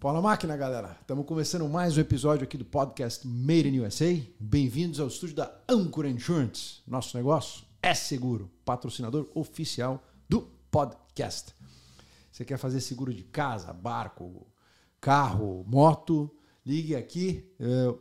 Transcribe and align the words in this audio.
Pau 0.00 0.14
na 0.14 0.22
máquina, 0.22 0.56
galera. 0.56 0.96
Estamos 0.98 1.26
começando 1.26 1.68
mais 1.68 1.98
um 1.98 2.00
episódio 2.00 2.44
aqui 2.44 2.56
do 2.56 2.64
podcast 2.64 3.28
Made 3.28 3.68
in 3.68 3.80
USA. 3.80 4.18
Bem-vindos 4.40 4.98
ao 4.98 5.08
estúdio 5.08 5.36
da 5.36 5.54
Anchor 5.68 6.06
Insurance. 6.06 6.80
Nosso 6.86 7.14
negócio 7.18 7.66
é 7.82 7.92
seguro, 7.92 8.50
patrocinador 8.64 9.28
oficial 9.34 10.02
do 10.26 10.48
podcast. 10.70 11.54
Você 12.32 12.46
quer 12.46 12.56
fazer 12.56 12.80
seguro 12.80 13.12
de 13.12 13.22
casa, 13.24 13.74
barco, 13.74 14.46
carro, 15.02 15.66
moto? 15.68 16.30
Ligue 16.64 16.96
aqui, 16.96 17.44
eh, 17.60 17.94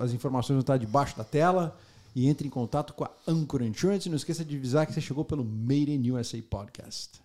as 0.00 0.12
informações 0.12 0.56
vão 0.56 0.62
estar 0.62 0.78
debaixo 0.78 1.16
da 1.16 1.22
tela 1.22 1.78
e 2.12 2.26
entre 2.26 2.48
em 2.48 2.50
contato 2.50 2.92
com 2.92 3.04
a 3.04 3.10
Anchor 3.28 3.62
Insurance. 3.62 4.08
E 4.08 4.10
não 4.10 4.16
esqueça 4.16 4.44
de 4.44 4.56
avisar 4.56 4.84
que 4.84 4.92
você 4.92 5.00
chegou 5.00 5.24
pelo 5.24 5.44
Made 5.44 5.92
in 5.92 6.10
USA 6.10 6.42
Podcast. 6.42 7.23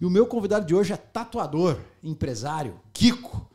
E 0.00 0.06
o 0.06 0.10
meu 0.10 0.26
convidado 0.26 0.64
de 0.64 0.74
hoje 0.74 0.92
é 0.92 0.96
tatuador, 0.96 1.80
empresário, 2.02 2.80
Kiko. 2.92 3.48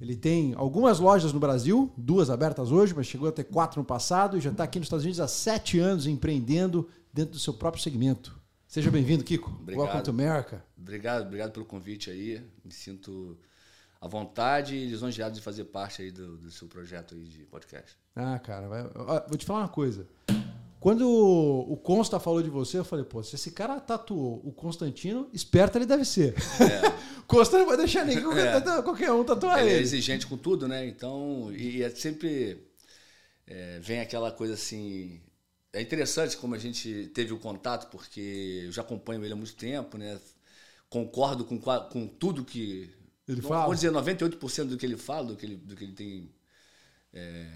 Ele 0.00 0.14
tem 0.14 0.54
algumas 0.54 1.00
lojas 1.00 1.32
no 1.32 1.40
Brasil, 1.40 1.92
duas 1.96 2.30
abertas 2.30 2.70
hoje, 2.70 2.94
mas 2.94 3.06
chegou 3.06 3.28
a 3.28 3.32
ter 3.32 3.42
quatro 3.44 3.80
no 3.80 3.84
passado 3.84 4.38
e 4.38 4.40
já 4.40 4.50
está 4.50 4.62
aqui 4.62 4.78
nos 4.78 4.86
Estados 4.86 5.04
Unidos 5.04 5.18
há 5.18 5.26
sete 5.26 5.80
anos 5.80 6.06
empreendendo 6.06 6.88
dentro 7.12 7.32
do 7.32 7.38
seu 7.40 7.52
próprio 7.52 7.82
segmento. 7.82 8.38
Seja 8.68 8.92
bem-vindo, 8.92 9.24
Kiko. 9.24 9.50
Obrigado. 9.50 9.86
Welcome 9.86 10.04
to 10.04 10.10
America. 10.10 10.64
Obrigado, 10.78 11.26
obrigado 11.26 11.50
pelo 11.50 11.66
convite 11.66 12.10
aí. 12.10 12.40
Me 12.64 12.70
sinto 12.70 13.36
à 14.00 14.06
vontade 14.06 14.76
e 14.76 14.86
lisonjeado 14.86 15.34
de 15.34 15.40
fazer 15.40 15.64
parte 15.64 16.02
aí 16.02 16.12
do, 16.12 16.36
do 16.36 16.50
seu 16.50 16.68
projeto 16.68 17.16
aí 17.16 17.24
de 17.24 17.44
podcast. 17.44 17.96
Ah, 18.14 18.38
cara, 18.38 18.68
vou 19.26 19.36
te 19.36 19.44
falar 19.44 19.60
uma 19.60 19.68
coisa. 19.68 20.06
Quando 20.80 21.08
o 21.08 21.76
Consta 21.76 22.20
falou 22.20 22.40
de 22.42 22.48
você, 22.50 22.78
eu 22.78 22.84
falei, 22.84 23.04
pô, 23.04 23.22
se 23.22 23.34
esse 23.34 23.50
cara 23.50 23.80
tatuou 23.80 24.40
o 24.44 24.52
Constantino, 24.52 25.28
esperto 25.32 25.76
ele 25.76 25.86
deve 25.86 26.04
ser. 26.04 26.34
o 27.18 27.22
Consta 27.26 27.58
não 27.58 27.66
vai 27.66 27.76
deixar 27.76 28.04
ninguém, 28.04 28.24
É. 28.38 28.60
qualquer 28.82 29.10
um 29.12 29.24
tatuar 29.24 29.58
Ele 29.58 29.70
é 29.70 29.72
ele. 29.74 29.82
exigente 29.82 30.26
com 30.26 30.36
tudo, 30.36 30.68
né? 30.68 30.86
Então, 30.86 31.52
e, 31.52 31.82
é 31.82 31.90
sempre 31.90 32.64
é, 33.46 33.80
vem 33.80 34.00
aquela 34.00 34.30
coisa 34.30 34.54
assim. 34.54 35.20
É 35.72 35.80
interessante 35.82 36.36
como 36.36 36.54
a 36.54 36.58
gente 36.58 37.10
teve 37.14 37.32
o 37.32 37.38
contato, 37.38 37.90
porque 37.90 38.62
eu 38.66 38.72
já 38.72 38.82
acompanho 38.82 39.24
ele 39.24 39.32
há 39.32 39.36
muito 39.36 39.54
tempo, 39.56 39.98
né? 39.98 40.18
Concordo 40.88 41.44
com, 41.44 41.58
com 41.58 42.06
tudo 42.06 42.44
que. 42.44 42.90
Ele 43.26 43.42
não 43.42 43.48
fala? 43.48 43.66
Vou 43.66 43.74
dizer 43.74 43.90
98% 43.90 44.64
do 44.68 44.76
que 44.78 44.86
ele 44.86 44.96
fala, 44.96 45.26
do 45.28 45.36
que 45.36 45.44
ele, 45.44 45.56
do 45.56 45.76
que 45.76 45.84
ele 45.84 45.92
tem 45.92 46.30
é, 47.12 47.46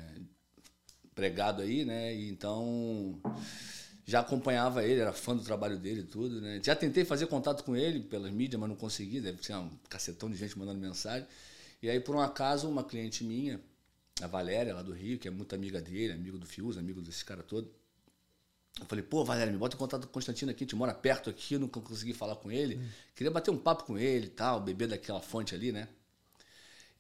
pregado 1.15 1.63
aí, 1.63 1.85
né? 1.85 2.15
E 2.15 2.29
então 2.29 3.21
já 4.05 4.21
acompanhava 4.21 4.85
ele, 4.85 5.01
era 5.01 5.13
fã 5.13 5.37
do 5.37 5.43
trabalho 5.43 5.79
dele 5.79 6.01
e 6.01 6.05
tudo, 6.05 6.41
né? 6.41 6.61
Já 6.63 6.75
tentei 6.75 7.05
fazer 7.05 7.27
contato 7.27 7.63
com 7.65 7.77
ele 7.77 8.01
pelas 8.01 8.31
mídias, 8.33 8.61
mas 8.61 8.69
não 8.69 8.77
consegui, 8.77 9.21
deve 9.21 9.43
ser 9.45 9.55
um 9.55 9.71
cacetão 9.89 10.31
de 10.31 10.37
gente 10.37 10.59
mandando 10.59 10.81
mensagem. 10.81 11.27
E 11.83 11.89
aí, 11.89 12.01
por 12.01 12.15
um 12.15 12.21
acaso, 12.21 12.69
uma 12.69 12.85
cliente 12.85 13.25
minha, 13.25 13.61
a 14.21 14.27
Valéria, 14.27 14.75
lá 14.75 14.83
do 14.83 14.93
Rio, 14.93 15.19
que 15.19 15.29
é 15.29 15.31
muito 15.31 15.55
amiga 15.55 15.81
dele, 15.81 16.13
amigo 16.13 16.39
do 16.39 16.47
Fius, 16.47 16.77
amigo 16.77 17.01
desse 17.01 17.25
cara 17.25 17.43
todo, 17.43 17.73
eu 18.81 18.87
falei, 18.87 19.05
pô, 19.05 19.25
Valéria, 19.25 19.53
me 19.53 19.59
bota 19.59 19.77
em 19.77 19.79
contato 19.79 20.03
com 20.03 20.09
o 20.09 20.13
Constantino 20.13 20.51
aqui, 20.51 20.65
a 20.65 20.67
gente 20.67 20.77
mora 20.77 20.95
perto 20.95 21.29
aqui, 21.29 21.55
eu 21.55 21.61
nunca 21.61 21.81
consegui 21.81 22.15
falar 22.15 22.37
com 22.37 22.51
ele. 22.51 22.81
Queria 23.15 23.31
bater 23.31 23.51
um 23.51 23.59
papo 23.59 23.85
com 23.85 23.99
ele 23.99 24.27
e 24.27 24.31
tal, 24.31 24.61
beber 24.61 24.89
daquela 24.89 25.21
fonte 25.21 25.55
ali, 25.55 25.73
né? 25.73 25.89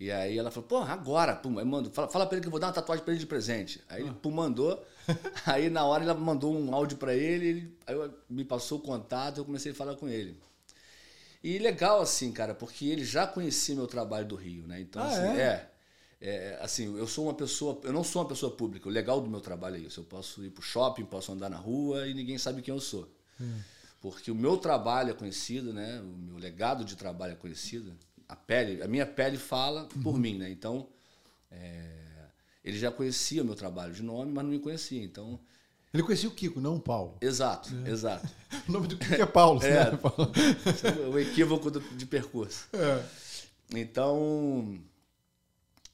E 0.03 0.11
aí 0.11 0.37
ela 0.37 0.51
falou, 0.51 0.69
pô, 0.69 0.79
agora, 0.79 1.37
pum, 1.37 1.61
aí 1.61 1.65
mando, 1.65 1.89
fala, 1.93 2.09
fala 2.09 2.27
pra 2.27 2.35
ele 2.35 2.43
que 2.43 2.49
eu 2.49 2.51
vou 2.51 2.59
dar 2.59 2.67
uma 2.67 2.73
tatuagem 2.73 3.05
pra 3.05 3.13
ele 3.15 3.21
de 3.21 3.27
presente. 3.27 3.81
Aí 3.89 4.03
ele, 4.03 4.11
pum, 4.15 4.33
mandou. 4.33 4.85
aí 5.47 5.71
na 5.71 5.85
hora 5.85 6.03
ela 6.03 6.15
mandou 6.15 6.53
um 6.53 6.75
áudio 6.75 6.99
pra 6.99 7.15
ele, 7.15 7.47
ele 7.47 7.79
aí 7.87 7.95
eu- 7.95 8.13
me 8.29 8.45
passou 8.45 8.79
o 8.79 8.83
contato, 8.83 9.39
eu 9.39 9.45
comecei 9.45 9.71
a 9.71 9.75
falar 9.77 9.95
com 9.95 10.09
ele. 10.09 10.37
E 11.43 11.57
legal 11.59 12.01
assim, 12.01 12.33
cara, 12.33 12.53
porque 12.53 12.87
ele 12.87 13.05
já 13.05 13.27
conhecia 13.29 13.77
meu 13.77 13.87
trabalho 13.87 14.27
do 14.27 14.35
Rio, 14.35 14.67
né? 14.67 14.81
Então, 14.81 15.03
Ah, 15.03 15.07
assim, 15.07 15.39
é? 15.39 15.41
é. 15.41 15.69
é, 16.21 16.59
assim, 16.61 16.97
eu 16.99 17.07
sou 17.07 17.27
uma 17.27 17.35
pessoa, 17.35 17.81
eu 17.85 17.93
não 17.93 18.03
sou 18.03 18.23
uma 18.23 18.29
pessoa 18.29 18.51
pública. 18.51 18.89
O 18.89 18.93
legal 18.93 19.21
do 19.21 19.31
meu 19.31 19.41
trabalho 19.41 19.77
é 19.77 19.81
isso. 19.81 20.01
Eu 20.01 20.05
posso 20.05 20.45
ir 20.45 20.51
pro 20.51 20.63
shopping, 20.63 21.05
posso 21.05 21.31
andar 21.33 21.49
na 21.49 21.57
rua 21.59 22.09
e 22.09 22.15
ninguém 22.15 22.39
sabe 22.39 22.61
quem 22.61 22.75
eu 22.75 22.81
sou. 22.81 23.09
Porque 24.01 24.31
o 24.33 24.35
meu 24.35 24.57
trabalho 24.57 25.11
é 25.11 25.15
conhecido, 25.15 25.73
né? 25.73 26.01
O 26.01 26.17
meu 26.19 26.39
legado 26.39 26.85
de 26.85 26.97
trabalho 26.97 27.33
é 27.35 27.37
conhecido. 27.37 27.93
A 28.29 28.37
pele, 28.37 28.83
a 28.83 28.89
minha 28.89 29.07
pele 29.07 29.37
fala 29.39 29.89
por 30.03 30.19
mim, 30.19 30.39
né? 30.39 30.51
Então, 30.51 30.89
é, 31.51 31.91
ele 32.65 32.79
já 32.79 32.91
conhecia 32.91 33.43
o 33.43 33.45
meu 33.45 33.55
trabalho 33.55 33.93
de 33.93 34.03
nome, 34.03 34.33
mas 34.33 34.45
não 34.45 34.51
me 34.51 34.59
conhecia. 34.59 35.03
Então, 35.03 35.39
Ele 35.93 36.03
conhecia 36.03 36.29
o 36.29 36.33
Kiko, 36.33 36.61
não 36.61 36.77
o 36.77 36.81
Paulo. 36.81 37.19
exato, 37.21 37.71
exato. 37.87 38.27
O 38.69 38.73
nome 38.73 38.87
do 38.87 38.97
Kiko 38.97 39.15
é 39.23 39.27
Paulo, 39.27 39.61
É. 39.65 39.91
né? 39.91 39.97
Paulo? 39.97 40.33
É 41.05 41.09
o 41.09 41.19
equívoco 41.19 41.71
do- 41.71 41.81
de 41.81 42.07
percurso. 42.07 42.69
É. 42.73 43.05
Então, 43.79 44.79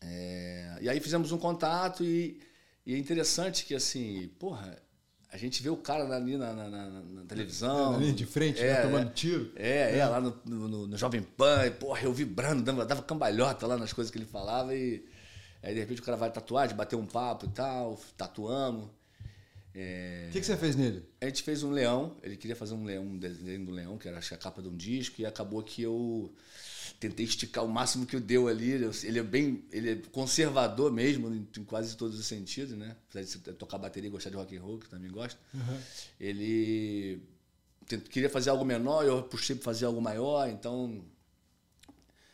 é, 0.00 0.78
e 0.80 0.88
aí 0.88 1.00
fizemos 1.00 1.32
um 1.32 1.38
contato 1.38 2.04
e, 2.04 2.40
e 2.86 2.94
é 2.94 2.98
interessante 2.98 3.64
que 3.64 3.74
assim, 3.74 4.28
porra, 4.38 4.80
a 5.30 5.36
gente 5.36 5.62
vê 5.62 5.68
o 5.68 5.76
cara 5.76 6.04
ali 6.14 6.36
na, 6.36 6.52
na- 6.52 6.68
na- 6.70 6.88
na 7.00 7.22
televisão. 7.24 7.98
Linha 8.00 8.12
de 8.12 8.24
frente, 8.26 8.60
né, 8.60 8.68
é, 8.68 8.82
tomando 8.82 9.10
tiro. 9.12 9.52
É, 9.56 9.98
é, 9.98 10.06
lá 10.06 10.20
no, 10.20 10.40
no- 10.44 10.86
no 10.86 10.96
Jovem 10.96 11.22
Pan, 11.22 11.66
e, 11.66 11.70
porra, 11.70 12.02
eu 12.02 12.12
vibrando, 12.12 12.62
dava, 12.62 12.84
dava 12.86 13.02
cambalhota 13.02 13.66
lá 13.66 13.76
nas 13.76 13.92
coisas 13.92 14.10
que 14.10 14.18
ele 14.18 14.24
falava 14.26 14.74
e 14.74 15.04
aí 15.62 15.74
de 15.74 15.80
repente 15.80 16.00
o 16.00 16.04
cara 16.04 16.16
vai 16.16 16.30
tatuar, 16.30 16.66
de 16.68 16.74
bater 16.74 16.96
um 16.96 17.04
papo 17.06 17.46
e 17.46 17.48
tal, 17.50 17.98
tatuamos. 18.16 18.88
É, 19.74 20.26
O 20.28 20.32
que, 20.32 20.40
que 20.40 20.46
você 20.46 20.56
fez 20.56 20.74
nele? 20.74 21.04
a 21.20 21.26
gente 21.26 21.42
fez 21.42 21.62
um 21.62 21.70
leão, 21.70 22.16
ele 22.22 22.36
queria 22.36 22.56
fazer 22.56 22.74
um 22.74 22.84
leão, 22.84 23.04
um 23.04 23.18
desenho 23.18 23.64
do 23.66 23.70
leão, 23.70 23.96
que 23.98 24.08
era 24.08 24.18
a 24.18 24.36
capa 24.36 24.62
de 24.62 24.68
um 24.68 24.76
disco, 24.76 25.20
e 25.20 25.26
acabou 25.26 25.62
que 25.62 25.82
eu 25.82 26.32
tentei 27.00 27.24
esticar 27.24 27.64
o 27.64 27.68
máximo 27.68 28.04
que 28.06 28.16
eu 28.16 28.20
deu 28.20 28.48
ali. 28.48 28.70
Ele 29.04 29.18
é 29.18 29.22
bem, 29.22 29.64
ele 29.70 29.90
é 29.92 29.96
conservador 30.10 30.92
mesmo, 30.92 31.32
em, 31.32 31.64
quase 31.64 31.96
todos 31.96 32.18
os 32.18 32.26
sentidos, 32.26 32.76
né? 32.76 32.96
Apesar 33.08 33.38
de 33.38 33.52
tocar 33.54 33.78
bateria 33.78 34.08
e 34.08 34.10
gostar 34.10 34.30
de 34.30 34.36
rock 34.36 34.56
and 34.56 34.62
roll, 34.62 34.78
que 34.78 34.88
também 34.88 35.10
gosta. 35.10 35.38
Ele 36.18 37.20
tent- 37.86 38.08
queria 38.08 38.28
fazer 38.30 38.50
algo 38.50 38.64
menor, 38.64 39.04
eu 39.04 39.22
puxei 39.22 39.54
para 39.56 39.64
fazer 39.64 39.84
algo 39.86 40.00
maior, 40.00 40.48
então 40.48 41.04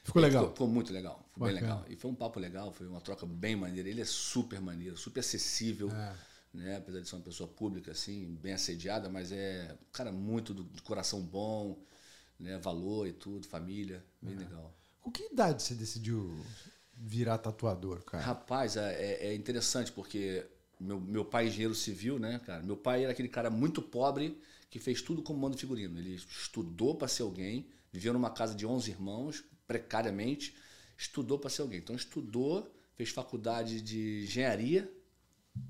Ficou 0.03 0.21
legal. 0.21 0.43
Ficou, 0.43 0.55
ficou 0.55 0.69
muito 0.69 0.93
legal, 0.93 1.27
ficou 1.33 1.47
bem 1.47 1.55
legal. 1.57 1.85
E 1.89 1.97
foi 1.97 2.11
um 2.11 2.15
papo 2.15 2.39
legal, 2.39 2.71
foi 2.73 2.87
uma 2.87 3.01
troca 3.01 3.25
bem 3.25 3.57
maneira. 3.57 3.89
Ele 3.89 4.03
é 4.03 4.05
super 4.05 4.61
maneiro, 4.61 4.97
super 4.99 5.21
acessível, 5.21 5.91
É. 5.91 6.15
né? 6.53 6.77
Apesar 6.77 7.01
de 7.01 7.09
ser 7.09 7.17
uma 7.17 7.23
pessoa 7.23 7.49
pública, 7.49 7.91
assim, 7.93 8.35
bem 8.43 8.53
assediada, 8.53 9.09
mas 9.09 9.33
é 9.33 9.73
um 9.81 9.93
cara 9.93 10.13
muito 10.13 10.53
do, 10.53 10.65
de 10.65 10.83
coração 10.83 11.23
bom, 11.23 11.79
né? 12.39 12.59
Valor 12.59 13.06
e 13.06 13.12
tudo, 13.12 13.47
família, 13.47 14.05
bem 14.21 14.34
legal. 14.37 14.75
Com 15.00 15.11
que 15.11 15.25
idade 15.33 15.62
você 15.62 15.75
decidiu 15.75 16.34
virar 16.97 17.39
tatuador, 17.39 18.03
cara? 18.05 18.22
Rapaz, 18.25 18.77
é, 18.77 18.95
é- 18.95 19.27
é 19.28 19.34
interessante 19.34 19.93
porque 19.93 20.47
meu, 20.81 21.00
meu 21.00 21.25
pai 21.25 21.44
é 21.44 21.49
engenheiro 21.49 21.75
civil, 21.75 22.19
né, 22.19 22.41
cara? 22.44 22.62
Meu 22.62 22.77
pai 22.77 23.03
era 23.05 23.12
aquele 23.12 23.28
cara 23.28 23.50
muito 23.50 23.81
pobre 23.83 24.39
que 24.71 24.78
fez 24.78 25.00
tudo 25.03 25.23
como 25.23 25.39
mando 25.39 25.56
figurino. 25.56 25.99
Ele 25.99 26.15
estudou 26.15 26.94
para 26.97 27.06
ser 27.09 27.23
alguém, 27.23 27.69
viveu 27.93 28.12
numa 28.12 28.31
casa 28.31 28.55
de 28.55 28.67
11 28.67 28.91
irmãos, 28.91 29.44
precariamente, 29.67 30.55
estudou 30.97 31.39
para 31.39 31.50
ser 31.50 31.62
alguém. 31.62 31.78
Então 31.78 31.94
estudou, 31.94 32.73
fez 32.97 33.11
faculdade 33.11 33.81
de 33.81 34.25
engenharia, 34.25 34.91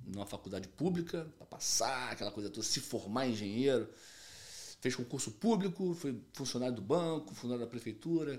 numa 0.06 0.26
faculdade 0.26 0.68
pública, 0.68 1.30
para 1.36 1.46
passar 1.46 2.12
aquela 2.12 2.30
coisa 2.30 2.48
toda, 2.48 2.64
se 2.66 2.80
formar 2.80 3.26
engenheiro. 3.28 3.88
Fez 4.84 4.94
concurso 4.94 5.30
público, 5.30 5.94
foi 5.94 6.14
funcionário 6.34 6.76
do 6.76 6.82
banco, 6.82 7.34
funcionário 7.34 7.64
da 7.64 7.70
prefeitura. 7.70 8.38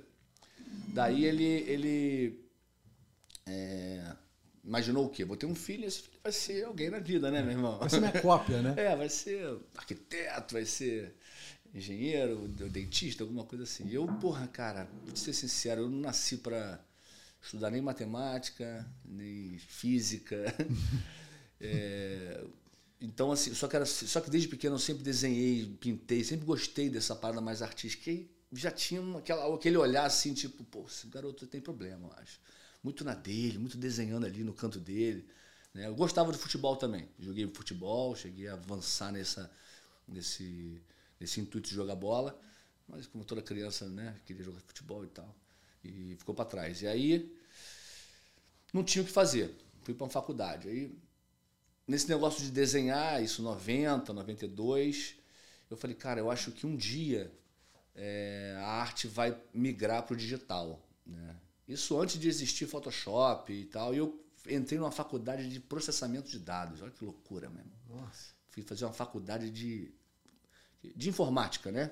Daí 0.89 1.25
ele, 1.25 1.43
ele 1.43 2.39
é, 3.47 4.15
imaginou 4.63 5.07
o 5.07 5.09
quê? 5.09 5.25
Vou 5.25 5.35
ter 5.35 5.47
um 5.47 5.55
filho, 5.55 5.85
esse 5.87 6.03
filho 6.03 6.19
vai 6.21 6.31
ser 6.31 6.63
alguém 6.65 6.91
na 6.91 6.99
vida, 6.99 7.31
né, 7.31 7.41
meu 7.41 7.53
irmão? 7.53 7.79
Vai 7.79 7.89
ser 7.89 7.99
minha 7.99 8.21
cópia, 8.21 8.61
né? 8.61 8.75
É, 8.77 8.95
vai 8.95 9.09
ser 9.09 9.57
arquiteto, 9.75 10.53
vai 10.53 10.65
ser 10.65 11.15
engenheiro, 11.73 12.47
dentista, 12.47 13.23
alguma 13.23 13.43
coisa 13.43 13.63
assim. 13.63 13.89
Eu, 13.91 14.05
porra, 14.05 14.47
cara, 14.47 14.87
vou 15.03 15.11
te 15.11 15.21
ser 15.21 15.33
sincero, 15.33 15.81
eu 15.81 15.89
não 15.89 15.97
nasci 15.97 16.37
para 16.37 16.79
estudar 17.41 17.71
nem 17.71 17.81
matemática, 17.81 18.87
nem 19.03 19.57
física. 19.57 20.45
É, 21.57 22.43
então, 23.05 23.31
assim, 23.31 23.53
só 23.53 23.67
que, 23.67 23.75
era, 23.75 23.85
só 23.85 24.19
que 24.19 24.29
desde 24.29 24.47
pequeno 24.47 24.75
eu 24.75 24.79
sempre 24.79 25.03
desenhei, 25.03 25.65
pintei, 25.79 26.23
sempre 26.23 26.45
gostei 26.45 26.89
dessa 26.89 27.15
parada 27.15 27.39
mais 27.41 27.61
artística. 27.61 28.09
E 28.09 28.29
já 28.51 28.71
tinha 28.71 29.01
aquela, 29.17 29.53
aquele 29.53 29.77
olhar 29.77 30.05
assim, 30.05 30.33
tipo, 30.33 30.63
pô, 30.63 30.85
esse 30.87 31.07
garoto 31.07 31.45
tem 31.45 31.61
problema, 31.61 32.07
eu 32.07 32.13
acho. 32.21 32.39
Muito 32.83 33.03
na 33.03 33.13
dele, 33.13 33.57
muito 33.57 33.77
desenhando 33.77 34.25
ali 34.25 34.43
no 34.43 34.53
canto 34.53 34.79
dele. 34.79 35.27
né? 35.73 35.87
Eu 35.87 35.95
gostava 35.95 36.31
de 36.31 36.37
futebol 36.37 36.75
também. 36.77 37.07
Joguei 37.19 37.47
futebol, 37.53 38.15
cheguei 38.15 38.47
a 38.47 38.53
avançar 38.53 39.11
nessa, 39.11 39.51
nesse, 40.07 40.81
nesse 41.19 41.39
intuito 41.41 41.69
de 41.69 41.75
jogar 41.75 41.95
bola. 41.95 42.39
Mas 42.87 43.07
como 43.07 43.23
toda 43.25 43.41
criança, 43.41 43.87
né, 43.89 44.15
queria 44.25 44.43
jogar 44.43 44.59
futebol 44.61 45.03
e 45.03 45.07
tal. 45.07 45.35
E 45.83 46.15
ficou 46.17 46.33
para 46.35 46.45
trás. 46.45 46.81
E 46.81 46.87
aí 46.87 47.35
não 48.73 48.83
tinha 48.83 49.03
o 49.03 49.05
que 49.05 49.11
fazer. 49.11 49.53
Fui 49.83 49.93
para 49.93 50.05
uma 50.05 50.09
faculdade. 50.09 50.67
Aí 50.69 50.91
nesse 51.87 52.07
negócio 52.09 52.43
de 52.43 52.51
desenhar, 52.51 53.23
isso 53.23 53.41
90, 53.41 54.11
92, 54.13 55.15
eu 55.69 55.77
falei, 55.77 55.95
cara, 55.95 56.19
eu 56.19 56.29
acho 56.29 56.51
que 56.51 56.65
um 56.65 56.75
dia 56.75 57.31
é, 57.95 58.55
a 58.59 58.67
arte 58.67 59.07
vai 59.07 59.37
migrar 59.53 60.03
para 60.03 60.13
o 60.13 60.17
digital. 60.17 60.81
Né? 61.05 61.35
Isso 61.67 61.99
antes 61.99 62.19
de 62.19 62.27
existir 62.27 62.67
Photoshop 62.67 63.51
e 63.51 63.65
tal. 63.65 63.93
E 63.93 63.97
eu 63.97 64.23
entrei 64.49 64.77
numa 64.77 64.91
faculdade 64.91 65.49
de 65.49 65.59
processamento 65.59 66.29
de 66.29 66.39
dados. 66.39 66.81
Olha 66.81 66.91
que 66.91 67.03
loucura 67.03 67.49
mesmo. 67.49 67.71
Nossa. 67.89 68.35
Fui 68.49 68.63
fazer 68.63 68.85
uma 68.85 68.93
faculdade 68.93 69.49
de, 69.49 69.91
de 70.95 71.09
informática, 71.09 71.71
né? 71.71 71.91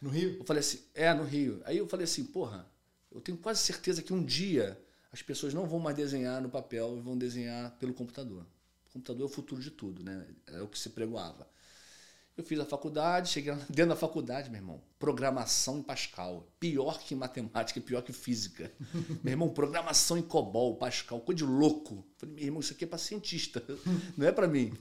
No 0.00 0.10
Rio? 0.10 0.36
Eu 0.38 0.44
falei 0.44 0.60
assim, 0.60 0.80
é, 0.94 1.12
no 1.14 1.24
Rio. 1.24 1.62
Aí 1.64 1.78
eu 1.78 1.88
falei 1.88 2.04
assim, 2.04 2.24
porra, 2.24 2.68
eu 3.10 3.20
tenho 3.20 3.38
quase 3.38 3.60
certeza 3.60 4.02
que 4.02 4.12
um 4.12 4.24
dia 4.24 4.80
as 5.12 5.22
pessoas 5.22 5.54
não 5.54 5.66
vão 5.66 5.78
mais 5.78 5.96
desenhar 5.96 6.42
no 6.42 6.50
papel 6.50 6.96
e 6.98 7.00
vão 7.00 7.16
desenhar 7.16 7.70
pelo 7.78 7.94
computador. 7.94 8.44
O 8.88 8.92
computador 8.94 9.22
é 9.22 9.26
o 9.26 9.32
futuro 9.32 9.60
de 9.60 9.70
tudo, 9.70 10.02
né? 10.02 10.26
É 10.46 10.62
o 10.62 10.68
que 10.68 10.78
se 10.78 10.90
pregoava. 10.90 11.48
Eu 12.38 12.44
fiz 12.44 12.60
a 12.60 12.64
faculdade, 12.64 13.30
cheguei 13.30 13.50
lá 13.50 13.58
dentro 13.68 13.88
da 13.88 13.96
faculdade, 13.96 14.48
meu 14.48 14.60
irmão. 14.60 14.80
Programação 14.96 15.78
em 15.78 15.82
Pascal. 15.82 16.48
Pior 16.60 16.98
que 17.00 17.14
matemática, 17.14 17.80
pior 17.80 18.00
que 18.00 18.12
física. 18.12 18.72
meu 19.24 19.32
irmão, 19.32 19.48
programação 19.48 20.16
em 20.16 20.22
COBOL, 20.22 20.76
Pascal, 20.76 21.20
coisa 21.20 21.38
de 21.38 21.44
louco. 21.44 22.06
Falei, 22.16 22.34
meu 22.36 22.44
irmão, 22.44 22.60
isso 22.60 22.72
aqui 22.72 22.84
é 22.84 22.86
para 22.86 22.98
cientista, 22.98 23.62
não 24.16 24.26
é 24.26 24.30
para 24.30 24.46
mim. 24.46 24.72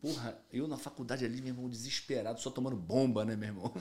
Porra, 0.00 0.38
eu 0.50 0.66
na 0.66 0.78
faculdade 0.78 1.24
ali, 1.24 1.42
meu 1.42 1.52
irmão, 1.52 1.68
desesperado, 1.68 2.40
só 2.40 2.50
tomando 2.50 2.76
bomba, 2.76 3.24
né, 3.24 3.36
meu 3.36 3.48
irmão? 3.48 3.74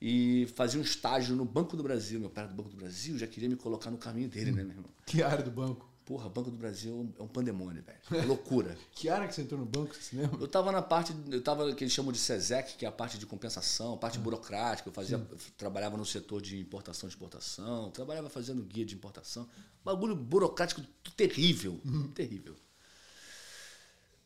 e 0.00 0.46
fazia 0.54 0.78
um 0.78 0.84
estágio 0.84 1.34
no 1.34 1.44
Banco 1.44 1.74
do 1.74 1.82
Brasil. 1.82 2.20
Meu 2.20 2.28
pai 2.30 2.44
era 2.44 2.52
do 2.52 2.56
Banco 2.56 2.70
do 2.70 2.76
Brasil, 2.76 3.16
já 3.16 3.26
queria 3.26 3.48
me 3.48 3.56
colocar 3.56 3.90
no 3.90 3.98
caminho 3.98 4.28
dele, 4.28 4.52
né, 4.52 4.62
meu 4.62 4.76
irmão? 4.76 4.90
Que 5.06 5.22
área 5.22 5.42
do 5.42 5.50
banco? 5.50 5.88
Porra, 6.08 6.26
Banco 6.26 6.50
do 6.50 6.56
Brasil 6.56 7.12
é 7.18 7.22
um 7.22 7.28
pandemônio, 7.28 7.82
velho. 7.82 8.22
É 8.22 8.24
loucura. 8.24 8.78
que 8.92 9.10
área 9.10 9.28
que 9.28 9.34
você 9.34 9.42
entrou 9.42 9.60
no 9.60 9.66
banco, 9.66 9.94
você 9.94 10.00
se 10.00 10.16
lembra? 10.16 10.40
Eu 10.40 10.48
tava 10.48 10.72
na 10.72 10.80
parte, 10.80 11.14
eu 11.30 11.42
tava 11.42 11.70
que 11.74 11.84
eles 11.84 11.92
chamam 11.92 12.10
de 12.10 12.16
SESEC, 12.16 12.78
que 12.78 12.86
é 12.86 12.88
a 12.88 12.90
parte 12.90 13.18
de 13.18 13.26
compensação, 13.26 13.92
a 13.92 13.96
parte 13.98 14.18
burocrática. 14.18 14.88
Eu 14.88 14.92
fazia, 14.94 15.18
eu 15.18 15.38
trabalhava 15.58 15.98
no 15.98 16.06
setor 16.06 16.40
de 16.40 16.58
importação 16.58 17.06
e 17.06 17.12
exportação, 17.12 17.90
trabalhava 17.90 18.30
fazendo 18.30 18.62
guia 18.62 18.86
de 18.86 18.94
importação. 18.94 19.46
Bagulho 19.84 20.16
burocrático 20.16 20.80
terrível, 21.14 21.78
terrível. 22.14 22.56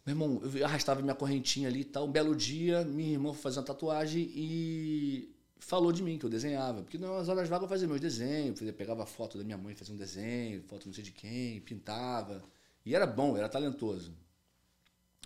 Meu 0.07 0.13
irmão, 0.13 0.41
eu 0.55 0.65
arrastava 0.65 1.03
minha 1.03 1.17
correntinha 1.17 1.67
ali 1.67 1.81
e 1.81 1.85
tal. 1.85 2.07
Um 2.07 2.13
belo 2.13 2.37
dia, 2.37 2.85
minha 2.85 3.15
irmã 3.15 3.33
foi 3.33 3.43
fazer 3.43 3.59
uma 3.59 3.67
tatuagem 3.67 4.31
e 4.33 5.35
falou 5.63 5.93
de 5.93 6.03
mim, 6.03 6.19
que 6.19 6.27
eu 6.27 6.31
desenhava. 6.31 6.83
Porque 6.83 6.99
nas 6.99 7.29
horas 7.29 7.49
vagas 7.49 7.63
eu 7.63 7.69
fazia 7.69 7.89
meus 7.89 8.01
desenhos, 8.01 8.59
fazia, 8.59 8.73
pegava 8.73 9.07
foto 9.07 9.39
da 9.39 9.45
minha 9.45 9.57
mãe, 9.57 9.75
fazia 9.75 9.95
um 9.95 9.99
desenho, 9.99 10.63
foto 10.65 10.87
não 10.87 10.93
sei 10.95 11.05
de 11.05 11.13
quem, 11.13 11.61
pintava. 11.61 12.43
E 12.85 12.95
era 12.95 13.07
bom, 13.07 13.37
era 13.37 13.49
talentoso. 13.49 14.13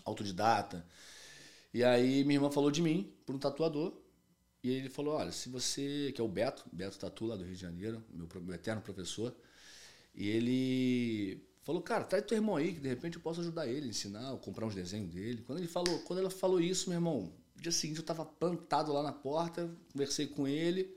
Autodidata. 0.05 0.87
E 1.73 1.83
aí 1.83 2.23
minha 2.25 2.37
irmã 2.37 2.51
falou 2.51 2.71
de 2.71 2.83
mim 2.83 3.13
para 3.25 3.35
um 3.35 3.39
tatuador. 3.39 3.93
E 4.63 4.71
ele 4.71 4.89
falou, 4.89 5.15
olha, 5.15 5.33
se 5.33 5.49
você, 5.49 6.13
que 6.15 6.21
é 6.21 6.25
o 6.25 6.29
Beto, 6.29 6.65
Beto 6.73 6.99
Tatu 6.99 7.27
lá 7.27 7.37
do 7.37 7.45
Rio 7.45 7.55
de 7.55 7.61
Janeiro, 7.61 8.03
meu, 8.11 8.29
meu 8.43 8.55
eterno 8.55 8.83
professor, 8.83 9.35
e 10.15 10.29
ele 10.29 11.41
falou, 11.63 11.81
cara, 11.81 12.05
traz 12.05 12.25
teu 12.27 12.37
irmão 12.37 12.57
aí, 12.57 12.75
que 12.75 12.81
de 12.81 12.89
repente 12.89 13.17
eu 13.17 13.23
posso 13.23 13.41
ajudar 13.41 13.69
ele, 13.69 13.89
ensinar, 13.89 14.37
comprar 14.39 14.67
uns 14.67 14.75
desenhos 14.75 15.13
dele. 15.13 15.43
Quando 15.47 15.61
ele 15.61 15.69
falou, 15.69 16.01
quando 16.01 16.19
ela 16.19 16.31
falou 16.31 16.61
isso, 16.61 16.89
meu 16.89 16.97
irmão, 16.97 17.33
no 17.57 17.63
dia 17.63 17.73
seguinte 17.73 17.97
eu 17.97 18.03
estava 18.03 18.25
plantado 18.25 18.93
lá 18.93 19.03
na 19.03 19.13
porta, 19.13 19.69
conversei 19.93 20.27
com 20.27 20.47
ele. 20.47 20.95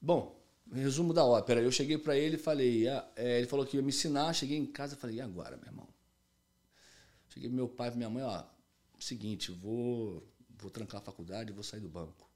Bom, 0.00 0.40
resumo 0.72 1.12
da 1.12 1.24
ópera. 1.24 1.60
Eu 1.60 1.70
cheguei 1.70 1.98
para 1.98 2.16
ele 2.16 2.36
e 2.36 2.38
falei, 2.38 2.88
ah, 2.88 3.06
é, 3.16 3.38
ele 3.38 3.46
falou 3.46 3.66
que 3.66 3.76
ia 3.76 3.82
me 3.82 3.88
ensinar, 3.88 4.32
cheguei 4.32 4.56
em 4.56 4.66
casa 4.66 4.94
e 4.94 4.98
falei, 4.98 5.16
e 5.16 5.20
agora, 5.20 5.56
meu 5.56 5.66
irmão? 5.66 5.88
Cheguei 7.28 7.48
pro 7.48 7.56
meu 7.56 7.68
pai 7.68 7.90
e 7.90 7.96
minha 7.96 8.10
mãe, 8.10 8.22
ó, 8.22 8.44
seguinte, 8.98 9.52
vou, 9.52 10.26
vou 10.58 10.70
trancar 10.70 11.00
a 11.00 11.04
faculdade, 11.04 11.52
vou 11.52 11.62
sair 11.62 11.80
do 11.80 11.88
banco. 11.88 12.28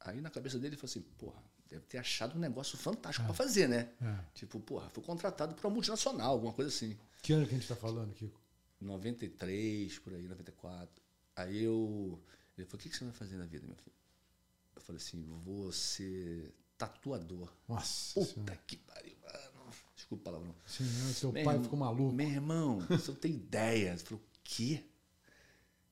Aí 0.00 0.20
na 0.20 0.30
cabeça 0.30 0.58
dele 0.58 0.74
ele 0.74 0.76
falou 0.76 0.90
assim, 0.90 1.00
porra, 1.16 1.42
deve 1.68 1.84
ter 1.86 1.98
achado 1.98 2.36
um 2.36 2.40
negócio 2.40 2.76
fantástico 2.76 3.24
é. 3.24 3.26
para 3.26 3.34
fazer, 3.34 3.68
né? 3.68 3.90
É. 4.00 4.18
Tipo, 4.34 4.60
porra, 4.60 4.88
fui 4.90 5.02
contratado 5.02 5.54
para 5.54 5.66
uma 5.66 5.74
multinacional, 5.74 6.32
alguma 6.32 6.52
coisa 6.52 6.70
assim. 6.70 6.96
Que 7.22 7.32
ano 7.32 7.44
que 7.44 7.50
a 7.50 7.54
gente 7.54 7.62
está 7.62 7.76
falando, 7.76 8.12
Kiko? 8.14 8.40
93, 8.80 9.98
por 10.00 10.12
aí, 10.14 10.28
94. 10.28 11.05
Aí 11.36 11.62
eu. 11.62 12.20
Ele 12.56 12.66
falou: 12.66 12.80
o 12.80 12.82
que, 12.82 12.88
que 12.88 12.96
você 12.96 13.04
vai 13.04 13.12
fazer 13.12 13.36
na 13.36 13.44
vida, 13.44 13.66
meu 13.66 13.76
filho? 13.76 13.94
Eu 14.74 14.82
falei 14.82 15.00
assim: 15.00 15.22
vou 15.44 15.70
ser 15.70 16.54
tatuador. 16.76 17.52
Nossa. 17.68 18.14
Puta 18.14 18.32
senhora. 18.32 18.62
que 18.66 18.76
pariu, 18.78 19.16
mano. 19.22 19.72
Desculpa 19.94 20.22
o 20.22 20.24
palavrão. 20.24 20.54
Sim, 20.66 21.12
seu 21.12 21.32
meu 21.32 21.44
pai 21.44 21.54
irmão, 21.54 21.64
ficou 21.64 21.78
maluco. 21.78 22.12
Meu 22.12 22.28
irmão, 22.28 22.80
você 22.88 23.10
não 23.10 23.18
tem 23.18 23.32
ideia. 23.32 23.90
Ele 23.90 23.98
falou: 23.98 24.22
o 24.22 24.38
quê? 24.42 24.82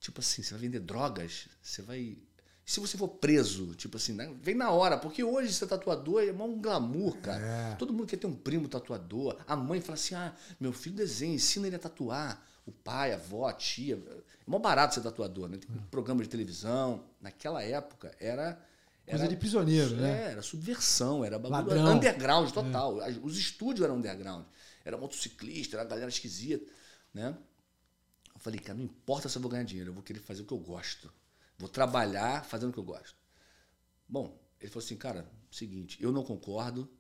Tipo 0.00 0.20
assim, 0.20 0.42
você 0.42 0.50
vai 0.50 0.60
vender 0.60 0.80
drogas? 0.80 1.48
Você 1.62 1.82
vai 1.82 2.18
se 2.64 2.80
você 2.80 2.96
for 2.96 3.08
preso, 3.08 3.74
tipo 3.74 3.98
assim, 3.98 4.14
né? 4.14 4.34
vem 4.40 4.54
na 4.54 4.70
hora, 4.70 4.96
porque 4.96 5.22
hoje 5.22 5.52
ser 5.52 5.66
tatuador 5.66 6.22
é 6.22 6.32
um 6.32 6.60
glamour, 6.60 7.18
cara. 7.18 7.44
É. 7.44 7.74
Todo 7.74 7.92
mundo 7.92 8.06
quer 8.06 8.16
ter 8.16 8.26
um 8.26 8.34
primo 8.34 8.68
tatuador. 8.68 9.38
A 9.46 9.54
mãe 9.54 9.82
fala 9.82 9.94
assim: 9.94 10.14
ah, 10.14 10.34
meu 10.58 10.72
filho 10.72 10.96
desenha, 10.96 11.34
ensina 11.34 11.66
ele 11.66 11.76
a 11.76 11.78
tatuar. 11.78 12.42
O 12.66 12.72
pai, 12.72 13.12
a 13.12 13.16
avó, 13.16 13.46
a 13.46 13.52
tia. 13.52 13.96
É 13.96 14.22
mó 14.46 14.58
barato 14.58 14.94
ser 14.94 15.02
tatuador, 15.02 15.48
né? 15.48 15.58
Tem 15.58 15.70
um 15.74 15.82
programa 15.88 16.22
de 16.22 16.28
televisão. 16.28 17.04
Naquela 17.20 17.62
época 17.62 18.14
era. 18.18 18.58
Era, 19.06 19.18
Coisa 19.18 19.28
de 19.28 19.36
prisioneiro, 19.36 19.96
né? 19.96 20.28
É, 20.28 20.30
era 20.30 20.42
subversão, 20.42 21.22
era 21.22 21.38
bagulho 21.38 21.76
Ladrão. 21.76 21.96
underground 21.96 22.50
total. 22.52 23.02
É. 23.02 23.10
Os 23.22 23.36
estúdios 23.36 23.84
eram 23.84 23.96
underground. 23.96 24.46
Era 24.82 24.96
motociclista, 24.96 25.76
era 25.76 25.84
galera 25.84 26.08
esquisita, 26.08 26.70
né? 27.12 27.36
Eu 28.34 28.40
falei, 28.40 28.58
cara, 28.58 28.78
não 28.78 28.84
importa 28.84 29.28
se 29.28 29.36
eu 29.36 29.42
vou 29.42 29.50
ganhar 29.50 29.64
dinheiro, 29.64 29.90
eu 29.90 29.94
vou 29.94 30.02
querer 30.02 30.20
fazer 30.20 30.40
o 30.40 30.46
que 30.46 30.52
eu 30.52 30.58
gosto. 30.58 31.12
Vou 31.58 31.68
trabalhar 31.68 32.44
fazendo 32.44 32.70
o 32.70 32.72
que 32.72 32.78
eu 32.78 32.84
gosto. 32.84 33.14
Bom, 34.08 34.38
ele 34.58 34.70
falou 34.70 34.84
assim, 34.84 34.96
cara, 34.96 35.30
seguinte, 35.50 36.02
eu 36.02 36.10
não 36.10 36.24
concordo. 36.24 36.90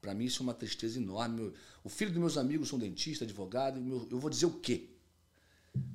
Para 0.00 0.12
mim 0.12 0.24
isso 0.24 0.42
é 0.42 0.44
uma 0.44 0.54
tristeza 0.54 0.98
enorme. 0.98 1.52
O 1.82 1.88
filho 1.88 2.10
dos 2.10 2.20
meus 2.20 2.36
amigos 2.36 2.68
são 2.68 2.78
dentista, 2.78 3.24
advogado. 3.24 3.78
Eu 4.10 4.18
vou 4.18 4.28
dizer 4.28 4.46
o 4.46 4.58
quê? 4.60 4.93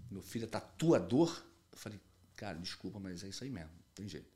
Meu 0.10 0.22
filho 0.22 0.46
é 0.46 0.48
tatuador. 0.48 1.44
Eu 1.72 1.78
falei, 1.78 2.00
cara, 2.36 2.58
desculpa, 2.58 3.00
mas 3.00 3.24
é 3.24 3.28
isso 3.28 3.44
aí 3.44 3.50
mesmo. 3.50 3.70
Não 3.70 3.94
tem 3.96 4.08
jeito. 4.08 4.30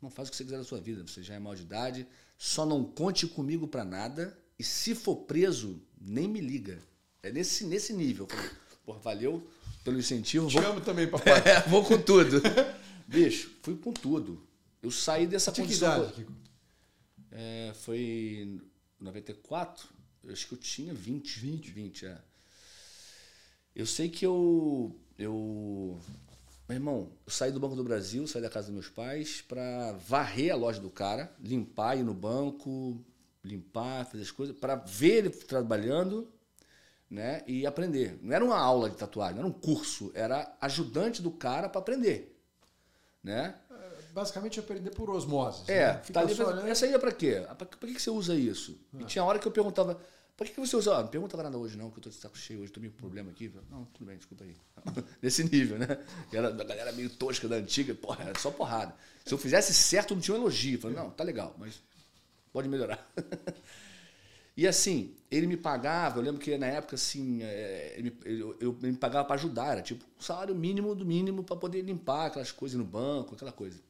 Não 0.00 0.10
faz 0.10 0.28
o 0.28 0.30
que 0.30 0.36
você 0.36 0.44
quiser 0.44 0.58
da 0.58 0.64
sua 0.64 0.80
vida. 0.80 1.02
Você 1.06 1.22
já 1.22 1.34
é 1.34 1.38
maior 1.38 1.54
de 1.54 1.62
idade. 1.62 2.06
Só 2.36 2.66
não 2.66 2.84
conte 2.84 3.26
comigo 3.26 3.66
para 3.66 3.84
nada. 3.84 4.36
E 4.58 4.64
se 4.64 4.94
for 4.94 5.16
preso, 5.16 5.80
nem 6.00 6.28
me 6.28 6.40
liga. 6.40 6.78
É 7.22 7.32
nesse, 7.32 7.64
nesse 7.64 7.92
nível. 7.92 8.26
Eu 8.30 8.36
falei, 8.36 8.50
porra, 8.84 8.98
valeu 8.98 9.50
pelo 9.82 9.98
incentivo. 9.98 10.48
Te 10.48 10.60
vou... 10.60 10.70
amo 10.70 10.80
também, 10.80 11.08
papai. 11.08 11.40
É, 11.46 11.60
vou 11.68 11.84
com 11.84 12.00
tudo. 12.00 12.42
Bicho, 13.06 13.50
fui 13.62 13.76
com 13.76 13.92
tudo. 13.92 14.46
Eu 14.82 14.90
saí 14.90 15.26
dessa 15.26 15.50
Tinha 15.50 15.66
condição. 15.66 16.10
Que 16.10 16.20
idade? 16.20 16.44
É, 17.30 17.72
foi 17.74 17.98
em 17.98 18.60
94. 19.00 19.88
Eu 20.22 20.32
acho 20.32 20.46
que 20.46 20.54
eu 20.54 20.58
tinha 20.58 20.94
20. 20.94 21.40
20? 21.40 21.70
20, 21.70 22.06
é. 22.06 22.20
Eu 23.74 23.86
sei 23.86 24.08
que 24.08 24.24
eu. 24.24 24.94
eu 25.18 25.98
meu 26.68 26.76
irmão, 26.76 27.10
eu 27.26 27.32
saí 27.32 27.52
do 27.52 27.60
Banco 27.60 27.76
do 27.76 27.84
Brasil, 27.84 28.26
saí 28.26 28.40
da 28.40 28.48
casa 28.48 28.68
dos 28.68 28.74
meus 28.74 28.88
pais 28.88 29.42
para 29.42 29.92
varrer 30.08 30.52
a 30.52 30.56
loja 30.56 30.80
do 30.80 30.88
cara, 30.88 31.30
limpar, 31.38 31.98
ir 31.98 32.02
no 32.02 32.14
banco, 32.14 33.04
limpar, 33.44 34.06
fazer 34.06 34.22
as 34.22 34.30
coisas, 34.30 34.56
para 34.56 34.76
ver 34.76 35.16
ele 35.18 35.30
trabalhando 35.30 36.26
né, 37.10 37.42
e 37.46 37.66
aprender. 37.66 38.18
Não 38.22 38.34
era 38.34 38.44
uma 38.44 38.58
aula 38.58 38.88
de 38.88 38.96
tatuagem, 38.96 39.34
não 39.34 39.42
era 39.42 39.48
um 39.48 39.60
curso, 39.60 40.10
era 40.14 40.56
ajudante 40.60 41.20
do 41.20 41.30
cara 41.30 41.68
para 41.68 41.80
aprender, 41.80 42.34
né? 43.22 43.54
É, 43.70 44.12
basicamente 44.14 44.58
aprender 44.58 44.90
por 44.90 45.10
osmose. 45.10 45.70
É, 45.70 45.92
né? 45.92 46.02
tá 46.12 46.20
ali 46.20 46.34
pra, 46.34 46.68
essa 46.68 46.86
aí 46.86 46.94
é 46.94 46.98
para 46.98 47.12
quê? 47.12 47.46
Para 47.58 47.66
que, 47.66 47.94
que 47.94 48.02
você 48.02 48.10
usa 48.10 48.34
isso? 48.34 48.80
Ah. 48.94 49.02
E 49.02 49.04
tinha 49.04 49.22
hora 49.22 49.38
que 49.38 49.46
eu 49.46 49.52
perguntava, 49.52 50.00
para 50.36 50.48
que, 50.48 50.58
você 50.58 50.76
usa? 50.76 50.96
Ah, 50.96 51.02
não 51.02 51.08
pergunta 51.08 51.36
nada 51.36 51.56
hoje 51.56 51.76
não, 51.76 51.90
que 51.90 51.98
eu 51.98 52.02
tô 52.02 52.10
de 52.10 52.16
saco 52.16 52.36
cheio 52.36 52.60
hoje, 52.60 52.72
tô 52.72 52.80
meio 52.80 52.92
problema 52.92 53.30
aqui. 53.30 53.52
Não, 53.70 53.84
tudo 53.86 54.06
bem, 54.06 54.16
desculpa 54.16 54.44
aí. 54.44 54.56
Nesse 55.22 55.44
nível, 55.44 55.78
né? 55.78 55.86
Era 56.32 56.50
da 56.50 56.64
galera 56.64 56.92
meio 56.92 57.08
tosca 57.10 57.46
da 57.46 57.56
antiga, 57.56 57.94
porra, 57.94 58.24
era 58.24 58.38
só 58.38 58.50
porrada. 58.50 58.94
Se 59.24 59.32
eu 59.32 59.38
fizesse 59.38 59.72
certo, 59.72 60.14
não 60.14 60.20
tinha 60.20 60.36
um 60.36 60.40
elogio. 60.40 60.80
Falei, 60.80 60.96
não, 60.96 61.10
tá 61.10 61.22
legal, 61.22 61.54
mas 61.58 61.80
pode 62.52 62.68
melhorar. 62.68 63.06
E 64.56 64.68
assim, 64.68 65.16
ele 65.30 65.48
me 65.48 65.56
pagava, 65.56 66.18
eu 66.18 66.22
lembro 66.22 66.40
que 66.40 66.56
na 66.56 66.66
época 66.66 66.94
assim, 66.94 67.42
é, 67.42 67.94
ele, 67.98 68.16
eu, 68.24 68.56
eu, 68.60 68.72
me 68.80 68.92
pagava 68.92 69.26
para 69.26 69.34
ajudar, 69.34 69.72
era 69.72 69.82
tipo 69.82 70.04
um 70.16 70.22
salário 70.22 70.54
mínimo 70.54 70.94
do 70.94 71.04
mínimo 71.04 71.42
para 71.42 71.56
poder 71.56 71.82
limpar 71.82 72.26
aquelas 72.26 72.52
coisas 72.52 72.78
no 72.78 72.84
banco, 72.84 73.34
aquela 73.34 73.50
coisa. 73.50 73.80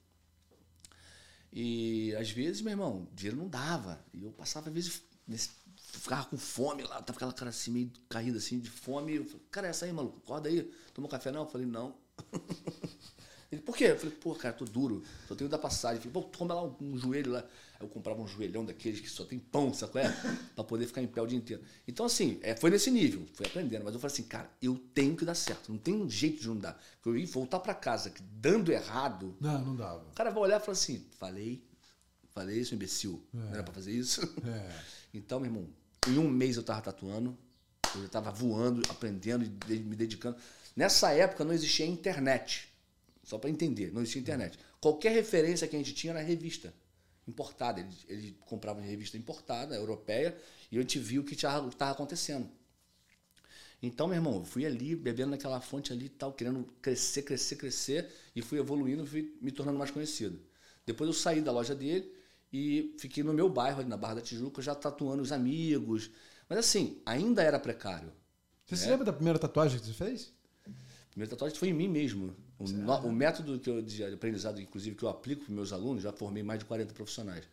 E 1.53 2.15
às 2.17 2.31
vezes, 2.31 2.63
meu 2.63 2.73
irmão, 2.73 3.07
dinheiro 3.13 3.37
não 3.37 3.47
dava. 3.47 4.03
E 4.13 4.25
eu 4.25 4.33
passava, 4.33 4.69
às 4.69 4.75
vezes, 4.75 5.03
nesse, 5.29 5.51
ficava 5.99 6.25
com 6.27 6.37
fome 6.37 6.83
lá, 6.83 7.03
tava 7.03 7.17
aquela 7.17 7.33
cara 7.33 7.51
assim, 7.51 7.71
meio 7.71 7.91
caída 8.09 8.39
assim, 8.39 8.59
de 8.59 8.71
fome. 8.71 9.17
Eu 9.17 9.25
falei, 9.25 9.43
cara, 9.51 9.67
é 9.67 9.71
essa 9.71 9.85
aí, 9.85 9.93
maluco, 9.93 10.19
acorda 10.25 10.49
aí, 10.49 10.71
toma 10.93 11.07
um 11.07 11.11
café 11.11 11.31
não? 11.31 11.43
Eu 11.43 11.49
falei, 11.49 11.67
não. 11.67 11.95
Ele, 13.53 13.61
por 13.63 13.77
quê? 13.77 13.85
Eu 13.85 13.97
falei, 13.97 14.15
pô, 14.17 14.35
cara, 14.35 14.53
tô 14.53 14.65
duro, 14.65 15.05
só 15.29 15.35
tenho 15.35 15.49
da 15.49 15.59
passagem. 15.59 15.97
Eu 15.97 16.11
falei, 16.11 16.13
pô, 16.13 16.37
toma 16.37 16.55
lá 16.55 16.65
um, 16.65 16.75
um, 16.81 16.99
joelho 16.99 17.33
lá. 17.33 17.41
Aí 17.41 17.87
eu 17.87 17.89
comprava 17.89 18.21
um 18.21 18.27
joelhão 18.27 18.65
daqueles 18.65 19.01
que 19.01 19.09
só 19.09 19.25
tem 19.25 19.39
pão, 19.39 19.73
sabe 19.73 20.01
é? 20.01 20.09
pra 20.57 20.65
poder 20.65 20.87
ficar 20.87 21.03
em 21.03 21.07
pé 21.07 21.23
o 21.23 21.27
dia 21.27 21.39
inteiro. 21.39 21.63
Então, 21.87 22.07
assim, 22.07 22.41
é, 22.43 22.57
foi 22.57 22.71
nesse 22.71 22.91
nível, 22.91 23.25
fui 23.33 23.47
aprendendo. 23.47 23.85
Mas 23.85 23.95
eu 23.95 24.01
falei 24.01 24.13
assim, 24.13 24.25
cara, 24.25 24.51
eu 24.61 24.77
tenho 24.93 25.15
que 25.17 25.25
dar 25.25 25.37
certo, 25.37 25.71
não 25.71 25.79
tem 25.79 25.95
um 25.95 26.11
jeito 26.11 26.41
de 26.41 26.49
não 26.49 26.57
dar. 26.57 26.83
Eu 27.07 27.17
ia 27.17 27.27
voltar 27.27 27.61
para 27.61 27.75
casa, 27.75 28.11
que 28.11 28.23
dando 28.23 28.73
errado. 28.73 29.37
Não, 29.41 29.65
não 29.65 29.77
dava. 29.77 30.05
O 30.11 30.15
cara 30.15 30.31
vai 30.31 30.43
olhar 30.43 30.61
e 30.61 30.65
falar 30.65 30.73
assim, 30.73 31.07
falei, 31.19 31.63
Falei 32.35 32.59
isso, 32.59 32.75
imbecil. 32.75 33.25
Não 33.33 33.55
era 33.55 33.63
pra 33.63 33.73
fazer 33.73 33.93
isso. 33.93 34.21
É. 34.47 34.95
Então, 35.17 35.39
meu 35.39 35.49
irmão, 35.49 35.69
em 36.07 36.19
um 36.19 36.29
mês 36.29 36.57
eu 36.57 36.63
tava 36.63 36.81
tatuando, 36.81 37.37
eu 37.95 38.03
já 38.03 38.09
tava 38.09 38.31
voando, 38.31 38.83
aprendendo 38.89 39.47
de- 39.47 39.79
me 39.81 39.97
dedicando. 39.97 40.37
Nessa 40.75 41.13
época 41.13 41.45
não 41.45 41.53
existia 41.53 41.87
internet. 41.87 42.69
Só 43.23 43.39
para 43.39 43.49
entender, 43.49 43.93
não 43.93 44.03
existia 44.03 44.21
internet. 44.21 44.59
Qualquer 44.81 45.13
referência 45.13 45.67
que 45.67 45.75
a 45.77 45.79
gente 45.79 45.95
tinha 45.95 46.13
era 46.13 46.21
revista 46.21 46.75
importada. 47.27 47.81
Ele, 47.81 47.97
ele 48.09 48.37
comprava 48.41 48.81
uma 48.81 48.87
revista 48.87 49.17
importada, 49.17 49.75
europeia, 49.75 50.37
e 50.71 50.77
a 50.77 50.81
gente 50.81 50.99
viu 50.99 51.23
o 51.23 51.25
que 51.25 51.35
estava 51.35 51.91
acontecendo. 51.91 52.49
Então, 53.83 54.07
meu 54.07 54.17
irmão, 54.17 54.37
eu 54.37 54.45
fui 54.45 54.65
ali, 54.65 54.95
bebendo 54.97 55.31
naquela 55.31 55.61
fonte 55.61 55.93
ali 55.93 56.07
e 56.07 56.09
tal, 56.11 56.33
querendo 56.33 56.65
crescer, 56.81 57.23
crescer, 57.23 57.57
crescer, 57.57 58.11
e 58.35 58.43
fui 58.43 58.59
evoluindo, 58.59 59.07
fui 59.07 59.37
me 59.41 59.51
tornando 59.51 59.79
mais 59.79 59.91
conhecido. 59.91 60.41
Depois 60.87 61.09
eu 61.09 61.15
saí 61.15 61.41
da 61.41 61.53
loja 61.53 61.75
dele 61.75 62.11
e 62.57 62.95
fiquei 62.99 63.23
no 63.25 63.33
meu 63.35 63.49
bairro, 63.49 63.81
ali 63.81 63.89
na 63.89 63.97
Barra 63.97 64.17
da 64.17 64.21
Tijuca, 64.21 64.63
já 64.63 64.75
tatuando 64.75 65.23
os 65.23 65.33
amigos. 65.33 66.11
Mas 66.49 66.59
assim, 66.59 67.01
ainda 67.05 67.43
era 67.43 67.59
precário. 67.59 68.13
Você 68.67 68.77
se 68.77 68.89
lembra 68.89 69.05
da 69.05 69.13
primeira 69.13 69.39
tatuagem 69.39 69.79
que 69.79 69.87
você 69.87 69.93
fez? 69.93 70.33
A 70.67 71.11
primeira 71.11 71.31
tatuagem 71.31 71.59
foi 71.59 71.69
em 71.69 71.75
mim 71.75 71.89
mesmo. 71.89 72.35
O, 72.59 72.69
no- 72.69 72.99
o 73.09 73.13
método 73.13 73.59
que 73.59 73.69
eu, 73.71 73.83
de 73.83 74.05
aprendizado, 74.05 74.61
inclusive, 74.61 74.97
que 74.97 75.03
eu 75.05 75.09
aplico 75.09 75.45
para 75.45 75.55
meus 75.55 75.73
alunos, 75.73 76.03
já 76.03 76.13
formei 76.13 76.43
mais 76.43 76.59
de 76.61 76.65
40 76.65 76.95
profissionais. 76.95 77.45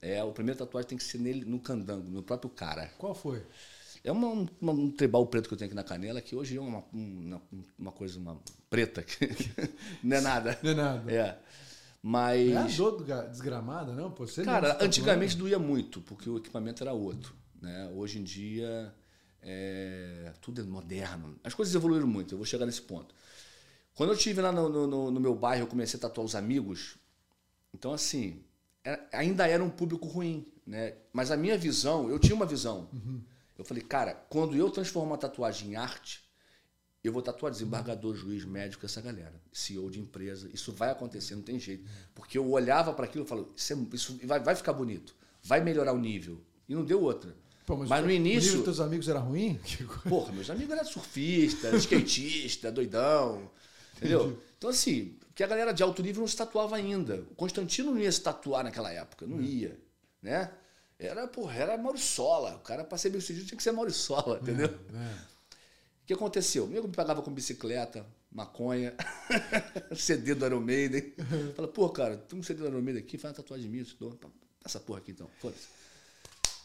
É, 0.00 0.22
o 0.22 0.32
primeiro 0.32 0.58
tatuagem 0.58 0.88
tem 0.90 0.98
que 0.98 1.04
ser 1.04 1.18
nele, 1.18 1.44
no 1.44 1.58
candango, 1.58 2.08
no 2.10 2.22
próprio 2.22 2.50
cara. 2.50 2.88
Qual 2.98 3.14
foi? 3.14 3.42
É 4.04 4.12
uma, 4.12 4.28
uma- 4.60 4.72
um 4.72 4.90
tribal 4.90 5.26
preto 5.26 5.48
que 5.48 5.54
eu 5.54 5.58
tenho 5.58 5.68
aqui 5.68 5.74
na 5.76 5.84
canela, 5.84 6.20
que 6.20 6.36
hoje 6.36 6.56
é 6.56 6.60
uma, 6.60 6.84
uma, 6.92 7.42
uma 7.78 7.92
coisa 7.92 8.18
uma 8.18 8.40
preta, 8.70 9.02
que 9.02 9.18
não 10.02 10.16
é 10.16 10.20
nada. 10.20 10.58
Não 10.62 10.70
é 10.70 10.74
nada. 10.74 11.12
É. 11.12 11.38
Mas. 12.08 12.52
É 12.52 12.56
a 12.56 12.62
dor 12.76 13.02
desgramada, 13.28 13.92
não? 13.92 14.12
Pô, 14.12 14.28
você 14.28 14.44
Cara, 14.44 14.78
antigamente 14.84 15.36
doía 15.36 15.58
muito, 15.58 16.00
porque 16.02 16.30
o 16.30 16.36
equipamento 16.36 16.84
era 16.84 16.92
outro. 16.92 17.34
Né? 17.60 17.90
Hoje 17.96 18.20
em 18.20 18.22
dia, 18.22 18.94
é, 19.42 20.32
tudo 20.40 20.60
é 20.60 20.64
moderno. 20.64 21.36
As 21.42 21.52
coisas 21.52 21.74
evoluíram 21.74 22.06
muito, 22.06 22.32
eu 22.34 22.38
vou 22.38 22.46
chegar 22.46 22.64
nesse 22.64 22.82
ponto. 22.82 23.12
Quando 23.92 24.10
eu 24.10 24.16
estive 24.16 24.40
lá 24.40 24.52
no, 24.52 24.86
no- 24.86 25.10
no- 25.10 25.20
meu 25.20 25.34
bairro, 25.34 25.64
eu 25.64 25.66
comecei 25.66 25.98
a 25.98 26.00
tatuar 26.00 26.24
os 26.24 26.36
amigos. 26.36 26.96
Então, 27.74 27.92
assim, 27.92 28.44
era- 28.84 29.04
ainda 29.12 29.48
era 29.48 29.64
um 29.64 29.70
público 29.70 30.06
ruim. 30.06 30.46
Né? 30.64 30.94
Mas 31.12 31.32
a 31.32 31.36
minha 31.36 31.58
visão, 31.58 32.08
eu 32.08 32.18
tinha 32.20 32.36
uma 32.36 32.46
visão. 32.46 32.88
Eu 33.58 33.64
falei, 33.64 33.82
cara, 33.82 34.14
quando 34.28 34.54
eu 34.54 34.70
transformar 34.70 35.14
a 35.16 35.18
tatuagem 35.18 35.70
em 35.70 35.76
arte, 35.76 36.25
eu 37.06 37.12
vou 37.12 37.22
tatuar 37.22 37.50
desembargador, 37.52 38.14
juiz, 38.14 38.44
médico, 38.44 38.84
essa 38.86 39.00
galera. 39.00 39.34
CEO 39.52 39.90
de 39.90 40.00
empresa. 40.00 40.48
Isso 40.52 40.72
vai 40.72 40.90
acontecer, 40.90 41.34
não 41.34 41.42
tem 41.42 41.58
jeito. 41.58 41.84
Porque 42.14 42.36
eu 42.38 42.50
olhava 42.50 42.92
para 42.92 43.04
aquilo 43.04 43.24
e 43.24 43.28
falo, 43.28 43.52
isso, 43.56 43.72
é- 43.72 43.94
isso 43.94 44.18
vai, 44.24 44.40
vai 44.40 44.54
ficar 44.54 44.72
bonito, 44.72 45.14
vai 45.42 45.60
melhorar 45.62 45.92
o 45.92 45.98
nível. 45.98 46.40
E 46.68 46.74
não 46.74 46.84
deu 46.84 47.00
outra. 47.02 47.34
Pô, 47.64 47.76
mas, 47.76 47.90
o- 47.90 47.94
no 47.94 48.00
O 48.02 48.06
nível 48.06 48.16
início. 48.32 48.52
dos 48.54 48.64
teus 48.64 48.80
amigos 48.80 49.08
era 49.08 49.18
ruim? 49.18 49.58
Porra, 50.08 50.32
meus 50.32 50.48
amigos 50.50 50.72
eram 50.72 50.84
surfista, 50.84 51.70
skatista, 51.76 52.70
doidão. 52.70 53.50
Entendeu? 53.96 54.40
Então, 54.58 54.70
assim, 54.70 55.16
que 55.34 55.42
a 55.42 55.46
galera 55.46 55.72
de 55.72 55.82
alto 55.82 56.02
nível 56.02 56.20
não 56.20 56.28
se 56.28 56.36
tatuava 56.36 56.76
ainda. 56.76 57.24
O 57.30 57.34
Constantino 57.34 57.90
não 57.92 57.98
ia 58.00 58.10
se 58.12 58.20
tatuar 58.20 58.62
naquela 58.64 58.92
época, 58.92 59.26
não 59.26 59.40
ia. 59.40 59.78
Né? 60.22 60.50
Era, 60.98 61.26
porra, 61.28 61.54
era 61.54 61.76
Mauriçola. 61.78 62.56
O 62.56 62.60
cara, 62.60 62.82
pra 62.84 62.96
ser 62.96 63.10
bem 63.10 63.20
sucedido, 63.20 63.46
tinha 63.46 63.56
que 63.56 63.62
ser 63.62 63.72
Mauriçola, 63.72 64.38
entendeu? 64.40 64.68
É. 64.94 65.35
O 66.06 66.08
que 66.08 66.14
aconteceu? 66.14 66.68
Nego 66.68 66.86
me 66.86 66.94
pagava 66.94 67.20
com 67.20 67.32
bicicleta, 67.34 68.06
maconha, 68.30 68.94
CD 69.96 70.36
do 70.36 70.46
Iron 70.46 70.60
Maiden. 70.60 71.12
Fala, 71.56 71.66
pô, 71.66 71.88
cara, 71.88 72.16
tem 72.16 72.38
um 72.38 72.44
CD 72.44 72.60
do 72.62 72.68
Iron 72.68 72.80
Maiden 72.80 73.02
aqui, 73.02 73.18
faz 73.18 73.32
uma 73.32 73.42
tatuagem 73.42 73.68
minha, 73.68 73.82
eu 73.82 73.86
te 73.86 73.96
dou. 73.96 74.16
Essa 74.64 74.78
porra 74.78 75.00
aqui 75.00 75.10
então, 75.10 75.28
foda-se. 75.40 75.66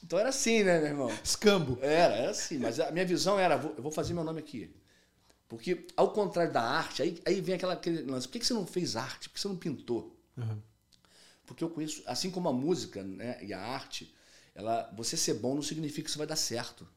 Então 0.03 0.19
era 0.19 0.29
assim, 0.29 0.63
né, 0.63 0.77
meu 0.79 0.87
irmão? 0.89 1.11
Escambo. 1.23 1.79
Era, 1.81 2.13
era 2.15 2.29
assim. 2.29 2.59
Mas 2.59 2.79
a 2.79 2.91
minha 2.91 3.03
visão 3.03 3.39
era, 3.39 3.57
vou- 3.57 3.73
eu 3.75 3.81
vou 3.81 3.91
fazer 3.91 4.13
meu 4.13 4.23
nome 4.23 4.39
aqui. 4.39 4.71
Porque, 5.49 5.87
ao 5.97 6.11
contrário 6.13 6.53
da 6.53 6.61
arte, 6.61 7.01
aí, 7.01 7.19
aí 7.25 7.41
vem 7.41 7.55
aquela, 7.55 7.73
aquele 7.73 8.03
lance. 8.03 8.27
Por 8.27 8.33
que, 8.33 8.39
que 8.41 8.45
você 8.45 8.53
não 8.53 8.67
fez 8.67 8.95
arte? 8.95 9.27
Por 9.27 9.33
que 9.35 9.41
você 9.41 9.47
não 9.47 9.57
pintou? 9.57 10.15
Uhum. 10.37 10.61
Porque 11.47 11.63
eu 11.63 11.69
conheço, 11.71 12.03
assim 12.05 12.29
como 12.29 12.47
a 12.47 12.53
música 12.53 13.01
né, 13.03 13.43
e 13.43 13.51
a 13.53 13.59
arte, 13.59 14.13
ela, 14.53 14.91
você 14.95 15.17
ser 15.17 15.33
bom 15.33 15.55
não 15.55 15.63
significa 15.63 16.03
que 16.03 16.09
isso 16.09 16.17
vai 16.19 16.27
dar 16.27 16.35
certo. 16.35 16.87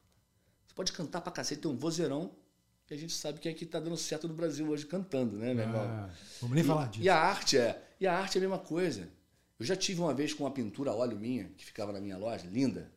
Pode 0.75 0.91
cantar 0.91 1.21
pra 1.21 1.31
cacete, 1.31 1.61
tem 1.61 1.71
um 1.71 1.75
vozeirão, 1.77 2.35
e 2.89 2.93
a 2.93 2.97
gente 2.97 3.13
sabe 3.13 3.39
quem 3.39 3.51
é 3.51 3.55
que 3.55 3.65
tá 3.65 3.79
dando 3.79 3.97
certo 3.97 4.27
no 4.27 4.33
Brasil 4.33 4.67
hoje 4.69 4.85
cantando, 4.85 5.37
né, 5.37 5.53
meu 5.53 5.63
irmão? 5.63 5.81
Ah, 5.81 6.09
vamos 6.41 6.55
nem 6.55 6.63
falar 6.63 6.87
disso. 6.89 7.03
E 7.03 7.09
a 7.09 7.17
arte 7.17 7.57
é, 7.57 7.81
e 7.99 8.05
a 8.05 8.13
arte 8.13 8.37
é 8.37 8.39
a 8.39 8.41
mesma 8.41 8.59
coisa. 8.59 9.09
Eu 9.57 9.65
já 9.65 9.75
tive 9.75 10.01
uma 10.01 10.13
vez 10.13 10.33
com 10.33 10.43
uma 10.43 10.51
pintura 10.51 10.91
a 10.91 10.93
óleo 10.95 11.17
minha, 11.17 11.45
que 11.57 11.65
ficava 11.65 11.93
na 11.93 12.01
minha 12.01 12.17
loja, 12.17 12.45
linda. 12.47 12.91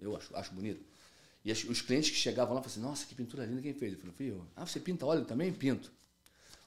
Eu 0.00 0.16
acho, 0.16 0.34
acho 0.34 0.52
bonito. 0.54 0.82
E 1.44 1.52
as- 1.52 1.62
os 1.64 1.82
clientes 1.82 2.10
que 2.10 2.16
chegavam 2.16 2.54
lá 2.54 2.62
falavam 2.62 2.70
assim, 2.72 2.80
nossa, 2.80 3.06
que 3.06 3.14
pintura 3.14 3.44
linda, 3.44 3.60
quem 3.60 3.74
fez? 3.74 3.92
Eu 3.92 3.98
falei, 4.00 4.14
eu. 4.30 4.46
Ah, 4.56 4.64
você 4.66 4.80
pinta 4.80 5.04
óleo 5.04 5.24
também? 5.26 5.52
Pinto. 5.52 5.92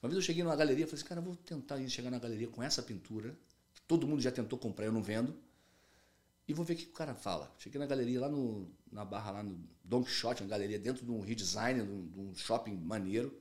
Uma 0.01 0.09
vez 0.09 0.15
eu 0.15 0.21
cheguei 0.21 0.43
numa 0.43 0.55
galeria 0.55 0.83
e 0.85 0.87
falei 0.87 0.99
assim, 0.99 1.09
cara, 1.09 1.19
eu 1.21 1.25
vou 1.25 1.35
tentar 1.37 1.79
chegar 1.89 2.11
na 2.11 2.19
galeria 2.19 2.47
com 2.47 2.61
essa 2.61 2.83
pintura, 2.83 3.35
que 3.73 3.81
todo 3.87 4.05
mundo 4.07 4.21
já 4.21 4.31
tentou 4.31 4.59
comprar, 4.59 4.85
eu 4.85 4.91
não 4.91 5.01
vendo, 5.01 5.35
e 6.47 6.53
vou 6.53 6.63
ver 6.63 6.73
o 6.73 6.77
que 6.77 6.85
o 6.85 6.91
cara 6.91 7.15
fala. 7.15 7.53
Cheguei 7.57 7.79
na 7.79 7.85
galeria 7.85 8.21
lá 8.21 8.29
no, 8.29 8.69
na 8.91 9.03
barra, 9.03 9.31
lá 9.31 9.43
no 9.43 9.59
Don 9.83 10.03
Quixote, 10.03 10.43
uma 10.43 10.49
galeria 10.49 10.77
dentro 10.77 11.05
de 11.05 11.11
um 11.11 11.19
redesign, 11.19 11.83
de 11.83 11.89
um, 11.89 12.07
de 12.07 12.19
um 12.19 12.35
shopping 12.35 12.75
maneiro, 12.75 13.35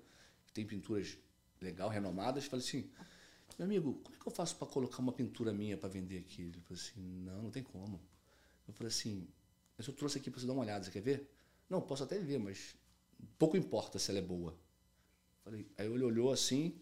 que 0.47 0.53
tem 0.53 0.67
pinturas 0.67 1.19
legal, 1.61 1.89
renomadas. 1.89 2.47
Falei 2.47 2.65
assim, 2.65 2.91
meu 3.59 3.67
amigo, 3.67 3.95
como 4.03 4.17
é 4.17 4.19
que 4.19 4.27
eu 4.27 4.33
faço 4.33 4.57
para 4.57 4.67
colocar 4.67 5.01
uma 5.01 5.13
pintura 5.13 5.53
minha 5.53 5.77
para 5.77 5.89
vender 5.89 6.19
aqui? 6.19 6.43
Ele 6.43 6.61
falou 6.61 6.81
assim, 6.81 7.01
não, 7.01 7.43
não 7.43 7.51
tem 7.51 7.63
como. 7.63 8.01
Eu 8.67 8.73
falei 8.73 8.89
assim, 8.89 9.29
mas 9.77 9.87
eu 9.87 9.93
trouxe 9.93 10.19
aqui 10.19 10.31
para 10.31 10.41
você 10.41 10.47
dar 10.47 10.55
uma 10.55 10.63
olhada, 10.63 10.85
você 10.85 10.91
quer 10.91 11.03
ver? 11.03 11.31
Não, 11.69 11.81
posso 11.81 12.05
até 12.05 12.19
ver, 12.19 12.39
mas 12.39 12.75
pouco 13.39 13.57
importa 13.57 13.99
se 13.99 14.11
ela 14.11 14.19
é 14.19 14.23
boa. 14.23 14.59
Falei, 15.43 15.67
aí 15.77 15.87
ele 15.87 16.05
olhou 16.05 16.33
assim, 16.33 16.81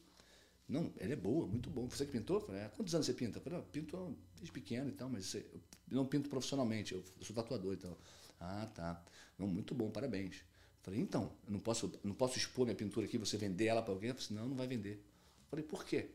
não, 0.72 0.92
ela 0.98 1.12
é 1.12 1.16
boa, 1.16 1.46
muito 1.46 1.70
bom. 1.70 1.86
Você 1.88 2.04
que 2.06 2.12
pintou? 2.12 2.40
Falei, 2.40 2.62
"É, 2.62 2.68
quantos 2.68 2.94
anos 2.94 3.06
você 3.06 3.12
pinta? 3.14 3.40
Falei, 3.40 3.58
"Ah, 3.58 3.62
pinto 3.62 4.16
desde 4.36 4.52
pequeno 4.52 4.88
e 4.88 4.92
tal, 4.92 5.08
mas 5.08 5.34
eu 5.34 5.42
não 5.90 6.06
pinto 6.06 6.28
profissionalmente, 6.28 6.94
eu 6.94 7.04
sou 7.20 7.34
tatuador 7.36 7.74
e 7.74 7.76
tal. 7.76 7.98
Ah, 8.40 8.66
tá. 8.74 9.04
Não, 9.38 9.46
muito 9.46 9.74
bom, 9.74 9.90
parabéns. 9.90 10.42
Falei, 10.82 10.98
então, 11.00 11.32
eu 11.46 11.52
não 11.52 11.60
posso, 11.60 11.92
não 12.02 12.14
posso 12.14 12.36
expor 12.38 12.64
minha 12.64 12.74
pintura 12.74 13.06
aqui, 13.06 13.16
você 13.16 13.36
vender 13.36 13.66
ela 13.66 13.82
para 13.82 13.92
alguém? 13.92 14.10
Ele 14.10 14.18
falou 14.18 14.24
assim, 14.26 14.34
não, 14.34 14.48
não 14.48 14.56
vai 14.56 14.66
vender. 14.66 15.00
Falei, 15.48 15.64
por 15.64 15.84
quê? 15.84 16.10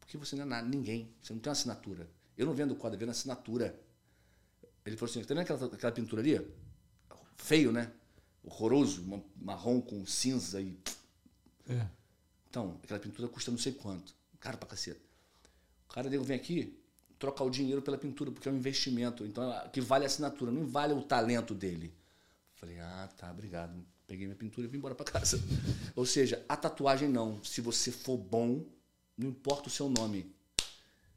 Porque 0.00 0.18
você 0.18 0.36
não 0.36 0.42
é 0.42 0.46
nada, 0.46 0.68
ninguém, 0.68 1.10
você 1.22 1.32
não 1.32 1.40
tem 1.40 1.48
uma 1.48 1.52
assinatura. 1.52 2.10
Eu 2.36 2.44
não 2.44 2.52
vendo 2.52 2.74
quadro, 2.76 2.96
eu 2.96 3.00
vendo 3.00 3.10
assinatura. 3.10 3.80
Ele 4.84 4.96
falou 4.96 5.10
assim, 5.10 5.22
tá 5.22 5.28
vendo 5.34 5.40
aquela, 5.40 5.64
aquela 5.66 5.92
pintura 5.92 6.20
ali? 6.20 6.46
Feio, 7.36 7.72
né? 7.72 7.90
Horroroso, 8.44 9.02
ma- 9.04 9.22
marrom 9.36 9.80
com 9.80 10.04
cinza 10.04 10.60
e 10.60 10.76
É. 11.68 11.86
então, 12.52 12.78
aquela 12.82 13.00
pintura 13.00 13.26
custa 13.28 13.50
não 13.50 13.56
sei 13.56 13.72
quanto. 13.72 14.14
Caro 14.38 14.58
pra 14.58 14.68
caceta. 14.68 15.00
O 15.88 15.94
cara 15.94 16.10
nego 16.10 16.22
vem 16.22 16.36
aqui 16.36 16.78
trocar 17.18 17.44
o 17.44 17.50
dinheiro 17.50 17.80
pela 17.80 17.96
pintura, 17.96 18.30
porque 18.30 18.46
é 18.46 18.52
um 18.52 18.56
investimento. 18.56 19.24
Então, 19.24 19.50
que 19.72 19.80
vale 19.80 20.04
a 20.04 20.06
assinatura, 20.06 20.52
não 20.52 20.66
vale 20.66 20.92
o 20.92 21.00
talento 21.00 21.54
dele. 21.54 21.94
Falei, 22.56 22.78
ah, 22.78 23.08
tá, 23.16 23.30
obrigado. 23.30 23.72
Peguei 24.06 24.26
minha 24.26 24.36
pintura 24.36 24.66
e 24.66 24.70
vim 24.70 24.76
embora 24.76 24.94
pra 24.94 25.06
casa. 25.06 25.42
Ou 25.96 26.04
seja, 26.04 26.44
a 26.46 26.54
tatuagem 26.54 27.08
não. 27.08 27.42
Se 27.42 27.62
você 27.62 27.90
for 27.90 28.18
bom, 28.18 28.66
não 29.16 29.30
importa 29.30 29.68
o 29.68 29.72
seu 29.72 29.88
nome. 29.88 30.30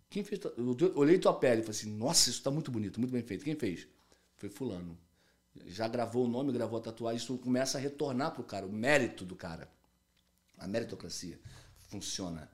Quem 0.09 0.23
fez? 0.23 0.39
Eu 0.55 0.93
olhei 0.95 1.19
tua 1.19 1.33
pele 1.33 1.59
e 1.59 1.65
falei 1.65 1.77
assim, 1.77 1.91
nossa, 1.97 2.29
isso 2.29 2.41
tá 2.41 2.49
muito 2.49 2.71
bonito, 2.71 2.97
muito 2.97 3.11
bem 3.11 3.23
feito. 3.23 3.43
Quem 3.43 3.55
fez? 3.55 3.85
Foi 4.37 4.47
fulano. 4.47 4.97
Já 5.65 5.89
gravou 5.89 6.23
o 6.23 6.29
nome, 6.29 6.53
gravou 6.53 6.79
a 6.79 6.81
tatuagem, 6.81 7.17
isso 7.17 7.37
começa 7.39 7.77
a 7.77 7.81
retornar 7.81 8.31
pro 8.31 8.43
cara, 8.43 8.65
o 8.65 8.71
mérito 8.71 9.25
do 9.25 9.35
cara. 9.35 9.75
A 10.57 10.67
meritocracia 10.67 11.39
funciona. 11.89 12.50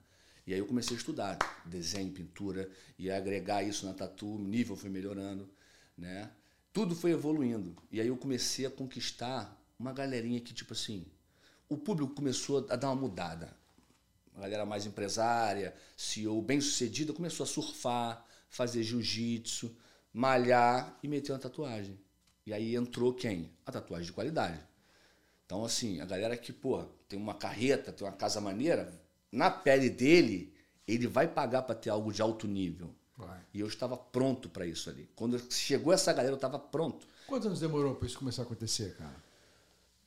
E 0.46 0.52
aí 0.52 0.58
eu 0.58 0.66
comecei 0.66 0.96
a 0.96 0.98
estudar 0.98 1.38
desenho, 1.64 2.12
pintura, 2.12 2.70
e 2.98 3.10
agregar 3.10 3.62
isso 3.62 3.86
na 3.86 3.94
tatu, 3.94 4.34
o 4.34 4.38
nível 4.38 4.76
foi 4.76 4.90
melhorando, 4.90 5.48
né? 5.96 6.30
Tudo 6.72 6.94
foi 6.94 7.12
evoluindo. 7.12 7.76
E 7.90 8.00
aí 8.00 8.08
eu 8.08 8.16
comecei 8.16 8.66
a 8.66 8.70
conquistar 8.70 9.56
uma 9.78 9.92
galerinha 9.92 10.40
que, 10.40 10.54
tipo 10.54 10.72
assim, 10.72 11.06
o 11.68 11.76
público 11.76 12.14
começou 12.14 12.66
a 12.68 12.76
dar 12.76 12.88
uma 12.88 13.00
mudada. 13.00 13.56
Uma 14.34 14.42
galera 14.42 14.64
mais 14.64 14.86
empresária, 14.86 15.74
CEO 15.96 16.40
bem 16.40 16.60
sucedida, 16.60 17.12
começou 17.12 17.44
a 17.44 17.46
surfar, 17.46 18.26
fazer 18.48 18.82
jiu-jitsu, 18.82 19.76
malhar 20.12 20.98
e 21.02 21.08
meter 21.08 21.32
uma 21.32 21.38
tatuagem. 21.38 21.98
E 22.46 22.52
aí 22.52 22.74
entrou 22.74 23.14
quem? 23.14 23.50
A 23.64 23.70
tatuagem 23.70 24.06
de 24.06 24.12
qualidade. 24.12 24.58
Então, 25.52 25.66
assim, 25.66 26.00
a 26.00 26.06
galera 26.06 26.34
que, 26.34 26.50
pô, 26.50 26.82
tem 27.06 27.18
uma 27.18 27.34
carreta, 27.34 27.92
tem 27.92 28.06
uma 28.06 28.12
casa 28.14 28.40
maneira, 28.40 28.90
na 29.30 29.50
pele 29.50 29.90
dele, 29.90 30.50
ele 30.88 31.06
vai 31.06 31.28
pagar 31.28 31.60
para 31.60 31.74
ter 31.74 31.90
algo 31.90 32.10
de 32.10 32.22
alto 32.22 32.48
nível. 32.48 32.94
Vai. 33.18 33.38
E 33.52 33.60
eu 33.60 33.66
estava 33.66 33.94
pronto 33.94 34.48
para 34.48 34.64
isso 34.64 34.88
ali. 34.88 35.10
Quando 35.14 35.38
chegou 35.52 35.92
essa 35.92 36.10
galera, 36.10 36.32
eu 36.32 36.36
estava 36.36 36.58
pronto. 36.58 37.06
Quantos 37.26 37.46
anos 37.46 37.60
demorou 37.60 37.94
pra 37.94 38.06
isso 38.06 38.18
começar 38.18 38.40
a 38.40 38.44
acontecer, 38.46 38.96
cara? 38.96 39.14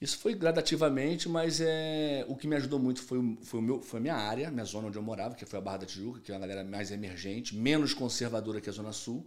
Isso 0.01 0.17
foi 0.17 0.33
gradativamente, 0.33 1.29
mas 1.29 1.61
é, 1.61 2.25
o 2.27 2.35
que 2.35 2.47
me 2.47 2.55
ajudou 2.55 2.79
muito 2.79 3.03
foi, 3.03 3.37
foi, 3.43 3.59
o 3.59 3.63
meu, 3.63 3.83
foi 3.83 3.99
a 3.99 4.01
minha 4.01 4.15
área, 4.15 4.49
minha 4.49 4.65
zona 4.65 4.87
onde 4.87 4.97
eu 4.97 5.03
morava, 5.03 5.35
que 5.35 5.45
foi 5.45 5.59
a 5.59 5.61
Barra 5.61 5.77
da 5.77 5.85
Tijuca, 5.85 6.21
que 6.21 6.31
é 6.31 6.33
uma 6.33 6.41
galera 6.41 6.63
mais 6.63 6.89
emergente, 6.89 7.55
menos 7.55 7.93
conservadora 7.93 8.59
que 8.59 8.67
a 8.67 8.73
Zona 8.73 8.91
Sul. 8.91 9.23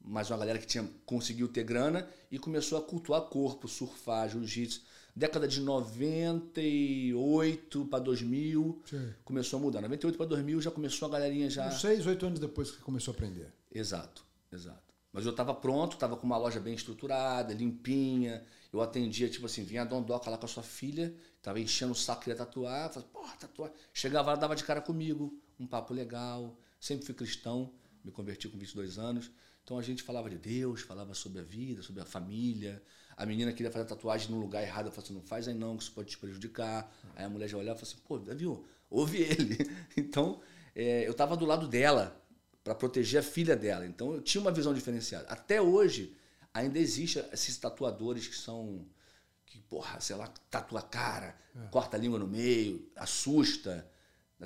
mais 0.00 0.30
uma 0.30 0.38
galera 0.38 0.60
que 0.60 0.66
tinha 0.68 0.88
conseguiu 1.04 1.48
ter 1.48 1.64
grana 1.64 2.08
e 2.30 2.38
começou 2.38 2.78
a 2.78 2.82
cultuar 2.82 3.22
corpo, 3.22 3.66
surfar, 3.66 4.28
jiu-jitsu. 4.28 4.92
Década 5.14 5.46
de 5.46 5.60
98 5.60 7.84
para 7.84 7.98
2000 7.98 8.82
Sim. 8.86 9.12
começou 9.24 9.58
a 9.58 9.62
mudar. 9.62 9.82
98 9.82 10.16
para 10.16 10.26
2000 10.26 10.62
já 10.62 10.70
começou 10.70 11.08
a 11.08 11.12
galerinha 11.12 11.50
já. 11.50 11.68
Uns 11.68 11.80
seis, 11.80 12.06
oito 12.06 12.24
anos 12.24 12.40
depois 12.40 12.70
que 12.70 12.78
começou 12.78 13.12
a 13.12 13.14
aprender. 13.14 13.52
Exato, 13.70 14.24
exato. 14.50 14.80
Mas 15.12 15.26
eu 15.26 15.32
estava 15.32 15.54
pronto, 15.54 15.92
estava 15.92 16.16
com 16.16 16.26
uma 16.26 16.38
loja 16.38 16.58
bem 16.58 16.74
estruturada, 16.74 17.52
limpinha. 17.52 18.42
Eu 18.72 18.80
atendia, 18.80 19.28
tipo 19.28 19.44
assim, 19.44 19.62
vinha 19.62 19.82
a 19.82 19.84
Dondoca 19.84 20.30
lá 20.30 20.38
com 20.38 20.46
a 20.46 20.48
sua 20.48 20.62
filha, 20.62 21.14
tava 21.42 21.60
enchendo 21.60 21.92
o 21.92 21.94
saco, 21.94 22.22
queria 22.22 22.36
tatuar. 22.36 22.90
Falei, 22.90 23.06
porra, 23.12 23.36
tatuar. 23.36 23.70
Chegava 23.92 24.30
lá, 24.30 24.36
dava 24.36 24.56
de 24.56 24.64
cara 24.64 24.80
comigo, 24.80 25.38
um 25.60 25.66
papo 25.66 25.92
legal. 25.92 26.58
Sempre 26.80 27.04
fui 27.04 27.14
cristão, 27.14 27.70
me 28.02 28.10
converti 28.10 28.48
com 28.48 28.56
22 28.56 28.98
anos. 28.98 29.30
Então 29.62 29.78
a 29.78 29.82
gente 29.82 30.02
falava 30.02 30.30
de 30.30 30.38
Deus, 30.38 30.80
falava 30.80 31.12
sobre 31.12 31.40
a 31.40 31.44
vida, 31.44 31.82
sobre 31.82 32.00
a 32.00 32.06
família. 32.06 32.82
A 33.22 33.26
menina 33.26 33.52
queria 33.52 33.70
fazer 33.70 33.84
tatuagem 33.84 34.30
num 34.30 34.40
lugar 34.40 34.62
errado, 34.62 34.86
eu 34.86 34.92
falei 34.92 35.04
assim, 35.04 35.14
não 35.14 35.22
faz 35.22 35.46
aí 35.48 35.54
não, 35.54 35.76
que 35.76 35.82
isso 35.84 35.92
pode 35.92 36.10
te 36.10 36.18
prejudicar. 36.18 36.92
Aí 37.14 37.24
a 37.24 37.28
mulher 37.28 37.48
já 37.48 37.56
olhava 37.56 37.78
e 37.78 37.80
falava 37.80 37.96
assim, 37.96 38.02
pô, 38.06 38.34
viu, 38.34 38.64
ouve 38.90 39.22
ele. 39.22 39.58
Então, 39.96 40.40
é, 40.74 41.06
eu 41.06 41.14
tava 41.14 41.36
do 41.36 41.44
lado 41.44 41.68
dela, 41.68 42.20
para 42.64 42.74
proteger 42.74 43.20
a 43.20 43.22
filha 43.22 43.56
dela. 43.56 43.86
Então 43.86 44.12
eu 44.14 44.20
tinha 44.20 44.40
uma 44.40 44.52
visão 44.52 44.72
diferenciada. 44.74 45.26
Até 45.28 45.60
hoje 45.60 46.16
ainda 46.54 46.78
existe 46.78 47.22
esses 47.32 47.56
tatuadores 47.56 48.26
que 48.28 48.36
são 48.36 48.84
que, 49.46 49.58
porra, 49.58 50.00
sei 50.00 50.16
lá, 50.16 50.28
tatua 50.50 50.80
a 50.80 50.82
cara, 50.82 51.36
É. 51.54 51.66
corta 51.68 51.96
a 51.96 52.00
língua 52.00 52.18
no 52.18 52.26
meio, 52.26 52.88
assusta. 52.96 53.86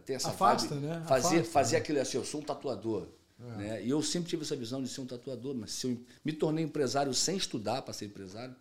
Tem 0.05 0.17
essa 0.17 0.29
Afasta, 0.31 0.75
vibe. 0.75 0.87
né? 0.87 1.05
Fazer, 1.07 1.27
Afasta, 1.37 1.53
fazer 1.53 1.77
né? 1.77 1.83
aquilo 1.83 2.01
assim, 2.01 2.17
eu 2.19 2.25
sou 2.25 2.41
um 2.41 2.45
tatuador. 2.45 3.09
É. 3.39 3.43
Né? 3.57 3.85
E 3.85 3.91
eu 3.91 4.03
sempre 4.03 4.29
tive 4.29 4.43
essa 4.43 4.57
visão 4.57 4.83
de 4.83 4.89
ser 4.89 5.01
um 5.01 5.07
tatuador, 5.07 5.55
mas 5.55 5.73
se 5.73 5.87
eu 5.87 5.99
me 6.25 6.33
tornei 6.33 6.65
empresário 6.65 7.13
sem 7.15 7.37
estudar 7.37 7.83
para 7.83 7.95
ser 7.95 8.07
empresário, 8.07 8.55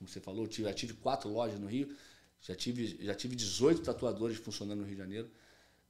como 0.00 0.08
você 0.08 0.18
falou, 0.18 0.48
tive, 0.48 0.66
já 0.66 0.72
tive 0.72 0.94
quatro 0.94 1.28
lojas 1.28 1.60
no 1.60 1.66
Rio, 1.66 1.94
já 2.40 2.54
tive, 2.54 2.98
já 3.04 3.14
tive 3.14 3.36
18 3.36 3.82
tatuadores 3.82 4.38
funcionando 4.38 4.78
no 4.78 4.86
Rio 4.86 4.94
de 4.94 5.02
Janeiro. 5.02 5.30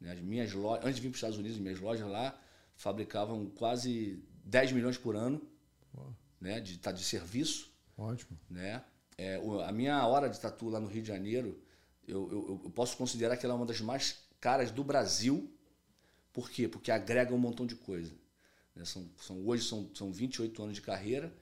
Né? 0.00 0.10
As 0.10 0.20
minhas 0.20 0.52
lojas, 0.52 0.84
antes 0.84 0.96
de 0.96 1.02
vir 1.02 1.10
para 1.10 1.14
os 1.14 1.18
Estados 1.18 1.38
Unidos, 1.38 1.58
minhas 1.58 1.78
lojas 1.78 2.08
lá 2.08 2.36
fabricavam 2.74 3.46
quase 3.50 4.20
10 4.44 4.72
milhões 4.72 4.98
por 4.98 5.14
ano 5.14 5.40
Uau. 5.96 6.12
né? 6.40 6.58
de, 6.60 6.76
tá, 6.78 6.90
de 6.90 7.04
serviço. 7.04 7.70
Ótimo. 7.96 8.36
Né? 8.50 8.82
É, 9.16 9.40
a 9.64 9.70
minha 9.70 10.04
hora 10.04 10.28
de 10.28 10.40
tatu 10.40 10.68
lá 10.68 10.80
no 10.80 10.88
Rio 10.88 11.02
de 11.02 11.08
Janeiro, 11.08 11.62
eu, 12.08 12.28
eu, 12.32 12.60
eu 12.64 12.70
posso 12.70 12.96
considerar 12.96 13.36
que 13.36 13.46
ela 13.46 13.54
é 13.54 13.56
uma 13.56 13.66
das 13.66 13.80
mais 13.80 14.24
caras 14.40 14.72
do 14.72 14.82
Brasil. 14.82 15.48
Por 16.32 16.50
quê? 16.50 16.66
Porque 16.66 16.90
agrega 16.90 17.32
um 17.32 17.38
montão 17.38 17.64
de 17.64 17.76
coisa. 17.76 18.12
né? 18.74 18.84
São, 18.84 19.08
são, 19.20 19.46
hoje 19.46 19.64
são, 19.68 19.88
são 19.94 20.12
28 20.12 20.60
anos 20.64 20.74
de 20.74 20.82
carreira. 20.82 21.32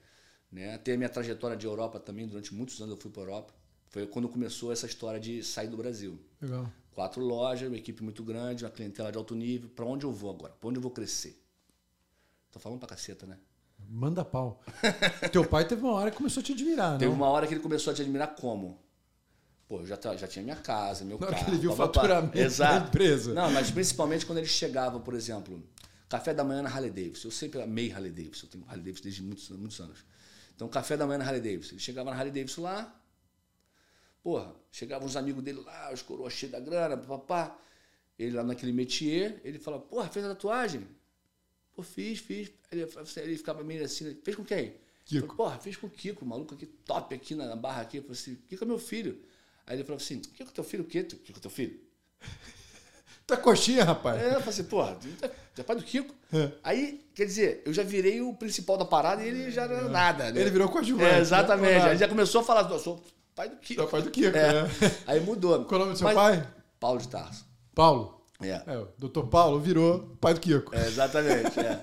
Né? 0.51 0.79
Tem 0.79 0.95
a 0.95 0.97
minha 0.97 1.09
trajetória 1.09 1.57
de 1.57 1.67
Europa 1.67 2.01
também, 2.01 2.27
durante 2.27 2.55
muitos 2.55 2.81
anos 2.81 2.95
eu 2.95 3.01
fui 3.01 3.11
para 3.11 3.23
Europa. 3.23 3.53
Foi 3.89 4.07
quando 4.07 4.29
começou 4.29 4.73
essa 4.73 4.87
história 4.87 5.19
de 5.21 5.43
sair 5.43 5.69
do 5.69 5.77
Brasil. 5.77 6.19
Legal. 6.41 6.71
Quatro 6.93 7.23
lojas, 7.23 7.69
uma 7.69 7.77
equipe 7.77 8.03
muito 8.03 8.23
grande, 8.25 8.65
uma 8.65 8.71
clientela 8.71 9.11
de 9.13 9.17
alto 9.19 9.35
nível. 9.35 9.69
Para 9.71 9.85
onde 9.85 10.05
eu 10.05 10.13
vou 10.13 10.31
agora? 10.31 10.53
Para 10.53 10.69
onde 10.69 10.79
eu 10.79 10.83
vou 10.83 10.91
crescer? 10.91 11.41
Tô 12.51 12.59
falando 12.59 12.79
pra 12.79 12.89
caceta, 12.89 13.27
né? 13.27 13.39
Manda 13.89 14.25
pau. 14.25 14.61
Teu 15.33 15.45
pai 15.47 15.67
teve 15.67 15.83
uma 15.83 15.93
hora 15.93 16.11
que 16.11 16.17
começou 16.17 16.41
a 16.41 16.45
te 16.45 16.53
admirar, 16.53 16.99
Teve 16.99 17.11
não? 17.11 17.17
uma 17.17 17.29
hora 17.29 17.47
que 17.47 17.55
ele 17.55 17.61
começou 17.61 17.93
a 17.93 17.95
te 17.95 18.03
admirar 18.03 18.35
como? 18.35 18.79
Pô, 19.69 19.81
eu 19.81 19.87
já, 19.87 19.99
já 20.17 20.27
tinha 20.27 20.43
minha 20.43 20.57
casa, 20.57 21.05
meu 21.05 21.19
Na 21.19 21.27
carro. 21.29 21.45
que 21.45 21.51
ele 21.51 21.59
viu 21.59 21.71
o 21.73 21.77
faturamento 21.77 22.33
da 22.35 22.41
Exato. 22.41 22.89
empresa. 22.89 23.35
Não, 23.35 23.51
mas 23.51 23.71
principalmente 23.71 24.27
quando 24.27 24.39
ele 24.39 24.47
chegava, 24.49 24.99
por 24.99 25.15
exemplo, 25.15 25.63
café 26.09 26.33
da 26.35 26.43
manhã 26.43 26.63
na 26.63 26.71
Harley 26.71 26.91
Davidson. 26.91 27.29
Eu 27.29 27.33
sempre 27.33 27.61
amei 27.63 27.93
Harley 27.93 28.11
Davidson, 28.11 28.47
eu 28.47 28.51
tenho 28.51 28.65
Harley 28.67 28.81
Davidson 28.83 29.03
desde 29.05 29.23
muitos, 29.23 29.49
muitos 29.51 29.79
anos. 29.81 30.05
Então, 30.59 30.69
café 30.69 30.97
da 30.97 31.07
manhã 31.07 31.19
na 31.19 31.25
Harley 31.25 31.41
Davidson. 31.41 31.77
Ele 31.77 31.81
chegava 31.81 32.11
na 32.11 32.17
Harley 32.17 32.33
Davidson 32.33 32.63
lá, 32.63 33.01
porra, 34.25 34.57
chegavam 34.73 35.07
uns 35.07 35.15
amigos 35.15 35.41
dele 35.45 35.61
lá, 35.61 35.93
os 35.93 36.03
coroas 36.03 36.33
cheios 36.33 36.51
da 36.51 36.59
grana, 36.59 36.97
papá. 36.97 37.57
Ele 38.19 38.35
lá 38.35 38.43
naquele 38.43 38.73
métier, 38.73 39.41
ele 39.45 39.61
falava, 39.61 39.85
porra, 39.85 40.09
fez 40.09 40.27
a 40.27 40.31
tatuagem? 40.31 40.85
Pô, 41.77 41.85
fiz, 41.85 42.19
fiz. 42.19 42.51
Ele, 42.73 42.89
ele 43.19 43.37
ficava 43.37 43.63
meio 43.63 43.85
assim, 43.85 44.13
fez 44.25 44.37
com 44.37 44.45
quem? 44.45 44.75
Kiko. 45.05 45.29
Falei, 45.29 45.37
Porra, 45.37 45.61
fiz 45.61 45.77
com 45.77 45.87
o 45.87 45.91
Kiko, 45.91 46.27
maluco 46.27 46.55
aqui, 46.55 46.67
top 46.67 47.15
aqui 47.15 47.37
na 47.37 47.55
barra 47.55 47.83
aqui. 47.83 47.99
Eu 47.99 48.03
falei 48.03 48.19
assim, 48.19 48.35
Kiko 48.49 48.65
é 48.65 48.67
meu 48.67 48.81
filho. 48.81 49.23
Aí 49.65 49.77
ele 49.77 49.85
falou 49.85 49.99
assim, 49.99 50.19
Kiko 50.19 50.51
é 50.51 50.53
teu 50.53 50.65
filho 50.65 50.83
o 50.83 50.89
quê? 50.89 51.05
Kiko 51.05 51.39
é 51.39 51.41
teu 51.41 51.53
filho? 51.53 51.79
Tá 53.29 53.37
coxinha, 53.37 53.85
rapaz. 53.85 54.19
Aí 54.19 54.25
eu 54.29 54.33
falei 54.41 54.49
assim, 54.49 54.65
porra, 54.65 54.97
tu 54.99 55.07
é- 55.25 55.31
é 55.61 55.63
pai 55.63 55.77
do 55.77 55.83
Kiko. 55.83 56.15
É. 56.33 56.51
Aí, 56.65 57.05
quer 57.15 57.27
dizer, 57.27 57.63
eu 57.67 57.73
já 57.75 57.83
virei 57.83 58.23
o 58.23 58.33
principal 58.33 58.79
da 58.79 58.85
parada 58.87 59.23
e 59.23 59.29
ele 59.29 59.51
já 59.51 59.69
não 59.69 59.75
era 59.77 59.89
nada. 59.89 60.31
Né? 60.33 60.41
Ele 60.41 60.51
virou 60.51 60.69
coadjuvante. 60.71 61.15
É, 61.15 61.19
exatamente. 61.21 61.79
né? 61.85 61.91
Aí 61.91 61.99
já 61.99 62.09
começou 62.09 62.41
a 62.41 62.45
falar, 62.45 62.69
eu 62.71 62.79
sou 62.79 63.05
pai 63.35 63.51
do 63.51 63.57
Kiko. 63.57 63.83
É 63.83 63.87
pai 63.87 64.01
do 64.03 64.11
Kiko, 64.11 64.37
É. 64.37 64.63
né? 64.63 64.71
Aí 65.07 65.21
mudou. 65.21 65.63
Qual 65.67 65.73
é 65.79 65.83
o 65.83 65.87
nome 65.87 65.93
do 65.93 65.99
seu 65.99 66.07
Mas- 66.07 66.15
pai? 66.17 66.49
Paulo 66.81 66.99
de 67.01 67.09
Tarso. 67.09 67.45
Paulo. 67.75 68.25
É. 68.41 68.63
É, 68.67 68.79
o 68.79 68.89
doutor 68.97 69.27
Paulo 69.27 69.61
virou 69.61 70.17
pai 70.21 70.33
do 70.33 70.41
Kiko. 70.41 70.75
É, 70.75 70.87
exatamente. 70.87 71.61
é. 71.61 71.79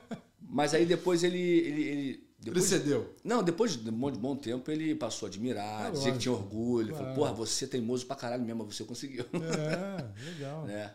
Mas 0.48 0.72
aí 0.74 0.84
depois 0.86 1.22
ele. 1.24 1.38
ele, 1.38 1.82
ele- 1.82 2.31
Ele 2.44 2.50
depois, 2.54 2.64
cedeu. 2.64 3.14
Não, 3.22 3.42
depois 3.42 3.76
de 3.76 3.88
um 3.88 3.92
bom, 3.92 4.10
de 4.10 4.18
bom 4.18 4.36
tempo 4.36 4.70
ele 4.70 4.94
passou 4.94 5.26
a 5.26 5.28
admirar, 5.30 5.86
É 5.86 5.90
dizer 5.90 5.98
lógico. 6.00 6.16
que 6.16 6.22
tinha 6.22 6.32
orgulho. 6.32 6.88
Claro. 6.88 7.04
Falou, 7.04 7.14
porra, 7.14 7.32
você 7.32 7.64
é 7.64 7.68
teimoso 7.68 8.04
pra 8.06 8.16
caralho 8.16 8.44
mesmo, 8.44 8.64
mas 8.64 8.74
você 8.76 8.84
conseguiu. 8.84 9.24
É, 9.32 10.04
legal. 10.30 10.64
né? 10.66 10.92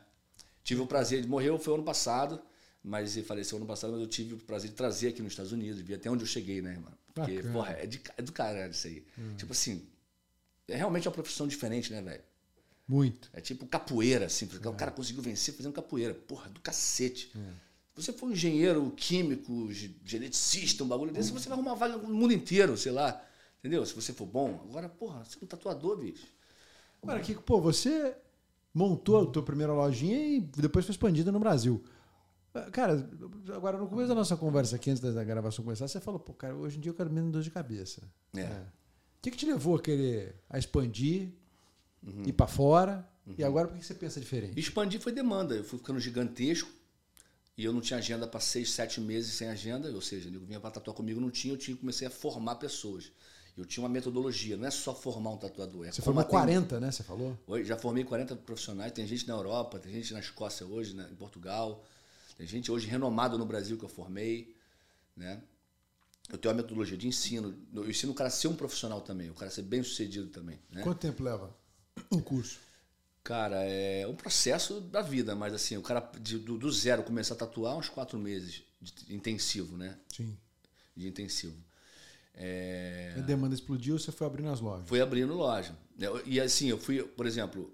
Tive 0.64 0.82
o 0.82 0.88
prazer, 0.88 1.20
ele 1.20 1.28
morreu 1.28 1.58
foi 1.58 1.74
ano 1.74 1.84
passado, 1.84 2.42
mas 2.84 3.16
ele 3.16 3.26
faleceu 3.26 3.58
ano 3.58 3.66
passado, 3.66 3.92
mas 3.92 4.02
eu 4.02 4.08
tive 4.08 4.34
o 4.34 4.38
prazer 4.38 4.70
de 4.70 4.76
trazer 4.76 5.08
aqui 5.10 5.22
nos 5.22 5.32
Estados 5.32 5.54
Unidos, 5.54 5.80
vi 5.82 5.94
até 5.94 6.10
onde 6.12 6.24
eu 6.24 6.28
cheguei, 6.28 6.62
né, 6.62 6.74
mano? 6.74 6.98
Porque, 7.14 7.36
Bacana. 7.38 7.54
porra, 7.54 7.72
é, 7.72 7.86
de, 7.86 8.02
é 8.18 8.22
do 8.22 8.32
caralho 8.34 8.72
isso 8.72 8.86
aí. 8.88 9.06
Tipo 9.38 9.54
assim, 9.54 9.88
é 10.68 10.76
realmente 10.76 11.08
uma 11.08 11.14
profissão 11.14 11.48
diferente, 11.48 11.92
né, 11.94 12.02
velho? 12.02 12.22
Muito. 12.86 13.30
É 13.34 13.40
tipo 13.42 13.66
capoeira, 13.66 14.26
assim, 14.26 14.46
porque 14.48 14.68
o 14.68 14.74
cara 14.74 14.92
conseguiu 14.92 15.22
vencer 15.24 15.54
fazendo 15.54 15.74
capoeira. 15.74 16.14
Porra, 16.14 16.50
do 16.50 16.60
cacete. 16.60 17.32
É. 17.36 17.67
Se 17.98 18.04
você 18.04 18.14
for 18.14 18.28
um 18.28 18.32
engenheiro 18.32 18.92
químico, 18.96 19.72
ge- 19.72 19.96
geneticista, 20.06 20.84
um 20.84 20.88
bagulho 20.88 21.12
desse, 21.12 21.32
você 21.32 21.50
vai 21.50 21.58
arrumar 21.58 21.74
vaga 21.74 21.98
no 21.98 22.14
mundo 22.14 22.32
inteiro, 22.34 22.78
sei 22.78 22.92
lá. 22.92 23.22
Entendeu? 23.60 23.84
Se 23.86 23.94
você 23.96 24.14
for 24.14 24.26
bom. 24.28 24.62
Agora, 24.70 24.88
porra, 24.88 25.26
você 25.26 25.38
é 25.42 25.44
um 25.44 25.48
tatuador, 25.48 25.98
bicho. 25.98 26.28
Agora, 27.02 27.20
Kiko, 27.20 27.42
pô, 27.42 27.60
você 27.60 28.16
montou 28.74 29.24
a 29.24 29.26
tua 29.32 29.42
primeira 29.44 29.74
lojinha 29.74 30.18
e 30.38 30.40
depois 30.42 30.86
foi 30.86 30.94
expandida 30.94 31.32
no 31.32 31.40
Brasil. 31.40 31.84
Ah, 32.54 32.70
Cara, 32.72 33.10
agora 33.56 33.78
no 33.80 33.88
começo 33.88 34.08
da 34.10 34.16
nossa 34.16 34.38
conversa 34.38 34.76
aqui, 34.76 34.92
antes 34.92 35.02
da 35.02 35.24
gravação 35.24 35.64
começar, 35.66 35.88
você 35.88 36.00
falou, 36.00 36.20
pô, 36.20 36.34
cara, 36.34 36.56
hoje 36.56 36.78
em 36.78 36.82
dia 36.82 36.92
eu 36.92 36.96
quero 36.96 37.10
menos 37.12 37.32
dor 37.32 37.42
de 37.42 37.50
cabeça. 37.50 38.02
É. 38.36 38.44
O 38.44 39.22
que, 39.24 39.32
que 39.32 39.38
te 39.38 39.46
levou 39.48 39.76
a 39.76 39.82
querer 39.82 40.36
a 40.50 40.58
expandir, 40.60 41.30
Uhum. 42.06 42.24
ir 42.28 42.34
pra 42.34 42.46
fora? 42.48 43.08
E 43.38 43.44
agora 43.44 43.68
por 43.68 43.76
que 43.78 43.84
você 43.86 43.94
pensa 43.96 44.20
diferente? 44.20 44.58
Expandir 44.58 45.02
foi 45.02 45.12
demanda. 45.12 45.56
Eu 45.56 45.64
fui 45.64 45.80
ficando 45.80 46.00
gigantesco 46.00 46.70
e 47.58 47.66
eu 47.66 47.74
não 47.74 47.82
tinha 47.82 47.98
agenda 47.98 48.28
para 48.28 48.40
seis, 48.40 48.72
sete 48.72 49.02
meses 49.02 49.34
sem 49.34 49.50
agenda. 49.50 49.90
Ou 49.92 50.02
seja, 50.02 50.30
nego 50.30 50.46
vinha 50.46 50.60
para 50.60 50.70
tatuar 50.70 50.96
comigo, 50.96 51.20
não 51.20 51.32
tinha. 51.32 51.54
Eu 51.54 51.58
tinha, 51.58 51.76
comecei 51.76 52.08
a 52.08 52.12
formar 52.12 52.56
pessoas. 52.56 53.12
Eu 53.58 53.66
tinha 53.66 53.82
uma 53.84 53.90
metodologia. 53.90 54.56
Não 54.56 54.68
é 54.68 54.70
só 54.70 54.94
formar 54.94 55.32
um 55.32 55.38
tatuador. 55.38 55.88
É 55.88 55.92
Você 55.92 56.04
formou 56.04 56.22
atender. 56.22 56.38
40, 56.38 56.80
né? 56.80 56.92
Você 56.92 57.02
falou? 57.02 57.36
Hoje, 57.48 57.66
já 57.66 57.76
formei 57.76 58.04
40 58.04 58.36
profissionais. 58.36 58.92
Tem 58.92 59.08
gente 59.08 59.28
na 59.28 59.34
Europa, 59.34 59.80
tem 59.80 59.92
gente 59.92 60.14
na 60.14 60.20
Escócia 60.20 60.68
hoje, 60.68 60.94
né, 60.94 61.10
em 61.12 61.16
Portugal. 61.16 61.84
Tem 62.38 62.46
gente 62.46 62.72
hoje 62.72 62.86
renomada 62.86 63.36
no 63.40 63.46
Brasil 63.46 63.76
que 63.76 63.86
eu 63.86 63.90
formei. 63.90 64.56
Né? 65.16 65.42
Eu 66.30 66.38
tenho 66.38 66.54
uma 66.54 66.62
metodologia 66.62 66.96
de 66.96 67.08
ensino. 67.08 67.58
Eu 67.74 67.90
ensino 67.90 68.12
o 68.12 68.16
cara 68.16 68.28
a 68.28 68.32
ser 68.32 68.50
um 68.50 68.56
profissional 68.56 69.02
também, 69.02 69.32
o 69.32 69.34
cara 69.34 69.50
a 69.50 69.54
ser 69.54 69.64
bem 69.64 69.82
sucedido 69.82 70.28
também. 70.28 70.60
Né? 70.70 70.84
Quanto 70.84 71.00
tempo 71.00 71.24
leva 71.24 71.56
um 72.12 72.20
curso? 72.20 72.60
Cara, 73.28 73.58
é 73.66 74.08
um 74.08 74.16
processo 74.16 74.80
da 74.80 75.02
vida, 75.02 75.36
mas 75.36 75.54
assim, 75.54 75.76
o 75.76 75.82
cara 75.82 76.00
de- 76.22 76.38
do, 76.40 76.58
do 76.58 76.72
zero 76.72 77.04
começar 77.04 77.34
a 77.34 77.38
tatuar 77.38 77.76
uns 77.78 77.90
quatro 77.90 78.18
meses 78.18 78.64
de 78.82 79.14
intensivo, 79.14 79.76
né? 79.76 79.98
Sim. 80.16 80.38
De 80.96 81.10
intensivo. 81.10 81.58
É, 82.34 83.16
A 83.18 83.22
demanda 83.22 83.54
explodiu, 83.54 84.00
você 84.00 84.12
foi 84.14 84.28
abrindo 84.28 84.50
as 84.50 84.62
lojas. 84.62 84.88
Foi 84.88 85.02
abrindo 85.02 85.34
loja. 85.34 85.76
Eu- 86.00 86.26
E 86.26 86.40
assim, 86.40 86.68
eu 86.70 86.78
fui, 86.78 87.04
por 87.04 87.26
exemplo, 87.26 87.70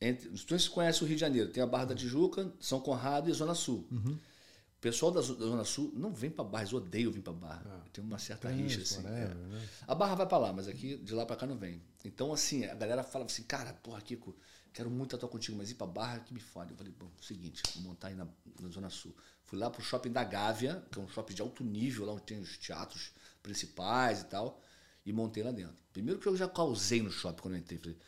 entre, 0.00 0.28
você 0.30 0.68
conhece 0.68 1.04
o 1.04 1.06
Rio 1.06 1.14
de 1.16 1.20
Janeiro, 1.20 1.50
tem 1.50 1.62
a 1.62 1.66
Barra 1.66 1.84
da 1.86 1.94
Tijuca, 1.94 2.50
São 2.58 2.80
Conrado 2.80 3.30
e 3.30 3.32
Zona 3.32 3.54
Sul. 3.54 3.86
O 3.92 4.80
pessoal 4.80 5.12
da 5.12 5.20
Zo- 5.20 5.36
da 5.36 5.44
Zona 5.44 5.62
Sul 5.64 5.92
não 5.94 6.12
vem 6.12 6.30
pra 6.30 6.42
Barra, 6.42 6.62
eles 6.64 6.72
odeiam 6.72 7.12
vir 7.12 7.20
pra 7.22 7.32
Barra. 7.32 7.84
Tem 7.92 8.02
uma 8.02 8.18
certa 8.18 8.48
rixa, 8.48 8.80
assim. 8.80 8.96
whatever, 9.04 9.36
é. 9.36 9.46
né? 9.48 9.68
A 9.86 9.94
Barra 9.94 10.14
vai 10.16 10.26
pra 10.26 10.38
lá, 10.38 10.52
mas 10.52 10.66
aqui, 10.66 10.96
de 10.96 11.12
lá 11.14 11.24
pra 11.26 11.36
cá 11.36 11.46
não 11.46 11.56
vem. 11.56 11.80
Então, 12.04 12.32
assim, 12.32 12.64
a 12.64 12.74
galera 12.74 13.02
fala 13.04 13.26
assim, 13.26 13.42
cara, 13.42 13.72
porra, 13.82 14.00
Kiko, 14.00 14.34
quero 14.72 14.90
muito 14.90 15.10
tatuar 15.10 15.30
contigo, 15.30 15.56
mas 15.56 15.70
ir 15.70 15.74
pra 15.74 15.86
Barra 15.86 16.20
que 16.20 16.32
me 16.34 16.40
fode. 16.40 16.70
Eu 16.72 16.76
falei, 16.76 16.92
bom, 16.98 17.10
seguinte, 17.20 17.62
vou 17.74 17.84
montar 17.84 18.08
aí 18.08 18.14
na, 18.14 18.26
na 18.60 18.68
Zona 18.68 18.90
Sul. 18.90 19.14
Fui 19.44 19.58
lá 19.58 19.68
pro 19.70 19.82
shopping 19.82 20.12
da 20.12 20.22
Gávea, 20.22 20.84
que 20.90 20.98
é 20.98 21.02
um 21.02 21.08
shopping 21.08 21.34
de 21.34 21.42
alto 21.42 21.64
nível, 21.64 22.06
lá 22.06 22.12
onde 22.12 22.22
tem 22.22 22.38
os 22.40 22.56
teatros 22.56 23.12
principais 23.42 24.20
e 24.20 24.24
tal, 24.26 24.62
e 25.04 25.12
montei 25.12 25.42
lá 25.42 25.50
dentro. 25.50 25.76
Primeiro 25.92 26.20
que 26.20 26.26
eu 26.28 26.36
já 26.36 26.48
causei 26.48 27.02
no 27.02 27.10
shopping 27.10 27.42
quando 27.42 27.54
eu 27.54 27.60
entrei. 27.60 27.78
Falei, 27.78 27.98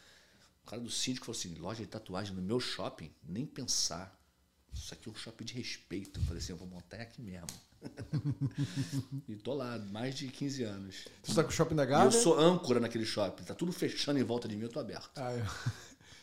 o 0.62 0.66
cara 0.66 0.82
do 0.82 0.90
síndico 0.90 1.26
falou 1.26 1.38
assim, 1.38 1.54
loja 1.56 1.82
de 1.82 1.88
tatuagem 1.88 2.34
no 2.34 2.42
meu 2.42 2.60
shopping? 2.60 3.12
Nem 3.24 3.44
pensar. 3.44 4.16
isso 4.72 4.94
aqui 4.94 5.08
é 5.08 5.12
um 5.12 5.14
shopping 5.14 5.44
de 5.44 5.54
respeito. 5.54 6.20
Eu 6.20 6.24
falei 6.24 6.38
assim, 6.40 6.52
eu 6.52 6.56
vou 6.56 6.68
montar 6.68 7.00
aqui 7.00 7.20
mesmo. 7.20 7.48
e 9.28 9.34
tô 9.36 9.54
lá, 9.54 9.76
mais 9.78 10.14
de 10.14 10.28
15 10.28 10.62
anos. 10.62 11.08
Você 11.24 11.34
tá 11.34 11.42
com 11.42 11.50
o 11.50 11.52
shopping 11.52 11.74
da 11.74 11.84
Gávea? 11.84 12.06
eu 12.06 12.12
sou 12.22 12.38
âncora 12.38 12.78
naquele 12.78 13.04
shopping. 13.04 13.42
Tá 13.42 13.54
tudo 13.54 13.72
fechando 13.72 14.20
em 14.20 14.22
volta 14.22 14.46
de 14.46 14.54
mim, 14.56 14.62
eu 14.62 14.68
tô 14.68 14.78
aberto. 14.78 15.10
Ah, 15.16 15.32
eu- 15.32 15.44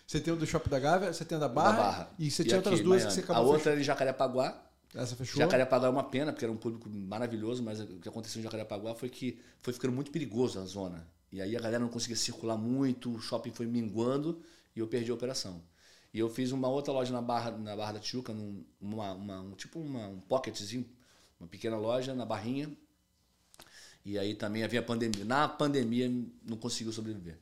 Você 0.10 0.20
tem 0.20 0.34
o 0.34 0.36
do 0.36 0.44
shopping 0.48 0.72
da 0.72 0.80
Gávea, 0.80 1.14
você 1.14 1.24
tem 1.24 1.36
a 1.36 1.40
da 1.42 1.48
Barra, 1.48 1.72
da 1.72 1.84
Barra. 1.84 2.12
e 2.18 2.32
você 2.32 2.44
tinha 2.44 2.58
aqui, 2.58 2.68
outras 2.68 2.84
duas 2.84 3.04
Miami. 3.04 3.10
que 3.10 3.14
você 3.14 3.20
A 3.20 3.24
acabou 3.36 3.54
outra 3.54 3.72
era 3.74 3.80
em 3.80 3.84
Jacarepaguá. 3.84 4.64
Essa 4.96 5.16
fechou? 5.16 5.40
Jacarepaguá 5.40 5.86
é 5.86 5.92
uma 5.92 6.04
pena, 6.04 6.32
porque 6.34 6.44
era 6.44 6.52
um 6.52 6.58
público 6.58 6.90
maravilhoso, 6.90 7.62
mas 7.62 7.80
o 7.80 8.00
que 8.00 8.10
aconteceu 8.10 8.40
em 8.40 8.44
Jacarepaguá 8.44 8.96
foi 8.96 9.08
que 9.08 9.40
foi 9.62 9.72
ficando 9.72 9.94
muito 9.94 10.10
perigoso 10.10 10.60
a 10.60 10.66
zona. 10.66 11.08
E 11.32 11.40
aí 11.40 11.56
a 11.56 11.60
galera 11.60 11.78
não 11.78 11.90
conseguia 11.90 12.16
circular 12.16 12.58
muito, 12.58 13.14
o 13.14 13.20
shopping 13.22 13.52
foi 13.52 13.68
minguando 13.68 14.42
e 14.76 14.80
eu 14.80 14.88
perdi 14.88 15.12
a 15.12 15.14
operação. 15.14 15.62
E 16.12 16.18
eu 16.18 16.28
fiz 16.28 16.52
uma 16.52 16.68
outra 16.68 16.92
loja 16.92 17.14
na 17.14 17.22
Barra, 17.22 17.52
na 17.52 17.76
Barra 17.76 17.92
da 17.92 18.00
Tijuca, 18.00 18.34
num, 18.34 18.66
uma, 18.82 19.14
uma- 19.14 19.42
um, 19.42 19.52
tipo 19.52 19.80
uma, 19.80 20.08
um 20.08 20.20
pocketzinho, 20.22 20.90
uma 21.40 21.48
pequena 21.48 21.78
loja 21.78 22.16
na 22.16 22.26
Barrinha. 22.26 22.76
E 24.04 24.18
aí 24.18 24.34
também 24.34 24.64
havia 24.64 24.82
pandemia. 24.82 25.24
Na 25.24 25.48
pandemia 25.48 26.10
não 26.44 26.58
conseguiu 26.58 26.92
sobreviver. 26.92 27.38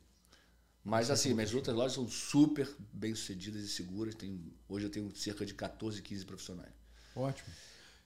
Mas 0.89 1.11
assim, 1.11 1.33
minhas 1.33 1.53
outras 1.53 1.75
lojas 1.75 1.93
são 1.93 2.07
super 2.07 2.65
bem 2.93 3.13
sucedidas 3.13 3.61
e 3.61 3.67
seguras. 3.67 4.15
Tem, 4.15 4.39
hoje 4.69 4.85
eu 4.85 4.89
tenho 4.89 5.13
cerca 5.13 5.45
de 5.45 5.53
14, 5.53 6.01
15 6.01 6.25
profissionais. 6.25 6.71
Ótimo. 7.13 7.49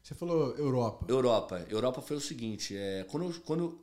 Você 0.02 0.15
falou 0.15 0.56
Europa. 0.58 1.06
Europa. 1.08 1.65
Europa 1.70 2.02
foi 2.02 2.17
o 2.17 2.20
seguinte, 2.22 2.76
é, 2.76 3.06
quando, 3.08 3.28
eu- 3.28 3.41
quando 3.46 3.80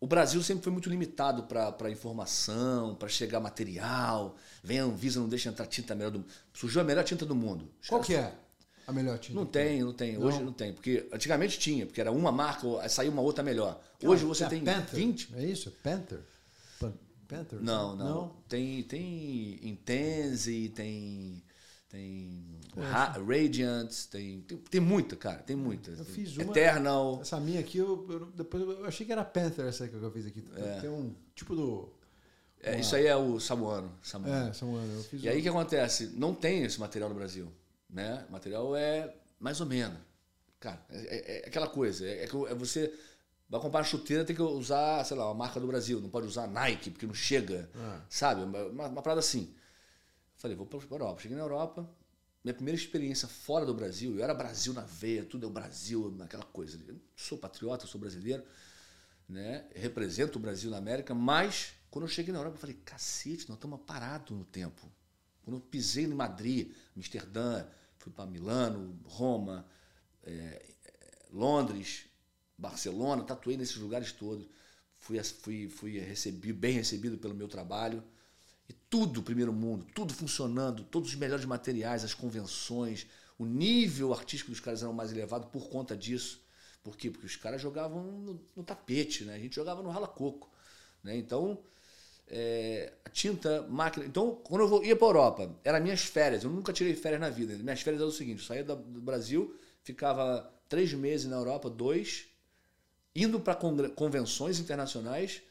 o 0.00 0.06
Brasil 0.06 0.42
sempre 0.42 0.64
foi 0.64 0.72
muito 0.72 0.88
limitado 0.88 1.42
para 1.42 1.90
informação, 1.90 2.94
para 2.94 3.06
chegar 3.08 3.38
material, 3.38 4.34
vem 4.64 4.80
a 4.80 4.84
Anvisa, 4.84 5.20
não 5.20 5.28
deixa 5.28 5.50
entrar 5.50 5.66
tinta 5.66 5.94
melhor 5.94 6.10
do 6.12 6.20
mundo. 6.20 6.28
Surgiu 6.54 6.80
a 6.80 6.84
melhor 6.84 7.04
tinta 7.04 7.26
do 7.26 7.34
mundo. 7.34 7.68
Qual 7.86 8.00
que 8.00 8.14
é 8.14 8.32
a 8.86 8.92
melhor 8.94 9.18
tinta? 9.18 9.38
Não 9.38 9.44
tem, 9.44 9.82
não 9.82 9.92
tem. 9.92 10.16
Hoje 10.16 10.38
Não? 10.38 10.46
não 10.46 10.52
tem. 10.54 10.72
Porque 10.72 11.06
antigamente 11.12 11.58
tinha, 11.58 11.84
porque 11.84 12.00
era 12.00 12.10
uma 12.10 12.32
marca, 12.32 12.88
saiu 12.88 13.12
uma 13.12 13.20
outra 13.20 13.44
melhor. 13.44 13.78
Hoje 14.02 14.24
você 14.24 14.44
É 14.44 14.48
tem 14.48 14.64
Panther. 14.64 14.94
20. 14.94 15.34
É 15.36 15.44
isso? 15.44 15.70
Panther? 15.82 16.20
Pan- 17.28 17.36
Panther? 17.38 17.60
Não, 17.60 17.94
não. 17.94 18.36
Tem, 18.48 18.82
tem 18.82 19.58
Intense, 19.62 20.70
tem. 20.74 21.42
Tem 21.88 22.44
Ra- 22.76 23.12
Radiant, 23.26 23.90
tem, 24.10 24.42
tem. 24.42 24.58
Tem 24.58 24.80
muita, 24.80 25.16
cara. 25.16 25.38
Tem 25.38 25.56
muita. 25.56 25.90
Eu 25.90 26.04
fiz 26.04 26.36
uma- 26.36 26.50
Eternal. 26.50 27.18
Essa 27.22 27.40
minha 27.40 27.60
aqui, 27.60 27.78
eu, 27.78 28.06
eu- 28.10 28.26
depois 28.26 28.62
eu 28.62 28.84
achei 28.84 29.06
que 29.06 29.12
era 29.12 29.24
Panther 29.24 29.64
essa 29.66 29.88
que 29.88 29.94
eu 29.94 30.10
fiz 30.10 30.26
aqui. 30.26 30.42
Tem 30.80 30.90
um 30.90 31.14
tipo 31.34 31.56
do... 31.56 31.88
É, 32.62 32.78
isso 32.80 32.94
aí 32.94 33.06
é 33.06 33.16
o 33.16 33.38
Samuano. 33.40 33.90
Samuano. 34.02 34.50
É, 34.50 34.52
fiz 35.04 35.22
E 35.22 35.28
aí 35.28 35.38
o 35.38 35.42
que 35.42 35.48
acontece? 35.48 36.08
Não 36.14 36.34
tem 36.34 36.64
esse 36.64 36.78
material 36.78 37.08
no 37.08 37.14
Brasil. 37.14 37.50
Né? 37.88 38.26
O 38.28 38.32
material 38.32 38.76
é 38.76 39.14
mais 39.40 39.58
ou 39.60 39.66
menos. 39.66 39.96
Cara, 40.60 40.84
é, 40.90 40.98
é- 40.98 41.44
é 41.44 41.48
aquela 41.48 41.68
coisa. 41.68 42.04
É, 42.06 42.24
é 42.24 42.24
é 42.24 42.54
você 42.54 42.92
vai 43.48 43.60
comprar 43.60 43.82
chuteira, 43.84 44.24
tem 44.24 44.36
que 44.36 44.42
usar, 44.42 45.04
sei 45.04 45.16
lá, 45.16 45.26
uma 45.26 45.34
marca 45.34 45.58
do 45.58 45.66
Brasil. 45.66 46.00
Não 46.00 46.10
pode 46.10 46.26
usar 46.26 46.46
Nike, 46.46 46.90
porque 46.90 47.06
não 47.06 47.14
chega. 47.14 47.70
Ah. 47.74 48.02
Sabe? 48.08 48.42
Uma, 48.42 48.88
uma, 48.88 49.02
parada 49.02 49.20
assim. 49.20 49.54
Falei, 50.36 50.56
vou 50.56 50.66
para 50.66 50.78
a 50.78 50.82
Europa. 50.90 51.22
Cheguei 51.22 51.36
na 51.36 51.42
Europa. 51.42 51.88
Minha 52.44 52.54
primeira 52.54 52.78
experiência 52.78 53.26
fora 53.26 53.66
do 53.66 53.74
Brasil, 53.74 54.16
eu 54.16 54.22
era 54.22 54.32
Brasil 54.32 54.72
na 54.72 54.82
veia, 54.82 55.24
tudo 55.24 55.44
é 55.44 55.48
o 55.48 55.52
Brasil, 55.52 56.16
aquela 56.20 56.44
coisa. 56.44 56.80
Eu 56.86 56.96
sou 57.16 57.36
patriota, 57.36 57.86
sou 57.86 58.00
brasileiro, 58.00 58.44
né? 59.28 59.66
represento 59.74 60.38
o 60.38 60.40
Brasil 60.40 60.70
na 60.70 60.78
América, 60.78 61.14
mas 61.14 61.74
quando 61.90 62.04
eu 62.04 62.08
cheguei 62.08 62.32
na 62.32 62.38
Europa, 62.38 62.56
eu 62.56 62.60
falei, 62.60 62.76
cacete, 62.84 63.48
nós 63.48 63.56
estamos 63.56 63.80
parados 63.84 64.36
no 64.36 64.44
tempo. 64.44 64.90
Quando 65.42 65.56
eu 65.56 65.60
pisei 65.60 66.04
em 66.04 66.14
Madrid, 66.14 66.72
Amsterdã, 66.96 67.66
fui 67.98 68.12
para 68.12 68.24
Milano, 68.24 68.98
Roma, 69.04 69.66
é, 70.22 70.30
é, 70.32 71.26
Londres, 71.32 72.07
Barcelona, 72.58 73.22
tatuei 73.24 73.56
nesses 73.56 73.76
lugares 73.76 74.12
todos. 74.12 74.46
Fui, 74.98 75.22
fui, 75.22 75.68
fui 75.68 75.98
recebi, 75.98 76.52
bem 76.52 76.72
recebido 76.72 77.18
pelo 77.18 77.34
meu 77.34 77.48
trabalho. 77.48 78.02
E 78.68 78.72
tudo, 78.90 79.22
primeiro 79.22 79.52
mundo, 79.52 79.86
tudo 79.94 80.12
funcionando, 80.12 80.84
todos 80.84 81.10
os 81.10 81.14
melhores 81.16 81.44
materiais, 81.44 82.04
as 82.04 82.14
convenções, 82.14 83.06
o 83.38 83.46
nível 83.46 84.12
artístico 84.12 84.50
dos 84.50 84.60
caras 84.60 84.82
era 84.82 84.92
mais 84.92 85.10
elevado 85.12 85.46
por 85.48 85.68
conta 85.70 85.96
disso. 85.96 86.42
Por 86.82 86.96
quê? 86.96 87.10
Porque 87.10 87.26
os 87.26 87.36
caras 87.36 87.60
jogavam 87.62 88.02
no, 88.02 88.40
no 88.56 88.62
tapete, 88.64 89.24
né? 89.24 89.34
A 89.34 89.38
gente 89.38 89.56
jogava 89.56 89.82
no 89.82 89.90
rala-coco. 89.90 90.50
Né? 91.02 91.16
Então, 91.16 91.58
é, 92.28 92.92
a 93.04 93.10
tinta, 93.10 93.62
máquina. 93.68 94.04
Então, 94.06 94.34
quando 94.44 94.62
eu 94.62 94.68
vou- 94.68 94.84
ia 94.84 94.96
para 94.96 95.08
Europa, 95.08 95.56
eram 95.64 95.80
minhas 95.80 96.02
férias. 96.02 96.44
Eu 96.44 96.50
nunca 96.50 96.72
tirei 96.72 96.94
férias 96.94 97.20
na 97.20 97.30
vida. 97.30 97.56
Minhas 97.56 97.80
férias 97.80 98.00
eram 98.00 98.10
o 98.10 98.14
seguinte: 98.14 98.40
eu 98.40 98.46
saía 98.46 98.64
do 98.64 99.00
Brasil, 99.00 99.56
ficava 99.82 100.50
três 100.68 100.92
meses 100.92 101.26
na 101.26 101.36
Europa, 101.36 101.70
dois, 101.70 102.26
indo 103.22 103.40
para 103.40 103.54
convenções 103.54 104.58
internacionais 104.58 105.42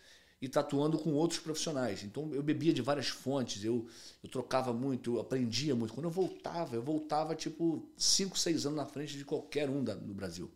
e 0.41 0.47
tatuando 0.47 0.97
com 0.99 1.13
outros 1.13 1.39
profissionais. 1.39 2.03
Então 2.03 2.33
eu 2.33 2.43
bebia 2.43 2.73
de 2.73 2.81
várias 2.81 3.07
fontes, 3.07 3.63
eu, 3.63 3.87
eu 4.23 4.29
trocava 4.29 4.71
muito, 4.71 5.15
eu 5.15 5.19
aprendia 5.19 5.75
muito. 5.75 5.93
Quando 5.93 6.05
eu 6.05 6.11
voltava, 6.11 6.75
eu 6.75 6.81
voltava 6.81 7.35
tipo 7.35 7.87
5, 7.97 8.37
6 8.37 8.65
anos 8.67 8.77
na 8.77 8.85
frente 8.85 9.17
de 9.17 9.25
qualquer 9.25 9.69
um 9.69 9.83
da, 9.83 9.95
no 9.95 10.13
Brasil, 10.13 10.51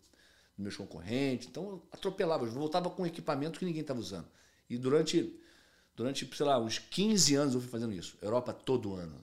dos 0.55 0.63
meus 0.63 0.77
concorrentes. 0.77 1.47
Então 1.47 1.63
eu 1.63 1.87
atropelava, 1.91 2.45
eu 2.45 2.51
voltava 2.51 2.89
com 2.89 3.05
equipamento 3.05 3.59
que 3.59 3.65
ninguém 3.65 3.81
estava 3.81 3.99
usando. 3.99 4.27
E 4.69 4.77
durante, 4.77 5.35
durante, 5.95 6.29
sei 6.35 6.45
lá, 6.45 6.59
uns 6.59 6.77
15 6.77 7.35
anos 7.35 7.55
eu 7.55 7.61
fui 7.61 7.69
fazendo 7.69 7.93
isso. 7.93 8.17
Europa 8.21 8.53
todo 8.53 8.93
ano, 8.93 9.15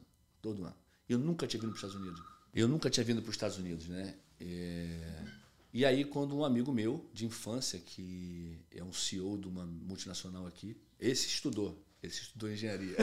todo 0.42 0.64
ano. 0.64 0.76
Eu 1.08 1.18
nunca 1.18 1.46
tinha 1.46 1.60
vindo 1.60 1.70
para 1.70 1.78
os 1.78 1.84
Estados 1.84 2.04
Unidos. 2.04 2.22
Eu 2.52 2.68
nunca 2.68 2.90
tinha 2.90 3.04
vindo 3.04 3.22
para 3.22 3.30
os 3.30 3.36
Estados 3.36 3.56
Unidos, 3.56 3.88
né? 3.88 4.14
É... 4.40 5.37
E 5.72 5.84
aí, 5.84 6.04
quando 6.04 6.34
um 6.36 6.44
amigo 6.44 6.72
meu 6.72 7.08
de 7.12 7.26
infância, 7.26 7.78
que 7.78 8.58
é 8.70 8.82
um 8.82 8.92
CEO 8.92 9.36
de 9.38 9.48
uma 9.48 9.66
multinacional 9.66 10.46
aqui, 10.46 10.76
esse 10.98 11.26
estudou, 11.26 11.78
esse 12.02 12.22
estudou 12.22 12.50
engenharia. 12.50 12.96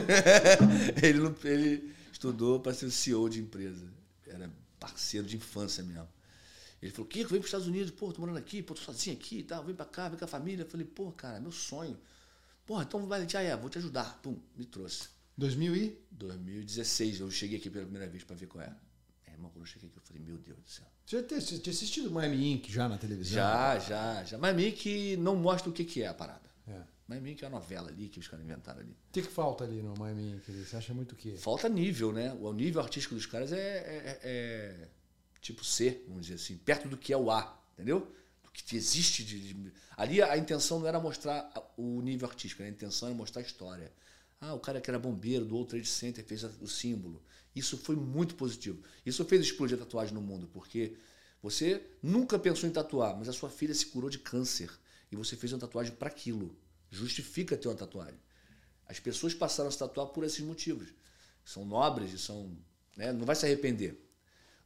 ele, 1.03 1.19
não- 1.19 1.35
ele 1.43 1.93
estudou 2.11 2.59
para 2.59 2.73
ser 2.73 2.85
o 2.87 2.91
CEO 2.91 3.29
de 3.29 3.39
empresa. 3.39 3.87
Era 4.25 4.51
parceiro 4.79 5.27
de 5.27 5.37
infância 5.37 5.83
mesmo. 5.83 6.07
Ele 6.81 6.91
falou, 6.91 7.07
Kiko, 7.07 7.29
vem 7.31 7.39
para 7.39 7.45
os 7.45 7.47
Estados 7.47 7.67
Unidos, 7.67 7.91
pô, 7.91 8.13
tô 8.13 8.21
morando 8.21 8.37
aqui, 8.37 8.61
pô, 8.63 8.73
tô 8.73 8.81
sozinho 8.81 9.15
aqui 9.15 9.39
e 9.39 9.43
tal, 9.43 9.63
vem 9.63 9.75
para 9.75 9.85
cá, 9.85 10.09
vem 10.09 10.17
com 10.19 10.25
a 10.25 10.27
família. 10.27 10.63
Eu 10.63 10.69
falei, 10.69 10.85
pô, 10.85 11.11
cara, 11.11 11.39
meu 11.39 11.51
sonho. 11.51 11.97
Porra, 12.65 12.83
então 12.83 13.05
vai, 13.07 13.27
já 13.29 13.41
é, 13.41 13.55
vou 13.57 13.69
te 13.69 13.77
ajudar. 13.79 14.19
Pum, 14.21 14.37
me 14.55 14.65
trouxe. 14.65 15.09
2000 15.37 15.75
e... 15.75 15.97
2016, 16.11 17.19
eu 17.21 17.31
cheguei 17.31 17.59
aqui 17.59 17.69
pela 17.69 17.85
primeira 17.85 18.07
vez 18.09 18.23
para 18.23 18.35
ver 18.35 18.47
qual 18.47 18.63
é. 18.63 18.75
É, 19.27 19.33
irmão, 19.33 19.51
quando 19.51 19.63
eu 19.63 19.67
cheguei 19.67 19.89
aqui, 19.89 19.97
eu 19.97 20.03
falei, 20.03 20.21
meu 20.23 20.37
Deus 20.37 20.59
do 20.59 20.69
céu. 20.69 20.85
Você 21.05 21.17
já 21.17 21.23
tinha, 21.23 21.39
assistido 21.73 22.09
Miami 22.09 22.53
Ink 22.53 22.71
já 22.71 22.89
na 22.89 22.97
televisão? 22.97 23.35
Já, 23.35 23.77
já, 23.79 24.23
já. 24.23 24.37
Meio 24.53 24.73
que 24.73 25.15
não 25.17 25.35
mostra 25.35 25.69
o 25.69 25.73
que, 25.73 25.85
que 25.85 26.01
é 26.01 26.07
a 26.07 26.13
parada. 26.13 26.49
É. 26.67 26.81
Meio 27.19 27.35
que 27.35 27.45
é 27.45 27.47
a 27.47 27.51
novela 27.51 27.89
ali 27.89 28.09
que 28.09 28.19
os 28.19 28.27
caras 28.27 28.43
inventaram 28.43 28.79
ali. 28.79 28.89
O 28.91 29.11
que, 29.11 29.21
que 29.21 29.27
falta 29.27 29.63
ali 29.63 29.81
no 29.83 29.93
Miami 29.95 30.31
Ink? 30.31 30.49
ali? 30.51 30.65
Você 30.65 30.75
acha 30.75 30.93
muito 30.95 31.11
o 31.11 31.15
quê? 31.15 31.35
Falta 31.37 31.69
nível, 31.69 32.11
né? 32.11 32.33
O 32.41 32.51
nível 32.51 32.81
artístico 32.81 33.13
dos 33.13 33.27
caras 33.27 33.51
é, 33.53 33.59
é- 33.59 34.19
é 34.23 34.87
tipo 35.41 35.63
C, 35.63 36.01
vamos 36.07 36.23
dizer 36.25 36.35
assim, 36.35 36.57
perto 36.57 36.87
do 36.89 36.97
que 36.97 37.13
é 37.13 37.17
o 37.17 37.29
A, 37.29 37.55
entendeu? 37.75 38.11
Do 38.43 38.49
que 38.51 38.75
existe 38.75 39.23
de, 39.23 39.53
de- 39.53 39.71
Ali 39.95 40.23
a 40.23 40.35
intenção 40.35 40.79
não 40.79 40.87
era 40.87 40.99
mostrar 40.99 41.51
o 41.77 42.01
nível 42.01 42.27
artístico, 42.27 42.63
a 42.63 42.67
intenção 42.67 43.09
era 43.09 43.15
mostrar 43.15 43.43
a 43.43 43.45
história. 43.45 43.91
Ah, 44.41 44.55
o 44.55 44.59
cara 44.59 44.81
que 44.81 44.89
era 44.89 44.97
bombeiro 44.97 45.45
do 45.45 45.53
World 45.53 45.69
Trade 45.69 45.87
Center 45.87 46.25
fez 46.25 46.43
o 46.43 46.67
símbolo. 46.67 47.21
Isso 47.55 47.77
foi 47.77 47.95
muito 47.95 48.35
positivo. 48.35 48.83
Isso 49.05 49.23
fez 49.25 49.41
explodir 49.41 49.77
a 49.77 49.79
tatuagem 49.79 50.13
no 50.13 50.21
mundo, 50.21 50.49
porque 50.51 50.97
você 51.41 51.81
nunca 52.01 52.37
pensou 52.37 52.67
em 52.67 52.71
tatuar, 52.71 53.15
mas 53.17 53.29
a 53.29 53.33
sua 53.33 53.49
filha 53.49 53.73
se 53.73 53.85
curou 53.85 54.09
de 54.09 54.19
câncer 54.19 54.69
e 55.11 55.15
você 55.15 55.35
fez 55.35 55.53
uma 55.53 55.59
tatuagem 55.59 55.93
para 55.93 56.09
aquilo. 56.09 56.55
Justifica 56.89 57.55
ter 57.55 57.67
uma 57.67 57.75
tatuagem. 57.75 58.19
As 58.87 58.99
pessoas 58.99 59.33
passaram 59.33 59.69
a 59.69 59.71
se 59.71 59.79
tatuar 59.79 60.07
por 60.07 60.23
esses 60.23 60.41
motivos. 60.41 60.89
São 61.43 61.65
nobres 61.65 62.13
e 62.13 62.17
são. 62.17 62.57
né, 62.97 63.13
não 63.13 63.25
vai 63.25 63.35
se 63.35 63.45
arrepender. 63.45 64.01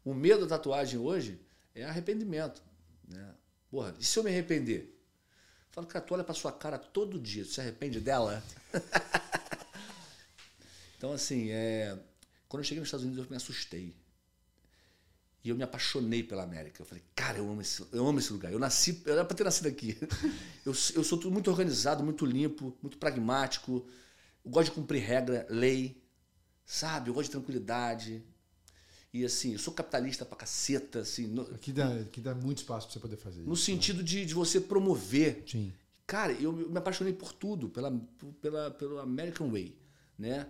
O 0.04 0.13
medo 0.13 0.47
da 0.47 0.58
tatuagem 0.58 0.99
hoje 0.99 1.39
é 1.75 1.84
arrependimento. 1.84 2.62
Né? 3.08 3.36
Porra, 3.69 3.95
e 3.99 4.04
se 4.04 4.17
eu 4.17 4.23
me 4.23 4.30
arrepender? 4.30 4.95
Fala, 5.71 5.86
cara, 5.86 6.06
tu 6.06 6.13
olha 6.13 6.23
pra 6.23 6.34
sua 6.34 6.52
cara 6.52 6.80
todo 6.80 7.19
dia, 7.19 7.43
tu 7.43 7.52
se 7.52 7.62
arrepende 7.62 7.99
dela? 7.99 8.43
então, 10.97 11.13
assim, 11.13 11.52
é... 11.52 11.97
quando 12.49 12.62
eu 12.62 12.67
cheguei 12.67 12.79
nos 12.79 12.88
Estados 12.88 13.05
Unidos, 13.05 13.23
eu 13.23 13.29
me 13.29 13.38
assustei. 13.38 13.95
E 15.41 15.49
eu 15.49 15.55
me 15.55 15.63
apaixonei 15.63 16.21
pela 16.21 16.43
América. 16.43 16.81
Eu 16.81 16.85
falei, 16.85 17.03
cara, 17.15 17.38
eu 17.38 17.49
amo 17.49 17.62
esse, 17.62 17.85
eu 17.93 18.05
amo 18.05 18.19
esse 18.19 18.33
lugar. 18.33 18.51
Eu 18.51 18.59
nasci, 18.59 19.01
eu 19.05 19.13
era 19.13 19.23
pra 19.23 19.38
ter 19.38 19.43
nascido 19.45 19.67
aqui. 19.67 19.97
Eu, 20.65 20.73
eu 20.93 21.03
sou 21.03 21.17
tudo 21.17 21.31
muito 21.31 21.49
organizado, 21.49 22.03
muito 22.03 22.25
limpo, 22.25 22.77
muito 22.81 22.97
pragmático. 22.97 23.88
Eu 24.45 24.51
gosto 24.51 24.65
de 24.65 24.71
cumprir 24.75 25.01
regra, 25.01 25.47
lei, 25.49 26.03
sabe? 26.65 27.09
Eu 27.09 27.13
gosto 27.13 27.27
de 27.27 27.31
tranquilidade. 27.31 28.21
E 29.12 29.25
assim, 29.25 29.53
eu 29.53 29.59
sou 29.59 29.73
capitalista 29.73 30.25
pra 30.25 30.38
caceta, 30.38 30.99
assim, 30.99 31.25
no, 31.25 31.41
Aqui 31.55 31.71
dá, 31.71 31.88
aqui 31.95 32.21
dá 32.21 32.35
muito 32.35 32.59
espaço 32.59 32.85
pra 32.88 32.93
você 32.93 32.99
poder 32.99 33.17
fazer 33.17 33.41
no 33.41 33.53
isso. 33.53 33.63
sentido 33.63 34.03
de, 34.03 34.25
de 34.25 34.33
você 34.35 34.59
promover. 34.62 35.43
Sim. 35.47 35.73
Cara, 36.05 36.33
eu 36.33 36.51
me 36.51 36.77
apaixonei 36.77 37.13
por 37.13 37.33
tudo, 37.33 37.69
pela, 37.69 37.89
pela, 38.41 38.69
pelo 38.71 38.99
American 38.99 39.49
Way, 39.49 39.75
né? 40.17 40.45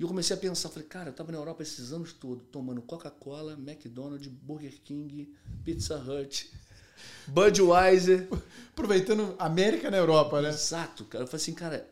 E 0.00 0.02
eu 0.02 0.08
comecei 0.08 0.34
a 0.34 0.38
pensar, 0.38 0.70
falei, 0.70 0.88
cara, 0.88 1.10
eu 1.10 1.12
tava 1.12 1.30
na 1.30 1.36
Europa 1.36 1.62
esses 1.62 1.92
anos 1.92 2.14
todos, 2.14 2.42
tomando 2.50 2.80
Coca-Cola, 2.80 3.52
McDonald's, 3.52 4.28
Burger 4.28 4.80
King, 4.82 5.30
Pizza 5.62 5.98
Hut, 5.98 6.50
Budweiser. 7.28 8.26
Aproveitando 8.72 9.36
América 9.38 9.90
na 9.90 9.98
Europa, 9.98 10.40
né? 10.40 10.48
Exato, 10.48 11.04
cara. 11.04 11.24
Eu 11.24 11.28
falei 11.28 11.42
assim, 11.42 11.52
cara, 11.52 11.86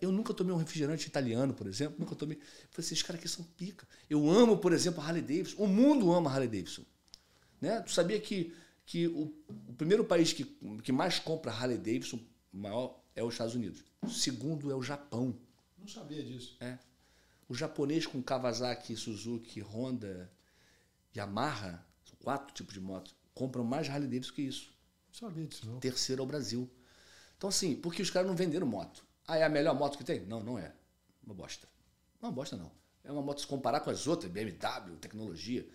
eu 0.00 0.10
nunca 0.10 0.34
tomei 0.34 0.52
um 0.52 0.56
refrigerante 0.56 1.06
italiano, 1.06 1.54
por 1.54 1.68
exemplo, 1.68 1.94
nunca 1.96 2.16
tomei. 2.16 2.38
Eu 2.38 2.42
falei 2.42 2.60
assim, 2.78 2.94
esses 2.94 3.02
caras 3.04 3.20
aqui 3.20 3.28
são 3.28 3.44
pica. 3.56 3.86
Eu 4.10 4.28
amo, 4.28 4.58
por 4.58 4.72
exemplo, 4.72 5.00
a 5.00 5.06
Harley 5.06 5.22
Davidson. 5.22 5.62
O 5.62 5.68
mundo 5.68 6.12
ama 6.12 6.28
a 6.28 6.32
Harley 6.32 6.48
Davidson. 6.48 6.82
Né? 7.60 7.80
Tu 7.82 7.92
sabia 7.92 8.18
que, 8.18 8.52
que 8.84 9.06
o, 9.06 9.32
o 9.68 9.74
primeiro 9.74 10.04
país 10.04 10.32
que, 10.32 10.44
que 10.82 10.90
mais 10.90 11.20
compra 11.20 11.52
Harley 11.52 11.78
Davidson, 11.78 12.18
maior, 12.52 13.00
é 13.14 13.22
os 13.22 13.34
Estados 13.34 13.54
Unidos. 13.54 13.84
O 14.02 14.08
segundo 14.08 14.72
é 14.72 14.74
o 14.74 14.82
Japão. 14.82 15.38
Não 15.78 15.86
sabia 15.86 16.20
disso. 16.20 16.56
É. 16.58 16.76
O 17.48 17.54
japonês 17.54 18.06
com 18.06 18.22
Kawasaki, 18.22 18.96
Suzuki, 18.96 19.60
Honda, 19.60 20.30
Yamaha, 21.16 21.84
são 22.04 22.16
quatro 22.22 22.54
tipos 22.54 22.74
de 22.74 22.80
motos, 22.80 23.14
compram 23.34 23.64
mais 23.64 23.88
Harley 23.88 24.08
Davidson 24.08 24.34
que 24.34 24.42
isso. 24.42 24.74
Sabia 25.12 25.46
disso, 25.46 25.66
não. 25.66 25.78
Terceiro 25.78 26.22
é 26.22 26.24
o 26.24 26.26
Brasil. 26.26 26.70
Então, 27.36 27.48
assim, 27.48 27.76
porque 27.76 28.02
os 28.02 28.10
caras 28.10 28.26
não 28.28 28.36
venderam 28.36 28.66
moto. 28.66 29.04
Ah, 29.26 29.36
é 29.36 29.44
a 29.44 29.48
melhor 29.48 29.74
moto 29.74 29.96
que 29.96 30.04
tem? 30.04 30.24
Não, 30.26 30.42
não 30.42 30.58
é. 30.58 30.72
Uma 31.24 31.34
bosta. 31.34 31.68
Não, 32.20 32.32
bosta 32.32 32.56
não. 32.56 32.72
É 33.02 33.12
uma 33.12 33.22
moto 33.22 33.40
se 33.40 33.46
comparar 33.46 33.80
com 33.80 33.90
as 33.90 34.06
outras, 34.06 34.30
BMW, 34.30 34.96
tecnologia. 35.00 35.68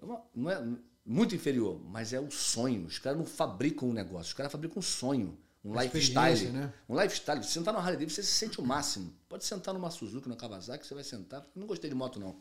É 0.00 0.04
uma, 0.04 0.22
não 0.34 0.50
é 0.50 0.78
muito 1.04 1.34
inferior, 1.34 1.80
mas 1.80 2.12
é 2.12 2.20
o 2.20 2.30
sonho. 2.30 2.86
Os 2.86 2.98
caras 2.98 3.18
não 3.18 3.26
fabricam 3.26 3.88
um 3.88 3.92
negócio, 3.92 4.28
os 4.28 4.34
caras 4.34 4.52
fabricam 4.52 4.78
um 4.78 4.82
sonho. 4.82 5.38
Um 5.66 5.80
lifestyle. 5.80 6.48
né? 6.52 6.72
Um 6.88 7.00
lifestyle. 7.00 7.42
Se 7.42 7.50
sentar 7.50 7.74
no 7.74 7.80
Harley 7.80 7.96
Davidson, 7.96 8.22
você 8.22 8.22
se 8.22 8.34
sente 8.34 8.60
o 8.60 8.64
máximo. 8.64 9.12
Pode 9.28 9.44
sentar 9.44 9.74
numa 9.74 9.90
Suzuki, 9.90 10.28
numa 10.28 10.36
Kawasaki, 10.38 10.86
você 10.86 10.94
vai 10.94 11.02
sentar. 11.02 11.40
Eu 11.40 11.60
não 11.60 11.66
gostei 11.66 11.90
de 11.90 11.96
moto, 11.96 12.20
não. 12.20 12.40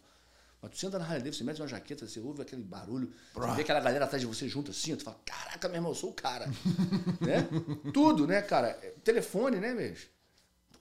Mas 0.62 0.72
tu 0.72 0.78
senta 0.78 1.00
na 1.00 1.06
Harley 1.06 1.20
Davidson, 1.20 1.40
você 1.40 1.44
mete 1.44 1.62
uma 1.62 1.68
jaqueta, 1.68 2.08
você 2.08 2.20
ouve 2.20 2.44
aquele 2.44 2.62
barulho, 2.64 3.12
você 3.34 3.56
vê 3.56 3.62
aquela 3.64 3.80
galera 3.80 4.06
atrás 4.06 4.22
de 4.22 4.28
você 4.28 4.48
junto 4.48 4.72
assim, 4.72 4.96
tu 4.96 5.04
fala, 5.04 5.20
caraca, 5.26 5.68
meu 5.68 5.78
irmão, 5.78 5.92
eu 5.92 5.96
sou 5.96 6.12
o 6.12 6.14
cara. 6.14 6.46
né? 7.20 7.48
Tudo, 7.92 8.28
né, 8.28 8.42
cara? 8.44 8.70
É, 8.82 8.94
Telefone, 9.04 9.58
né, 9.58 9.74
mesmo? 9.74 10.06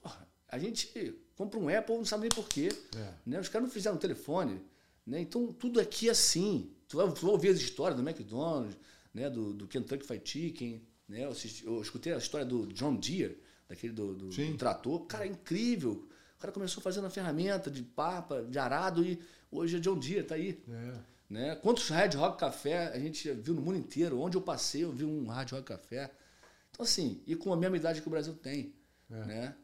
Porra, 0.01 0.27
a 0.47 0.59
gente 0.59 1.19
compra 1.35 1.59
um 1.59 1.67
Apple, 1.67 1.97
não 1.97 2.05
sabe 2.05 2.21
nem 2.21 2.29
porquê. 2.29 2.69
É. 2.95 3.13
Né? 3.25 3.39
Os 3.39 3.49
caras 3.49 3.67
não 3.67 3.73
fizeram 3.73 3.95
um 3.95 3.99
telefone. 3.99 4.61
Né? 5.05 5.19
Então, 5.19 5.51
tudo 5.51 5.79
aqui 5.79 6.09
é 6.09 6.11
assim. 6.11 6.71
Tu 6.87 6.97
vai, 6.97 7.11
tu 7.11 7.21
vai 7.21 7.31
ouvir 7.31 7.49
as 7.49 7.57
histórias 7.57 7.99
do 7.99 8.07
McDonald's, 8.07 8.77
né? 9.13 9.29
do, 9.29 9.53
do 9.53 9.67
Kentucky 9.67 10.05
Fried 10.05 10.27
Chicken. 10.27 10.81
Né? 11.07 11.23
Eu, 11.25 11.29
assisti- 11.29 11.65
eu 11.65 11.81
escutei 11.81 12.13
a 12.13 12.17
história 12.17 12.45
do 12.45 12.67
John 12.67 12.95
Deere, 12.95 13.37
daquele 13.67 13.93
do, 13.93 14.13
do- 14.13 14.31
do 14.51 14.57
trator. 14.57 15.05
Cara, 15.05 15.25
é 15.25 15.27
incrível. 15.27 16.07
O 16.37 16.39
cara 16.39 16.51
começou 16.51 16.81
fazendo 16.81 17.03
uma 17.05 17.09
ferramenta 17.09 17.69
de 17.71 17.81
papa, 17.83 18.43
de 18.43 18.57
arado, 18.59 19.03
e 19.03 19.19
hoje 19.51 19.77
é 19.77 19.79
John 19.79 19.97
Deere, 19.97 20.23
tá 20.23 20.35
aí. 20.35 20.61
É. 20.69 20.93
Né? 21.29 21.55
Quantos 21.55 21.89
Red 21.89 22.09
Rock 22.15 22.39
Café 22.39 22.89
a 22.93 22.99
gente 22.99 23.31
viu 23.31 23.53
no 23.55 23.61
mundo 23.61 23.77
inteiro? 23.77 24.19
Onde 24.19 24.37
eu 24.37 24.41
passei, 24.41 24.83
eu 24.83 24.91
vi 24.91 25.03
um 25.05 25.27
Red 25.27 25.45
Rock 25.51 25.63
Café. 25.63 26.11
Então, 26.71 26.83
assim, 26.83 27.21
e 27.25 27.35
com 27.35 27.51
a 27.53 27.57
mesma 27.57 27.77
idade 27.77 28.01
que 28.01 28.07
o 28.07 28.11
Brasil 28.11 28.33
tem. 28.35 28.73
É. 29.09 29.25
Né? 29.25 29.55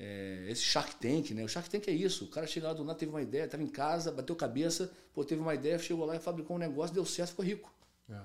É, 0.00 0.46
esse 0.48 0.62
Shark 0.62 0.94
Tank, 0.96 1.30
né? 1.32 1.42
O 1.44 1.48
Shark 1.48 1.68
Tank 1.68 1.88
é 1.88 1.92
isso. 1.92 2.24
O 2.26 2.28
cara 2.28 2.46
chega 2.46 2.68
lá 2.68 2.72
do 2.74 2.84
nada, 2.84 2.98
teve 2.98 3.10
uma 3.10 3.22
ideia, 3.22 3.44
estava 3.44 3.62
em 3.62 3.68
casa, 3.68 4.12
bateu 4.12 4.36
cabeça, 4.36 4.92
pô, 5.14 5.24
teve 5.24 5.40
uma 5.40 5.54
ideia, 5.54 5.78
chegou 5.78 6.04
lá 6.06 6.14
e 6.16 6.20
fabricou 6.20 6.56
um 6.56 6.58
negócio, 6.58 6.94
deu 6.94 7.04
certo, 7.04 7.30
ficou 7.30 7.44
rico. 7.44 7.72
É. 8.08 8.20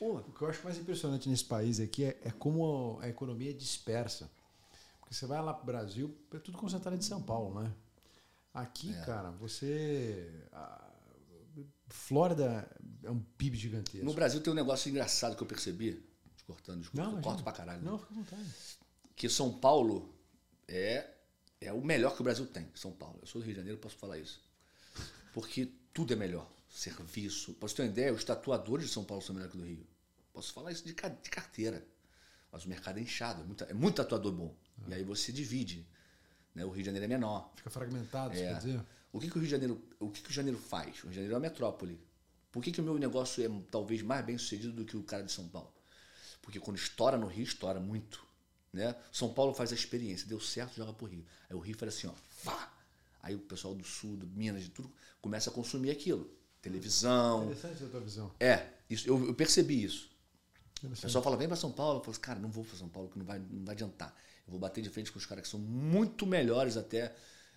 Porra. 0.00 0.22
O 0.22 0.32
que 0.32 0.40
eu 0.40 0.48
acho 0.48 0.64
mais 0.64 0.78
impressionante 0.78 1.28
nesse 1.28 1.44
país 1.44 1.78
aqui 1.78 2.04
é, 2.04 2.18
é 2.24 2.30
como 2.30 2.98
a 3.02 3.08
economia 3.08 3.50
é 3.50 3.52
dispersa. 3.52 4.30
Porque 4.98 5.14
você 5.14 5.26
vai 5.26 5.42
lá 5.42 5.52
pro 5.52 5.66
Brasil, 5.66 6.16
é 6.32 6.38
tudo 6.38 6.56
concentrado 6.56 6.96
em 6.96 7.02
São 7.02 7.20
Paulo, 7.20 7.60
né? 7.60 7.70
Aqui, 8.54 8.94
cara, 9.04 9.30
você. 9.30 10.26
A 10.52 10.90
Flórida 11.88 12.66
é 13.04 13.10
um 13.10 13.20
PIB 13.20 13.58
gigantesco. 13.58 14.06
No 14.06 14.14
Brasil 14.14 14.40
tem 14.40 14.50
um 14.50 14.56
negócio 14.56 14.88
engraçado 14.88 15.36
que 15.36 15.42
eu 15.42 15.46
percebi. 15.46 16.02
Te 16.34 16.44
cortando, 16.44 16.80
desculpa, 16.80 17.02
eu 17.02 17.10
imagina. 17.10 17.22
corto 17.22 17.42
pra 17.44 17.52
caralho. 17.52 17.82
né? 17.82 17.90
Não, 17.90 17.98
fica 17.98 18.12
à 18.12 18.16
vontade. 18.16 18.54
que 19.14 19.28
São 19.28 19.52
Paulo 19.52 20.14
é, 20.66 21.10
é 21.60 21.72
o 21.74 21.84
melhor 21.84 22.14
que 22.14 22.22
o 22.22 22.24
Brasil 22.24 22.46
tem. 22.46 22.66
São 22.74 22.90
Paulo. 22.92 23.18
Eu 23.20 23.26
sou 23.26 23.42
do 23.42 23.44
Rio 23.44 23.52
de 23.52 23.60
Janeiro, 23.60 23.78
posso 23.78 23.96
falar 23.96 24.16
isso. 24.18 24.40
Porque 25.34 25.70
tudo 25.92 26.14
é 26.14 26.16
melhor. 26.16 26.50
Serviço. 26.70 27.52
Posso 27.54 27.74
ter 27.76 27.82
uma 27.82 27.88
ideia? 27.88 28.14
Os 28.14 28.24
tatuadores 28.24 28.86
de 28.86 28.92
São 28.92 29.04
Paulo 29.04 29.22
são 29.22 29.34
melhores 29.34 29.52
que 29.52 29.58
o 29.58 29.60
do 29.60 29.66
Rio. 29.66 29.86
Posso 30.40 30.54
falar 30.54 30.72
isso 30.72 30.82
de, 30.86 30.94
de 30.94 31.30
carteira. 31.30 31.86
Mas 32.50 32.64
o 32.64 32.68
mercado 32.70 32.98
é 32.98 33.02
inchado. 33.02 33.42
É 33.42 33.44
muito, 33.44 33.64
é 33.64 33.74
muito 33.74 33.96
tatuador 33.96 34.32
bom. 34.32 34.56
E 34.88 34.94
aí 34.94 35.04
você 35.04 35.30
divide. 35.30 35.86
Né? 36.54 36.64
O 36.64 36.70
Rio 36.70 36.82
de 36.82 36.86
Janeiro 36.86 37.04
é 37.04 37.08
menor. 37.08 37.52
Fica 37.54 37.68
fragmentado, 37.68 38.32
É. 38.32 38.36
quer 38.38 38.56
dizer? 38.56 38.80
O 39.12 39.20
que, 39.20 39.28
que 39.28 39.36
o 39.36 39.38
Rio 39.38 39.44
de 39.44 39.50
Janeiro, 39.50 39.84
o 39.98 40.08
que, 40.08 40.22
que 40.22 40.30
o 40.30 40.32
Janeiro 40.32 40.58
faz? 40.58 41.00
O 41.00 41.02
Rio 41.02 41.10
de 41.10 41.14
Janeiro 41.16 41.34
é 41.34 41.36
uma 41.36 41.42
metrópole. 41.42 42.00
Por 42.50 42.62
que, 42.62 42.72
que 42.72 42.80
o 42.80 42.84
meu 42.84 42.98
negócio 42.98 43.44
é 43.44 43.62
talvez 43.70 44.00
mais 44.00 44.24
bem 44.24 44.38
sucedido 44.38 44.72
do 44.72 44.86
que 44.86 44.96
o 44.96 45.02
cara 45.02 45.22
de 45.22 45.30
São 45.30 45.46
Paulo? 45.46 45.70
Porque 46.40 46.58
quando 46.58 46.78
estoura 46.78 47.18
no 47.18 47.26
Rio, 47.26 47.44
estoura 47.44 47.78
muito. 47.78 48.24
Né? 48.72 48.96
São 49.12 49.34
Paulo 49.34 49.52
faz 49.52 49.72
a 49.72 49.74
experiência, 49.74 50.26
deu 50.26 50.40
certo, 50.40 50.74
joga 50.74 50.94
pro 50.94 51.06
Rio. 51.06 51.26
Aí 51.50 51.54
o 51.54 51.60
Rio 51.60 51.76
faz 51.76 51.94
assim, 51.94 52.06
ó, 52.06 52.14
fá! 52.30 52.72
Aí 53.22 53.34
o 53.34 53.40
pessoal 53.40 53.74
do 53.74 53.84
sul, 53.84 54.16
do 54.16 54.26
Minas, 54.26 54.62
de 54.62 54.70
tudo, 54.70 54.90
começa 55.20 55.50
a 55.50 55.52
consumir 55.52 55.90
aquilo. 55.90 56.30
Televisão. 56.62 57.44
Interessante 57.44 57.84
a 57.84 57.88
tua 57.88 58.00
visão. 58.00 58.34
É, 58.40 58.68
isso, 58.88 59.06
eu, 59.06 59.26
eu 59.26 59.34
percebi 59.34 59.84
isso. 59.84 60.09
O 60.82 60.86
Interessante. 60.86 61.02
pessoal 61.02 61.22
fala, 61.24 61.36
vem 61.36 61.46
pra 61.48 61.56
São 61.56 61.70
Paulo. 61.72 61.98
Eu 61.98 62.00
falo 62.02 62.12
assim, 62.12 62.20
cara, 62.20 62.38
não 62.38 62.50
vou 62.50 62.64
pra 62.64 62.76
São 62.76 62.88
Paulo, 62.88 63.08
que 63.10 63.18
não 63.18 63.24
vai, 63.26 63.38
não 63.38 63.64
vai 63.64 63.74
adiantar. 63.74 64.14
Eu 64.46 64.50
vou 64.52 64.58
bater 64.60 64.82
de 64.82 64.88
frente 64.90 65.12
com 65.12 65.18
os 65.18 65.26
caras 65.26 65.42
que 65.44 65.48
são 65.50 65.60
muito 65.60 66.26
melhores 66.26 66.76
até 66.76 67.14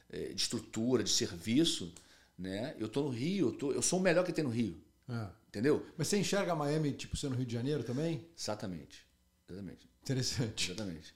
eh, 0.09 0.33
de 0.33 0.41
estrutura, 0.41 1.03
de 1.03 1.09
serviço. 1.09 1.93
Né? 2.38 2.75
Eu 2.79 2.89
tô 2.89 3.03
no 3.03 3.09
Rio, 3.09 3.49
eu, 3.49 3.51
tô, 3.53 3.71
eu 3.71 3.81
sou 3.81 3.99
o 3.99 4.01
melhor 4.01 4.25
que 4.25 4.33
tem 4.33 4.43
no 4.43 4.49
Rio. 4.49 4.81
É. 5.07 5.27
Entendeu? 5.47 5.86
Mas 5.97 6.07
você 6.07 6.17
enxerga 6.17 6.55
Miami, 6.55 6.91
tipo, 6.93 7.15
sendo 7.15 7.36
Rio 7.36 7.45
de 7.45 7.53
Janeiro 7.53 7.83
também? 7.83 8.27
Exatamente. 8.38 9.05
Exatamente. 9.47 9.89
Interessante. 10.01 10.71
Exatamente. 10.71 11.13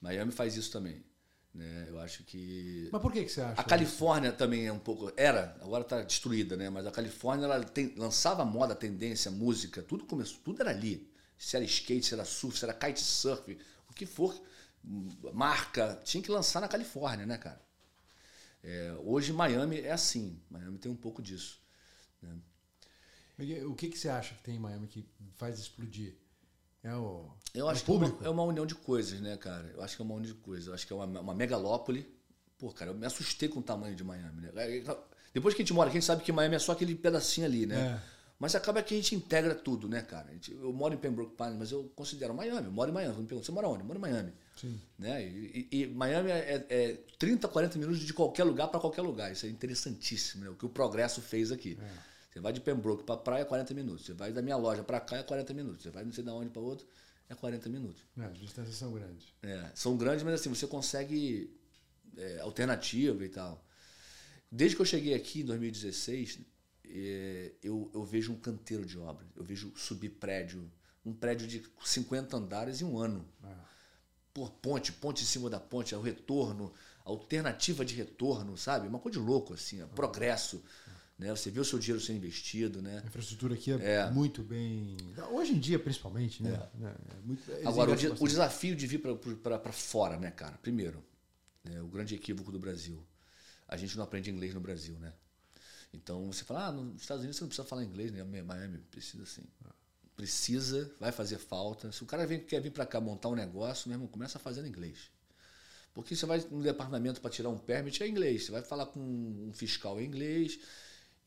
Miami 0.00 0.30
faz 0.30 0.56
isso 0.56 0.70
também. 0.70 1.02
Né? 1.54 1.86
Eu 1.88 1.98
acho 1.98 2.22
que. 2.24 2.88
Mas 2.92 3.02
por 3.02 3.10
que, 3.12 3.24
que 3.24 3.30
você 3.32 3.40
acha? 3.40 3.60
A 3.60 3.64
Califórnia 3.64 4.30
também 4.30 4.66
é 4.66 4.72
um 4.72 4.78
pouco. 4.78 5.10
Era, 5.16 5.56
agora 5.60 5.82
está 5.82 6.02
destruída, 6.02 6.56
né? 6.56 6.70
Mas 6.70 6.86
a 6.86 6.90
Califórnia 6.90 7.46
ela 7.46 7.64
tem- 7.64 7.94
lançava 7.96 8.44
moda, 8.44 8.74
tendência, 8.76 9.30
música, 9.30 9.82
tudo 9.82 10.04
começou, 10.04 10.38
tudo 10.44 10.60
era 10.60 10.70
ali. 10.70 11.10
Se 11.38 11.56
era 11.56 11.64
skate, 11.64 12.06
se 12.06 12.14
era 12.14 12.24
surf, 12.24 12.58
se 12.58 12.64
era 12.64 12.74
kitesurf, 12.74 13.56
o 13.88 13.94
que 13.94 14.04
for, 14.04 14.34
marca, 15.32 16.00
tinha 16.04 16.22
que 16.22 16.30
lançar 16.30 16.60
na 16.60 16.68
Califórnia, 16.68 17.24
né, 17.26 17.38
cara? 17.38 17.60
É, 18.62 18.94
hoje 19.04 19.32
Miami 19.32 19.80
é 19.80 19.92
assim. 19.92 20.40
Miami 20.50 20.78
tem 20.78 20.90
um 20.90 20.96
pouco 20.96 21.22
disso. 21.22 21.60
Mas 23.36 23.48
O 23.64 23.74
que, 23.74 23.88
que 23.88 23.96
você 23.98 24.08
acha 24.08 24.34
que 24.34 24.42
tem 24.42 24.56
em 24.56 24.58
Miami 24.58 24.88
que 24.88 25.08
faz 25.36 25.58
explodir? 25.60 26.16
É 26.82 26.94
o, 26.94 27.30
Eu 27.54 27.68
é 27.68 27.72
acho 27.72 27.82
o 27.82 27.84
que 27.84 27.90
é 27.90 27.94
uma, 27.94 28.00
público? 28.00 28.24
é 28.24 28.30
uma 28.30 28.42
união 28.42 28.66
de 28.66 28.74
coisas, 28.74 29.20
né, 29.20 29.36
cara? 29.36 29.70
Eu 29.74 29.82
acho 29.82 29.94
que 29.96 30.02
é 30.02 30.04
uma 30.04 30.14
união 30.14 30.32
de 30.34 30.40
coisas. 30.40 30.66
Eu 30.66 30.74
acho 30.74 30.86
que 30.86 30.92
é 30.92 30.96
uma, 30.96 31.20
uma 31.20 31.34
megalópole. 31.34 32.06
Pô, 32.58 32.72
cara, 32.72 32.90
eu 32.90 32.94
me 32.94 33.06
assustei 33.06 33.48
com 33.48 33.60
o 33.60 33.62
tamanho 33.62 33.94
de 33.94 34.02
Miami, 34.02 34.40
né? 34.40 34.50
Depois 35.32 35.54
que 35.54 35.62
a 35.62 35.64
gente 35.64 35.72
mora, 35.72 35.88
aqui, 35.88 35.98
a 35.98 36.00
gente 36.00 36.06
sabe 36.06 36.24
que 36.24 36.32
Miami 36.32 36.56
é 36.56 36.58
só 36.58 36.72
aquele 36.72 36.94
pedacinho 36.94 37.46
ali, 37.46 37.66
né? 37.66 38.02
É. 38.04 38.17
Mas 38.38 38.54
acaba 38.54 38.80
que 38.82 38.94
a 38.94 38.96
gente 38.96 39.14
integra 39.16 39.52
tudo, 39.54 39.88
né, 39.88 40.00
cara? 40.00 40.32
Gente- 40.32 40.52
eu 40.52 40.72
moro 40.72 40.94
em 40.94 40.96
Pembroke 40.96 41.34
Pines, 41.36 41.56
mas 41.58 41.72
eu 41.72 41.90
considero 41.96 42.32
Miami. 42.32 42.66
Eu 42.66 42.72
moro 42.72 42.88
em 42.90 42.94
Miami. 42.94 43.12
Quando 43.14 43.22
me 43.22 43.28
perguntam, 43.28 43.44
você 43.46 43.52
mora 43.52 43.68
onde? 43.68 43.80
Eu 43.80 43.86
moro 43.86 43.98
em 43.98 44.02
Miami. 44.02 44.32
Sim. 44.56 44.80
Né? 44.96 45.24
E, 45.26 45.68
e- 45.72 45.82
e 45.82 45.86
Miami 45.88 46.30
é, 46.30 46.64
é 46.68 46.92
30, 47.18 47.48
40 47.48 47.78
minutos 47.78 48.00
de 48.00 48.12
qualquer 48.14 48.44
lugar 48.44 48.68
para 48.68 48.78
qualquer 48.78 49.02
lugar. 49.02 49.32
Isso 49.32 49.44
é 49.44 49.48
interessantíssimo, 49.48 50.44
né? 50.44 50.50
O 50.50 50.54
que 50.54 50.64
o 50.64 50.68
progresso 50.68 51.20
fez 51.20 51.50
aqui. 51.50 51.76
Você 52.32 52.38
vai 52.40 52.52
de 52.52 52.60
Pembroke 52.60 53.02
para 53.02 53.16
praia, 53.16 53.42
é 53.42 53.44
40 53.44 53.74
minutos. 53.74 54.06
Você 54.06 54.12
vai 54.12 54.32
da 54.32 54.40
minha 54.40 54.56
loja 54.56 54.84
para 54.84 55.00
cá, 55.00 55.16
é 55.16 55.22
40 55.24 55.52
minutos. 55.52 55.82
Você 55.82 55.90
vai 55.90 56.04
não 56.04 56.12
sei 56.12 56.22
de 56.22 56.30
onde 56.30 56.50
para 56.50 56.62
outro, 56.62 56.86
é 57.28 57.34
40 57.34 57.68
minutos. 57.68 58.02
É, 58.16 58.24
as 58.24 58.38
distâncias 58.38 58.76
são 58.76 58.92
grandes. 58.92 59.26
É, 59.42 59.70
são 59.74 59.96
grandes, 59.96 60.22
mas 60.22 60.34
assim, 60.34 60.48
você 60.48 60.66
consegue 60.68 61.50
é, 62.16 62.38
alternativa 62.40 63.24
e 63.24 63.28
tal. 63.28 63.64
Desde 64.50 64.76
que 64.76 64.82
eu 64.82 64.86
cheguei 64.86 65.14
aqui 65.14 65.40
em 65.40 65.44
2016, 65.44 66.38
é, 66.38 66.42
eu, 67.62 67.90
eu 67.92 68.04
vejo 68.04 68.32
um 68.32 68.36
canteiro 68.38 68.84
de 68.84 68.98
obra. 68.98 69.26
Eu 69.36 69.44
vejo 69.44 69.72
subir 69.76 70.10
prédio, 70.10 70.70
um 71.04 71.12
prédio 71.12 71.46
de 71.46 71.62
50 71.84 72.36
andares 72.36 72.80
em 72.80 72.84
um 72.84 72.98
ano. 72.98 73.24
É. 73.44 73.54
Por 74.32 74.50
ponte, 74.50 74.92
ponte 74.92 75.22
em 75.22 75.26
cima 75.26 75.50
da 75.50 75.58
ponte, 75.58 75.94
é 75.94 75.98
o 75.98 76.02
retorno, 76.02 76.72
alternativa 77.04 77.84
de 77.84 77.94
retorno, 77.94 78.56
sabe? 78.56 78.86
Uma 78.86 78.98
coisa 78.98 79.18
de 79.18 79.24
louco, 79.24 79.54
assim, 79.54 79.82
ó, 79.82 79.86
progresso. 79.86 80.62
Né? 81.18 81.30
Você 81.30 81.50
vê 81.50 81.58
o 81.58 81.64
seu 81.64 81.78
dinheiro 81.78 82.00
sendo 82.00 82.18
investido, 82.18 82.80
né? 82.80 83.00
A 83.02 83.06
infraestrutura 83.06 83.54
aqui 83.54 83.72
é, 83.72 84.08
muito 84.10 84.42
bem. 84.42 84.96
Hoje 85.32 85.52
em 85.52 85.58
dia, 85.58 85.78
principalmente, 85.78 86.42
né? 86.42 86.68
É, 86.80 86.86
é 86.86 87.20
muito, 87.24 87.42
Agora, 87.66 87.90
o, 87.90 87.96
de- 87.96 88.06
o 88.08 88.28
desafio 88.28 88.76
de 88.76 88.86
vir 88.86 89.00
para 89.00 89.72
fora, 89.72 90.16
né, 90.16 90.30
cara? 90.30 90.56
Primeiro, 90.58 91.02
né, 91.64 91.82
o 91.82 91.88
grande 91.88 92.14
equívoco 92.14 92.52
do 92.52 92.58
Brasil. 92.58 93.04
A 93.66 93.76
gente 93.76 93.96
não 93.96 94.04
aprende 94.04 94.30
inglês 94.30 94.54
no 94.54 94.60
Brasil, 94.60 94.96
né? 95.00 95.12
Então 95.92 96.30
você 96.30 96.44
fala, 96.44 96.66
ah, 96.66 96.72
nos 96.72 97.02
Estados 97.02 97.22
Unidos 97.22 97.36
você 97.36 97.44
não 97.44 97.48
precisa 97.48 97.66
falar 97.66 97.84
inglês, 97.84 98.12
né? 98.12 98.22
Miami 98.42 98.78
precisa 98.90 99.24
sim. 99.24 99.42
Precisa, 100.16 100.90
vai 100.98 101.12
fazer 101.12 101.38
falta. 101.38 101.92
Se 101.92 102.02
o 102.02 102.06
cara 102.06 102.26
vem, 102.26 102.40
quer 102.40 102.60
vir 102.60 102.70
para 102.70 102.84
cá 102.84 103.00
montar 103.00 103.28
um 103.28 103.36
negócio, 103.36 103.88
meu 103.88 103.96
irmão, 103.96 104.08
começa 104.08 104.38
fazendo 104.38 104.66
inglês. 104.66 105.10
Porque 105.94 106.14
você 106.14 106.26
vai 106.26 106.44
no 106.50 106.62
departamento 106.62 107.20
para 107.20 107.30
tirar 107.30 107.48
um 107.48 107.58
permit 107.58 108.02
é 108.02 108.08
inglês, 108.08 108.44
você 108.44 108.52
vai 108.52 108.62
falar 108.62 108.86
com 108.86 109.00
um 109.00 109.52
fiscal 109.52 110.00
em 110.00 110.04
inglês, 110.04 110.58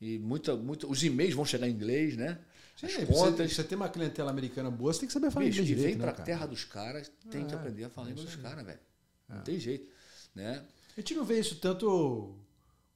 e 0.00 0.18
muita, 0.18 0.56
muita, 0.56 0.86
os 0.86 1.02
e-mails 1.02 1.34
vão 1.34 1.44
chegar 1.44 1.68
em 1.68 1.72
inglês, 1.72 2.16
né? 2.16 2.38
As 2.82 2.92
você, 2.92 3.06
contas. 3.06 3.52
você 3.52 3.64
tem 3.64 3.76
uma 3.76 3.88
clientela 3.88 4.30
americana 4.30 4.70
boa, 4.70 4.92
você 4.92 5.00
tem 5.00 5.06
que 5.06 5.12
saber 5.12 5.30
falar 5.30 5.44
Bicho, 5.46 5.60
inglês 5.60 5.68
direito, 5.68 5.86
vem 5.86 5.98
né, 5.98 6.04
pra 6.04 6.12
cara? 6.12 6.24
terra 6.24 6.46
dos 6.46 6.64
caras, 6.64 7.12
tem 7.30 7.46
que 7.46 7.52
É, 7.52 7.56
aprender 7.56 7.84
a 7.84 7.90
falar 7.90 8.08
é 8.08 8.10
inglês 8.12 8.30
dos 8.30 8.42
caras, 8.42 8.64
velho. 8.64 8.80
Não 9.28 9.42
tem 9.42 9.60
jeito. 9.60 9.88
Né? 10.34 10.64
A 10.96 11.00
gente 11.00 11.14
não 11.14 11.24
vê 11.24 11.38
isso 11.38 11.56
tanto 11.56 12.34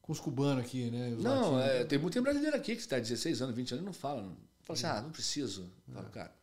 com 0.07 0.13
os 0.13 0.21
cubanos 0.21 0.63
aqui, 0.63 0.89
né? 0.89 1.09
Não, 1.19 1.59
é, 1.59 1.83
tem 1.83 1.99
muito 1.99 2.19
brasileiro 2.21 2.55
aqui 2.55 2.75
que 2.75 2.81
está 2.81 2.97
16 2.97 3.41
anos, 3.41 3.53
20 3.53 3.73
anos 3.73 3.83
e 3.83 3.85
não 3.85 3.91
fala. 3.91 4.21
Não. 4.21 4.37
Fala 4.61 4.79
assim, 4.79 4.87
ah, 4.87 5.01
não 5.01 5.11
preciso. 5.11 5.69
Fala, 5.93 6.09
cara, 6.09 6.33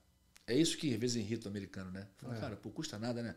é 0.47 0.55
isso 0.55 0.77
que 0.77 0.93
às 0.93 1.01
vezes 1.01 1.17
irrita 1.17 1.49
o 1.49 1.51
americano, 1.51 1.91
né? 1.91 2.07
Fala, 2.19 2.37
É. 2.37 2.41
cara, 2.41 2.57
pô, 2.57 2.69
custa 2.71 2.99
nada, 2.99 3.23
né? 3.23 3.35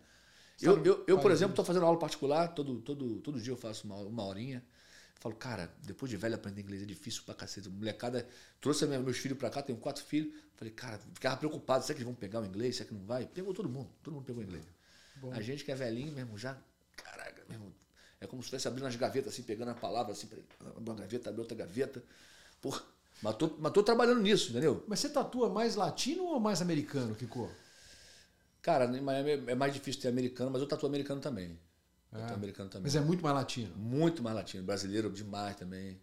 Eu, 0.62 0.84
eu, 0.84 1.06
eu, 1.08 1.20
por 1.20 1.32
exemplo, 1.32 1.54
estou 1.54 1.64
fazendo 1.64 1.86
aula 1.86 1.98
particular, 1.98 2.50
todo, 2.50 2.82
todo, 2.82 3.22
todo 3.22 3.40
dia 3.40 3.54
eu 3.54 3.58
faço 3.58 3.86
uma, 3.88 3.96
uma 3.96 4.26
horinha. 4.26 4.62
Falo, 5.16 5.34
cara, 5.34 5.74
depois 5.82 6.10
de 6.10 6.18
velho 6.18 6.36
aprender 6.36 6.62
inglês 6.62 6.84
é 6.84 6.86
difícil 6.86 7.24
pra 7.24 7.34
cacete. 7.34 7.70
Molecada, 7.70 8.28
trouxe 8.60 8.86
meus 8.86 9.18
filhos 9.18 9.38
pra 9.38 9.50
cá, 9.50 9.62
tenho 9.62 9.80
quatro 9.80 10.04
filhos. 10.04 10.34
Falei, 10.56 10.74
cara, 10.74 11.00
ficava 11.14 11.38
preocupado, 11.38 11.86
será 11.86 11.96
que 11.96 12.00
eles 12.02 12.06
vão 12.06 12.16
pegar 12.16 12.42
o 12.42 12.46
inglês? 12.46 12.76
Será 12.76 12.90
que 12.90 12.94
não 12.94 13.06
vai? 13.06 13.26
Pegou 13.28 13.54
todo 13.54 13.70
mundo, 13.70 13.90
todo 14.04 14.14
mundo 14.14 14.26
pegou 14.26 14.44
inglês. 14.44 14.66
Bom. 15.16 15.32
A 15.32 15.42
gente 15.42 15.64
que 15.64 15.72
é 15.72 15.76
velhinho 15.76 16.12
mesmo, 16.12 16.38
já, 16.38 16.58
caraca, 16.98 17.44
mesmo, 17.50 17.74
é 18.20 18.28
como 18.28 18.42
se 18.42 18.48
estivesse 18.48 18.68
abrindo 18.68 18.88
as 18.88 18.96
gavetas, 18.96 19.34
assim, 19.34 19.44
pegando 19.44 19.72
a 19.72 19.76
palavra, 19.76 20.12
assim, 20.14 20.28
abre 20.28 20.44
uma 20.78 20.96
gaveta, 20.96 21.30
abre 21.30 21.42
outra 21.42 21.56
gaveta. 21.58 22.04
Porra, 22.62 22.82
mas 23.22 23.36
tô, 23.36 23.52
mas 23.60 23.72
tô 23.72 23.84
trabalhando 23.84 24.22
nisso, 24.22 24.52
entendeu? 24.52 24.84
Mas 24.88 25.00
você 25.00 25.10
tatua 25.10 25.50
mais 25.50 25.76
latino 25.76 26.24
ou 26.26 26.40
mais 26.40 26.62
americano, 26.62 27.16
Kiko? 27.16 27.50
Cara, 28.62 28.86
em 28.86 29.02
Miami 29.02 29.32
é 29.48 29.56
mais 29.56 29.74
difícil 29.74 30.02
ter 30.02 30.08
americano, 30.10 30.52
mas 30.52 30.62
eu 30.62 30.68
tatuo 30.68 30.88
americano 30.90 31.22
também. 31.22 31.58
Eu 32.12 32.18
É. 32.20 32.22
tatuo 32.22 32.36
americano 32.38 32.70
também. 32.70 32.84
Mas 32.84 32.96
é 32.96 33.02
muito 33.02 33.24
mais 33.24 33.36
latino. 33.36 33.76
Muito 33.76 34.24
mais 34.24 34.36
latino. 34.36 34.64
Brasileiro 34.64 35.10
demais 35.12 35.56
também. 35.56 36.00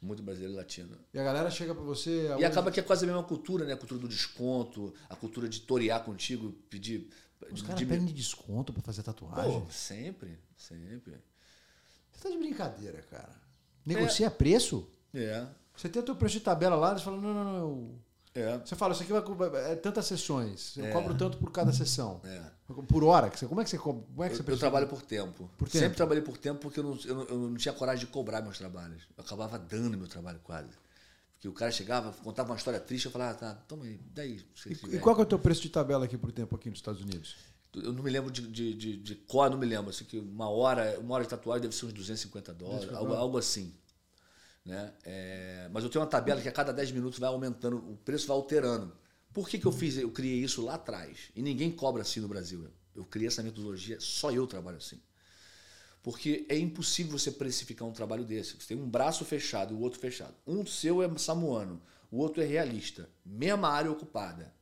Muito 0.00 0.22
brasileiro 0.22 0.54
e 0.54 0.56
latino. 0.56 0.98
E 1.14 1.18
a 1.18 1.22
galera 1.22 1.48
chega 1.50 1.74
pra 1.74 1.84
você. 1.84 2.28
E 2.38 2.44
acaba 2.44 2.72
que 2.72 2.80
é 2.80 2.82
quase 2.82 3.04
a 3.04 3.06
mesma 3.06 3.22
cultura, 3.22 3.64
né? 3.64 3.74
A 3.74 3.76
cultura 3.76 4.00
do 4.00 4.08
desconto, 4.08 4.92
a 5.08 5.14
cultura 5.14 5.48
de 5.48 5.60
torear 5.60 6.02
contigo, 6.02 6.52
pedir. 6.68 7.08
Os 7.50 7.62
caras 7.62 7.78
de- 7.78 7.86
pedem 7.86 8.06
de 8.06 8.12
desconto 8.12 8.72
pra 8.72 8.82
fazer 8.82 9.02
tatuagem. 9.02 9.60
Pô, 9.60 9.70
sempre, 9.70 10.38
sempre. 10.56 11.12
Você 12.12 12.22
tá 12.22 12.30
de 12.30 12.38
brincadeira, 12.38 13.02
cara. 13.10 13.34
Negocia 13.84 14.30
preço? 14.30 14.88
É, 15.14 15.46
Você 15.76 15.88
tem 15.88 16.00
o 16.02 16.04
teu 16.04 16.14
preço 16.14 16.34
de 16.34 16.40
tabela 16.40 16.76
lá, 16.76 16.90
eles 16.90 17.02
falam, 17.02 17.20
não, 17.20 17.32
não, 17.34 17.44
não. 17.44 17.58
eu- 17.60 17.98
é, 18.34 18.58
Você 18.58 18.76
fala, 18.76 18.92
isso 18.92 19.02
aqui 19.02 19.12
vai, 19.12 19.22
é 19.72 19.74
tantas 19.76 20.06
sessões. 20.06 20.76
Eu 20.76 20.84
É. 20.86 20.90
cobro 20.90 21.14
tanto 21.16 21.38
por 21.38 21.50
cada 21.50 21.72
sessão. 21.72 22.20
é. 22.24 22.42
Por 22.88 23.04
hora? 23.04 23.28
que 23.28 23.38
você- 23.38 23.46
Como 23.46 23.60
é 23.60 23.64
que 23.64 23.70
você 23.70 23.76
cobra? 23.78 24.02
Como 24.02 24.24
é 24.24 24.28
que 24.30 24.36
você 24.36 24.42
Eu, 24.42 24.54
eu 24.54 24.58
trabalho 24.58 24.88
por 24.88 25.02
tempo. 25.02 25.50
Por 25.58 25.68
Sempre 25.68 25.88
tempo? 25.88 25.96
trabalhei 25.96 26.22
por 26.22 26.38
tempo 26.38 26.60
porque 26.60 26.80
eu 26.80 26.84
não, 26.84 26.98
eu, 27.04 27.14
não, 27.14 27.22
eu 27.24 27.38
não 27.50 27.56
tinha 27.56 27.74
coragem 27.74 28.06
de 28.06 28.10
cobrar 28.12 28.40
meus 28.40 28.56
trabalhos. 28.56 29.02
Eu 29.16 29.24
acabava 29.24 29.58
dando 29.58 29.98
meu 29.98 30.06
trabalho 30.08 30.40
quase. 30.42 30.70
Porque 31.42 31.48
o 31.48 31.52
cara 31.52 31.72
chegava, 31.72 32.12
contava 32.22 32.52
uma 32.52 32.56
história 32.56 32.78
triste, 32.78 33.06
eu 33.06 33.10
falava, 33.10 33.32
ah, 33.32 33.34
tá, 33.34 33.54
toma 33.66 33.84
aí, 33.84 33.98
daí. 34.14 34.40
E, 34.64 34.94
e 34.94 34.98
qual 35.00 35.16
que 35.16 35.22
é 35.22 35.24
o 35.24 35.26
teu 35.26 35.40
preço 35.40 35.60
de 35.60 35.70
tabela 35.70 36.04
aqui 36.04 36.16
por 36.16 36.30
tempo 36.30 36.54
aqui 36.54 36.70
nos 36.70 36.78
Estados 36.78 37.00
Unidos? 37.00 37.34
Eu 37.74 37.92
não 37.92 38.00
me 38.00 38.10
lembro 38.10 38.30
de, 38.30 38.46
de, 38.46 38.72
de, 38.72 38.96
de 38.96 39.14
cor, 39.16 39.50
não 39.50 39.58
me 39.58 39.66
lembro. 39.66 39.90
Assim, 39.90 40.04
que 40.04 40.20
uma 40.20 40.48
hora, 40.48 41.00
uma 41.00 41.16
hora 41.16 41.24
de 41.24 41.30
tatuagem 41.30 41.62
deve 41.62 41.74
ser 41.74 41.86
uns 41.86 41.92
250 41.94 42.54
dólares, 42.54 42.82
250 42.82 42.96
algo, 42.96 43.20
algo 43.20 43.38
assim. 43.38 43.74
Né? 44.64 44.92
É, 45.02 45.68
mas 45.72 45.82
eu 45.82 45.90
tenho 45.90 46.04
uma 46.04 46.08
tabela 46.08 46.40
que 46.40 46.48
a 46.48 46.52
cada 46.52 46.72
10 46.72 46.92
minutos 46.92 47.18
vai 47.18 47.28
aumentando, 47.28 47.78
o 47.78 47.96
preço 47.96 48.28
vai 48.28 48.36
alterando. 48.36 48.96
Por 49.32 49.48
que, 49.48 49.58
que 49.58 49.66
eu 49.66 49.72
fiz, 49.72 49.96
eu 49.96 50.12
criei 50.12 50.44
isso 50.44 50.64
lá 50.64 50.74
atrás? 50.74 51.32
E 51.34 51.42
ninguém 51.42 51.72
cobra 51.72 52.02
assim 52.02 52.20
no 52.20 52.28
Brasil. 52.28 52.68
Eu 52.94 53.04
criei 53.04 53.26
essa 53.26 53.42
metodologia, 53.42 53.98
só 53.98 54.30
eu 54.30 54.46
trabalho 54.46 54.76
assim. 54.76 55.00
Porque 56.02 56.44
é 56.48 56.58
impossível 56.58 57.16
você 57.16 57.30
precificar 57.30 57.86
um 57.86 57.92
trabalho 57.92 58.24
desse. 58.24 58.56
Você 58.56 58.68
tem 58.68 58.76
um 58.76 58.88
braço 58.88 59.24
fechado 59.24 59.72
e 59.72 59.76
o 59.76 59.80
outro 59.80 60.00
fechado. 60.00 60.34
Um 60.46 60.66
seu 60.66 61.02
é 61.02 61.18
samuano, 61.18 61.80
o 62.10 62.18
outro 62.18 62.42
é 62.42 62.46
realista. 62.46 63.08
Mesma 63.24 63.68
área 63.68 63.90
ocupada. 63.90 64.52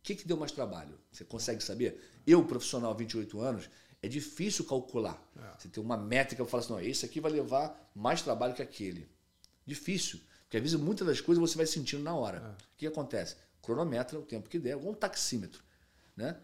O 0.00 0.02
que, 0.02 0.16
que 0.16 0.26
deu 0.26 0.36
mais 0.36 0.50
trabalho? 0.50 0.98
Você 1.12 1.24
consegue 1.24 1.62
saber? 1.62 2.00
Eu, 2.26 2.44
profissional, 2.44 2.94
28 2.94 3.40
anos, 3.40 3.70
é 4.02 4.08
difícil 4.08 4.64
calcular. 4.64 5.22
Você 5.58 5.68
tem 5.68 5.82
uma 5.82 5.96
métrica 5.96 6.42
para 6.42 6.50
falar 6.50 6.62
assim, 6.62 6.72
não, 6.72 6.80
esse 6.80 7.04
aqui 7.04 7.20
vai 7.20 7.30
levar 7.30 7.90
mais 7.94 8.22
trabalho 8.22 8.54
que 8.54 8.62
aquele. 8.62 9.08
Difícil. 9.64 10.20
Porque 10.42 10.56
às 10.56 10.62
vezes 10.62 10.80
muitas 10.80 11.06
das 11.06 11.20
coisas 11.20 11.40
você 11.40 11.56
vai 11.56 11.66
sentindo 11.66 12.02
na 12.02 12.14
hora. 12.14 12.56
O 12.74 12.76
que 12.76 12.86
acontece? 12.86 13.36
Cronometra 13.62 14.18
o 14.18 14.22
tempo 14.22 14.48
que 14.48 14.58
der, 14.58 14.76
igual 14.76 14.92
um 14.92 14.94
taxímetro. 14.94 15.62
Né? 16.16 16.36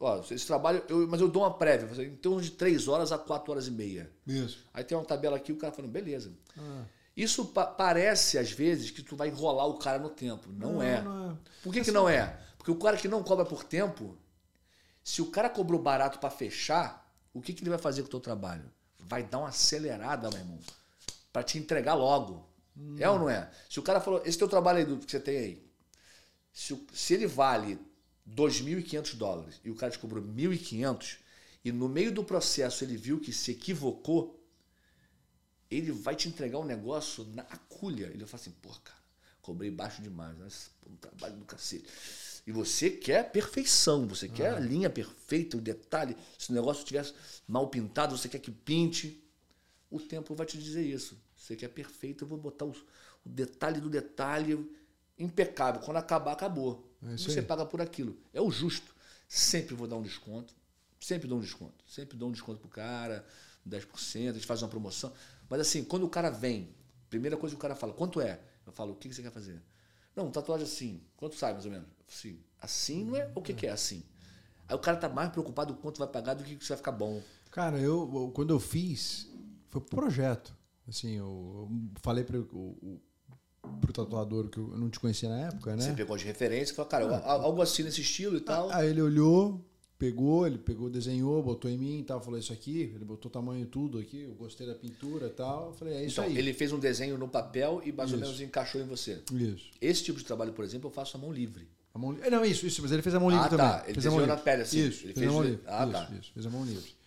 Ó, 0.00 0.22
esse 0.30 0.46
trabalho, 0.46 0.82
eu- 0.88 1.08
mas 1.08 1.20
eu 1.20 1.28
dou 1.28 1.42
uma 1.42 1.52
prévia, 1.54 1.88
falei, 1.88 2.06
em 2.06 2.14
torno 2.16 2.40
de 2.40 2.50
3 2.52 2.86
horas 2.86 3.10
a 3.10 3.18
4 3.18 3.50
horas 3.50 3.66
e 3.66 3.70
meia. 3.70 4.10
Isso. 4.26 4.64
Aí 4.72 4.84
tem 4.84 4.96
uma 4.96 5.04
tabela 5.04 5.36
aqui, 5.36 5.50
o 5.52 5.56
cara 5.56 5.72
falando, 5.72 5.90
beleza. 5.90 6.32
Ah. 6.56 6.84
Isso 7.16 7.46
pa- 7.46 7.66
parece, 7.66 8.38
às 8.38 8.52
vezes, 8.52 8.92
que 8.92 9.02
tu 9.02 9.16
vai 9.16 9.26
enrolar 9.28 9.66
o 9.66 9.74
cara 9.78 9.98
no 9.98 10.08
tempo. 10.08 10.48
Não, 10.52 10.80
é. 10.80 11.02
não 11.02 11.32
é. 11.32 11.36
Por 11.64 11.72
que, 11.72 11.80
que 11.82 11.90
não 11.90 12.08
é? 12.08 12.38
Porque 12.56 12.70
o 12.70 12.76
cara 12.76 12.96
que 12.96 13.08
não 13.08 13.24
cobra 13.24 13.44
por 13.44 13.64
tempo, 13.64 14.16
se 15.02 15.20
o 15.20 15.26
cara 15.26 15.50
cobrou 15.50 15.80
barato 15.82 16.20
para 16.20 16.30
fechar, 16.30 17.12
o 17.34 17.40
que, 17.40 17.52
que 17.52 17.62
ele 17.62 17.70
vai 17.70 17.78
fazer 17.78 18.02
com 18.02 18.06
o 18.08 18.10
teu 18.10 18.20
trabalho? 18.20 18.70
Vai 19.00 19.24
dar 19.24 19.38
uma 19.38 19.48
acelerada, 19.48 20.28
meu 20.30 20.38
irmão, 20.38 20.58
para 21.32 21.42
te 21.42 21.58
entregar 21.58 21.94
logo. 21.94 22.46
É 23.00 23.10
ou 23.10 23.18
não 23.18 23.28
é? 23.28 23.50
Se 23.68 23.80
o 23.80 23.82
cara 23.82 24.00
falou, 24.00 24.22
esse 24.24 24.38
teu 24.38 24.46
trabalho 24.46 24.78
aí 24.78 24.96
que 24.98 25.10
você 25.10 25.18
tem 25.18 25.36
aí, 25.38 25.68
se, 26.52 26.80
se 26.92 27.14
ele 27.14 27.26
vale 27.26 27.80
2.500 28.34 29.14
dólares 29.16 29.60
e 29.64 29.70
o 29.70 29.74
cara 29.74 29.92
te 29.92 29.98
cobrou 29.98 30.22
1.500 30.22 31.18
e 31.64 31.72
no 31.72 31.88
meio 31.88 32.12
do 32.12 32.24
processo 32.24 32.84
ele 32.84 32.96
viu 32.96 33.20
que 33.20 33.32
se 33.32 33.50
equivocou, 33.50 34.42
ele 35.70 35.92
vai 35.92 36.16
te 36.16 36.28
entregar 36.28 36.58
um 36.58 36.64
negócio 36.64 37.24
na 37.34 37.46
agulha. 37.50 38.06
Ele 38.06 38.18
vai 38.18 38.26
falar 38.26 38.40
assim, 38.40 38.52
porra, 38.52 38.80
cara, 38.82 38.98
cobrei 39.42 39.70
baixo 39.70 40.00
demais, 40.00 40.36
né? 40.38 40.48
Um 40.88 40.96
trabalho 40.96 41.36
do 41.36 41.44
cacete. 41.44 41.86
E 42.46 42.52
você 42.52 42.88
quer 42.88 43.30
perfeição, 43.30 44.06
você 44.06 44.26
quer 44.26 44.54
a 44.54 44.58
linha 44.58 44.88
perfeita, 44.88 45.58
o 45.58 45.60
detalhe. 45.60 46.16
Se 46.38 46.50
o 46.50 46.54
negócio 46.54 46.86
tivesse 46.86 47.12
mal 47.46 47.68
pintado, 47.68 48.16
você 48.16 48.28
quer 48.28 48.38
que 48.38 48.50
pinte. 48.50 49.22
O 49.90 50.00
tempo 50.00 50.34
vai 50.34 50.46
te 50.46 50.56
dizer 50.56 50.82
isso. 50.82 51.20
Você 51.36 51.54
quer 51.54 51.68
perfeito, 51.68 52.24
eu 52.24 52.28
vou 52.28 52.38
botar 52.38 52.64
o, 52.64 52.70
o 52.70 53.28
detalhe 53.28 53.80
do 53.80 53.90
detalhe 53.90 54.70
impecável. 55.18 55.82
Quando 55.82 55.98
acabar, 55.98 56.32
acabou. 56.32 56.87
É 57.02 57.16
você 57.16 57.42
paga 57.42 57.64
por 57.64 57.80
aquilo. 57.80 58.16
É 58.32 58.40
o 58.40 58.50
justo. 58.50 58.94
Sempre 59.28 59.74
vou 59.74 59.86
dar 59.86 59.96
um 59.96 60.02
desconto. 60.02 60.54
Sempre 61.00 61.28
dou 61.28 61.38
um 61.38 61.40
desconto. 61.40 61.84
Sempre 61.86 62.16
dou 62.16 62.28
um 62.28 62.32
desconto 62.32 62.60
pro 62.60 62.68
cara, 62.68 63.24
10%, 63.68 64.30
a 64.30 64.32
gente 64.32 64.46
faz 64.46 64.62
uma 64.62 64.68
promoção. 64.68 65.12
Mas 65.48 65.60
assim, 65.60 65.84
quando 65.84 66.04
o 66.04 66.08
cara 66.08 66.30
vem, 66.30 66.74
primeira 67.08 67.36
coisa 67.36 67.54
que 67.54 67.58
o 67.58 67.62
cara 67.62 67.74
fala, 67.74 67.92
quanto 67.92 68.20
é? 68.20 68.40
Eu 68.66 68.72
falo, 68.72 68.92
o 68.92 68.96
que 68.96 69.08
que 69.08 69.14
você 69.14 69.22
quer 69.22 69.30
fazer? 69.30 69.62
Não, 70.16 70.30
tatuagem 70.30 70.66
assim. 70.66 71.00
Quanto 71.16 71.36
sai, 71.36 71.52
mais 71.52 71.64
ou 71.64 71.70
menos? 71.70 71.86
Assim, 72.08 72.40
assim 72.60 73.04
não 73.04 73.16
é 73.16 73.30
o 73.34 73.42
que, 73.42 73.54
que 73.54 73.66
é 73.66 73.70
assim. 73.70 74.02
Aí 74.66 74.74
o 74.74 74.78
cara 74.78 74.96
tá 74.96 75.08
mais 75.08 75.30
preocupado 75.30 75.74
com 75.74 75.80
quanto 75.80 75.98
vai 75.98 76.08
pagar 76.08 76.34
do 76.34 76.44
que 76.44 76.54
isso 76.54 76.68
vai 76.68 76.76
ficar 76.76 76.92
bom. 76.92 77.22
Cara, 77.50 77.78
eu, 77.78 78.30
quando 78.34 78.50
eu 78.50 78.60
fiz, 78.60 79.28
foi 79.70 79.80
pro 79.80 79.96
projeto. 79.96 80.54
Assim, 80.86 81.16
eu, 81.16 81.68
eu 81.70 82.00
falei 82.02 82.24
o, 82.24 82.56
o, 82.56 83.00
pro 83.80 83.92
tatuador 83.92 84.48
que 84.48 84.58
eu 84.58 84.68
não 84.76 84.88
te 84.90 84.98
conhecia 85.00 85.28
na 85.28 85.40
época, 85.48 85.74
né? 85.76 85.82
Você 85.82 85.92
pegou 85.92 86.16
de 86.16 86.24
referência 86.24 86.72
e 86.72 86.76
falou, 86.76 86.88
cara, 86.90 87.04
al- 87.24 87.42
algo 87.42 87.62
assim 87.62 87.82
nesse 87.82 88.00
estilo 88.00 88.36
e 88.36 88.40
tal. 88.40 88.70
Aí 88.70 88.88
ele 88.88 89.02
olhou, 89.02 89.64
pegou, 89.98 90.46
ele 90.46 90.58
pegou, 90.58 90.88
desenhou, 90.88 91.42
botou 91.42 91.70
em 91.70 91.76
mim 91.76 91.98
e 92.00 92.02
tal, 92.04 92.20
falou 92.20 92.38
isso 92.38 92.52
aqui, 92.52 92.92
ele 92.94 93.04
botou 93.04 93.30
tamanho 93.30 93.66
tudo 93.66 93.98
aqui, 93.98 94.22
eu 94.22 94.34
gostei 94.34 94.66
da 94.66 94.74
pintura 94.74 95.26
e 95.26 95.30
tal. 95.30 95.66
Eu 95.68 95.72
falei, 95.72 95.94
é 95.94 96.04
isso 96.04 96.20
então, 96.20 96.24
aí. 96.24 96.38
ele 96.38 96.52
fez 96.52 96.72
um 96.72 96.78
desenho 96.78 97.18
no 97.18 97.28
papel 97.28 97.82
e 97.84 97.92
mais 97.92 98.10
ou 98.12 98.18
Isso. 98.18 98.26
menos 98.26 98.40
encaixou 98.40 98.80
em 98.80 98.84
você. 98.86 99.20
Isso. 99.32 99.70
Esse 99.80 100.04
tipo 100.04 100.18
de 100.18 100.24
trabalho, 100.24 100.52
por 100.52 100.64
exemplo, 100.64 100.88
eu 100.88 100.92
faço 100.92 101.16
à 101.16 101.20
mão 101.20 101.32
livre. 101.32 101.68
A 101.94 101.98
mão, 101.98 102.12
li- 102.12 102.20
é, 102.22 102.30
não, 102.30 102.44
isso, 102.44 102.66
isso, 102.66 102.80
mas 102.82 102.92
ele 102.92 103.02
fez 103.02 103.14
a 103.14 103.18
mão 103.20 103.28
livre 103.30 103.46
Ah, 103.46 103.48
também. 103.48 103.66
tá, 103.66 103.82
ele 103.86 103.94
fez 103.94 104.06
a 104.06 104.10
mão 104.10 104.18
desenhou 104.18 104.26
na 104.26 104.34
livre. 104.34 104.44
pele, 104.44 104.62
assim. 104.62 104.78
Isso, 104.88 105.04
Ele 105.06 105.14
fez 105.14 105.16
a 105.16 105.20
fez 105.20 105.32
mão 105.32 105.42
de- 105.42 105.48
livre. 105.50 105.64
Ah, 105.66 105.82
isso, 105.84 105.92
tá. 105.92 106.08
isso, 106.20 106.30
fez 106.32 106.46
a 106.46 106.50
mão 106.50 106.64
livre. 106.64 106.98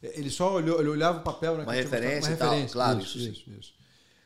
Ele 0.00 0.30
só 0.30 0.54
olhou, 0.54 0.80
ele 0.80 0.88
olhava 0.88 1.18
o 1.18 1.22
papel, 1.22 1.56
né? 1.58 1.64
Uma 1.64 1.76
eu 1.76 1.82
tinha 1.84 1.98
referência 2.00 2.32
e 2.32 2.36
tal, 2.36 2.54
claro, 2.68 3.00
isso, 3.00 3.18
isso 3.18 3.28
isso, 3.30 3.50
isso. 3.58 3.74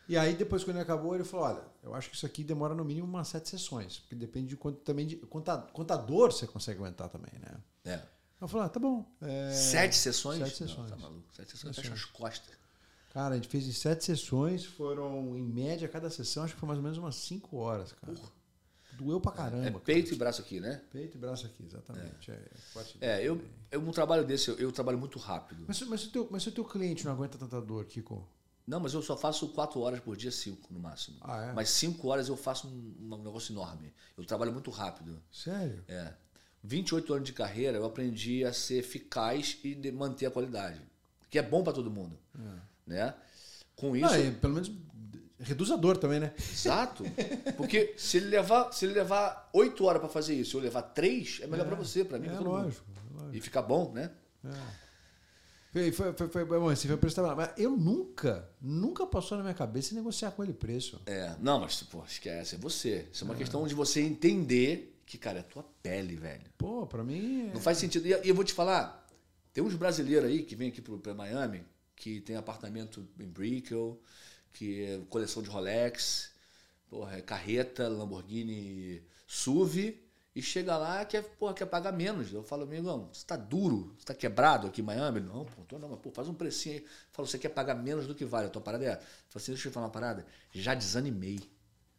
E 0.08 0.16
aí, 0.16 0.34
depois, 0.34 0.64
quando 0.64 0.76
ele 0.76 0.82
acabou, 0.82 1.14
ele 1.14 1.24
falou: 1.24 1.46
olha, 1.46 1.62
eu 1.82 1.94
acho 1.94 2.10
que 2.10 2.16
isso 2.16 2.26
aqui 2.26 2.42
demora 2.44 2.74
no 2.74 2.84
mínimo 2.84 3.06
umas 3.06 3.28
sete 3.28 3.48
sessões. 3.48 4.00
Porque 4.00 4.14
depende 4.14 4.48
de 4.48 4.56
quanto 4.56 4.78
também 4.80 5.06
de 5.06 5.16
quanta, 5.16 5.56
quanta 5.72 5.96
dor 5.96 6.32
você 6.32 6.46
consegue 6.46 6.80
aguentar 6.80 7.08
também, 7.08 7.32
né? 7.40 7.60
É. 7.84 8.02
Eu 8.40 8.48
falei, 8.48 8.66
ah, 8.66 8.68
tá 8.68 8.80
bom. 8.80 9.06
é, 9.20 9.52
Sete 9.52 9.94
sessões? 9.94 10.38
Sete 10.40 10.56
sessões. 10.56 10.90
Não, 10.90 10.96
tá 10.96 11.02
maluco. 11.02 11.24
Sete 11.32 11.52
sessões 11.52 11.76
fecha 11.76 11.92
as 11.94 12.04
costas. 12.04 12.56
Cara, 13.12 13.34
a 13.34 13.36
gente 13.36 13.46
fez 13.46 13.66
em 13.66 13.72
sete 13.72 14.04
sessões, 14.04 14.64
foram, 14.64 15.36
em 15.36 15.42
média, 15.42 15.86
cada 15.86 16.10
sessão, 16.10 16.42
acho 16.42 16.54
que 16.54 16.58
foi 16.60 16.66
mais 16.66 16.78
ou 16.78 16.82
menos 16.82 16.98
umas 16.98 17.14
cinco 17.14 17.58
horas, 17.58 17.92
cara. 17.92 18.14
Doeu 18.94 19.20
pra 19.20 19.30
caramba. 19.32 19.66
É 19.66 19.70
cara. 19.70 19.84
peito 19.84 20.12
e 20.12 20.16
braço 20.16 20.40
aqui, 20.42 20.58
né? 20.60 20.82
Peito 20.90 21.16
e 21.16 21.20
braço 21.20 21.46
aqui, 21.46 21.64
exatamente. 21.64 22.30
É, 22.30 22.42
parte 22.74 22.98
de- 22.98 23.04
É, 23.04 23.22
eu, 23.22 23.40
eu 23.70 23.80
um 23.80 23.90
trabalho 23.92 24.24
desse, 24.24 24.48
eu, 24.50 24.58
eu 24.58 24.72
trabalho 24.72 24.98
muito 24.98 25.18
rápido. 25.18 25.64
Mas, 25.68 25.80
mas, 25.82 26.00
se 26.00 26.08
o 26.08 26.10
teu, 26.10 26.28
mas 26.30 26.46
o 26.46 26.52
teu 26.52 26.64
cliente 26.64 27.04
não 27.04 27.12
aguenta 27.12 27.38
tanta 27.38 27.60
dor, 27.60 27.84
Kiko? 27.84 28.26
Não, 28.66 28.78
mas 28.80 28.94
eu 28.94 29.02
só 29.02 29.16
faço 29.16 29.48
quatro 29.48 29.80
horas 29.80 29.98
por 30.00 30.16
dia, 30.16 30.30
cinco 30.30 30.72
no 30.72 30.78
máximo. 30.78 31.16
Ah, 31.20 31.46
é? 31.46 31.52
Mas 31.52 31.70
cinco 31.70 32.08
horas 32.08 32.28
eu 32.28 32.36
faço 32.36 32.68
um, 32.68 32.94
um 33.12 33.16
negócio 33.22 33.52
enorme. 33.52 33.92
Eu 34.16 34.24
trabalho 34.24 34.52
muito 34.52 34.70
rápido. 34.70 35.20
Sério? 35.32 35.84
É. 35.88 36.12
28 36.64 37.12
anos 37.14 37.26
de 37.26 37.32
carreira, 37.32 37.76
eu 37.78 37.84
aprendi 37.84 38.44
a 38.44 38.52
ser 38.52 38.76
eficaz 38.78 39.58
e 39.64 39.90
manter 39.90 40.26
a 40.26 40.30
qualidade. 40.30 40.80
Que 41.28 41.38
é 41.38 41.42
bom 41.42 41.64
para 41.64 41.72
todo 41.72 41.90
mundo. 41.90 42.16
Né? 42.86 43.12
Com 43.74 43.96
isso. 43.96 44.14
E 44.14 44.30
pelo 44.30 44.54
menos 44.54 44.70
reduz 45.40 45.72
a 45.72 45.76
dor 45.76 45.96
também, 45.96 46.20
né? 46.20 46.32
Exato. 46.38 47.02
Porque 47.56 47.94
se 47.96 48.18
ele 48.18 48.26
levar, 48.26 48.72
se 48.72 48.84
ele 48.84 48.94
levar 48.94 49.50
8 49.52 49.84
horas 49.84 50.00
para 50.00 50.08
fazer 50.08 50.34
isso, 50.34 50.56
eu 50.56 50.60
levar 50.60 50.82
3, 50.82 51.40
é 51.42 51.46
melhor 51.48 51.66
para 51.66 51.74
você, 51.74 52.04
para 52.04 52.16
mim, 52.18 52.26
É 52.26 52.30
pra 52.30 52.38
todo 52.38 52.46
mundo. 52.48 52.62
lógico, 52.62 52.86
é 52.96 53.14
lógico. 53.14 53.36
E 53.36 53.40
fica 53.40 53.60
bom, 53.60 53.92
né? 53.92 54.12
Foi, 55.72 55.90
foi, 55.90 56.12
foi, 56.12 56.28
foi 56.28 56.44
bom, 56.44 56.68
assim, 56.68 56.86
foi 56.86 56.96
preço 56.98 57.14
trabalhar. 57.14 57.34
Mas 57.34 57.50
eu 57.58 57.70
nunca, 57.76 58.46
nunca 58.60 59.06
passou 59.06 59.38
na 59.38 59.42
minha 59.44 59.54
cabeça 59.54 59.94
negociar 59.94 60.30
com 60.32 60.44
ele 60.44 60.52
preço. 60.52 61.00
É, 61.06 61.34
não, 61.40 61.60
mas 61.60 61.82
pô, 61.84 62.04
esquece, 62.04 62.56
é 62.56 62.58
você. 62.58 63.08
Isso 63.10 63.24
é 63.24 63.26
uma 63.26 63.34
questão 63.34 63.66
de 63.66 63.74
você 63.74 64.02
entender 64.02 64.94
que, 65.06 65.16
cara, 65.16 65.38
é 65.38 65.40
a 65.40 65.44
tua 65.44 65.64
pele, 65.82 66.14
velho. 66.14 66.44
Pô, 66.58 66.86
pra 66.86 67.02
mim. 67.02 67.48
é- 67.48 67.54
Não 67.54 67.60
faz 67.60 67.78
sentido. 67.78 68.06
E 68.06 68.10
e 68.10 68.28
eu 68.28 68.34
vou 68.34 68.44
te 68.44 68.52
falar, 68.52 69.06
tem 69.54 69.64
uns 69.64 69.74
brasileiros 69.74 70.28
aí 70.28 70.42
que 70.42 70.54
vêm 70.54 70.68
aqui 70.68 70.82
pro- 70.82 70.98
pra 70.98 71.14
Miami, 71.14 71.64
que 71.96 72.20
tem 72.20 72.36
apartamento 72.36 73.06
em 73.18 73.26
Brickell, 73.26 73.98
que 74.52 74.84
é 74.84 75.00
coleção 75.08 75.42
de 75.42 75.48
Rolex, 75.48 76.32
porra, 76.90 77.16
é 77.16 77.22
carreta, 77.22 77.88
Lamborghini 77.88 79.02
SUV, 79.26 79.98
e 80.34 80.40
chega 80.40 80.76
lá 80.76 81.04
quer, 81.04 81.22
porra, 81.22 81.52
quer 81.52 81.66
pagar 81.66 81.92
menos. 81.92 82.32
Eu 82.32 82.42
falo, 82.42 82.62
amigão, 82.62 83.08
você 83.12 83.24
tá 83.26 83.36
duro, 83.36 83.94
você 83.98 84.06
tá 84.06 84.14
quebrado 84.14 84.66
aqui 84.66 84.80
em 84.80 84.84
Miami? 84.84 85.20
Não, 85.20 85.44
pô, 85.44 85.62
tô 85.68 85.78
não, 85.78 85.88
mas 85.88 85.98
pô, 86.00 86.10
faz 86.10 86.28
um 86.28 86.34
precinho 86.34 86.76
aí. 86.76 86.80
Eu 86.82 86.88
falo, 87.12 87.28
você 87.28 87.38
quer 87.38 87.50
pagar 87.50 87.74
menos 87.74 88.06
do 88.06 88.14
que 88.14 88.24
vale, 88.24 88.46
a 88.46 88.50
tua 88.50 88.62
parada 88.62 88.84
é. 88.84 88.92
Eu 88.92 88.96
falo 88.96 89.06
assim, 89.36 89.52
deixa 89.52 89.68
eu 89.68 89.70
te 89.70 89.74
falar 89.74 89.86
uma 89.86 89.92
parada, 89.92 90.26
já 90.50 90.74
desanimei. 90.74 91.40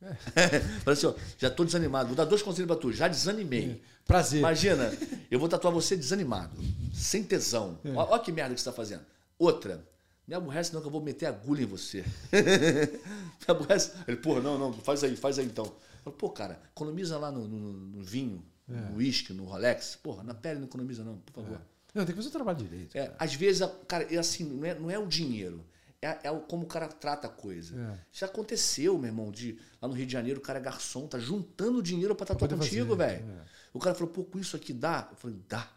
Fala 0.83 0.93
assim, 0.93 1.07
ó, 1.07 1.13
já 1.37 1.49
tô 1.49 1.63
desanimado. 1.63 2.07
Vou 2.07 2.15
dar 2.17 2.25
dois 2.25 2.41
conselhos 2.41 2.67
pra 2.67 2.75
tu, 2.75 2.91
já 2.91 3.07
desanimei. 3.07 3.81
Prazer. 4.05 4.39
Imagina, 4.39 4.91
eu 5.31 5.39
vou 5.39 5.47
tatuar 5.47 5.73
você 5.73 5.95
desanimado, 5.95 6.57
sem 6.93 7.23
tesão. 7.23 7.79
É. 7.85 7.91
Olha 7.91 8.19
que 8.19 8.29
merda 8.29 8.53
que 8.53 8.59
você 8.59 8.65
tá 8.65 8.73
fazendo. 8.73 9.05
Outra, 9.39 9.87
me 10.27 10.35
aborrece 10.35 10.73
não 10.73 10.81
que 10.81 10.87
eu 10.87 10.91
vou 10.91 11.01
meter 11.01 11.27
agulha 11.27 11.63
em 11.63 11.65
você. 11.65 12.03
me 12.33 13.45
aborrece. 13.47 13.91
Ele, 14.05 14.17
porra, 14.17 14.41
não, 14.41 14.57
não, 14.57 14.73
faz 14.73 15.03
aí, 15.03 15.15
faz 15.15 15.39
aí 15.39 15.45
então. 15.45 15.73
Falo, 16.03 16.15
Pô, 16.15 16.29
cara, 16.29 16.61
economiza 16.71 17.17
lá 17.17 17.31
no, 17.31 17.47
no- 17.47 17.73
no 17.73 18.03
vinho, 18.03 18.43
É. 18.69 18.73
no 18.73 18.97
uísque, 18.97 19.33
no 19.33 19.45
Rolex. 19.45 19.95
Porra, 20.01 20.23
na 20.23 20.33
pele 20.33 20.59
não 20.59 20.67
economiza 20.67 21.03
não, 21.03 21.17
por 21.17 21.33
favor. 21.33 21.61
Não, 21.93 22.05
tem 22.05 22.13
que 22.13 22.21
fazer 22.21 22.29
o 22.29 22.31
trabalho 22.31 22.57
direito. 22.57 22.95
É, 22.97 23.13
às 23.19 23.33
vezes, 23.35 23.61
a- 23.61 23.67
cara, 23.87 24.03
é 24.13 24.17
assim, 24.17 24.43
não 24.45 24.65
é, 24.65 24.73
não 24.77 24.89
é 24.91 24.97
o 24.97 25.05
dinheiro. 25.07 25.63
É, 26.01 26.27
é 26.27 26.39
como 26.49 26.63
o 26.63 26.67
cara 26.67 26.87
trata 26.87 27.27
a 27.27 27.29
coisa. 27.29 27.79
É. 27.79 27.99
Já 28.11 28.25
aconteceu, 28.25 28.97
meu 28.97 29.07
irmão, 29.07 29.31
de 29.31 29.57
lá 29.81 29.87
no 29.87 29.93
Rio 29.93 30.05
de 30.05 30.11
Janeiro, 30.11 30.39
o 30.39 30.43
cara 30.43 30.59
é 30.59 30.61
garçom, 30.61 31.07
tá 31.07 31.17
juntando 31.17 31.81
dinheiro 31.81 32.13
pra 32.15 32.25
tatuar 32.25 32.49
poder 32.49 32.61
contigo, 32.61 32.95
velho. 32.95 33.23
é. 33.25 33.45
O 33.73 33.79
cara 33.79 33.95
falou, 33.95 34.11
pô, 34.11 34.23
com 34.25 34.37
isso 34.37 34.55
aqui 34.55 34.73
dá? 34.73 35.07
Eu 35.11 35.15
falei, 35.17 35.39
dá. 35.47 35.69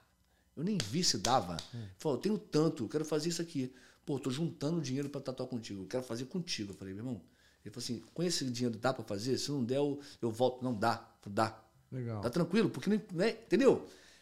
Eu 0.57 0.65
nem 0.65 0.77
vi 0.91 1.05
se 1.05 1.19
dava. 1.19 1.57
É. 1.73 1.77
Ele 1.77 1.89
falou, 1.99 2.19
eu 2.19 2.23
tenho 2.23 2.39
tanto, 2.39 2.85
eu 2.85 2.89
quero 2.89 3.05
fazer 3.05 3.29
isso 3.29 3.41
aqui. 3.41 3.73
Pô, 4.05 4.19
tô 4.19 4.31
juntando 4.31 4.81
dinheiro 4.81 5.09
pra 5.09 5.21
tatuar 5.21 5.49
contigo, 5.49 5.83
eu 5.83 5.87
quero 5.87 6.03
fazer 6.03 6.25
contigo. 6.25 6.73
Eu 6.73 6.77
falei, 6.77 6.93
meu 6.95 7.05
irmão, 7.05 7.23
ele 7.67 7.75
falou 7.75 7.85
assim, 7.85 8.03
com 8.15 8.23
esse 8.23 8.45
dinheiro 8.45 8.79
dá 8.79 8.93
pra 8.93 9.05
fazer? 9.05 9.37
Se 9.39 9.51
não 9.51 9.65
der, 9.65 9.77
eu, 9.77 9.99
eu 10.23 10.31
volto. 10.31 10.63
Não 10.63 10.75
dá, 10.75 10.97
falei, 11.21 11.35
dá. 11.35 11.59
Legal. 11.93 12.21
Tá 12.21 12.31
tranquilo, 12.31 12.69
porque 12.71 12.91
não, 12.91 13.01
não 13.13 13.25
é, 13.25 13.31
entendeu? 13.31 13.75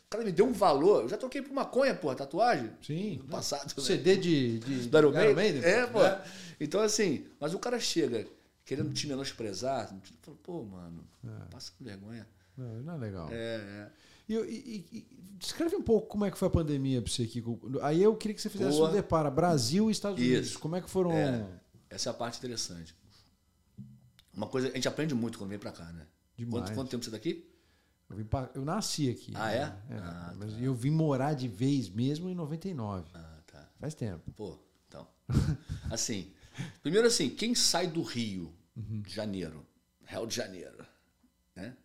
O 0.07 0.11
cara 0.11 0.23
me 0.25 0.31
deu 0.33 0.47
um 0.47 0.53
valor, 0.53 1.03
eu 1.03 1.09
já 1.09 1.17
troquei 1.17 1.43
por 1.43 1.53
maconha, 1.53 1.95
porra, 1.95 2.15
tatuagem. 2.15 2.71
Sim. 2.83 3.17
No 3.19 3.25
passado. 3.25 3.67
né? 3.77 3.83
CD 3.83 4.17
de, 4.17 4.59
de 4.61 4.89
Do 4.89 4.99
Iron 4.99 5.35
Maiden? 5.35 5.63
É, 5.65 5.87
pô. 5.87 6.01
né? 6.03 6.23
Então, 6.61 6.81
assim, 6.81 7.27
mas 7.41 7.53
o 7.55 7.59
cara 7.59 7.81
chega 7.81 8.27
querendo 8.65 8.93
te 8.93 9.07
menosprezar, 9.07 9.89
fala, 10.23 10.37
pô, 10.43 10.63
mano, 10.63 11.05
passa 11.51 11.73
com 11.77 11.85
vergonha. 11.85 12.27
Não, 12.57 12.83
não 12.83 12.95
é 12.95 12.97
legal. 12.99 13.29
É, 13.33 13.57
é. 13.57 13.91
E, 14.29 14.35
e- 14.37 14.87
e- 14.93 15.07
descreve 15.39 15.75
um 15.77 15.83
pouco 15.83 16.07
como 16.07 16.25
é 16.25 16.31
que 16.31 16.39
foi 16.39 16.49
a 16.49 16.51
pandemia 16.51 17.03
pra 17.03 17.11
você 17.13 17.25
aqui. 17.25 17.43
Aí 17.83 18.03
eu 18.03 18.15
queria 18.17 18.35
que 18.35 18.41
você 18.41 18.49
fizesse 18.49 18.77
Boa. 18.79 18.89
um 18.89 18.93
depara. 18.93 19.31
Brasil 19.31 19.89
e 19.89 19.93
Estados 19.93 20.19
Unidos. 20.19 20.49
Isso. 20.51 20.59
Como 20.61 20.77
é 20.77 20.81
que 20.81 20.89
foram. 20.89 21.13
É. 21.13 21.45
Essa 21.91 22.09
é 22.09 22.11
a 22.11 22.15
parte 22.15 22.39
interessante. 22.39 22.95
Uma 24.37 24.47
coisa, 24.49 24.69
a 24.69 24.73
gente 24.73 24.89
aprende 24.89 25.15
muito 25.15 25.39
quando 25.39 25.51
vem 25.51 25.59
pra 25.59 25.73
cá, 25.73 25.85
né? 25.93 26.07
Demais. 26.37 26.65
Quanto, 26.65 26.75
quanto 26.75 26.91
tempo 26.91 27.05
você 27.05 27.11
tá 27.11 27.17
aqui? 27.17 27.51
Eu, 28.11 28.17
vim 28.17 28.25
pra- 28.25 28.51
eu 28.55 28.65
nasci 28.65 29.09
aqui. 29.09 29.33
Ah, 29.35 29.53
é? 29.53 29.67
né? 29.67 29.99
Ah, 30.03 30.35
mas 30.37 30.61
eu 30.61 30.75
vim 30.75 30.91
morar 30.91 31.35
de 31.35 31.49
vez 31.49 31.89
mesmo 31.89 32.29
em 32.29 32.35
99. 32.35 33.11
Ah, 33.15 33.41
tá. 33.47 33.69
Faz 33.79 33.95
tempo. 33.95 34.31
Pô, 34.33 34.59
então. 34.89 35.09
Assim, 35.91 36.33
primeiro 36.83 37.07
assim, 37.07 37.31
quem 37.31 37.55
sai 37.55 37.87
do 37.87 38.03
Rio 38.03 38.55
de 38.77 39.13
Janeiro, 39.13 39.65
Rio 40.05 40.27
de 40.27 40.35
Janeiro, 40.35 40.85
né? 41.55 41.77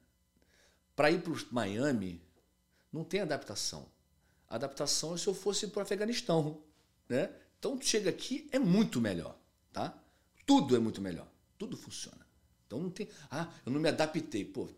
Para 0.95 1.11
ir 1.11 1.21
para 1.21 1.33
Miami, 1.51 2.21
não 2.91 3.03
tem 3.03 3.21
adaptação. 3.21 3.87
A 4.49 4.55
adaptação 4.55 5.13
é 5.13 5.17
se 5.17 5.27
eu 5.27 5.33
fosse 5.33 5.67
para 5.67 5.79
o 5.79 5.83
Afeganistão, 5.83 6.61
né? 7.07 7.31
Então 7.59 7.77
tu 7.77 7.85
chega 7.85 8.09
aqui 8.09 8.47
é 8.51 8.57
muito 8.59 8.99
melhor, 8.99 9.37
tá? 9.71 9.97
Tudo 10.45 10.75
é 10.75 10.79
muito 10.79 11.01
melhor, 11.01 11.27
tudo 11.57 11.77
funciona. 11.77 12.25
Então 12.69 12.79
não 12.79 12.91
tem, 12.91 13.07
ah, 13.31 13.47
eu 13.65 13.71
não 13.71 13.81
me 13.81 13.89
adaptei, 13.89 14.45
pô, 14.45 14.69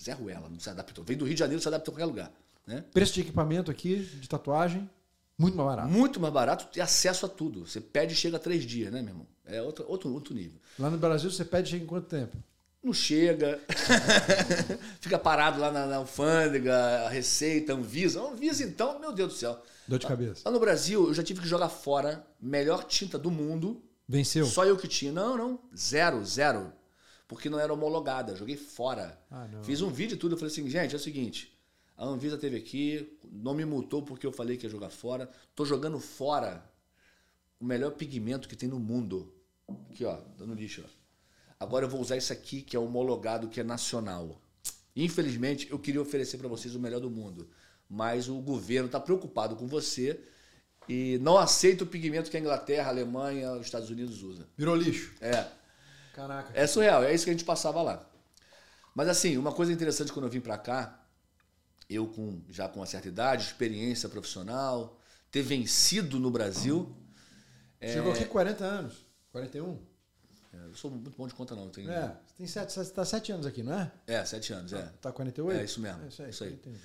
Zé 0.00 0.12
Ruela 0.12 0.48
não 0.48 0.60
se 0.60 0.70
adaptou. 0.70 1.04
Veio 1.04 1.18
do 1.18 1.24
Rio 1.24 1.34
de 1.34 1.40
Janeiro, 1.40 1.60
se 1.60 1.66
adaptou 1.66 1.90
a 1.92 1.94
qualquer 1.96 2.06
lugar, 2.06 2.32
né? 2.64 2.84
Preço 2.92 3.14
de 3.14 3.22
equipamento 3.22 3.72
aqui, 3.72 3.96
de 3.96 4.28
tatuagem, 4.28 4.88
muito 5.36 5.56
mais 5.56 5.68
barato. 5.68 5.88
Muito 5.88 6.20
mais 6.20 6.32
barato 6.32 6.78
e 6.78 6.80
acesso 6.80 7.26
a 7.26 7.28
tudo. 7.28 7.66
Você 7.66 7.80
pede 7.80 8.14
e 8.14 8.16
chega 8.16 8.38
três 8.38 8.62
dias, 8.62 8.92
né, 8.92 9.02
meu 9.02 9.10
irmão? 9.10 9.26
É 9.44 9.60
outro, 9.60 9.84
outro, 9.88 10.12
outro 10.14 10.32
nível. 10.32 10.60
Lá 10.78 10.88
no 10.88 10.96
Brasil 10.96 11.28
você 11.28 11.44
pede 11.44 11.70
chega 11.70 11.82
em 11.82 11.88
quanto 11.88 12.06
tempo? 12.06 12.36
Não 12.84 12.92
chega, 12.92 13.60
fica 15.02 15.18
parado 15.18 15.60
lá 15.60 15.72
na, 15.72 15.86
na 15.86 15.96
alfândega, 15.96 16.72
a 17.04 17.08
Receita, 17.08 17.74
Anvisa. 17.74 18.22
Anvisa, 18.22 18.62
então, 18.62 19.00
meu 19.00 19.12
Deus 19.12 19.32
do 19.32 19.38
céu. 19.38 19.60
Dor 19.88 19.98
de 19.98 20.06
cabeça. 20.06 20.42
Lá 20.44 20.52
no 20.52 20.60
Brasil, 20.60 21.08
eu 21.08 21.14
já 21.14 21.22
tive 21.24 21.40
que 21.40 21.48
jogar 21.48 21.68
fora 21.68 22.24
melhor 22.40 22.84
tinta 22.84 23.18
do 23.18 23.28
mundo. 23.30 23.82
Venceu? 24.08 24.46
Só 24.46 24.64
eu 24.64 24.76
que 24.76 24.86
tinha. 24.86 25.10
Não, 25.10 25.36
não. 25.36 25.58
Zero, 25.76 26.24
zero. 26.24 26.72
Porque 27.30 27.48
não 27.48 27.60
era 27.60 27.72
homologada. 27.72 28.34
Joguei 28.34 28.56
fora. 28.56 29.16
Ah. 29.30 29.46
Fiz 29.62 29.80
um 29.82 29.88
vídeo 29.88 30.16
e 30.16 30.18
tudo. 30.18 30.34
Eu 30.34 30.36
falei 30.36 30.50
assim, 30.52 30.68
gente, 30.68 30.94
é 30.94 30.96
o 30.96 31.00
seguinte. 31.00 31.56
A 31.96 32.04
Anvisa 32.04 32.36
teve 32.36 32.56
aqui, 32.56 33.16
não 33.30 33.54
me 33.54 33.64
multou 33.64 34.02
porque 34.02 34.26
eu 34.26 34.32
falei 34.32 34.56
que 34.56 34.66
ia 34.66 34.70
jogar 34.70 34.90
fora. 34.90 35.30
Tô 35.54 35.64
jogando 35.64 36.00
fora 36.00 36.68
o 37.60 37.64
melhor 37.64 37.92
pigmento 37.92 38.48
que 38.48 38.56
tem 38.56 38.68
no 38.68 38.80
mundo. 38.80 39.32
Aqui, 39.92 40.04
ó, 40.04 40.18
dando 40.36 40.54
lixo, 40.54 40.82
ó. 40.84 40.90
Agora 41.60 41.84
eu 41.84 41.88
vou 41.88 42.00
usar 42.00 42.16
isso 42.16 42.32
aqui 42.32 42.62
que 42.62 42.74
é 42.74 42.80
homologado, 42.80 43.46
que 43.46 43.60
é 43.60 43.62
nacional. 43.62 44.42
Infelizmente, 44.96 45.70
eu 45.70 45.78
queria 45.78 46.02
oferecer 46.02 46.36
para 46.36 46.48
vocês 46.48 46.74
o 46.74 46.80
melhor 46.80 46.98
do 46.98 47.10
mundo, 47.10 47.48
mas 47.88 48.28
o 48.28 48.40
governo 48.40 48.86
está 48.86 48.98
preocupado 48.98 49.54
com 49.54 49.68
você 49.68 50.18
e 50.88 51.16
não 51.22 51.38
aceita 51.38 51.84
o 51.84 51.86
pigmento 51.86 52.28
que 52.28 52.36
a 52.36 52.40
Inglaterra, 52.40 52.88
a 52.88 52.90
Alemanha, 52.90 53.52
os 53.52 53.66
Estados 53.66 53.88
Unidos 53.88 54.20
usam. 54.24 54.46
Virou 54.56 54.74
lixo. 54.74 55.14
É, 55.20 55.59
Caraca. 56.14 56.50
é 56.54 56.66
surreal, 56.66 57.04
é 57.04 57.14
isso 57.14 57.24
que 57.24 57.30
a 57.30 57.34
gente 57.34 57.44
passava 57.44 57.80
lá. 57.82 58.06
Mas 58.94 59.08
assim, 59.08 59.36
uma 59.36 59.52
coisa 59.52 59.72
interessante 59.72 60.12
quando 60.12 60.26
eu 60.26 60.30
vim 60.30 60.40
para 60.40 60.58
cá, 60.58 61.00
eu 61.88 62.06
com 62.06 62.40
já 62.48 62.68
com 62.68 62.80
uma 62.80 62.86
certa 62.86 63.08
idade, 63.08 63.44
experiência 63.44 64.08
profissional, 64.08 64.98
ter 65.30 65.42
vencido 65.42 66.18
no 66.18 66.30
Brasil, 66.30 66.96
Chegou 67.82 68.12
aqui 68.12 68.24
com 68.26 68.32
40 68.32 68.62
anos. 68.64 68.94
41? 69.32 69.78
é, 70.52 70.66
eu 70.66 70.74
sou 70.74 70.90
muito 70.90 71.16
bom 71.16 71.26
de 71.26 71.32
conta 71.34 71.54
não, 71.54 71.70
tenho 71.70 71.90
É, 71.90 72.08
você 72.26 72.34
tem 72.36 72.46
sete, 72.46 72.72
você 72.74 72.90
tá 72.92 73.04
7 73.04 73.32
anos 73.32 73.46
aqui, 73.46 73.62
não 73.62 73.72
é? 73.72 73.90
é 74.06 74.24
sete 74.24 74.52
anos, 74.52 74.72
é. 74.72 74.82
Tá 75.00 75.10
48? 75.12 75.60
É 75.60 75.64
isso 75.64 75.80
mesmo, 75.80 76.04
É 76.04 76.08
isso 76.08 76.22
aí. 76.22 76.30
isso 76.30 76.44
aí. 76.44 76.50
41. 76.50 76.78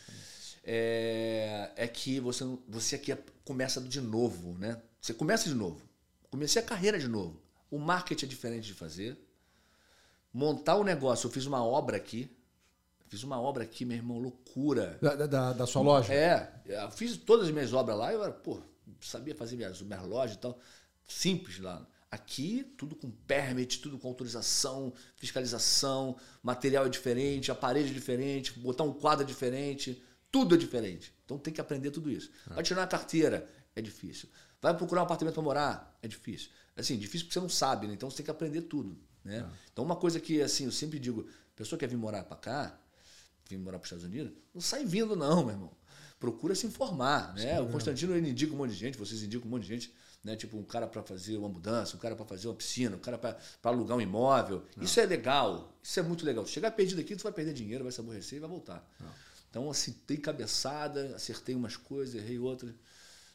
é, 0.63 1.71
é 1.75 1.87
que 1.87 2.19
você, 2.19 2.43
você 2.67 2.95
aqui 2.95 3.15
começa 3.43 3.81
de 3.81 3.99
novo, 3.99 4.57
né? 4.57 4.81
Você 5.01 5.13
começa 5.13 5.49
de 5.49 5.55
novo. 5.55 5.81
Comecei 6.31 6.61
a 6.61 6.65
carreira 6.65 6.97
de 6.97 7.07
novo. 7.07 7.41
O 7.75 7.79
marketing 7.79 8.25
é 8.25 8.29
diferente 8.29 8.65
de 8.67 8.73
fazer. 8.73 9.17
Montar 10.33 10.75
o 10.75 10.83
negócio, 10.83 11.27
eu 11.27 11.31
fiz 11.31 11.45
uma 11.45 11.63
obra 11.63 11.97
aqui. 11.97 12.29
Fiz 13.07 13.23
uma 13.23 13.39
obra 13.39 13.63
aqui, 13.63 13.85
meu 13.85 13.95
irmão, 13.97 14.17
loucura. 14.19 14.97
Da, 15.01 15.15
da- 15.15 15.27
da, 15.27 15.53
da 15.53 15.67
sua 15.67 15.81
loja? 15.81 16.13
É, 16.13 16.51
eu 16.65 16.91
fiz 16.91 17.15
todas 17.17 17.45
as 17.47 17.51
minhas 17.53 17.71
obras 17.71 17.97
lá, 17.97 18.11
eu 18.11 18.23
era, 18.23 18.31
pô, 18.33 18.59
sabia 18.99 19.35
fazer 19.35 19.55
minhas, 19.55 19.81
minhas 19.81 20.03
lojas 20.05 20.35
e 20.35 20.39
tal. 20.39 20.59
Simples 21.07 21.59
lá. 21.59 21.85
Aqui, 22.09 22.63
tudo 22.77 22.95
com 22.95 23.09
permit, 23.11 23.79
tudo 23.81 23.97
com 23.99 24.07
autorização, 24.07 24.93
fiscalização, 25.17 26.15
material 26.41 26.85
é 26.85 26.89
diferente, 26.89 27.51
a 27.51 27.55
parede 27.55 27.89
é 27.91 27.93
diferente, 27.93 28.57
botar 28.59 28.83
um 28.83 28.93
quadro 28.93 29.23
é 29.23 29.27
diferente, 29.27 30.01
tudo 30.31 30.55
é 30.55 30.57
diferente. 30.57 31.13
Então 31.25 31.37
tem 31.37 31.53
que 31.53 31.61
aprender 31.61 31.91
tudo 31.91 32.09
isso. 32.09 32.31
Vai 32.47 32.63
tirar 32.63 32.81
uma 32.81 32.87
carteira, 32.87 33.49
é 33.75 33.81
difícil. 33.81 34.29
Vai 34.61 34.75
procurar 34.75 35.01
um 35.01 35.05
apartamento 35.05 35.33
para 35.35 35.43
morar, 35.43 35.99
é 36.01 36.07
difícil. 36.07 36.49
Assim, 36.75 36.97
difícil 36.97 37.27
porque 37.27 37.33
você 37.33 37.39
não 37.39 37.49
sabe, 37.49 37.87
né? 37.87 37.93
Então 37.93 38.09
você 38.09 38.17
tem 38.17 38.25
que 38.25 38.31
aprender 38.31 38.63
tudo, 38.63 38.97
né? 39.23 39.49
Então 39.71 39.83
uma 39.83 39.95
coisa 39.95 40.19
que, 40.19 40.41
assim, 40.41 40.65
eu 40.65 40.71
sempre 40.71 40.99
digo, 40.99 41.27
pessoa 41.55 41.77
que 41.79 41.85
quer 41.85 41.89
vir 41.89 41.97
morar 41.97 42.23
para 42.23 42.37
cá, 42.37 42.79
vir 43.49 43.57
morar 43.57 43.79
para 43.79 43.85
os 43.85 43.91
Estados 43.91 44.05
Unidos, 44.05 44.33
não 44.53 44.61
sai 44.61 44.85
vindo 44.85 45.15
não, 45.15 45.43
meu 45.45 45.53
irmão. 45.53 45.71
Procura 46.19 46.55
se 46.55 46.65
informar, 46.65 47.33
né? 47.35 47.59
O 47.61 47.67
Constantino 47.67 48.15
ele 48.15 48.29
indica 48.29 48.53
um 48.53 48.57
monte 48.57 48.71
de 48.71 48.77
gente, 48.77 48.97
vocês 48.97 49.21
indicam 49.21 49.47
um 49.47 49.51
monte 49.51 49.63
de 49.63 49.67
gente, 49.69 49.93
né? 50.23 50.35
Tipo 50.35 50.57
um 50.57 50.63
cara 50.63 50.87
para 50.87 51.03
fazer 51.03 51.37
uma 51.37 51.49
mudança, 51.49 51.95
um 51.95 51.99
cara 51.99 52.15
para 52.15 52.25
fazer 52.25 52.47
uma 52.47 52.55
piscina, 52.55 52.95
um 52.95 52.99
cara 52.99 53.17
para 53.17 53.37
alugar 53.63 53.97
um 53.97 54.01
imóvel. 54.01 54.65
Isso 54.81 54.99
é 54.99 55.05
legal, 55.05 55.77
isso 55.83 55.99
é 55.99 56.03
muito 56.03 56.25
legal. 56.25 56.45
Chegar 56.47 56.71
perdido 56.71 56.99
aqui, 56.99 57.15
tu 57.15 57.23
vai 57.23 57.31
perder 57.31 57.53
dinheiro, 57.53 57.83
vai 57.83 57.91
se 57.91 57.99
aborrecer 57.99 58.37
e 58.37 58.39
vai 58.39 58.49
voltar. 58.49 58.89
Então, 59.49 59.69
assim, 59.69 59.95
dei 60.07 60.17
cabeçada, 60.17 61.15
acertei 61.15 61.55
umas 61.55 61.77
coisas, 61.77 62.15
errei 62.15 62.39
outras, 62.39 62.73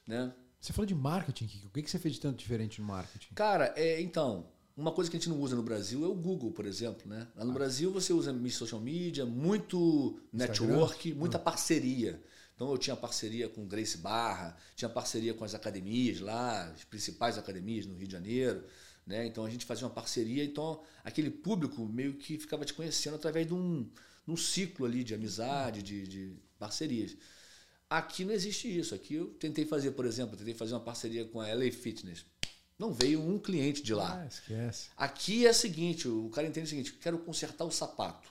né? 0.07 0.33
Você 0.61 0.73
falou 0.73 0.87
de 0.87 0.95
marketing, 0.95 1.47
Kiko. 1.47 1.67
O 1.69 1.71
que 1.71 1.83
que 1.83 1.91
você 1.91 1.99
fez 1.99 2.15
de 2.15 2.21
tanto 2.21 2.39
diferente 2.39 2.81
no 2.81 2.87
marketing? 2.87 3.33
Cara, 3.35 3.73
é, 3.77 4.01
então, 4.01 4.47
uma 4.77 4.93
coisa 4.93 5.11
que 5.11 5.17
a 5.17 5.21
gente 5.21 5.29
não 5.29 5.41
usa 5.41 5.57
no 5.57 5.63
Brasil 5.63 6.05
é 6.05 6.09
o 6.09 6.15
Google, 6.15 6.53
por 6.53 6.67
exemplo, 6.67 7.09
né? 7.09 7.27
Lá 7.35 7.45
no 7.45 7.53
Brasil 7.53 7.91
você 7.91 8.13
usa 8.13 8.35
social 8.51 8.81
media, 8.81 9.25
muito 9.25 10.21
network, 10.33 11.15
muita 11.15 11.39
parceria. 11.39 12.23
Então 12.55 12.71
eu 12.71 12.77
tinha 12.77 12.95
parceria 12.95 13.49
com 13.49 13.67
Grace 13.67 13.97
Barra, 13.97 14.55
tinha 14.77 14.89
parceria 14.89 15.33
com 15.33 15.45
as 15.45 15.55
academias 15.55 16.21
lá, 16.21 16.65
as 16.65 16.85
principais 16.85 17.39
academias 17.39 17.87
no 17.87 17.95
Rio 17.95 18.07
de 18.07 18.13
Janeiro. 18.13 18.65
Né? 19.07 19.27
Então 19.27 19.47
a 19.47 19.51
gente 19.51 19.65
fazia 19.65 19.87
uma 19.87 19.95
parceria, 19.95 20.45
então 20.45 20.83
aquele 21.03 21.31
público 21.31 21.85
meio 21.87 22.15
que 22.15 22.39
ficava 22.39 22.65
te 22.65 22.75
conhecendo 22.75 23.17
através 23.17 23.47
de 23.47 23.55
um, 23.55 23.83
de 24.27 24.31
um 24.31 24.37
ciclo 24.37 24.85
ali 24.85 25.03
de 25.03 25.15
amizade, 25.15 25.83
de, 25.83 26.07
de 26.07 26.37
parcerias. 26.59 27.17
Aqui 27.91 28.25
não 28.25 28.33
existe 28.33 28.69
isso. 28.69 28.95
Aqui 28.95 29.15
eu 29.15 29.27
tentei 29.35 29.67
fazer, 29.67 29.91
por 29.91 30.07
exemplo, 30.07 30.37
tentei 30.37 30.55
fazer 30.55 30.75
uma 30.75 30.81
parceria 30.81 31.25
com 31.25 31.41
a 31.41 31.53
LA 31.53 31.73
Fitness. 31.73 32.25
Não 32.79 32.95
veio 32.95 33.21
um 33.21 33.37
cliente 33.37 33.83
de 33.83 33.93
lá. 33.93 34.23
Ah, 34.23 34.27
esquece. 34.27 34.89
Aqui 34.97 35.45
é 35.45 35.51
o 35.51 35.55
seguinte, 35.55 36.09
o 36.09 36.31
cara 36.31 36.47
entende 36.47 36.67
o 36.67 36.71
seguinte, 36.71 36.93
quero 36.95 37.19
consertar 37.19 37.65
o 37.65 37.71
sapato. 37.71 38.31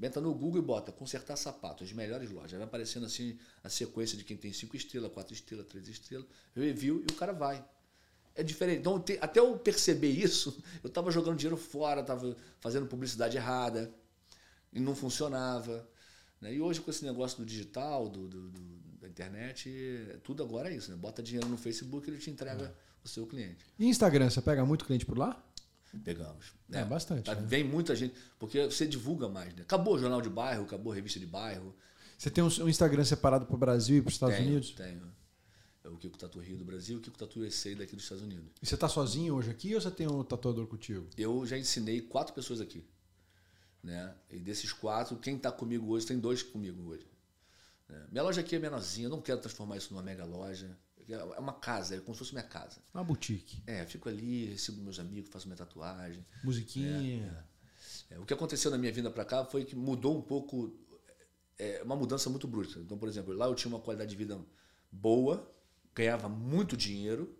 Entra 0.00 0.20
no 0.20 0.34
Google 0.34 0.60
e 0.60 0.64
bota 0.64 0.92
consertar 0.92 1.36
sapato, 1.36 1.84
as 1.84 1.92
melhores 1.92 2.30
lojas. 2.30 2.52
Vai 2.52 2.62
aparecendo 2.62 3.06
assim 3.06 3.38
a 3.62 3.68
sequência 3.68 4.18
de 4.18 4.24
quem 4.24 4.36
tem 4.36 4.52
cinco 4.52 4.76
estrelas, 4.76 5.12
quatro 5.12 5.32
estrelas, 5.32 5.66
três 5.66 5.88
estrelas, 5.88 6.26
review 6.54 7.04
e 7.08 7.12
o 7.12 7.16
cara 7.16 7.32
vai. 7.32 7.64
É 8.34 8.42
diferente. 8.42 8.80
Então, 8.80 9.02
até 9.20 9.40
eu 9.40 9.58
perceber 9.58 10.10
isso, 10.10 10.62
eu 10.82 10.88
estava 10.88 11.10
jogando 11.10 11.36
dinheiro 11.36 11.56
fora, 11.56 12.00
estava 12.00 12.36
fazendo 12.60 12.86
publicidade 12.86 13.36
errada 13.36 13.92
e 14.72 14.78
não 14.78 14.94
funcionava. 14.94 15.88
Né? 16.40 16.54
E 16.54 16.60
hoje, 16.60 16.80
com 16.80 16.90
esse 16.90 17.04
negócio 17.04 17.38
do 17.38 17.46
digital, 17.46 18.08
do, 18.08 18.28
do, 18.28 18.50
do, 18.50 18.87
internet, 19.08 20.20
tudo 20.22 20.42
agora 20.42 20.70
é 20.70 20.76
isso. 20.76 20.90
Né? 20.90 20.96
Bota 20.96 21.22
dinheiro 21.22 21.48
no 21.48 21.56
Facebook 21.56 22.08
e 22.08 22.12
ele 22.12 22.20
te 22.20 22.30
entrega 22.30 22.64
é. 22.64 22.72
o 23.04 23.08
seu 23.08 23.26
cliente. 23.26 23.64
E 23.78 23.86
Instagram, 23.86 24.30
você 24.30 24.40
pega 24.40 24.64
muito 24.64 24.84
cliente 24.84 25.06
por 25.06 25.18
lá? 25.18 25.42
Pegamos. 26.04 26.52
É, 26.70 26.80
é 26.80 26.84
bastante. 26.84 27.24
Tá, 27.24 27.34
né? 27.34 27.46
Vem 27.46 27.64
muita 27.64 27.96
gente, 27.96 28.14
porque 28.38 28.64
você 28.64 28.86
divulga 28.86 29.28
mais. 29.28 29.54
Né? 29.54 29.62
Acabou 29.62 29.94
o 29.94 29.98
jornal 29.98 30.20
de 30.20 30.28
bairro, 30.28 30.64
acabou 30.64 30.92
a 30.92 30.96
revista 30.96 31.18
de 31.18 31.26
bairro. 31.26 31.74
Você 32.16 32.30
tem 32.30 32.42
um 32.42 32.68
Instagram 32.68 33.04
separado 33.04 33.46
para 33.46 33.54
o 33.54 33.58
Brasil 33.58 33.98
e 33.98 34.02
para 34.02 34.08
os 34.08 34.14
Estados 34.14 34.36
tenho, 34.36 34.48
Unidos? 34.48 34.70
Tenho. 34.72 35.18
É 35.84 35.88
o 35.88 35.96
Kiko 35.96 36.18
Tatu 36.18 36.40
Rio 36.40 36.58
do 36.58 36.64
Brasil 36.64 36.96
e 36.96 36.98
o 36.98 37.02
Kiko 37.02 37.16
Tatu 37.16 37.40
USA 37.40 37.74
daqui 37.76 37.94
dos 37.94 38.04
Estados 38.04 38.24
Unidos. 38.24 38.50
E 38.60 38.66
você 38.66 38.74
está 38.74 38.88
sozinho 38.88 39.34
hoje 39.34 39.50
aqui 39.50 39.74
ou 39.74 39.80
você 39.80 39.90
tem 39.90 40.06
um 40.06 40.22
tatuador 40.24 40.66
contigo? 40.66 41.06
Eu 41.16 41.46
já 41.46 41.56
ensinei 41.56 42.02
quatro 42.02 42.34
pessoas 42.34 42.60
aqui. 42.60 42.84
Né? 43.82 44.12
E 44.30 44.38
desses 44.38 44.72
quatro, 44.72 45.16
quem 45.16 45.36
está 45.36 45.52
comigo 45.52 45.88
hoje, 45.88 46.06
tem 46.06 46.18
dois 46.18 46.42
comigo 46.42 46.90
hoje. 46.90 47.06
Né? 47.88 48.06
Minha 48.10 48.22
loja 48.22 48.40
aqui 48.40 48.56
é 48.56 48.58
menorzinha, 48.58 49.06
eu 49.06 49.10
não 49.10 49.20
quero 49.20 49.40
transformar 49.40 49.76
isso 49.76 49.92
numa 49.92 50.02
mega 50.02 50.24
loja. 50.24 50.76
É 51.08 51.40
uma 51.40 51.54
casa, 51.54 51.96
é 51.96 52.00
como 52.00 52.14
se 52.14 52.18
fosse 52.18 52.32
minha 52.32 52.44
casa. 52.44 52.82
Uma 52.92 53.02
boutique. 53.02 53.62
É, 53.66 53.86
fico 53.86 54.10
ali, 54.10 54.46
recebo 54.46 54.82
meus 54.82 54.98
amigos, 54.98 55.30
faço 55.30 55.46
minha 55.46 55.56
tatuagem. 55.56 56.24
Musiquinha. 56.44 57.46
É, 58.10 58.14
é. 58.14 58.18
o 58.18 58.26
que 58.26 58.34
aconteceu 58.34 58.70
na 58.70 58.76
minha 58.76 58.92
vinda 58.92 59.10
para 59.10 59.24
cá 59.24 59.42
foi 59.44 59.64
que 59.64 59.74
mudou 59.74 60.18
um 60.18 60.20
pouco, 60.20 60.76
é, 61.58 61.82
uma 61.82 61.96
mudança 61.96 62.28
muito 62.28 62.46
bruta. 62.46 62.78
Então, 62.78 62.98
por 62.98 63.08
exemplo, 63.08 63.32
lá 63.32 63.46
eu 63.46 63.54
tinha 63.54 63.72
uma 63.74 63.80
qualidade 63.80 64.10
de 64.10 64.16
vida 64.16 64.38
boa, 64.92 65.50
ganhava 65.94 66.28
muito 66.28 66.76
dinheiro 66.76 67.34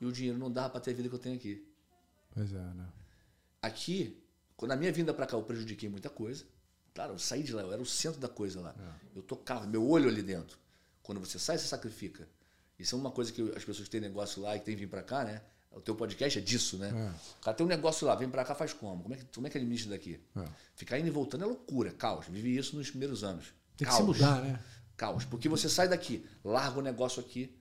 e 0.00 0.06
o 0.06 0.12
dinheiro 0.12 0.38
não 0.38 0.50
dava 0.50 0.70
para 0.70 0.80
ter 0.80 0.92
a 0.92 0.94
vida 0.94 1.10
que 1.10 1.14
eu 1.14 1.18
tenho 1.18 1.36
aqui. 1.36 1.68
Pois 2.30 2.52
é, 2.54 2.58
né? 2.58 2.88
Aqui, 3.60 4.18
na 4.62 4.76
minha 4.76 4.90
vinda 4.90 5.12
para 5.12 5.26
cá, 5.26 5.36
eu 5.36 5.42
prejudiquei 5.42 5.88
muita 5.88 6.08
coisa. 6.08 6.46
Claro, 6.94 7.14
eu 7.14 7.18
saí 7.18 7.42
de 7.42 7.52
lá, 7.52 7.62
eu 7.62 7.72
era 7.72 7.80
o 7.80 7.86
centro 7.86 8.20
da 8.20 8.28
coisa 8.28 8.60
lá. 8.60 8.74
É. 8.78 9.18
Eu 9.18 9.22
tocava, 9.22 9.66
meu 9.66 9.86
olho 9.88 10.08
ali 10.08 10.22
dentro. 10.22 10.58
Quando 11.02 11.20
você 11.20 11.38
sai, 11.38 11.58
você 11.58 11.66
sacrifica. 11.66 12.28
Isso 12.78 12.94
é 12.94 12.98
uma 12.98 13.10
coisa 13.10 13.32
que 13.32 13.42
as 13.56 13.64
pessoas 13.64 13.88
que 13.88 13.90
têm 13.90 14.00
negócio 14.00 14.42
lá 14.42 14.56
e 14.56 14.58
que 14.58 14.64
têm 14.64 14.76
vir 14.76 14.88
para 14.88 15.02
cá, 15.02 15.24
né? 15.24 15.40
O 15.70 15.80
teu 15.80 15.94
podcast 15.94 16.38
é 16.38 16.42
disso, 16.42 16.76
né? 16.76 16.88
É. 16.88 17.38
O 17.40 17.44
cara 17.44 17.56
tem 17.56 17.64
um 17.64 17.68
negócio 17.68 18.06
lá, 18.06 18.14
vem 18.14 18.28
para 18.28 18.44
cá, 18.44 18.54
faz 18.54 18.72
como? 18.72 19.02
Como 19.02 19.14
é 19.14 19.16
que, 19.16 19.24
como 19.34 19.46
é 19.46 19.50
que 19.50 19.56
administra 19.56 19.90
daqui? 19.90 20.20
É. 20.36 20.44
Ficar 20.74 20.98
indo 20.98 21.08
e 21.08 21.10
voltando 21.10 21.44
é 21.44 21.46
loucura, 21.46 21.92
caos. 21.92 22.26
Vivi 22.26 22.56
isso 22.56 22.76
nos 22.76 22.90
primeiros 22.90 23.24
anos. 23.24 23.54
Tem 23.76 23.86
caos. 23.86 23.98
que 23.98 24.02
se 24.02 24.06
mudar, 24.06 24.42
né? 24.42 24.62
Caos. 24.96 25.24
Porque 25.24 25.48
você 25.48 25.68
sai 25.68 25.88
daqui, 25.88 26.26
larga 26.44 26.78
o 26.78 26.82
negócio 26.82 27.20
aqui, 27.20 27.56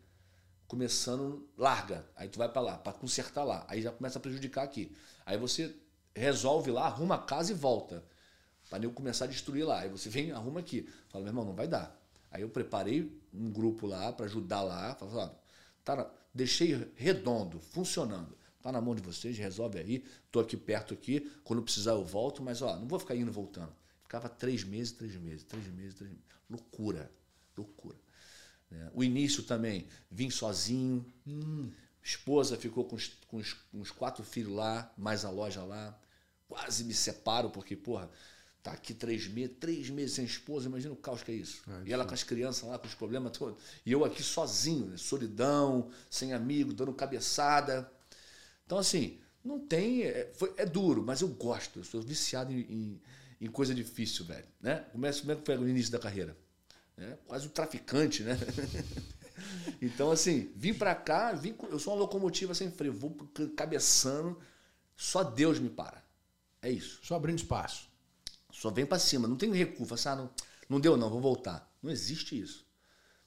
começando, 0.67 1.49
larga. 1.57 2.05
Aí 2.15 2.27
tu 2.27 2.37
vai 2.37 2.49
para 2.49 2.61
lá, 2.61 2.77
para 2.77 2.93
consertar 2.93 3.43
lá. 3.43 3.65
Aí 3.69 3.81
já 3.81 3.91
começa 3.91 4.19
a 4.19 4.21
prejudicar 4.21 4.63
aqui. 4.63 4.95
Aí 5.25 5.37
você 5.37 5.73
resolve 6.13 6.69
lá, 6.71 6.85
arruma 6.85 7.15
a 7.15 7.19
casa 7.19 7.51
e 7.51 7.55
volta. 7.55 8.03
Para 8.71 8.85
eu 8.85 8.91
começar 8.93 9.25
a 9.25 9.27
destruir 9.27 9.65
lá. 9.65 9.81
Aí 9.81 9.89
você 9.89 10.07
vem, 10.07 10.31
arruma 10.31 10.61
aqui. 10.61 10.87
Fala, 11.09 11.25
meu 11.25 11.31
irmão, 11.31 11.43
não 11.43 11.53
vai 11.53 11.67
dar. 11.67 11.93
Aí 12.31 12.41
eu 12.41 12.47
preparei 12.47 13.11
um 13.33 13.51
grupo 13.51 13.85
lá 13.85 14.13
para 14.13 14.25
ajudar 14.27 14.61
lá. 14.61 14.95
Falei, 14.95 15.29
tá 15.83 15.97
na, 15.97 16.09
deixei 16.33 16.89
redondo, 16.95 17.59
funcionando. 17.59 18.33
Tá 18.61 18.71
na 18.71 18.79
mão 18.79 18.95
de 18.95 19.01
vocês, 19.01 19.37
resolve 19.37 19.77
aí. 19.77 20.05
Tô 20.31 20.39
aqui 20.39 20.55
perto 20.55 20.93
aqui. 20.93 21.29
Quando 21.43 21.61
precisar 21.61 21.91
eu 21.91 22.05
volto, 22.05 22.41
mas 22.41 22.61
ó, 22.61 22.77
não 22.77 22.87
vou 22.87 22.97
ficar 22.97 23.13
indo 23.13 23.29
e 23.29 23.33
voltando. 23.33 23.75
Ficava 24.03 24.29
três 24.29 24.63
meses, 24.63 24.93
três 24.93 25.17
meses, 25.17 25.43
três 25.43 25.67
meses, 25.67 25.93
três 25.95 26.09
meses. 26.09 26.25
Loucura, 26.49 27.11
loucura. 27.57 27.97
É, 28.71 28.89
o 28.93 29.03
início 29.03 29.43
também, 29.43 29.85
vim 30.09 30.29
sozinho. 30.29 31.05
Hum. 31.27 31.69
Esposa 32.01 32.55
ficou 32.55 32.85
com, 32.85 32.95
os, 32.95 33.09
com 33.27 33.35
os, 33.35 33.51
com 33.51 33.81
os 33.81 33.91
quatro 33.91 34.23
filhos 34.23 34.53
lá, 34.53 34.89
mais 34.97 35.25
a 35.25 35.29
loja 35.29 35.61
lá. 35.61 35.99
Quase 36.47 36.85
me 36.85 36.93
separo, 36.93 37.49
porque, 37.49 37.75
porra, 37.75 38.09
Tá 38.63 38.73
aqui 38.73 38.93
três 38.93 39.27
meses, 39.27 39.55
três 39.59 39.89
meses 39.89 40.13
sem 40.13 40.25
esposa, 40.25 40.67
imagina 40.67 40.93
o 40.93 40.97
caos 40.97 41.23
que 41.23 41.31
é 41.31 41.35
isso. 41.35 41.63
É, 41.67 41.89
e 41.89 41.93
ela 41.93 42.05
com 42.05 42.13
as 42.13 42.23
crianças 42.23 42.69
lá, 42.69 42.77
com 42.77 42.85
os 42.85 42.93
problemas 42.93 43.35
todos. 43.35 43.57
E 43.83 43.91
eu 43.91 44.05
aqui 44.05 44.21
sozinho, 44.21 44.85
né? 44.85 44.97
solidão, 44.97 45.89
sem 46.09 46.31
amigo, 46.31 46.71
dando 46.71 46.93
cabeçada. 46.93 47.91
Então, 48.65 48.77
assim, 48.77 49.19
não 49.43 49.59
tem. 49.59 50.03
É, 50.03 50.31
foi, 50.33 50.53
é 50.57 50.65
duro, 50.65 51.03
mas 51.03 51.21
eu 51.21 51.27
gosto. 51.27 51.79
Eu 51.79 51.83
sou 51.83 52.01
viciado 52.01 52.53
em, 52.53 52.59
em, 52.59 53.01
em 53.41 53.47
coisa 53.47 53.73
difícil, 53.73 54.25
velho. 54.25 54.47
Né? 54.61 54.85
Começa, 54.91 55.21
como 55.21 55.31
é 55.31 55.35
que 55.35 55.43
foi 55.43 55.57
no 55.57 55.67
início 55.67 55.91
da 55.91 55.97
carreira? 55.99 56.37
É, 56.97 57.17
quase 57.25 57.47
um 57.47 57.49
traficante, 57.49 58.21
né? 58.21 58.37
então, 59.81 60.11
assim, 60.11 60.51
vim 60.55 60.73
pra 60.73 60.93
cá, 60.93 61.31
vim, 61.33 61.55
eu 61.71 61.79
sou 61.79 61.93
uma 61.93 61.99
locomotiva 61.99 62.53
sem 62.53 62.69
freio, 62.69 62.93
vou 62.93 63.17
cabeçando, 63.55 64.39
só 64.95 65.23
Deus 65.23 65.57
me 65.57 65.69
para. 65.69 66.03
É 66.61 66.69
isso. 66.69 66.99
Só 67.01 67.15
abrindo 67.15 67.39
espaço. 67.39 67.90
Só 68.51 68.69
vem 68.69 68.85
para 68.85 68.99
cima, 68.99 69.27
não 69.27 69.35
tem 69.35 69.51
recuo. 69.51 69.85
Fala 69.85 69.99
assim, 69.99 70.09
ah, 70.09 70.15
não, 70.15 70.29
não 70.69 70.79
deu 70.79 70.97
não, 70.97 71.09
vou 71.09 71.21
voltar. 71.21 71.71
Não 71.81 71.91
existe 71.91 72.39
isso. 72.39 72.65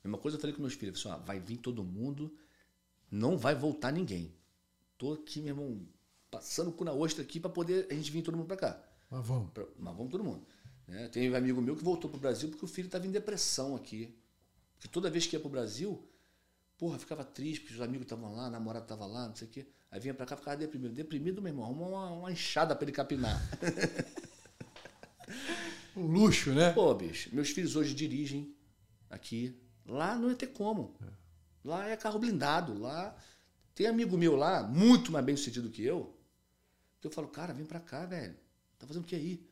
Mesma 0.02 0.18
coisa 0.18 0.36
eu 0.36 0.40
falei 0.40 0.54
com 0.54 0.60
meus 0.60 0.74
filhos, 0.74 1.00
assim, 1.00 1.08
ah, 1.08 1.16
vai 1.16 1.40
vir 1.40 1.56
todo 1.56 1.82
mundo, 1.82 2.36
não 3.10 3.38
vai 3.38 3.54
voltar 3.54 3.90
ninguém. 3.90 4.34
Tô 4.98 5.14
aqui, 5.14 5.40
meu 5.40 5.54
irmão, 5.56 5.88
passando 6.30 6.68
o 6.68 6.72
cu 6.72 6.84
na 6.84 6.92
ostra 6.92 7.22
aqui 7.22 7.40
para 7.40 7.50
poder 7.50 7.86
a 7.90 7.94
gente 7.94 8.10
vir 8.10 8.22
todo 8.22 8.36
mundo 8.36 8.46
para 8.46 8.56
cá. 8.56 8.82
Mas 9.10 9.26
vamos. 9.26 9.50
Pra, 9.50 9.64
mas 9.78 9.96
vamos 9.96 10.10
todo 10.10 10.22
mundo. 10.22 10.44
Né? 10.86 11.08
Tem 11.08 11.30
um 11.30 11.34
amigo 11.34 11.60
meu 11.62 11.76
que 11.76 11.84
voltou 11.84 12.10
pro 12.10 12.20
Brasil 12.20 12.48
porque 12.50 12.64
o 12.64 12.68
filho 12.68 12.86
estava 12.86 13.06
em 13.06 13.10
depressão 13.10 13.74
aqui. 13.74 14.18
Porque 14.74 14.88
toda 14.88 15.10
vez 15.10 15.26
que 15.26 15.36
ia 15.36 15.40
pro 15.40 15.48
Brasil, 15.48 16.06
porra, 16.76 16.98
ficava 16.98 17.24
triste, 17.24 17.60
porque 17.60 17.74
os 17.74 17.80
amigos 17.80 18.04
estavam 18.04 18.34
lá, 18.34 18.46
a 18.46 18.50
namorada 18.50 18.84
estava 18.84 19.06
lá, 19.06 19.28
não 19.28 19.34
sei 19.34 19.48
o 19.48 19.50
quê. 19.50 19.66
Aí 19.90 20.00
vinha 20.00 20.12
para 20.12 20.26
cá, 20.26 20.36
ficava 20.36 20.56
deprimido. 20.56 20.92
Deprimido, 20.92 21.40
meu 21.40 21.50
irmão, 21.50 21.64
arruma 21.64 21.86
uma, 21.86 22.10
uma 22.10 22.32
enxada 22.32 22.74
para 22.74 22.84
ele 22.84 22.92
capinar. 22.92 23.40
Um 25.96 26.06
luxo, 26.06 26.50
né? 26.52 26.72
Pô, 26.72 26.92
bicho, 26.92 27.32
meus 27.32 27.50
filhos 27.50 27.76
hoje 27.76 27.94
dirigem 27.94 28.52
aqui. 29.08 29.56
Lá 29.86 30.16
não 30.16 30.28
ia 30.28 30.34
ter 30.34 30.48
como. 30.48 30.96
Lá 31.64 31.88
é 31.88 31.96
carro 31.96 32.18
blindado. 32.18 32.76
Lá 32.76 33.16
tem 33.74 33.86
amigo 33.86 34.16
meu 34.16 34.34
lá, 34.34 34.62
muito 34.62 35.12
mais 35.12 35.24
bem 35.24 35.36
sucedido 35.36 35.70
que 35.70 35.84
eu. 35.84 36.12
Que 37.00 37.06
eu 37.06 37.12
falo, 37.12 37.28
cara, 37.28 37.52
vem 37.52 37.64
pra 37.64 37.78
cá, 37.78 38.06
velho. 38.06 38.34
Tá 38.78 38.86
fazendo 38.86 39.04
o 39.04 39.06
que 39.06 39.14
aí? 39.14 39.46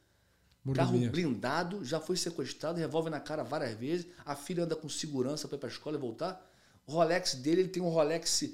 Carro 0.75 0.99
blindado, 1.11 1.85
já 1.85 1.99
foi 2.01 2.17
sequestrado, 2.17 2.79
revólver 2.79 3.11
na 3.11 3.19
cara 3.19 3.43
várias 3.43 3.75
vezes. 3.77 4.07
A 4.25 4.37
filha 4.37 4.63
anda 4.65 4.77
com 4.77 4.89
segurança 4.89 5.49
para 5.49 5.57
ir 5.57 5.61
pra 5.61 5.69
escola 5.69 5.97
e 5.97 6.01
voltar. 6.01 6.49
O 6.87 6.93
Rolex 6.93 7.35
dele, 7.35 7.63
ele 7.63 7.69
tem 7.69 7.83
um 7.83 7.89
Rolex 7.89 8.45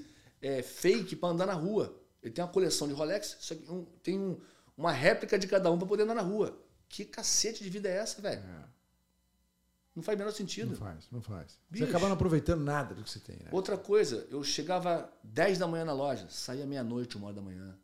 é, 0.40 0.62
fake 0.62 1.16
para 1.16 1.28
andar 1.30 1.46
na 1.46 1.52
rua. 1.52 2.00
Ele 2.22 2.32
tem 2.32 2.42
uma 2.42 2.50
coleção 2.50 2.88
de 2.88 2.94
Rolex, 2.94 3.52
um, 3.68 3.84
tem 4.02 4.18
um, 4.18 4.38
uma 4.76 4.90
réplica 4.90 5.38
de 5.38 5.46
cada 5.46 5.70
um 5.70 5.78
para 5.78 5.86
poder 5.86 6.04
andar 6.04 6.14
na 6.14 6.22
rua. 6.22 6.58
Que 6.88 7.04
cacete 7.04 7.62
de 7.62 7.70
vida 7.70 7.88
é 7.88 7.96
essa, 7.96 8.20
velho? 8.20 8.42
É. 8.42 8.64
Não 9.94 10.02
faz 10.02 10.16
o 10.16 10.18
menor 10.18 10.32
sentido. 10.32 10.70
Não 10.70 10.76
faz, 10.76 11.08
não 11.10 11.20
faz. 11.20 11.58
Bicho. 11.68 11.84
Você 11.84 11.90
acaba 11.90 12.06
não 12.06 12.14
aproveitando 12.14 12.62
nada 12.62 12.94
do 12.94 13.02
que 13.02 13.10
você 13.10 13.18
tem, 13.18 13.36
né? 13.36 13.48
Outra 13.50 13.76
coisa, 13.76 14.26
eu 14.30 14.44
chegava 14.44 15.12
10 15.24 15.58
da 15.58 15.66
manhã 15.66 15.84
na 15.84 15.92
loja, 15.92 16.28
saía 16.30 16.64
meia-noite, 16.64 17.16
uma 17.16 17.26
hora 17.26 17.36
da 17.36 17.42
manhã. 17.42 17.76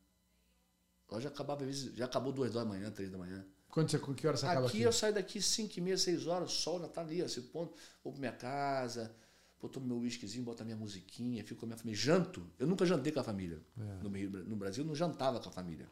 A 1.09 1.15
loja 1.15 1.29
acabava, 1.29 1.63
às 1.63 1.67
vezes, 1.67 1.95
já 1.97 2.05
acabou 2.05 2.33
duas 2.33 2.53
da 2.53 2.65
manhã, 2.65 2.89
três 2.91 3.11
da 3.11 3.19
manhã. 3.19 3.45
Quando 3.69 3.91
você, 3.91 3.99
que 3.99 4.27
hora 4.29 4.37
você 4.37 4.47
acaba 4.47 4.69
aqui? 4.69 4.77
Aqui 4.77 4.83
eu 4.83 4.93
saio 4.93 5.13
daqui 5.13 5.43
5 5.43 5.77
e 5.77 5.81
meia, 5.81 5.99
6 5.99 6.29
horas, 6.29 6.53
o 6.53 6.55
sol 6.55 6.81
já 6.81 6.87
tá 6.87 7.01
ali, 7.01 7.21
esse 7.21 7.41
ponto. 7.41 7.75
Vou 8.05 8.13
pra 8.13 8.21
minha 8.21 8.33
casa, 8.33 9.13
vou 9.61 9.69
tomar 9.69 9.87
meu 9.87 9.99
whiskyzinho, 9.99 10.45
boto 10.45 10.63
a 10.63 10.65
minha 10.65 10.77
musiquinha, 10.77 11.43
fico 11.43 11.59
com 11.59 11.67
a 11.67 11.69
minha 11.69 11.79
família. 11.79 12.01
Janto. 12.01 12.49
Eu 12.61 12.69
nunca 12.69 12.87
jantei 12.87 13.13
com 13.13 13.19
a 13.19 13.25
família. 13.25 13.61
É. 13.77 14.05
No, 14.05 14.45
no 14.45 14.55
Brasil, 14.55 14.85
não 14.85 14.95
jantava 14.95 15.41
com 15.41 15.49
a 15.49 15.53
família. 15.53 15.89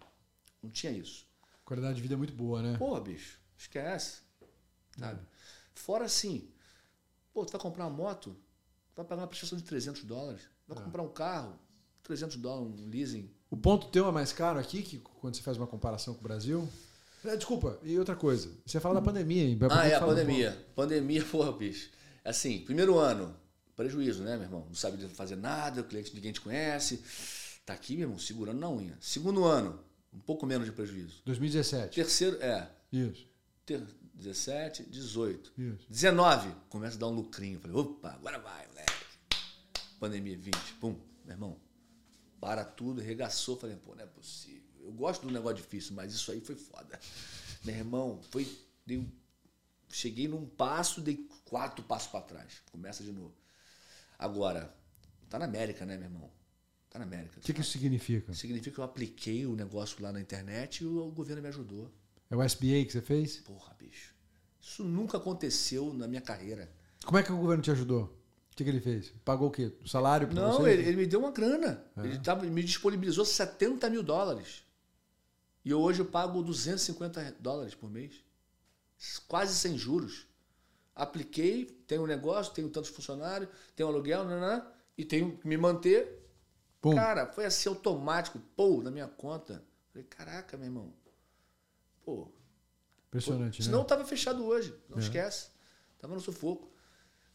Não 0.62 0.70
tinha 0.70 0.92
isso. 0.92 1.26
Qualidade 1.72 1.96
de 1.96 2.02
vida 2.02 2.12
é 2.12 2.16
muito 2.18 2.34
boa, 2.34 2.60
né? 2.60 2.76
Pô, 2.78 3.00
bicho. 3.00 3.38
Esquece. 3.56 4.18
Sabe? 4.98 5.18
Fora 5.74 6.04
assim, 6.04 6.46
pô, 7.32 7.46
tu 7.46 7.52
vai 7.52 7.58
comprar 7.62 7.86
uma 7.86 7.96
moto, 7.96 8.32
tu 8.92 8.96
vai 8.96 9.06
pagar 9.06 9.22
uma 9.22 9.26
prestação 9.26 9.56
de 9.56 9.64
300 9.64 10.04
dólares. 10.04 10.42
Vai 10.68 10.76
É. 10.76 10.82
comprar 10.82 11.02
um 11.02 11.08
carro, 11.08 11.58
300 12.02 12.36
dólares, 12.36 12.78
um 12.78 12.90
leasing. 12.90 13.30
O 13.48 13.56
ponto 13.56 13.86
teu 13.88 14.06
é 14.06 14.12
mais 14.12 14.34
caro 14.34 14.58
aqui 14.58 14.82
que 14.82 14.98
quando 14.98 15.34
você 15.34 15.40
faz 15.40 15.56
uma 15.56 15.66
comparação 15.66 16.12
com 16.12 16.20
o 16.20 16.22
Brasil? 16.22 16.68
É, 17.24 17.36
desculpa, 17.36 17.78
e 17.82 17.98
outra 17.98 18.16
coisa. 18.16 18.50
Você 18.66 18.78
fala 18.78 18.96
da 18.96 19.00
pandemia, 19.00 19.42
hein? 19.44 19.58
Ah, 19.70 19.86
é, 19.86 19.94
a 19.94 20.00
Fala 20.00 20.12
um 20.12 20.14
pandemia. 20.16 20.66
Pandemia, 20.76 21.24
porra, 21.32 21.52
bicho. 21.52 21.88
Assim, 22.22 22.60
primeiro 22.66 22.98
ano, 22.98 23.34
prejuízo, 23.74 24.22
né, 24.22 24.34
meu 24.36 24.44
irmão? 24.44 24.66
Não 24.68 24.74
sabe 24.74 25.08
fazer 25.08 25.36
nada, 25.36 25.80
o 25.80 25.84
cliente 25.84 26.14
ninguém 26.14 26.32
te 26.32 26.40
conhece. 26.42 27.02
Tá 27.64 27.72
aqui, 27.72 27.94
meu 27.96 28.02
irmão, 28.08 28.18
segurando 28.18 28.58
na 28.60 28.68
unha. 28.68 28.98
Segundo 29.00 29.42
ano, 29.46 29.80
um 30.12 30.20
pouco 30.20 30.46
menos 30.46 30.66
de 30.66 30.72
prejuízo. 30.72 31.14
pouco. 31.16 31.22
2017. 31.24 31.94
Terceiro, 31.94 32.42
é, 32.42 32.70
Isso. 32.92 33.26
ter, 33.64 33.82
17, 34.14 34.84
18. 34.84 35.52
Isso. 35.56 35.86
19, 35.88 36.54
começa 36.68 36.96
a 36.96 37.00
dar 37.00 37.08
um 37.08 37.14
lucrinho. 37.14 37.58
Falei, 37.60 37.76
opa, 37.76 38.10
agora 38.12 38.38
vai, 38.38 38.66
moleque. 38.68 38.92
Pandemia 39.98 40.36
20, 40.36 40.56
pum, 40.80 40.96
meu 41.24 41.34
irmão. 41.34 41.56
Para 42.40 42.64
tudo, 42.64 43.00
arregaçou. 43.00 43.56
Falei, 43.56 43.76
pô, 43.76 43.94
não 43.94 44.02
é 44.02 44.06
possível. 44.06 44.62
Eu 44.80 44.92
gosto 44.92 45.26
do 45.26 45.32
negócio 45.32 45.56
difícil, 45.56 45.94
mas 45.94 46.12
isso 46.12 46.30
aí 46.32 46.40
foi 46.40 46.56
foda. 46.56 46.98
Meu 47.64 47.74
irmão, 47.74 48.20
foi. 48.30 48.46
Dei 48.84 49.06
cheguei 49.92 50.26
num 50.26 50.46
passo, 50.46 51.00
dei 51.00 51.28
quatro 51.44 51.84
passos 51.84 52.08
para 52.08 52.22
trás. 52.22 52.62
Começa 52.72 53.04
de 53.04 53.12
novo. 53.12 53.34
Agora, 54.18 54.74
tá 55.28 55.38
na 55.38 55.44
América, 55.44 55.84
né, 55.84 55.96
meu 55.96 56.06
irmão? 56.06 56.30
Tá 56.92 56.98
na 56.98 57.06
América. 57.06 57.38
O 57.38 57.40
que, 57.40 57.54
que 57.54 57.62
isso 57.62 57.70
significa? 57.70 58.34
Significa 58.34 58.74
que 58.74 58.78
eu 58.78 58.84
apliquei 58.84 59.46
o 59.46 59.56
negócio 59.56 60.02
lá 60.02 60.12
na 60.12 60.20
internet 60.20 60.84
e 60.84 60.86
o, 60.86 61.10
governo 61.10 61.40
me 61.40 61.48
ajudou. 61.48 61.90
É 62.30 62.36
o 62.36 62.42
SBA 62.42 62.84
que 62.84 62.92
você 62.92 63.00
fez? 63.00 63.38
Porra, 63.38 63.74
bicho. 63.78 64.14
Isso 64.60 64.84
nunca 64.84 65.16
aconteceu 65.16 65.94
na 65.94 66.06
minha 66.06 66.20
carreira. 66.20 66.70
Como 67.02 67.16
é 67.16 67.22
que 67.22 67.32
o 67.32 67.36
governo 67.38 67.62
te 67.62 67.70
ajudou? 67.70 68.04
O 68.52 68.54
que, 68.54 68.62
que 68.62 68.68
ele 68.68 68.80
fez? 68.80 69.10
Pagou 69.24 69.48
o 69.48 69.50
quê? 69.50 69.72
O 69.82 69.88
salário 69.88 70.28
Não, 70.34 70.68
ele, 70.68 70.82
ele 70.82 70.96
me 70.98 71.06
deu 71.06 71.20
uma 71.20 71.30
grana. 71.30 71.82
Ele 71.96 72.18
tava, 72.18 72.44
me 72.44 72.62
disponibilizou 72.62 73.24
70 73.24 73.88
mil 73.88 74.02
dólares. 74.02 74.62
E 75.64 75.70
eu 75.70 75.80
hoje 75.80 76.00
eu 76.00 76.06
pago 76.06 76.42
250 76.42 77.36
dólares 77.40 77.74
por 77.74 77.90
mês. 77.90 78.22
Quase 79.26 79.54
sem 79.54 79.78
juros. 79.78 80.26
Apliquei, 80.94 81.64
tenho 81.86 82.02
um 82.02 82.06
negócio, 82.06 82.52
tenho 82.52 82.68
tantos 82.68 82.90
funcionários, 82.90 83.48
tenho 83.74 83.88
um 83.88 83.92
aluguel, 83.92 84.24
nanã, 84.24 84.62
e 84.98 85.06
tenho 85.06 85.38
que 85.38 85.48
me 85.48 85.56
manter. 85.56 86.21
Pum. 86.82 86.94
Cara, 86.94 87.26
foi 87.28 87.46
assim 87.46 87.68
automático, 87.68 88.38
pô, 88.56 88.82
na 88.82 88.90
minha 88.90 89.06
conta. 89.06 89.64
Falei, 89.90 90.06
caraca, 90.08 90.56
meu 90.56 90.66
irmão. 90.66 90.92
Pô, 92.04 92.28
Impressionante, 93.06 93.62
Senão 93.62 93.78
né? 93.78 93.84
eu 93.84 93.86
tava 93.86 94.04
fechado 94.04 94.44
hoje. 94.44 94.74
Não 94.88 94.98
esquece. 94.98 95.48
Tava 95.98 96.14
no 96.14 96.20
sufoco. 96.20 96.72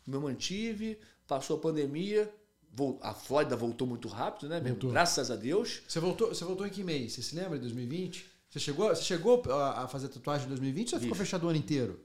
Me 0.05 0.17
mantive, 0.17 0.99
passou 1.27 1.57
a 1.57 1.59
pandemia. 1.59 2.33
A 3.01 3.13
Flórida 3.13 3.55
voltou 3.55 3.87
muito 3.87 4.07
rápido, 4.07 4.49
né? 4.49 4.59
Voltou. 4.59 4.91
Graças 4.91 5.31
a 5.31 5.35
Deus. 5.35 5.81
Você 5.87 5.99
voltou, 5.99 6.29
você 6.29 6.43
voltou 6.43 6.65
em 6.67 6.69
que 6.69 6.83
mês? 6.83 7.13
Você 7.13 7.21
se 7.21 7.35
lembra 7.35 7.57
de 7.57 7.61
2020? 7.61 8.29
Você 8.49 8.59
chegou, 8.59 8.89
você 8.89 9.03
chegou 9.03 9.43
a 9.51 9.87
fazer 9.87 10.09
tatuagem 10.09 10.45
em 10.45 10.49
2020 10.49 10.93
ou 10.93 10.99
você 10.99 11.03
ficou 11.03 11.17
fechado 11.17 11.45
o 11.45 11.49
ano 11.49 11.57
inteiro? 11.57 11.99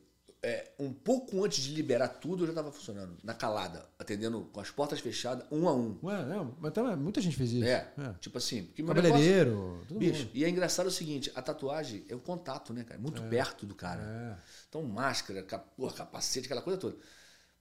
É, 0.44 0.72
um 0.76 0.92
pouco 0.92 1.44
antes 1.44 1.62
de 1.62 1.72
liberar 1.72 2.08
tudo, 2.08 2.42
eu 2.42 2.46
já 2.48 2.52
estava 2.52 2.72
funcionando. 2.72 3.16
Na 3.22 3.32
calada, 3.32 3.88
atendendo 3.96 4.40
com 4.52 4.58
as 4.58 4.72
portas 4.72 4.98
fechadas, 4.98 5.46
um 5.52 5.68
a 5.68 5.72
um. 5.72 5.96
Ué, 6.02 6.24
não, 6.24 6.56
mas 6.58 6.72
também, 6.72 6.96
muita 6.96 7.20
gente 7.20 7.36
fez 7.36 7.52
isso. 7.52 7.64
É, 7.64 7.92
tipo 8.18 8.38
assim. 8.38 8.64
Porque 8.64 8.82
Cabeleireiro, 8.82 9.84
todo 9.86 10.00
Bicho, 10.00 10.24
mundo. 10.24 10.30
e 10.34 10.44
é 10.44 10.48
engraçado 10.48 10.86
o 10.86 10.90
seguinte, 10.90 11.30
a 11.36 11.40
tatuagem 11.42 12.04
é 12.08 12.14
o 12.16 12.18
contato, 12.18 12.72
né, 12.74 12.82
cara? 12.82 12.98
Muito 13.00 13.22
perto 13.22 13.64
do 13.64 13.74
cara. 13.76 14.02
É. 14.02 14.36
Então, 14.68 14.82
máscara, 14.82 15.44
cap- 15.44 15.70
porra, 15.76 15.92
capacete, 15.94 16.46
aquela 16.46 16.60
coisa 16.62 16.76
toda. 16.76 16.96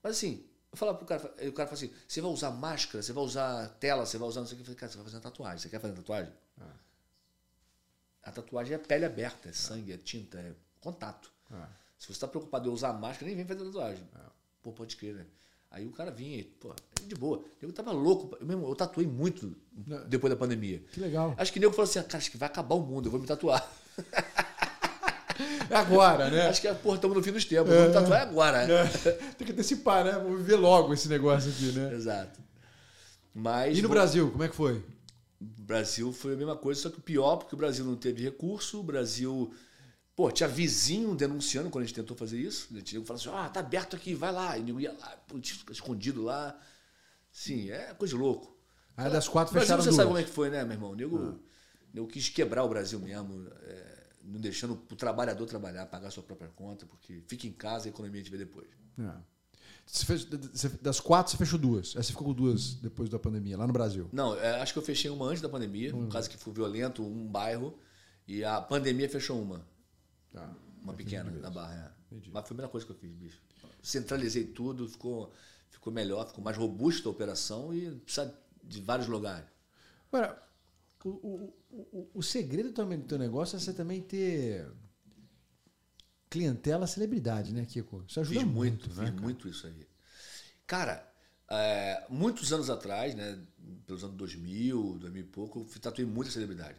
Mas 0.02 0.16
assim, 0.16 0.44
eu 0.72 0.76
falava 0.76 0.98
pro 0.98 1.06
cara, 1.06 1.22
o 1.22 1.52
cara 1.52 1.68
fala 1.68 1.74
assim, 1.74 1.92
você 2.08 2.20
vai 2.20 2.30
usar 2.32 2.50
máscara, 2.50 3.00
você 3.00 3.12
vai 3.12 3.22
usar 3.22 3.68
tela, 3.78 4.04
você 4.04 4.18
vai 4.18 4.28
usar 4.28 4.40
não 4.40 4.46
sei 4.48 4.54
o 4.54 4.56
que. 4.56 4.62
Eu 4.62 4.66
falei, 4.66 4.78
cara, 4.80 4.90
você 4.90 4.96
vai 4.98 5.04
fazer 5.04 5.16
uma 5.18 5.22
tatuagem. 5.22 5.58
Você 5.58 5.68
quer 5.68 5.78
fazer 5.78 5.92
uma 5.92 5.98
tatuagem? 6.00 6.32
A 8.24 8.30
tatuagem 8.32 8.74
é 8.74 8.78
pele 8.78 9.04
aberta, 9.04 9.48
é 9.48 9.52
sangue, 9.52 9.92
é 9.92 9.96
tinta, 9.96 10.38
é 10.38 10.52
contato. 10.80 11.30
É. 11.52 11.81
Se 12.02 12.08
você 12.08 12.14
está 12.14 12.26
preocupado 12.26 12.68
em 12.68 12.72
usar 12.72 12.92
máscara, 12.94 13.26
nem 13.26 13.36
vem 13.36 13.44
fazer 13.46 13.64
tatuagem. 13.64 14.02
Pô, 14.60 14.72
pode 14.72 14.96
crer, 14.96 15.14
né? 15.14 15.24
Aí 15.70 15.86
o 15.86 15.92
cara 15.92 16.10
vinha, 16.10 16.38
e, 16.40 16.42
pô, 16.42 16.74
de 17.06 17.14
boa. 17.14 17.44
Eu 17.60 17.72
tava 17.72 17.92
louco. 17.92 18.36
Eu, 18.40 18.44
mesmo, 18.44 18.66
eu 18.66 18.74
tatuei 18.74 19.06
muito 19.06 19.54
depois 20.08 20.28
da 20.32 20.36
pandemia. 20.36 20.82
Que 20.92 20.98
legal. 20.98 21.32
Acho 21.38 21.52
que 21.52 21.60
o 21.60 21.62
nego 21.62 21.72
falou 21.72 21.88
assim, 21.88 22.00
"Ah, 22.00 22.02
cara, 22.02 22.18
acho 22.18 22.28
que 22.28 22.36
vai 22.36 22.48
acabar 22.48 22.74
o 22.74 22.80
mundo, 22.80 23.06
eu 23.06 23.10
vou 23.12 23.20
me 23.20 23.26
tatuar. 23.28 23.64
É 25.70 25.76
agora, 25.76 26.28
né? 26.28 26.48
Acho 26.48 26.60
que, 26.60 26.74
porra, 26.74 26.96
estamos 26.96 27.16
no 27.16 27.22
fim 27.22 27.30
dos 27.32 27.44
tempos, 27.44 27.72
vou 27.72 27.86
me 27.86 27.92
tatuar 27.92 28.22
agora. 28.22 28.64
É. 28.70 28.86
Tem 29.38 29.46
que 29.46 29.52
antecipar, 29.52 30.04
né? 30.04 30.12
Vou 30.18 30.36
viver 30.36 30.56
logo 30.56 30.92
esse 30.92 31.08
negócio 31.08 31.50
aqui, 31.50 31.70
né? 31.72 31.94
Exato. 31.94 32.40
Mas 33.32 33.78
E 33.78 33.82
no 33.82 33.88
vou- 33.88 33.94
Brasil, 33.96 34.28
como 34.30 34.42
é 34.42 34.48
que 34.48 34.56
foi? 34.56 34.84
Brasil 35.40 36.12
foi 36.12 36.34
a 36.34 36.36
mesma 36.36 36.56
coisa, 36.56 36.80
só 36.82 36.90
que 36.90 37.00
pior, 37.00 37.36
porque 37.36 37.54
o 37.54 37.58
Brasil 37.58 37.84
não 37.84 37.96
teve 37.96 38.22
recurso, 38.24 38.80
o 38.80 38.82
Brasil. 38.82 39.54
Pô, 40.22 40.30
tinha 40.30 40.48
vizinho 40.48 41.16
denunciando 41.16 41.68
quando 41.68 41.82
a 41.82 41.86
gente 41.88 41.96
tentou 41.96 42.16
fazer 42.16 42.38
isso. 42.38 42.68
A 42.72 42.76
gente 42.78 42.92
falava 43.04 43.14
assim, 43.14 43.28
ah, 43.44 43.48
tá 43.48 43.58
aberto 43.58 43.96
aqui, 43.96 44.14
vai 44.14 44.30
lá. 44.30 44.56
E 44.56 44.70
eu 44.70 44.78
ia 44.78 44.92
lá, 44.92 45.18
tinha 45.40 45.58
escondido 45.68 46.22
lá. 46.22 46.56
Sim, 47.32 47.70
é 47.70 47.92
coisa 47.94 48.14
de 48.14 48.20
louco. 48.22 48.56
Aí 48.96 49.10
das 49.10 49.26
quatro 49.26 49.50
O 49.50 49.54
Brasil, 49.54 49.66
fecharam 49.66 49.82
você 49.82 49.88
duas. 49.88 49.96
sabe 49.96 50.06
como 50.06 50.18
é 50.18 50.22
que 50.22 50.30
foi, 50.30 50.48
né, 50.48 50.62
meu 50.62 50.74
irmão? 50.74 50.92
O 50.92 50.94
nego, 50.94 51.40
nego 51.92 52.06
quis 52.06 52.28
quebrar 52.28 52.62
o 52.62 52.68
Brasil 52.68 53.00
mesmo, 53.00 53.48
é, 53.64 54.06
não 54.22 54.40
deixando 54.40 54.74
o 54.74 54.94
trabalhador 54.94 55.44
trabalhar, 55.46 55.86
pagar 55.86 56.08
sua 56.12 56.22
própria 56.22 56.48
conta, 56.54 56.86
porque 56.86 57.24
fica 57.26 57.48
em 57.48 57.52
casa 57.52 57.88
e 57.88 57.90
a 57.90 57.92
economia 57.92 58.20
a 58.20 58.22
gente 58.22 58.30
vê 58.30 58.38
depois. 58.38 58.68
É. 59.00 59.12
Fez- 59.88 60.24
das 60.80 61.00
quatro, 61.00 61.32
você 61.32 61.36
fechou 61.36 61.58
duas. 61.58 61.96
Aí 61.96 62.04
você 62.04 62.12
ficou 62.12 62.28
com 62.28 62.32
duas 62.32 62.74
depois 62.74 63.08
da 63.08 63.18
pandemia, 63.18 63.58
lá 63.58 63.66
no 63.66 63.72
Brasil. 63.72 64.08
Não, 64.12 64.36
é, 64.36 64.60
acho 64.62 64.72
que 64.72 64.78
eu 64.78 64.84
fechei 64.84 65.10
uma 65.10 65.26
antes 65.26 65.42
da 65.42 65.48
pandemia, 65.48 65.96
um 65.96 66.08
caso 66.08 66.30
que 66.30 66.36
foi 66.36 66.52
violento, 66.52 67.02
um 67.02 67.26
bairro, 67.26 67.76
e 68.28 68.44
a 68.44 68.60
pandemia 68.60 69.08
fechou 69.08 69.42
uma. 69.42 69.71
Tá. 70.32 70.54
Uma 70.82 70.94
pequena, 70.94 71.30
na 71.30 71.50
barra. 71.50 71.94
É. 71.98 72.14
Entendi. 72.14 72.30
Mas 72.30 72.40
foi 72.40 72.40
a 72.40 72.48
primeira 72.48 72.68
coisa 72.68 72.86
que 72.86 72.92
eu 72.92 72.96
fiz, 72.96 73.12
bicho. 73.12 73.40
Centralizei 73.82 74.44
tudo, 74.44 74.88
ficou, 74.88 75.32
ficou 75.70 75.92
melhor, 75.92 76.26
ficou 76.26 76.42
mais 76.42 76.56
robusta 76.56 77.08
a 77.08 77.12
operação 77.12 77.74
e 77.74 77.90
precisa 77.90 78.36
de 78.62 78.80
vários 78.80 79.08
lugares. 79.08 79.48
Agora, 80.12 80.42
o, 81.04 81.08
o, 81.08 81.54
o, 81.70 82.10
o 82.14 82.22
segredo 82.22 82.72
também 82.72 82.98
do 82.98 83.06
teu 83.06 83.18
negócio 83.18 83.56
é 83.56 83.58
você 83.60 83.72
também 83.72 84.00
ter 84.02 84.66
clientela 86.28 86.86
celebridade, 86.86 87.52
né, 87.52 87.64
Kiko? 87.64 88.04
Isso 88.06 88.20
ajuda 88.20 88.40
Fiz 88.40 88.48
muito, 88.48 88.56
muito, 88.56 88.88
fiz 88.88 88.96
né? 88.98 89.04
cara? 89.10 89.20
muito 89.20 89.48
isso 89.48 89.66
aí. 89.66 89.86
Cara, 90.66 91.12
é, 91.50 92.06
muitos 92.08 92.52
anos 92.52 92.70
atrás, 92.70 93.14
né, 93.14 93.38
pelos 93.86 94.02
anos 94.02 94.16
2000, 94.16 94.98
2000 94.98 95.22
e 95.22 95.26
pouco, 95.26 95.66
eu 95.74 95.80
tatuei 95.80 96.06
muita 96.06 96.30
celebridade. 96.30 96.78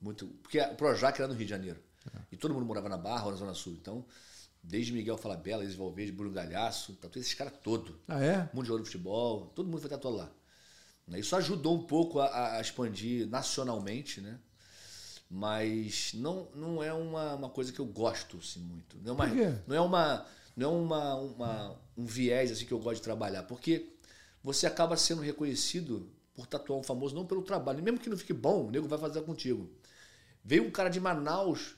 Muito, 0.00 0.26
porque 0.42 0.60
o 0.60 0.74
Projac 0.74 1.18
era 1.18 1.28
no 1.28 1.34
Rio 1.34 1.46
de 1.46 1.50
Janeiro. 1.50 1.80
E 2.30 2.36
todo 2.36 2.54
mundo 2.54 2.66
morava 2.66 2.88
na 2.88 2.96
Barra 2.96 3.26
ou 3.26 3.30
na 3.32 3.36
Zona 3.36 3.54
Sul. 3.54 3.74
Então, 3.74 4.04
desde 4.62 4.92
Miguel 4.92 5.16
Falabella, 5.18 5.62
Isis 5.64 5.76
Valverde, 5.76 6.12
Bruno 6.12 6.32
Galhaço, 6.32 6.94
tatuei 6.94 7.20
esses 7.22 7.34
caras 7.34 7.52
todos. 7.62 7.94
Ah, 8.08 8.22
é? 8.22 8.48
Mundial 8.54 8.78
do 8.78 8.84
Futebol, 8.84 9.46
todo 9.54 9.66
mundo 9.68 9.80
foi 9.80 9.90
tatuado 9.90 10.16
lá. 10.16 10.30
Né, 11.06 11.18
Isso 11.20 11.34
ajudou 11.36 11.74
um 11.76 11.82
pouco 11.84 12.20
a, 12.20 12.56
a 12.56 12.60
expandir 12.60 13.28
nacionalmente, 13.28 14.20
né? 14.20 14.38
Mas 15.28 16.12
não, 16.14 16.48
não 16.54 16.82
é 16.82 16.92
uma, 16.92 17.34
uma 17.34 17.48
coisa 17.48 17.72
que 17.72 17.80
eu 17.80 17.86
gosto 17.86 18.36
assim, 18.38 18.60
muito. 18.60 18.98
Não 18.98 19.12
é 19.12 19.14
uma, 19.14 19.26
Por 19.26 19.34
quê? 19.36 19.54
não 19.66 19.76
é 19.76 19.80
uma, 19.80 20.26
não 20.56 20.70
é 20.70 20.72
uma, 20.74 21.14
uma- 21.16 21.80
um 21.96 22.04
viés 22.04 22.50
assim 22.52 22.66
que 22.66 22.72
eu 22.72 22.78
gosto 22.78 22.96
de 22.96 23.02
trabalhar, 23.02 23.42
porque 23.44 23.94
você 24.42 24.66
acaba 24.66 24.96
sendo 24.96 25.22
reconhecido 25.22 26.10
por 26.34 26.46
tatuar 26.46 26.78
um 26.78 26.82
famoso 26.82 27.14
não 27.14 27.26
pelo 27.26 27.42
trabalho, 27.42 27.78
e 27.78 27.82
mesmo 27.82 27.98
que 27.98 28.10
não 28.10 28.16
fique 28.16 28.32
bom, 28.32 28.66
o 28.66 28.70
nego 28.70 28.86
vai 28.88 28.98
fazer 28.98 29.22
contigo. 29.22 29.70
Veio 30.44 30.66
um 30.66 30.70
cara 30.70 30.88
de 30.90 31.00
Manaus, 31.00 31.76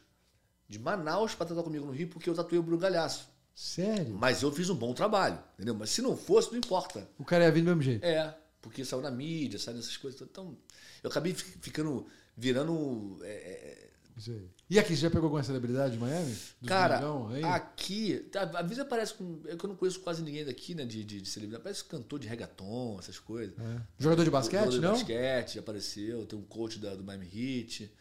de 0.69 0.79
Manaus 0.79 1.35
para 1.35 1.47
tatuar 1.47 1.65
comigo 1.65 1.85
no 1.87 1.93
Rio, 1.93 2.09
porque 2.09 2.29
eu 2.29 2.35
tatuei 2.35 2.59
o 2.59 2.63
Bruno 2.63 2.81
Galhaço. 2.81 3.29
Sério? 3.55 4.15
Mas 4.19 4.43
eu 4.43 4.51
fiz 4.51 4.69
um 4.69 4.75
bom 4.75 4.93
trabalho, 4.95 5.39
entendeu? 5.55 5.75
Mas 5.75 5.91
se 5.91 6.03
não 6.03 6.17
fosse, 6.17 6.51
não 6.51 6.59
importa. 6.59 7.09
O 7.19 7.25
cara 7.25 7.45
ia 7.45 7.53
vir 7.53 7.61
do 7.61 7.67
mesmo 7.67 7.83
jeito. 7.83 8.05
É, 8.05 8.37
porque 8.61 8.85
saiu 8.85 9.01
na 9.03 9.11
mídia, 9.11 9.59
saiu 9.59 9.77
nessas 9.77 9.97
coisas. 9.97 10.21
Então, 10.23 10.57
eu 11.03 11.11
acabei 11.11 11.33
fi- 11.35 11.59
ficando, 11.61 12.05
virando. 12.37 13.19
é, 13.23 13.29
é, 13.31 13.91
Isso 14.17 14.31
aí. 14.33 14.49
E 14.71 14.79
aqui, 14.79 14.97
você 14.97 15.03
já 15.03 15.11
pegou 15.11 15.25
alguma 15.27 15.43
celebridade 15.45 15.93
de 15.95 16.01
Miami? 16.01 16.31
Dos 16.61 16.69
cara, 16.69 16.99
domingão 16.99 17.53
aqui. 17.53 18.19
tá, 18.33 18.43
Às 18.43 18.63
vezes 18.67 18.79
aparece 18.81 19.15
com. 19.15 19.41
É 19.47 19.55
que 19.55 19.65
eu 19.65 19.69
não 19.69 19.77
conheço 19.77 20.01
quase 20.01 20.23
ninguém 20.23 20.45
daqui, 20.45 20.75
né? 20.75 20.85
De, 20.85 21.05
de, 21.05 21.21
de 21.21 21.29
celebridade. 21.29 21.63
Parece 21.63 21.85
cantor 21.85 22.19
de 22.19 22.27
reggaeton, 22.27 22.97
essas 22.99 23.19
coisas. 23.21 23.55
É. 23.59 23.81
Jogador 23.99 24.25
de 24.25 24.31
basquete, 24.31 24.61
Jogador 24.65 24.75
de 24.77 24.81
não? 24.81 24.93
basquete 24.95 25.59
apareceu, 25.59 26.27
tem 26.27 26.37
um 26.39 26.43
coach 26.43 26.79
da, 26.79 26.95
do 26.97 27.05
Miami 27.05 27.27
Heat. 27.33 27.93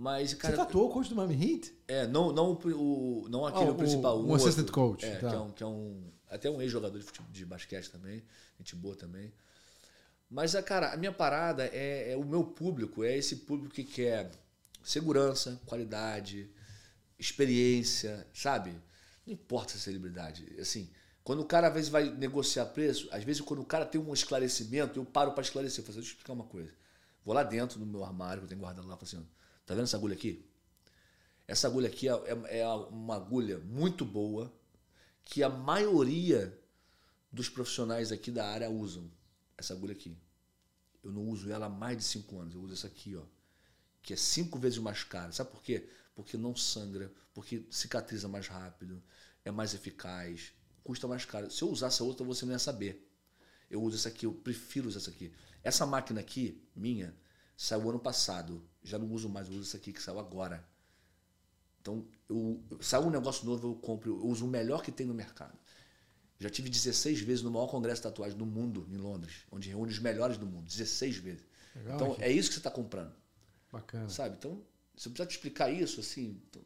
Mas, 0.00 0.30
Você 0.30 0.36
cara. 0.36 0.56
tatuou 0.56 0.88
o 0.88 0.92
coach 0.92 1.08
do 1.08 1.16
Miami 1.16 1.34
Heat? 1.54 1.74
É, 1.88 2.06
não, 2.06 2.32
não, 2.32 2.52
o, 2.52 3.26
não 3.28 3.44
aquele 3.44 3.64
Ah, 3.64 3.72
o 3.72 3.74
o- 3.74 3.76
principal. 3.78 4.16
um 4.20 4.28
outro. 4.28 4.46
assistant 4.46 4.70
coach, 4.70 5.04
É, 5.04 5.16
tá. 5.16 5.28
que 5.28 5.34
é 5.34 5.38
um. 5.40 5.50
Que 5.50 5.62
é 5.64 5.66
um 5.66 6.12
até 6.30 6.48
um 6.50 6.62
ex-jogador 6.62 6.96
de, 6.98 7.04
futebol- 7.04 7.32
de 7.32 7.44
basquete 7.44 7.90
também. 7.90 8.22
Gente 8.58 8.76
boa 8.76 8.94
também. 8.94 9.32
Mas, 10.30 10.54
a 10.54 10.62
cara, 10.62 10.92
a 10.92 10.96
minha 10.96 11.10
parada 11.10 11.64
é, 11.72 12.12
é 12.12 12.16
o 12.16 12.24
meu 12.24 12.44
público, 12.44 13.02
é 13.02 13.16
esse 13.16 13.34
público 13.36 13.74
que 13.74 13.82
quer 13.82 14.30
segurança, 14.84 15.60
qualidade, 15.66 16.48
experiência, 17.18 18.26
sabe? 18.32 18.70
Não 19.26 19.32
importa 19.34 19.72
se 19.72 19.78
é 19.78 19.80
celebridade. 19.80 20.46
Assim, 20.60 20.88
quando 21.24 21.40
o 21.40 21.44
cara 21.44 21.68
às 21.68 21.74
vezes 21.74 21.88
vai 21.90 22.08
negociar 22.10 22.66
preço, 22.66 23.08
às 23.10 23.24
vezes 23.24 23.40
quando 23.42 23.60
o 23.60 23.64
cara 23.66 23.84
tem 23.84 24.00
um 24.00 24.12
esclarecimento, 24.14 24.98
eu 25.00 25.04
paro 25.04 25.32
para 25.32 25.42
esclarecer. 25.42 25.80
Eu 25.80 25.84
falo 25.86 25.92
assim, 25.92 26.00
deixa 26.00 26.10
eu 26.12 26.14
explicar 26.14 26.32
uma 26.34 26.44
coisa. 26.44 26.72
Vou 27.24 27.34
lá 27.34 27.42
dentro 27.42 27.78
do 27.78 27.84
meu 27.86 28.04
armário, 28.04 28.40
que 28.40 28.44
eu 28.44 28.48
tenho 28.48 28.60
guardado 28.60 28.86
lá, 28.86 28.96
falo 28.96 29.04
assim, 29.06 29.26
tá 29.68 29.74
vendo 29.74 29.84
essa 29.84 29.96
agulha 29.96 30.14
aqui? 30.14 30.44
Essa 31.46 31.66
agulha 31.66 31.88
aqui 31.88 32.08
é, 32.08 32.12
é, 32.12 32.58
é 32.60 32.68
uma 32.68 33.16
agulha 33.16 33.58
muito 33.58 34.04
boa 34.04 34.52
que 35.24 35.42
a 35.42 35.48
maioria 35.48 36.58
dos 37.30 37.48
profissionais 37.48 38.10
aqui 38.10 38.30
da 38.30 38.48
área 38.48 38.70
usam. 38.70 39.10
Essa 39.56 39.74
agulha 39.74 39.92
aqui. 39.92 40.16
Eu 41.02 41.12
não 41.12 41.28
uso 41.28 41.50
ela 41.50 41.66
há 41.66 41.68
mais 41.68 41.98
de 41.98 42.04
cinco 42.04 42.38
anos. 42.38 42.54
Eu 42.54 42.62
uso 42.62 42.72
essa 42.72 42.86
aqui, 42.86 43.14
ó. 43.14 43.22
Que 44.02 44.14
é 44.14 44.16
cinco 44.16 44.58
vezes 44.58 44.78
mais 44.78 45.04
cara. 45.04 45.32
Sabe 45.32 45.50
por 45.50 45.62
quê? 45.62 45.88
Porque 46.14 46.36
não 46.36 46.56
sangra, 46.56 47.12
porque 47.34 47.66
cicatriza 47.70 48.26
mais 48.26 48.48
rápido, 48.48 49.02
é 49.44 49.50
mais 49.50 49.74
eficaz, 49.74 50.52
custa 50.82 51.06
mais 51.06 51.24
caro. 51.24 51.50
Se 51.50 51.62
eu 51.62 51.70
usasse 51.70 52.00
a 52.02 52.04
outra, 52.04 52.24
você 52.24 52.44
não 52.44 52.52
ia 52.52 52.58
saber. 52.58 53.06
Eu 53.70 53.82
uso 53.82 53.96
essa 53.96 54.08
aqui, 54.08 54.24
eu 54.26 54.32
prefiro 54.32 54.88
usar 54.88 54.98
essa 54.98 55.10
aqui. 55.10 55.32
Essa 55.62 55.84
máquina 55.84 56.20
aqui, 56.20 56.66
minha, 56.74 57.14
saiu 57.58 57.90
ano 57.90 57.98
passado. 57.98 58.62
Já 58.84 58.98
não 58.98 59.10
uso 59.10 59.28
mais, 59.28 59.48
eu 59.48 59.54
uso 59.54 59.68
essa 59.68 59.76
aqui 59.76 59.92
que 59.92 60.00
saiu 60.00 60.20
agora. 60.20 60.64
Então, 61.82 62.06
eu, 62.28 62.62
saiu 62.80 63.06
um 63.06 63.10
negócio 63.10 63.44
novo, 63.44 63.68
eu 63.68 63.74
compro, 63.74 64.16
eu 64.20 64.26
uso 64.26 64.46
o 64.46 64.48
melhor 64.48 64.80
que 64.82 64.92
tem 64.92 65.04
no 65.04 65.12
mercado. 65.12 65.58
Já 66.38 66.48
tive 66.48 66.70
16 66.70 67.20
vezes 67.20 67.42
no 67.42 67.50
maior 67.50 67.66
congresso 67.66 67.96
de 67.96 68.04
tatuagem 68.04 68.38
do 68.38 68.46
mundo, 68.46 68.86
em 68.88 68.96
Londres, 68.96 69.44
onde 69.50 69.68
reúne 69.68 69.90
os 69.90 69.98
melhores 69.98 70.38
do 70.38 70.46
mundo. 70.46 70.66
16 70.66 71.16
vezes. 71.16 71.44
Legal, 71.74 71.96
então, 71.96 72.12
aqui. 72.12 72.22
é 72.22 72.30
isso 72.30 72.48
que 72.48 72.54
você 72.54 72.60
está 72.60 72.70
comprando. 72.70 73.12
Bacana. 73.72 74.08
Sabe? 74.08 74.36
Então, 74.38 74.62
se 74.96 75.08
eu 75.08 75.12
precisar 75.12 75.26
te 75.26 75.32
explicar 75.32 75.68
isso, 75.68 75.98
assim, 75.98 76.40
então, 76.48 76.62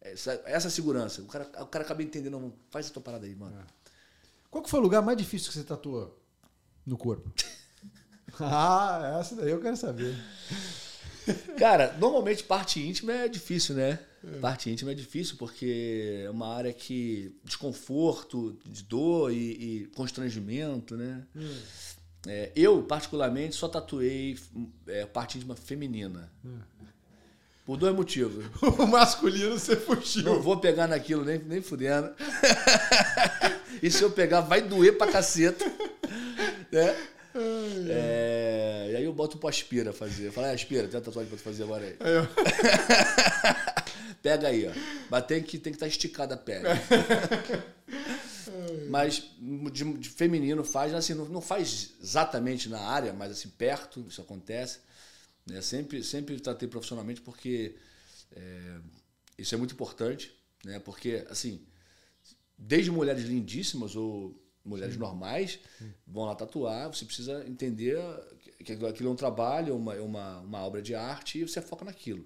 essa, 0.00 0.40
essa 0.44 0.70
segurança, 0.70 1.22
o 1.22 1.26
cara, 1.26 1.44
o 1.60 1.66
cara 1.66 1.84
acaba 1.84 2.04
entendendo, 2.04 2.38
não, 2.38 2.54
faz 2.70 2.88
a 2.88 2.90
tua 2.90 3.02
parada 3.02 3.26
aí, 3.26 3.34
mano. 3.34 3.58
É. 3.58 3.64
Qual 4.48 4.62
que 4.62 4.70
foi 4.70 4.78
o 4.78 4.82
lugar 4.82 5.02
mais 5.02 5.18
difícil 5.18 5.48
que 5.48 5.58
você 5.58 5.64
tatuou 5.64 6.16
no 6.86 6.96
corpo? 6.96 7.32
ah, 8.40 9.18
essa 9.20 9.34
daí 9.36 9.50
eu 9.50 9.60
quero 9.60 9.76
saber. 9.76 10.14
Cara, 11.58 11.96
normalmente 11.98 12.44
parte 12.44 12.80
íntima 12.80 13.12
é 13.12 13.28
difícil, 13.28 13.74
né? 13.74 13.98
É. 14.24 14.38
Parte 14.38 14.70
íntima 14.70 14.92
é 14.92 14.94
difícil 14.94 15.36
porque 15.36 16.22
é 16.24 16.30
uma 16.30 16.54
área 16.54 16.72
que 16.72 17.36
desconforto, 17.44 18.58
de 18.64 18.82
dor 18.82 19.32
e, 19.32 19.36
e 19.36 19.86
constrangimento, 19.94 20.96
né? 20.96 21.22
Hum. 21.34 21.56
É, 22.28 22.50
eu, 22.56 22.82
particularmente, 22.82 23.54
só 23.54 23.68
tatuei 23.68 24.36
é, 24.88 25.06
parte 25.06 25.38
íntima 25.38 25.54
feminina. 25.54 26.30
Hum. 26.44 26.58
Por 27.64 27.76
dois 27.76 27.94
motivos. 27.94 28.44
o 28.78 28.86
masculino 28.86 29.58
você 29.58 29.76
fugiu. 29.76 30.22
Não 30.22 30.40
vou 30.40 30.56
pegar 30.58 30.86
naquilo 30.86 31.24
nem, 31.24 31.38
nem 31.38 31.62
fudendo. 31.62 32.10
e 33.82 33.90
se 33.90 34.02
eu 34.02 34.10
pegar, 34.10 34.40
vai 34.40 34.62
doer 34.62 34.96
pra 34.96 35.10
caceta. 35.10 35.64
Né? 36.70 36.96
É, 37.88 38.88
e 38.92 38.96
aí 38.96 39.04
eu 39.04 39.12
boto 39.12 39.38
pro 39.38 39.48
Aspira 39.48 39.92
fazer. 39.92 40.30
Fala, 40.32 40.50
Aspira, 40.50 40.88
tem 40.88 40.98
uma 40.98 41.04
tatuagem 41.04 41.28
pra 41.28 41.38
tu 41.38 41.42
fazer 41.42 41.62
agora 41.64 41.84
aí. 41.84 41.96
aí 42.00 42.14
eu... 42.14 42.26
Pega 44.22 44.48
aí, 44.48 44.66
ó. 44.66 44.72
Mas 45.10 45.26
tem 45.26 45.42
que 45.42 45.58
tem 45.58 45.72
que 45.72 45.76
estar 45.76 45.86
tá 45.86 45.88
esticada 45.88 46.34
a 46.34 46.38
pele. 46.38 46.64
mas 48.88 49.30
de, 49.72 49.98
de, 49.98 50.08
feminino 50.08 50.64
faz, 50.64 50.92
assim, 50.94 51.14
não, 51.14 51.26
não, 51.26 51.40
faz 51.40 51.92
exatamente 52.02 52.68
na 52.68 52.80
área, 52.80 53.12
mas 53.12 53.32
assim, 53.32 53.48
perto, 53.50 54.04
isso 54.08 54.20
acontece. 54.20 54.80
Né? 55.46 55.60
Sempre, 55.60 56.02
sempre 56.02 56.40
tratei 56.40 56.68
profissionalmente 56.68 57.20
porque 57.20 57.76
é, 58.32 58.78
isso 59.38 59.54
é 59.54 59.58
muito 59.58 59.74
importante, 59.74 60.34
né? 60.64 60.78
Porque, 60.80 61.24
assim, 61.30 61.64
desde 62.58 62.90
mulheres 62.90 63.24
lindíssimas 63.24 63.94
ou 63.94 64.34
mulheres 64.66 64.94
Sim. 64.94 65.00
normais 65.00 65.58
vão 66.06 66.24
lá 66.24 66.34
tatuar, 66.34 66.88
você 66.88 67.04
precisa 67.04 67.44
entender 67.46 67.98
que 68.64 68.72
aquilo 68.72 69.08
é 69.08 69.12
um 69.12 69.16
trabalho, 69.16 69.76
uma, 69.76 69.94
uma, 69.94 70.40
uma 70.40 70.64
obra 70.64 70.82
de 70.82 70.94
arte 70.94 71.38
e 71.38 71.48
você 71.48 71.60
foca 71.60 71.84
naquilo. 71.84 72.24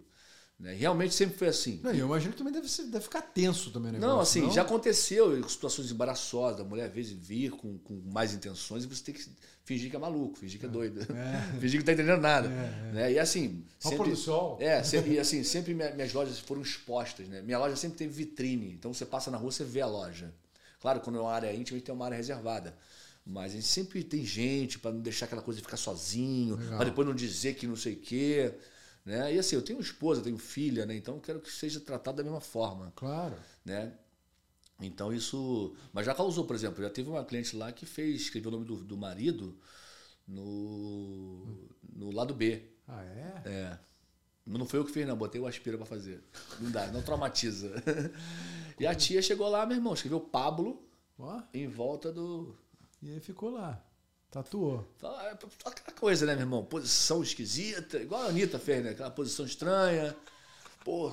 Né? 0.60 0.74
Realmente 0.74 1.14
sempre 1.14 1.38
foi 1.38 1.48
assim. 1.48 1.80
Não, 1.82 1.90
eu 1.90 2.04
imagino 2.04 2.32
que 2.32 2.38
também 2.38 2.52
deve, 2.52 2.68
ser, 2.68 2.84
deve 2.84 3.04
ficar 3.04 3.22
tenso 3.22 3.70
também, 3.70 3.92
né? 3.92 3.98
Não, 3.98 4.20
assim, 4.20 4.42
não? 4.42 4.52
já 4.52 4.60
aconteceu 4.60 5.48
situações 5.48 5.90
embaraçosas, 5.90 6.60
a 6.60 6.64
mulher 6.64 6.88
às 6.88 6.92
vezes 6.92 7.12
vir 7.12 7.52
com, 7.52 7.78
com 7.78 7.94
mais 8.12 8.34
intenções 8.34 8.84
e 8.84 8.86
você 8.86 9.02
tem 9.02 9.14
que 9.14 9.26
fingir 9.64 9.88
que 9.88 9.96
é 9.96 9.98
maluco, 9.98 10.38
fingir 10.38 10.60
que 10.60 10.66
é, 10.66 10.68
é 10.68 10.72
doido, 10.72 11.00
é. 11.00 11.40
fingir 11.58 11.70
que 11.70 11.78
não 11.78 11.84
tá 11.84 11.92
entendendo 11.92 12.20
nada. 12.20 12.48
É, 12.48 12.88
é. 12.90 12.92
Né? 12.92 13.12
E 13.12 13.18
assim. 13.18 13.64
Sempre, 13.78 14.10
do 14.10 14.16
sol. 14.16 14.58
É, 14.60 14.82
sempre, 14.82 15.14
e 15.14 15.18
assim, 15.18 15.42
sempre 15.42 15.72
minhas 15.72 16.12
lojas 16.12 16.38
foram 16.38 16.60
expostas, 16.60 17.26
né? 17.26 17.40
Minha 17.40 17.58
loja 17.58 17.74
sempre 17.74 17.96
teve 17.96 18.12
vitrine, 18.12 18.70
então 18.74 18.92
você 18.92 19.06
passa 19.06 19.30
na 19.30 19.38
rua, 19.38 19.50
você 19.50 19.64
vê 19.64 19.80
a 19.80 19.86
loja. 19.86 20.30
Claro, 20.80 21.00
quando 21.00 21.18
é 21.18 21.22
uma 21.22 21.32
área 21.32 21.52
íntima, 21.52 21.76
a 21.76 21.78
gente 21.78 21.86
tem 21.86 21.94
uma 21.94 22.04
área 22.04 22.16
reservada. 22.16 22.76
Mas 23.24 23.52
a 23.52 23.54
gente 23.56 23.66
sempre 23.66 24.02
tem 24.02 24.24
gente 24.24 24.78
para 24.78 24.92
não 24.92 25.00
deixar 25.00 25.26
aquela 25.26 25.42
coisa 25.42 25.58
de 25.58 25.64
ficar 25.64 25.76
sozinho, 25.76 26.58
para 26.76 26.86
depois 26.86 27.06
não 27.06 27.14
dizer 27.14 27.54
que 27.54 27.66
não 27.66 27.76
sei 27.76 27.94
o 27.94 28.00
quê. 28.00 28.54
Né? 29.04 29.34
E 29.34 29.38
assim, 29.38 29.56
eu 29.56 29.62
tenho 29.62 29.80
esposa, 29.80 30.22
tenho 30.22 30.38
filha, 30.38 30.86
né? 30.86 30.96
então 30.96 31.14
eu 31.16 31.20
quero 31.20 31.40
que 31.40 31.50
seja 31.50 31.80
tratado 31.80 32.16
da 32.16 32.22
mesma 32.22 32.40
forma. 32.40 32.92
Claro. 32.96 33.36
Né? 33.64 33.92
Então 34.80 35.12
isso. 35.12 35.74
Mas 35.92 36.06
já 36.06 36.14
causou, 36.14 36.44
por 36.44 36.56
exemplo, 36.56 36.82
já 36.82 36.90
teve 36.90 37.08
uma 37.08 37.24
cliente 37.24 37.54
lá 37.54 37.70
que 37.70 37.84
fez, 37.84 38.22
escreveu 38.22 38.48
o 38.48 38.52
nome 38.52 38.64
do, 38.64 38.76
do 38.76 38.96
marido 38.96 39.56
no, 40.26 41.68
no 41.92 42.10
lado 42.10 42.34
B. 42.34 42.62
Ah, 42.88 43.04
é? 43.04 43.42
É. 43.44 43.78
Não 44.46 44.66
foi 44.66 44.80
eu 44.80 44.84
que 44.84 44.92
fiz, 44.92 45.06
não. 45.06 45.16
Botei 45.16 45.40
o 45.40 45.46
aspira 45.46 45.76
para 45.76 45.86
fazer. 45.86 46.22
Não 46.58 46.70
dá, 46.70 46.86
não 46.88 47.02
traumatiza. 47.02 47.70
e 48.78 48.86
a 48.86 48.94
tia 48.94 49.22
chegou 49.22 49.48
lá, 49.48 49.64
meu 49.66 49.76
irmão, 49.76 49.94
escreveu 49.94 50.20
Pablo 50.20 50.82
em 51.52 51.68
volta 51.68 52.12
do. 52.12 52.56
E 53.02 53.10
aí 53.12 53.20
ficou 53.20 53.50
lá. 53.50 53.82
Tatuou. 54.30 54.88
É, 55.02 55.30
aquela 55.64 55.96
coisa, 55.98 56.24
né, 56.24 56.34
meu 56.34 56.42
irmão? 56.42 56.64
Posição 56.64 57.22
esquisita, 57.22 57.98
igual 57.98 58.22
a 58.22 58.26
Anitta 58.26 58.58
fez, 58.58 58.84
né? 58.84 58.90
Aquela 58.90 59.10
posição 59.10 59.44
estranha. 59.44 60.16
Pô, 60.84 61.12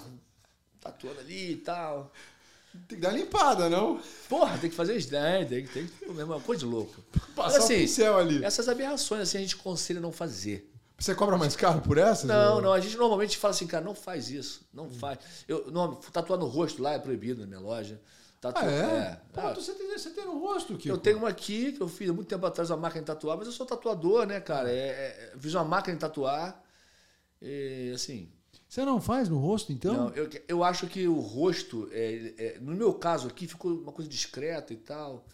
tatuando 0.79 1.19
ali 1.19 1.53
e 1.53 1.57
tal. 1.57 2.11
Tem 2.87 2.97
que 2.97 3.01
dar 3.01 3.11
limpada, 3.11 3.69
não? 3.69 3.99
Porra, 4.29 4.57
tem 4.59 4.69
que 4.69 4.75
fazer 4.75 4.95
isso. 4.95 5.15
É, 5.15 5.43
tem 5.45 5.65
que, 5.65 5.73
tem 5.73 6.23
uma 6.23 6.39
coisa 6.39 6.59
de 6.59 6.65
louco. 6.67 7.01
Passar 7.35 7.57
Mas, 7.57 7.63
assim, 7.63 7.75
um 7.75 7.79
pincel 7.79 8.17
ali. 8.17 8.43
Essas 8.43 8.69
aberrações, 8.69 9.21
assim, 9.21 9.39
a 9.39 9.41
gente 9.41 9.57
conselha 9.57 9.99
não 9.99 10.11
fazer. 10.11 10.71
Você 10.97 11.13
cobra 11.13 11.37
mais 11.37 11.55
caro 11.55 11.79
por 11.81 11.97
essas? 11.97 12.25
Não, 12.25 12.55
ou? 12.55 12.61
não. 12.61 12.73
A 12.73 12.79
gente 12.79 12.97
normalmente 12.97 13.37
fala 13.37 13.53
assim, 13.53 13.67
cara, 13.67 13.85
não 13.85 13.93
faz 13.93 14.31
isso. 14.31 14.67
Não 14.73 14.85
hum. 14.85 14.89
faz. 14.89 15.19
Eu, 15.47 15.69
não, 15.71 15.93
tatuar 15.95 16.39
no 16.39 16.47
rosto 16.47 16.81
lá 16.81 16.93
é 16.93 16.99
proibido 16.99 17.41
na 17.41 17.47
minha 17.47 17.59
loja. 17.59 18.01
Tatu... 18.41 18.59
Ah, 18.59 18.65
é? 18.65 18.79
é. 18.79 19.21
Pô, 19.33 19.41
ah, 19.41 19.53
você, 19.53 19.73
tem, 19.73 19.87
você 19.87 20.09
tem 20.11 20.25
no 20.25 20.39
rosto, 20.39 20.75
Kiko. 20.75 20.89
Eu 20.89 20.97
tenho 20.97 21.17
uma 21.17 21.29
aqui 21.29 21.71
que 21.71 21.81
eu 21.81 21.87
fiz 21.87 22.09
há 22.09 22.13
muito 22.13 22.27
tempo 22.27 22.45
atrás 22.45 22.69
uma 22.69 22.77
máquina 22.77 23.01
de 23.01 23.07
tatuar, 23.07 23.37
mas 23.37 23.47
eu 23.47 23.53
sou 23.53 23.65
tatuador, 23.65 24.25
né, 24.25 24.39
cara? 24.39 24.71
É, 24.71 25.33
é, 25.33 25.33
fiz 25.39 25.53
uma 25.53 25.63
máquina 25.63 25.95
de 25.95 26.01
tatuar 26.01 26.63
e, 27.41 27.91
assim... 27.93 28.31
Você 28.67 28.83
não 28.83 28.99
faz 28.99 29.29
no 29.29 29.37
rosto, 29.37 29.71
então? 29.71 29.93
Não, 29.93 30.09
eu, 30.09 30.29
eu 30.47 30.63
acho 30.63 30.87
que 30.87 31.07
o 31.07 31.19
rosto, 31.19 31.87
é, 31.91 32.33
é, 32.37 32.59
no 32.59 32.75
meu 32.75 32.93
caso 32.93 33.27
aqui, 33.27 33.47
ficou 33.47 33.71
uma 33.71 33.93
coisa 33.93 34.09
discreta 34.09 34.73
e 34.73 34.77
tal. 34.77 35.25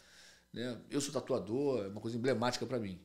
Né? 0.53 0.78
Eu 0.89 1.01
sou 1.01 1.11
tatuador, 1.11 1.86
é 1.86 1.88
uma 1.88 1.99
coisa 1.99 2.16
emblemática 2.16 2.66
para 2.66 2.80
mim. 2.80 2.99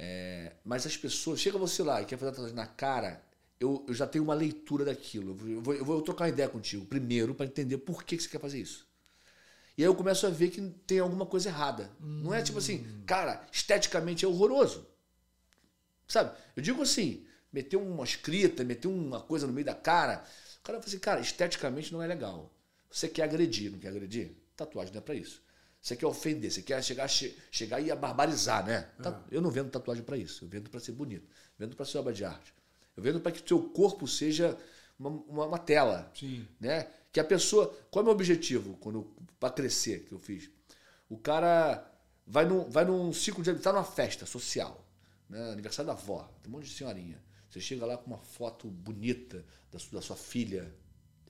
É, 0.00 0.52
mas 0.64 0.86
as 0.86 0.96
pessoas... 0.96 1.40
Chega 1.40 1.58
você 1.58 1.82
lá 1.82 2.00
e 2.00 2.04
quer 2.04 2.16
fazer 2.16 2.30
tatuagem 2.30 2.54
na 2.54 2.66
cara, 2.66 3.20
eu, 3.58 3.84
eu 3.88 3.92
já 3.92 4.06
tenho 4.06 4.22
uma 4.22 4.34
leitura 4.34 4.84
daquilo. 4.84 5.36
Eu 5.46 5.60
vou, 5.60 5.74
eu 5.74 5.84
vou 5.84 6.00
trocar 6.00 6.24
uma 6.24 6.30
ideia 6.30 6.48
contigo 6.48 6.86
primeiro 6.86 7.34
para 7.34 7.46
entender 7.46 7.78
por 7.78 8.04
que, 8.04 8.16
que 8.16 8.22
você 8.22 8.28
quer 8.28 8.40
fazer 8.40 8.60
isso. 8.60 8.86
E 9.76 9.82
aí 9.82 9.88
eu 9.88 9.94
começo 9.94 10.26
a 10.26 10.30
ver 10.30 10.50
que 10.50 10.60
tem 10.86 11.00
alguma 11.00 11.26
coisa 11.26 11.48
errada. 11.48 11.90
Hum. 12.00 12.22
Não 12.24 12.34
é 12.34 12.42
tipo 12.42 12.58
assim, 12.58 12.86
cara, 13.06 13.44
esteticamente 13.52 14.24
é 14.24 14.28
horroroso. 14.28 14.86
Sabe? 16.06 16.36
Eu 16.56 16.62
digo 16.62 16.80
assim, 16.82 17.26
meter 17.52 17.76
uma 17.76 18.04
escrita, 18.04 18.64
meter 18.64 18.88
uma 18.88 19.20
coisa 19.20 19.46
no 19.46 19.52
meio 19.52 19.66
da 19.66 19.74
cara. 19.74 20.24
O 20.60 20.62
cara 20.62 20.78
fala 20.78 20.88
assim, 20.88 20.98
cara, 20.98 21.20
esteticamente 21.20 21.92
não 21.92 22.00
é 22.00 22.06
legal. 22.06 22.52
Você 22.90 23.08
quer 23.08 23.24
agredir, 23.24 23.70
não 23.70 23.78
quer 23.78 23.88
agredir? 23.88 24.32
Tatuagem 24.56 24.92
não 24.92 25.00
é 25.00 25.02
pra 25.02 25.14
isso. 25.14 25.42
Você 25.80 25.96
quer 25.96 26.06
ofender, 26.06 26.50
você 26.50 26.62
quer 26.62 26.82
chegar, 26.82 27.08
che 27.08 27.36
chegar 27.50 27.80
e 27.80 27.90
a 27.90 27.96
barbarizar, 27.96 28.66
né? 28.66 28.90
É. 28.98 29.14
Eu 29.30 29.40
não 29.40 29.50
vendo 29.50 29.70
tatuagem 29.70 30.04
para 30.04 30.16
isso. 30.16 30.44
Eu 30.44 30.48
vendo 30.48 30.68
para 30.68 30.80
ser 30.80 30.92
bonito. 30.92 31.26
Vendo 31.58 31.76
para 31.76 31.86
ser 31.86 31.98
obra 31.98 32.12
de 32.12 32.24
arte. 32.24 32.52
Eu 32.96 33.02
vendo 33.02 33.20
para 33.20 33.32
que 33.32 33.42
o 33.42 33.48
seu 33.48 33.62
corpo 33.70 34.06
seja 34.06 34.58
uma, 34.98 35.10
uma, 35.10 35.46
uma 35.46 35.58
tela. 35.58 36.10
Sim. 36.14 36.46
Né? 36.60 36.88
Que 37.12 37.20
a 37.20 37.24
pessoa. 37.24 37.74
Qual 37.90 38.00
é 38.00 38.02
o 38.02 38.04
meu 38.06 38.14
objetivo 38.14 38.76
quando 38.78 39.04
para 39.38 39.50
crescer 39.50 40.04
que 40.04 40.12
eu 40.12 40.18
fiz? 40.18 40.50
O 41.08 41.16
cara 41.16 41.90
vai 42.26 42.44
num, 42.44 42.68
vai 42.68 42.84
num 42.84 43.12
ciclo 43.12 43.42
de. 43.42 43.50
está 43.50 43.72
numa 43.72 43.84
festa 43.84 44.26
social, 44.26 44.84
né? 45.28 45.52
aniversário 45.52 45.86
da 45.86 45.92
avó, 45.92 46.28
tem 46.42 46.52
um 46.52 46.56
monte 46.56 46.66
de 46.66 46.74
senhorinha. 46.74 47.22
Você 47.48 47.60
chega 47.60 47.86
lá 47.86 47.96
com 47.96 48.06
uma 48.06 48.18
foto 48.18 48.68
bonita 48.68 49.44
da 49.70 49.78
sua, 49.78 50.00
da 50.00 50.02
sua 50.02 50.16
filha, 50.16 50.70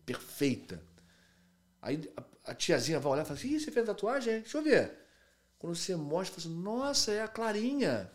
perfeita. 0.05 0.83
Aí 1.81 2.11
a, 2.51 2.55
tiazinha 2.55 3.01
vai 3.01 3.13
olhar 3.13 3.23
e 3.23 3.25
fala 3.27 3.39
assim: 3.39 3.49
Ih, 3.49 3.61
você 3.61 3.71
fez 3.71 3.87
tatuagem? 3.87 4.41
Deixa 4.41 4.59
eu 4.59 4.63
ver. 4.63 4.93
Quando 5.59 5.75
você 5.75 5.95
mostra, 5.97 6.41
fala 6.41 6.55
assim: 6.55 6.63
Nossa, 6.63 7.13
é 7.13 7.23
a 7.23 7.29
Clarinha. 7.29 8.11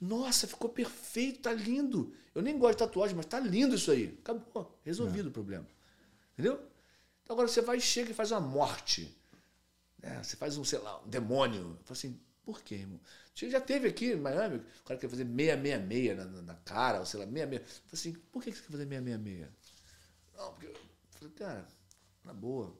Nossa, 0.00 0.48
ficou 0.48 0.68
perfeito, 0.68 1.42
tá 1.42 1.52
lindo. 1.52 2.14
Eu 2.34 2.42
nem 2.42 2.58
gosto 2.58 2.78
de 2.78 2.84
tatuagem, 2.84 3.14
mas 3.14 3.26
tá 3.26 3.38
lindo 3.38 3.74
isso 3.76 3.90
aí. 3.90 4.18
Acabou, 4.20 4.78
resolvido 4.84 5.28
é. 5.28 5.30
o 5.30 5.32
problema. 5.32 5.66
Entendeu? 6.32 6.54
Então 7.22 7.34
agora 7.34 7.46
você 7.46 7.60
vai, 7.60 7.78
chega 7.78 8.10
e 8.10 8.14
faz 8.14 8.32
uma 8.32 8.40
morte. 8.40 9.16
né, 9.98 10.20
você 10.22 10.36
faz 10.36 10.56
um, 10.56 10.64
sei 10.64 10.80
lá, 10.80 11.00
um 11.02 11.08
demônio. 11.08 11.60
Eu 11.60 11.84
falei 11.84 11.92
assim, 11.92 12.20
por 12.42 12.62
quê, 12.62 12.76
irmão? 12.76 13.00
Já 13.34 13.60
teve 13.60 13.88
aqui 13.88 14.12
em 14.12 14.16
Miami, 14.16 14.56
o 14.58 14.84
cara 14.84 14.98
quer 14.98 15.08
fazer 15.08 15.24
666 15.24 16.16
na, 16.16 16.24
na, 16.24 16.42
na 16.42 16.54
cara, 16.56 17.00
ou 17.00 17.06
sei 17.06 17.20
lá, 17.20 17.26
66. 17.26 17.60
Eu 17.60 17.66
falei 17.66 17.88
assim, 17.92 18.12
por 18.30 18.42
que 18.42 18.52
você 18.52 18.62
quer 18.62 18.72
fazer 18.72 18.88
666? 18.88 19.48
Não, 20.36 20.52
porque. 20.52 20.66
Eu 20.66 20.74
falei, 21.10 21.34
cara, 21.34 21.66
na 22.24 22.34
boa. 22.34 22.76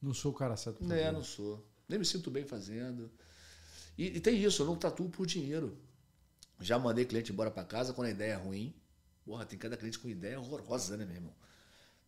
Não 0.00 0.14
sou 0.14 0.32
o 0.32 0.34
cara 0.34 0.56
certo. 0.56 0.84
pra 0.84 0.96
É, 0.96 1.12
não 1.12 1.22
sou. 1.22 1.66
Nem 1.88 1.98
me 1.98 2.04
sinto 2.04 2.30
bem 2.30 2.44
fazendo. 2.44 3.10
E, 3.98 4.16
e 4.16 4.20
tem 4.20 4.42
isso, 4.42 4.62
eu 4.62 4.66
não 4.66 4.76
tatuo 4.76 5.08
por 5.10 5.26
dinheiro. 5.26 5.76
Já 6.60 6.78
mandei 6.78 7.04
cliente 7.04 7.32
embora 7.32 7.50
pra 7.50 7.64
casa 7.64 7.92
quando 7.92 8.08
a 8.08 8.10
ideia 8.10 8.32
é 8.32 8.36
ruim. 8.36 8.74
Porra, 9.24 9.44
tem 9.44 9.58
cada 9.58 9.76
cliente 9.76 9.98
com 9.98 10.08
ideia 10.08 10.40
horrorosa, 10.40 10.96
né, 10.96 11.04
meu 11.04 11.14
irmão? 11.14 11.34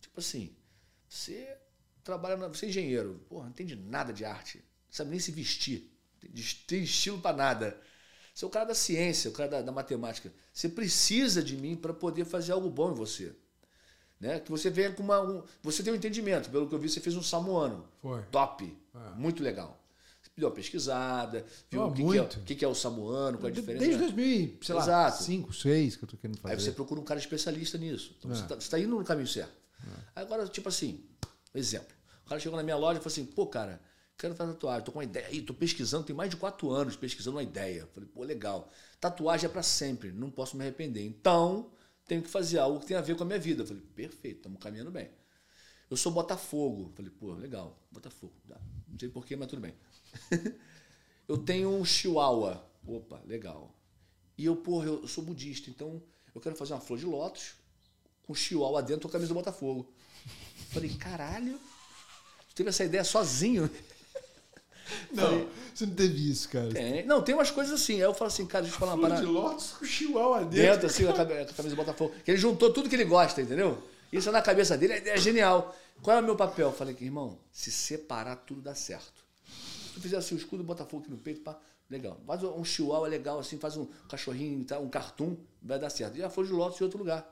Tipo 0.01 0.19
assim, 0.19 0.55
você 1.07 1.57
trabalha, 2.03 2.35
na, 2.35 2.47
você 2.47 2.65
é 2.65 2.69
engenheiro, 2.69 3.23
porra, 3.29 3.45
não 3.45 3.51
entende 3.51 3.75
nada 3.75 4.11
de 4.11 4.25
arte, 4.25 4.57
não 4.57 4.63
sabe 4.91 5.11
nem 5.11 5.19
se 5.19 5.31
vestir, 5.31 5.89
tem, 6.67 6.83
estilo 6.83 7.21
pra 7.21 7.33
nada. 7.33 7.79
Você 8.33 8.43
é 8.43 8.47
o 8.47 8.51
cara 8.51 8.65
da 8.65 8.75
ciência, 8.75 9.29
o 9.29 9.33
cara 9.33 9.49
da, 9.49 9.61
da 9.61 9.71
matemática. 9.71 10.33
Você 10.51 10.67
precisa 10.67 11.43
de 11.43 11.55
mim 11.55 11.75
para 11.75 11.93
poder 11.93 12.25
fazer 12.25 12.51
algo 12.51 12.69
bom 12.69 12.91
em 12.91 12.95
você. 12.95 13.35
Né? 14.23 14.39
Que 14.39 14.49
você 14.49 14.69
venha 14.69 14.89
com 14.93 15.03
uma. 15.03 15.19
Um, 15.21 15.43
você 15.61 15.83
tem 15.83 15.91
um 15.91 15.97
entendimento, 15.97 16.49
pelo 16.49 16.65
que 16.65 16.73
eu 16.73 16.79
vi, 16.79 16.87
você 16.87 17.01
fez 17.01 17.13
um 17.17 17.21
samoano. 17.21 17.83
Foi. 18.01 18.21
Top. 18.31 18.63
É. 18.95 19.19
Muito 19.19 19.43
legal. 19.43 19.77
Você 20.21 20.29
deu 20.37 20.47
uma 20.47 20.55
pesquisada, 20.55 21.45
viu 21.69 21.81
Oh, 21.81 21.87
o 21.87 21.91
que, 21.93 22.01
que, 22.05 22.17
é, 22.17 22.25
que, 22.45 22.55
que 22.55 22.63
é 22.63 22.67
o 22.69 22.73
samoano, 22.73 23.37
qual 23.37 23.49
é 23.49 23.51
a 23.51 23.53
diferença. 23.53 23.83
Desde 23.83 23.99
2000, 23.99 24.57
sei 24.61 24.75
lá, 24.75 24.81
Exato. 24.81 25.23
5, 25.23 25.53
6 25.53 25.95
que 25.97 26.03
eu 26.05 26.07
tô 26.07 26.15
querendo 26.15 26.37
fazer. 26.39 26.53
Aí 26.55 26.61
você 26.61 26.71
procura 26.71 27.01
um 27.01 27.03
cara 27.03 27.19
especialista 27.19 27.77
nisso. 27.77 28.15
Então 28.17 28.31
É. 28.31 28.35
você, 28.35 28.53
está 28.53 28.79
indo 28.79 28.97
no 28.97 29.03
caminho 29.03 29.27
certo. 29.27 29.51
Agora, 30.15 30.47
tipo 30.47 30.69
assim, 30.69 31.03
exemplo. 31.53 31.93
O 32.25 32.29
cara 32.29 32.39
chegou 32.39 32.55
na 32.55 32.63
minha 32.63 32.77
loja 32.77 32.99
e 32.99 33.03
falou 33.03 33.11
assim, 33.11 33.25
pô, 33.25 33.45
cara, 33.47 33.81
quero 34.17 34.33
fazer 34.35 34.53
tatuagem, 34.53 34.85
tô 34.85 34.93
com 34.93 34.99
uma 34.99 35.03
ideia 35.03 35.27
aí, 35.27 35.41
tô 35.41 35.53
pesquisando, 35.53 36.05
tem 36.05 36.15
mais 36.15 36.29
de 36.29 36.37
quatro 36.37 36.71
anos 36.71 36.95
pesquisando 36.95 37.35
uma 37.35 37.43
ideia. 37.43 37.85
Falei, 37.93 38.07
pô, 38.07 38.23
legal. 38.23 38.71
Tatuagem 39.01 39.47
é 39.47 39.49
para 39.49 39.61
sempre, 39.63 40.13
não 40.13 40.31
posso 40.31 40.55
me 40.55 40.63
arrepender. 40.63 41.05
Então, 41.05 41.69
tenho 42.05 42.21
que 42.21 42.29
fazer 42.29 42.59
algo 42.59 42.79
que 42.79 42.87
tenha 42.87 42.99
a 42.99 43.03
ver 43.03 43.15
com 43.15 43.23
a 43.23 43.25
minha 43.25 43.39
vida. 43.39 43.65
Falei, 43.65 43.81
perfeito, 43.95 44.37
estamos 44.37 44.61
caminhando 44.61 44.91
bem. 44.91 45.09
Eu 45.89 45.97
sou 45.97 46.11
Botafogo. 46.11 46.91
Falei, 46.95 47.11
pô, 47.11 47.33
legal, 47.33 47.77
Botafogo. 47.91 48.33
Não 48.87 48.99
sei 48.99 49.09
porquê, 49.09 49.35
mas 49.35 49.47
tudo 49.47 49.61
bem. 49.61 49.73
eu 51.27 51.37
tenho 51.37 51.69
um 51.69 51.85
chihuahua. 51.85 52.67
Opa, 52.85 53.21
legal. 53.25 53.73
E 54.37 54.45
eu, 54.45 54.55
porra, 54.55 54.87
eu 54.87 55.07
sou 55.07 55.23
budista, 55.23 55.69
então 55.69 56.01
eu 56.33 56.41
quero 56.41 56.55
fazer 56.55 56.73
uma 56.73 56.81
flor 56.81 56.97
de 56.97 57.05
lótus 57.05 57.55
com 58.23 58.33
chihuahua 58.33 58.81
dentro 58.81 59.03
com 59.03 59.07
a 59.09 59.11
camisa 59.11 59.29
do 59.29 59.35
Botafogo. 59.35 59.93
Falei, 60.71 60.93
caralho, 60.95 61.59
tu 62.49 62.55
teve 62.55 62.69
essa 62.69 62.83
ideia 62.83 63.03
sozinho? 63.03 63.69
Não, 65.11 65.47
você 65.73 65.85
não 65.85 65.93
teve 65.93 66.31
isso, 66.31 66.49
cara. 66.49 66.69
Tem. 66.69 67.05
Não, 67.05 67.21
tem 67.21 67.33
umas 67.35 67.51
coisas 67.51 67.73
assim. 67.81 67.95
Aí 67.95 68.01
eu 68.01 68.13
falo 68.13 68.27
assim, 68.27 68.45
cara, 68.45 68.63
deixa 68.63 68.75
eu 68.75 68.79
falar 68.79 68.93
uma 68.95 69.01
parada. 69.09 69.27
Lotus 69.27 69.71
com 69.71 69.85
chihuahua 69.85 70.45
Dentro, 70.45 70.87
assim, 70.87 71.05
com 71.05 71.11
a 71.11 71.13
cabe- 71.15 71.33
com 71.33 71.41
a 71.51 71.53
camisa 71.53 71.75
do 71.75 71.79
Botafogo. 71.83 72.13
Que 72.23 72.31
ele 72.31 72.37
juntou 72.37 72.71
tudo 72.71 72.89
que 72.89 72.95
ele 72.95 73.05
gosta, 73.05 73.41
entendeu? 73.41 73.81
Isso 74.11 74.29
é 74.29 74.31
na 74.31 74.41
cabeça 74.41 74.77
dele, 74.77 74.93
a 74.93 74.97
ideia 74.97 75.13
é 75.15 75.17
genial. 75.17 75.75
Qual 76.01 76.17
é 76.17 76.19
o 76.19 76.23
meu 76.23 76.35
papel? 76.35 76.67
Eu 76.67 76.73
falei, 76.73 76.95
irmão, 77.01 77.37
se 77.51 77.71
separar 77.71 78.35
tudo 78.37 78.61
dá 78.61 78.75
certo. 78.75 79.13
Se 79.87 79.93
tu 79.93 80.01
fizer 80.01 80.17
assim, 80.17 80.35
o 80.35 80.37
escudo 80.37 80.63
do 80.63 80.67
Botafogo 80.67 81.01
aqui 81.03 81.11
no 81.11 81.17
peito, 81.17 81.41
pá, 81.41 81.57
legal. 81.89 82.19
Faz 82.27 82.43
um 82.43 82.63
chihuahua 82.63 83.07
legal, 83.07 83.39
assim, 83.39 83.57
faz 83.57 83.75
um 83.77 83.87
cachorrinho, 84.09 84.65
um 84.81 84.89
cartoon, 84.89 85.35
vai 85.61 85.79
dar 85.79 85.89
certo. 85.89 86.17
E 86.17 86.23
a 86.23 86.29
flor 86.29 86.45
de 86.45 86.51
lótus 86.53 86.79
em 86.79 86.83
outro 86.83 86.99
lugar. 86.99 87.29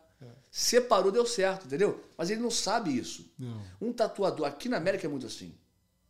Separou, 0.51 1.11
deu 1.11 1.25
certo, 1.25 1.65
entendeu? 1.65 2.03
Mas 2.17 2.29
ele 2.29 2.41
não 2.41 2.51
sabe 2.51 2.95
isso. 2.95 3.25
Não. 3.39 3.61
Um 3.81 3.91
tatuador, 3.93 4.45
aqui 4.45 4.69
na 4.69 4.77
América 4.77 5.07
é 5.07 5.09
muito 5.09 5.25
assim. 5.25 5.53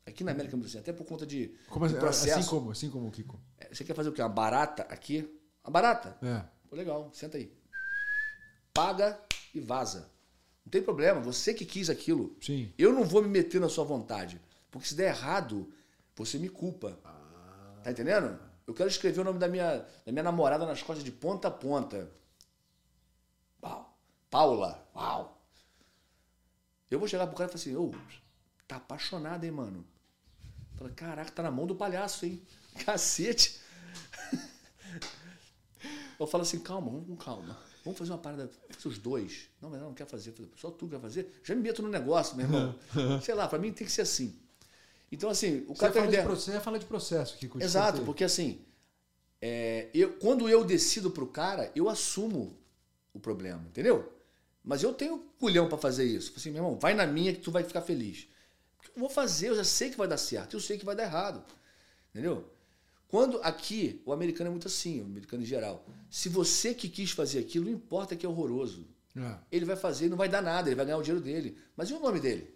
Aqui 0.06 0.24
na 0.24 0.32
América 0.32 0.58
assim, 0.58 0.80
até 0.80 0.92
por 0.92 1.06
conta 1.06 1.26
de, 1.26 1.56
Como, 1.70 1.86
assim, 1.86 1.96
processo. 1.96 2.40
assim 2.40 2.50
como, 2.50 2.72
assim 2.72 2.90
como 2.90 3.08
o 3.08 3.12
Kiko. 3.12 3.40
É, 3.58 3.74
Você 3.74 3.84
quer 3.84 3.94
fazer 3.96 4.10
o 4.10 4.14
quê? 4.14 4.22
Uma 4.22 4.30
barata 4.30 4.84
aqui? 4.84 5.30
Uma 5.64 5.72
barata? 5.72 6.18
É. 6.22 6.44
Pô, 6.68 6.76
legal, 6.76 7.10
senta 7.14 7.38
aí. 7.38 7.54
Paga 8.74 9.20
e 9.54 9.60
vaza. 9.60 10.10
Não 10.66 10.72
tem 10.72 10.82
problema, 10.82 11.20
você 11.20 11.54
que 11.54 11.66
quis 11.66 11.90
aquilo. 11.90 12.36
Sim. 12.42 12.74
Eu 12.78 12.94
não 12.94 13.04
vou 13.04 13.22
me 13.22 13.28
meter 13.28 13.62
na 13.62 13.70
sua 13.70 13.84
vontade. 13.84 14.42
Porque 14.72 14.88
se 14.88 14.96
der 14.96 15.10
errado, 15.10 15.72
você 16.16 16.38
me 16.40 16.50
culpa. 16.50 16.98
Tá 17.84 17.92
entendendo? 17.92 18.40
Eu 18.66 18.74
quero 18.74 18.90
escrever 18.90 19.22
o 19.22 19.24
nome 19.24 19.38
da 19.40 19.48
minha, 19.48 19.80
da 20.06 20.12
minha 20.12 20.24
namorada 20.24 20.66
nas 20.66 20.82
costas 20.82 21.04
de 21.04 21.12
ponta 21.12 21.48
a 21.48 21.52
ponta. 21.52 22.12
Uau. 23.62 23.98
Paula. 24.30 24.88
Uau. 24.96 25.42
Eu 26.90 27.00
vou 27.00 27.08
chegar 27.08 27.28
pro 27.28 27.36
cara 27.36 27.50
e 27.50 27.52
falar 27.52 27.62
assim, 27.62 27.76
ô, 27.76 27.92
tá 28.68 28.78
apaixonado, 28.78 29.44
hein, 29.44 29.52
mano? 29.52 29.86
Fala, 30.82 30.94
caraca, 30.96 31.32
tá 31.32 31.44
na 31.44 31.52
mão 31.52 31.68
do 31.68 31.76
palhaço, 31.76 32.26
hein? 32.26 32.42
Cacete. 32.86 33.60
Eu 36.20 36.26
falo 36.26 36.42
assim, 36.44 36.60
calma, 36.60 36.90
vamos 36.90 37.08
com 37.08 37.16
calma. 37.16 37.58
Vamos 37.84 37.98
fazer 37.98 38.12
uma 38.12 38.18
parada, 38.18 38.50
fazer 38.70 38.88
os 38.88 38.98
dois. 38.98 39.50
Não, 39.62 39.70
mas 39.70 39.80
não, 39.80 39.88
não 39.90 39.94
quer 39.96 40.08
fazer. 40.08 40.34
Só 40.56 40.72
tu 40.72 40.88
quer 40.88 41.00
fazer. 41.00 41.40
Já 41.44 41.54
me 41.56 41.62
meto 41.62 41.82
no 41.84 41.90
negócio, 41.90 42.36
meu 42.36 42.46
irmão. 42.46 42.76
Sei 43.22 43.34
lá, 43.36 43.48
pra 43.48 43.60
mim 43.60 43.72
tem 43.72 43.86
que 43.86 43.92
ser 43.94 44.02
assim. 44.02 44.40
Então, 45.12 45.30
assim, 45.30 45.66
o 45.68 45.76
Você 45.76 45.80
cara 45.80 45.92
tem 45.92 46.02
fala, 46.02 46.08
de 46.12 46.14
ideia. 46.14 46.24
processo, 46.24 46.46
você 46.46 46.52
ia 46.54 46.62
falar 46.62 46.78
de 46.78 46.86
processo, 46.86 47.38
te 47.38 47.50
Exato, 47.60 47.88
cortei. 47.90 48.06
porque 48.06 48.24
assim, 48.24 48.62
é, 49.42 49.90
eu, 49.94 50.14
quando 50.14 50.48
eu 50.48 50.64
decido 50.64 51.12
pro 51.12 51.28
cara, 51.28 51.72
eu 51.76 51.90
assumo 51.90 52.58
o 53.14 53.20
problema, 53.20 53.62
entendeu? 53.68 54.12
Mas 54.64 54.84
eu 54.84 54.94
tenho 54.94 55.20
culhão 55.40 55.68
pra 55.68 55.78
fazer 55.78 56.06
isso. 56.06 56.34
Assim, 56.38 56.52
meu 56.52 56.64
irmão, 56.64 56.80
vai 56.80 56.94
na 56.94 57.06
minha 57.06 57.34
que 57.34 57.42
tu 57.42 57.52
vai 57.52 57.64
ficar 57.64 57.82
feliz. 57.82 58.28
Vou 58.96 59.10
fazer, 59.10 59.50
eu 59.50 59.56
já 59.56 59.64
sei 59.64 59.90
que 59.90 59.98
vai 59.98 60.08
dar 60.08 60.18
certo, 60.18 60.54
eu 60.56 60.60
sei 60.60 60.78
que 60.78 60.86
vai 60.86 60.96
dar 60.96 61.04
errado. 61.04 61.44
Entendeu? 62.10 62.50
Quando 63.08 63.42
aqui, 63.44 64.02
o 64.06 64.14
americano 64.14 64.48
é 64.48 64.52
muito 64.52 64.68
assim, 64.68 65.02
o 65.02 65.06
americano 65.06 65.44
em 65.44 65.46
geral. 65.46 65.86
Se 66.10 66.30
você 66.30 66.74
que 66.74 66.88
quis 66.90 67.12
fazer 67.12 67.40
aquilo, 67.40 67.66
não 67.66 67.72
importa 67.72 68.16
que 68.16 68.26
é 68.26 68.30
horroroso. 68.30 68.88
É. 69.16 69.36
Ele 69.52 69.66
vai 69.66 69.76
fazer 69.76 70.08
não 70.10 70.16
vai 70.16 70.30
dar 70.30 70.42
nada, 70.42 70.70
ele 70.70 70.76
vai 70.76 70.86
ganhar 70.86 70.98
o 70.98 71.02
dinheiro 71.02 71.24
dele. 71.24 71.58
Mas 71.76 71.90
e 71.90 71.94
o 71.94 72.00
nome 72.00 72.20
dele? 72.20 72.54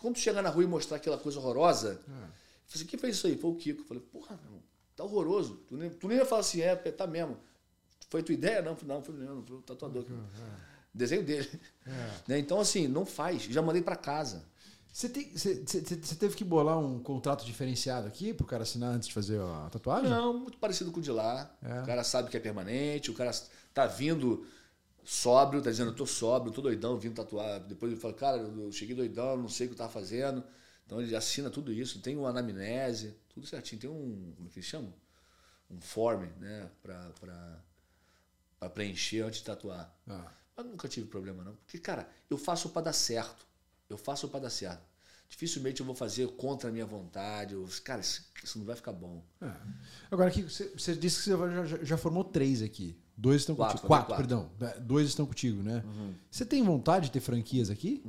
Quando 0.00 0.14
tu 0.14 0.20
chegar 0.20 0.40
na 0.40 0.48
rua 0.48 0.64
e 0.64 0.66
mostrar 0.66 0.96
aquela 0.96 1.18
coisa 1.18 1.38
horrorosa, 1.38 1.90
É. 1.92 1.94
eu 1.94 1.98
falei 2.06 2.30
assim, 2.74 2.84
quem 2.86 2.98
fez 2.98 3.16
isso 3.16 3.26
aí? 3.26 3.36
Foi 3.36 3.50
o 3.50 3.54
Kiko. 3.54 3.82
Eu 3.82 3.86
falei, 3.86 4.02
porra, 4.10 4.36
meu 4.36 4.44
irmão, 4.46 4.62
tá 4.96 5.04
horroroso. 5.04 5.56
Tu 5.68 5.76
nem, 5.76 5.90
tu 5.90 6.08
nem 6.08 6.16
ia 6.16 6.24
falar 6.24 6.40
assim, 6.40 6.62
é, 6.62 6.74
tá 6.74 7.06
mesmo. 7.06 7.36
Foi 8.08 8.22
tua 8.22 8.34
ideia? 8.34 8.62
Não, 8.62 8.76
não, 8.86 9.02
foi, 9.02 9.14
não, 9.14 9.44
foi 9.44 9.56
o 9.56 9.60
tatuador. 9.62 10.06
Desenho 10.94 11.22
dele. 11.22 11.48
É. 11.86 11.90
Né? 12.28 12.38
Então, 12.38 12.58
assim, 12.58 12.88
não 12.88 13.04
faz. 13.04 13.42
Já 13.42 13.60
mandei 13.60 13.82
pra 13.82 13.96
casa. 13.96 14.44
Você, 14.92 15.08
tem, 15.08 15.30
você, 15.36 15.54
você- 15.64 16.16
teve 16.16 16.34
que 16.34 16.44
bolar 16.44 16.78
um 16.78 16.98
contrato 17.00 17.44
diferenciado 17.44 18.06
aqui 18.08 18.34
pro 18.34 18.46
cara 18.46 18.64
assinar 18.64 18.92
antes 18.92 19.08
de 19.08 19.14
fazer 19.14 19.40
a 19.40 19.68
tatuagem? 19.70 20.10
Não, 20.10 20.36
muito 20.40 20.58
parecido 20.58 20.90
com 20.90 20.98
o 20.98 21.02
de 21.02 21.10
lá. 21.12 21.50
É. 21.62 21.82
O 21.82 21.86
cara 21.86 22.02
sabe 22.02 22.28
que 22.30 22.36
é 22.36 22.40
permanente, 22.40 23.10
o 23.10 23.14
cara 23.14 23.30
tá 23.72 23.86
vindo 23.86 24.44
sóbrio, 25.04 25.62
tá 25.62 25.70
dizendo, 25.70 25.90
eu 25.90 25.94
tô 25.96 26.06
sóbrio, 26.06 26.52
tô 26.52 26.60
doidão, 26.60 26.98
vindo 26.98 27.14
tatuar. 27.14 27.60
Depois 27.60 27.92
ele 27.92 28.00
fala, 28.00 28.14
cara, 28.14 28.38
eu 28.38 28.72
cheguei 28.72 28.94
doidão, 28.94 29.36
não 29.36 29.48
sei 29.48 29.66
o 29.66 29.70
que 29.70 29.74
eu 29.74 29.78
tava 29.78 29.92
fazendo. 29.92 30.42
Então 30.86 31.00
ele 31.00 31.14
assina 31.14 31.48
tudo 31.50 31.72
isso, 31.72 32.00
tem 32.00 32.16
uma 32.16 32.30
anamnese, 32.30 33.14
tudo 33.32 33.46
certinho. 33.46 33.80
Tem 33.80 33.88
um, 33.90 34.32
como 34.36 34.48
é 34.48 34.50
que 34.50 34.58
eles 34.58 34.68
chamam? 34.68 34.92
Um 35.70 35.80
form, 35.80 36.24
né, 36.40 36.68
pra, 36.82 37.10
pra, 37.20 37.62
pra 38.58 38.70
preencher 38.70 39.22
antes 39.22 39.38
de 39.38 39.44
tatuar. 39.46 39.94
Ah. 40.08 40.32
Mas 40.56 40.66
nunca 40.66 40.88
tive 40.88 41.06
problema, 41.06 41.44
não. 41.44 41.54
Porque, 41.54 41.78
cara, 41.78 42.08
eu 42.28 42.36
faço 42.36 42.70
para 42.70 42.82
dar 42.82 42.92
certo. 42.92 43.46
Eu 43.90 43.98
faço 43.98 44.28
para 44.28 44.40
dar 44.40 44.50
certo. 44.50 44.82
Dificilmente 45.28 45.80
eu 45.80 45.86
vou 45.86 45.94
fazer 45.94 46.26
contra 46.32 46.68
a 46.68 46.72
minha 46.72 46.86
vontade. 46.86 47.54
Eu, 47.54 47.68
cara, 47.84 48.00
isso, 48.00 48.24
isso 48.42 48.58
não 48.58 48.64
vai 48.66 48.74
ficar 48.74 48.92
bom. 48.92 49.22
É. 49.40 49.52
Agora, 50.10 50.30
Kiko, 50.30 50.50
você, 50.50 50.68
você 50.76 50.94
disse 50.94 51.18
que 51.18 51.30
você 51.30 51.66
já, 51.68 51.84
já- 51.84 51.96
formou 51.96 52.24
três 52.24 52.62
aqui. 52.62 52.98
Dois 53.16 53.42
estão 53.42 53.54
Quatro, 53.54 53.74
contigo. 53.76 53.88
Quatro, 53.88 54.06
quatro. 54.08 54.34
Uhum. 54.36 54.48
perdão. 54.48 54.76
É, 54.76 54.80
Dois 54.80 55.06
estão 55.08 55.26
contigo, 55.26 55.62
né? 55.62 55.84
Você 56.30 56.44
tem 56.44 56.62
vontade 56.64 57.06
de 57.06 57.12
ter 57.12 57.20
franquias 57.20 57.70
aqui? 57.70 58.02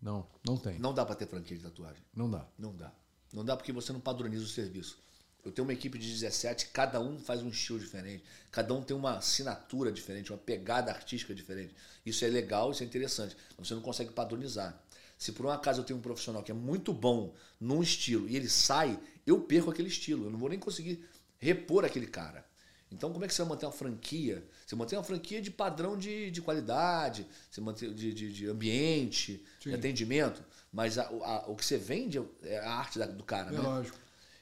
Não, 0.00 0.26
não 0.44 0.56
tem. 0.56 0.78
Não 0.78 0.92
dá 0.94 1.04
para 1.04 1.14
ter 1.14 1.26
franquia 1.26 1.56
de 1.56 1.62
tatuagem. 1.62 2.02
Não 2.14 2.28
dá. 2.30 2.46
Não 2.58 2.74
dá. 2.74 2.92
Não 3.32 3.44
dá 3.44 3.56
porque 3.56 3.72
você 3.72 3.92
não 3.92 4.00
padroniza 4.00 4.44
o 4.44 4.48
serviço. 4.48 4.98
Eu 5.44 5.52
tenho 5.52 5.66
uma 5.66 5.72
equipe 5.72 5.96
de 5.98 6.10
17, 6.10 6.70
cada 6.70 7.00
um 7.00 7.18
faz 7.20 7.40
um 7.42 7.48
estilo 7.48 7.78
diferente, 7.78 8.24
cada 8.50 8.74
um 8.74 8.82
tem 8.82 8.96
uma 8.96 9.18
assinatura 9.18 9.92
diferente, 9.92 10.32
uma 10.32 10.38
pegada 10.38 10.90
artística 10.90 11.32
diferente. 11.32 11.72
Isso 12.04 12.24
é 12.24 12.28
legal, 12.28 12.72
isso 12.72 12.82
é 12.82 12.86
interessante. 12.86 13.36
Mas 13.56 13.68
você 13.68 13.74
não 13.74 13.80
consegue 13.82 14.10
padronizar. 14.10 14.76
Se 15.18 15.32
por 15.32 15.46
um 15.46 15.50
acaso 15.50 15.80
eu 15.80 15.84
tenho 15.84 15.98
um 15.98 16.02
profissional 16.02 16.42
que 16.42 16.50
é 16.50 16.54
muito 16.54 16.92
bom 16.92 17.34
num 17.60 17.82
estilo 17.82 18.28
e 18.28 18.36
ele 18.36 18.48
sai, 18.48 18.98
eu 19.26 19.40
perco 19.40 19.70
aquele 19.70 19.88
estilo. 19.88 20.26
Eu 20.26 20.30
não 20.30 20.38
vou 20.38 20.48
nem 20.48 20.58
conseguir 20.58 21.04
repor 21.38 21.84
aquele 21.84 22.06
cara. 22.06 22.44
Então, 22.92 23.12
como 23.12 23.24
é 23.24 23.28
que 23.28 23.34
você 23.34 23.42
vai 23.42 23.48
manter 23.50 23.66
uma 23.66 23.72
franquia? 23.72 24.46
Você 24.64 24.76
mantém 24.76 24.96
uma 24.96 25.04
franquia 25.04 25.42
de 25.42 25.50
padrão 25.50 25.96
de, 25.98 26.30
de 26.30 26.40
qualidade, 26.40 27.26
você 27.50 27.60
mantém 27.60 27.92
de, 27.92 28.12
de, 28.14 28.32
de 28.32 28.46
ambiente, 28.46 29.44
de 29.60 29.70
Sim. 29.70 29.74
atendimento, 29.74 30.44
mas 30.72 30.96
a- 30.96 31.08
a- 31.08 31.44
o 31.48 31.56
que 31.56 31.64
você 31.64 31.76
vende 31.78 32.22
é 32.44 32.58
a 32.58 32.70
arte 32.74 32.98
da- 32.98 33.06
do 33.06 33.24
cara, 33.24 33.48
É 33.48 33.52
né? 33.52 33.58
lógico. 33.58 33.98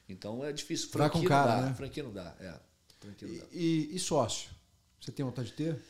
Então 0.07 0.45
é 0.45 0.51
difícil. 0.53 0.89
Franquia 0.89 1.27
cara, 1.27 1.55
não 1.55 1.61
dá. 1.61 1.67
né? 1.69 1.73
Franquia 1.75 2.03
não 2.03 2.13
dá. 2.13 2.35
É. 2.39 2.53
Franquia 2.99 3.27
não 3.27 3.35
E, 3.35 3.39
dá. 3.39 3.45
e- 3.51 3.95
e 3.95 3.99
sócio? 3.99 4.49
Você 5.01 5.11
tem 5.11 5.25
vontade 5.25 5.47
de 5.49 5.53
ter? 5.55 5.81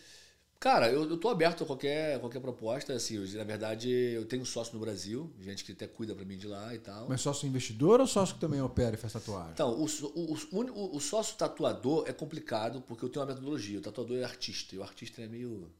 Cara, 0.59 0.89
eu, 0.89 1.07
eu 1.09 1.17
tô 1.17 1.29
aberto 1.29 1.63
a 1.63 1.67
qualquer, 1.67 2.19
qualquer 2.19 2.39
proposta. 2.39 2.93
Assim, 2.93 3.15
eu, 3.15 3.37
na 3.37 3.43
verdade, 3.43 3.89
eu 3.89 4.25
tenho 4.25 4.45
sócio 4.45 4.73
no 4.73 4.79
Brasil, 4.79 5.31
gente 5.39 5.63
que 5.63 5.73
até 5.73 5.87
cuida 5.87 6.15
para 6.15 6.25
mim 6.25 6.37
de 6.37 6.47
lá 6.47 6.73
e 6.73 6.79
tal. 6.79 7.07
Mas 7.07 7.21
sócio 7.21 7.47
investidor 7.47 7.99
ou 7.99 8.07
sócio 8.07 8.35
que 8.35 8.41
também 8.41 8.61
opera 8.61 8.95
e 8.95 8.97
faz 8.97 9.13
tatuagem? 9.13 9.51
Então, 9.51 9.71
o, 9.71 9.85
o, 9.85 10.33
o, 10.51 10.95
o, 10.97 10.99
sócio 10.99 11.35
tatuador 11.35 12.05
é 12.07 12.13
complicado 12.13 12.81
porque 12.81 13.05
eu 13.05 13.09
tenho 13.09 13.23
uma 13.23 13.31
metodologia. 13.31 13.77
O 13.77 13.81
tatuador 13.81 14.17
é 14.17 14.23
artista 14.23 14.73
e 14.75 14.77
o 14.79 14.83
artista 14.83 15.21
é 15.21 15.27
meio. 15.27 15.71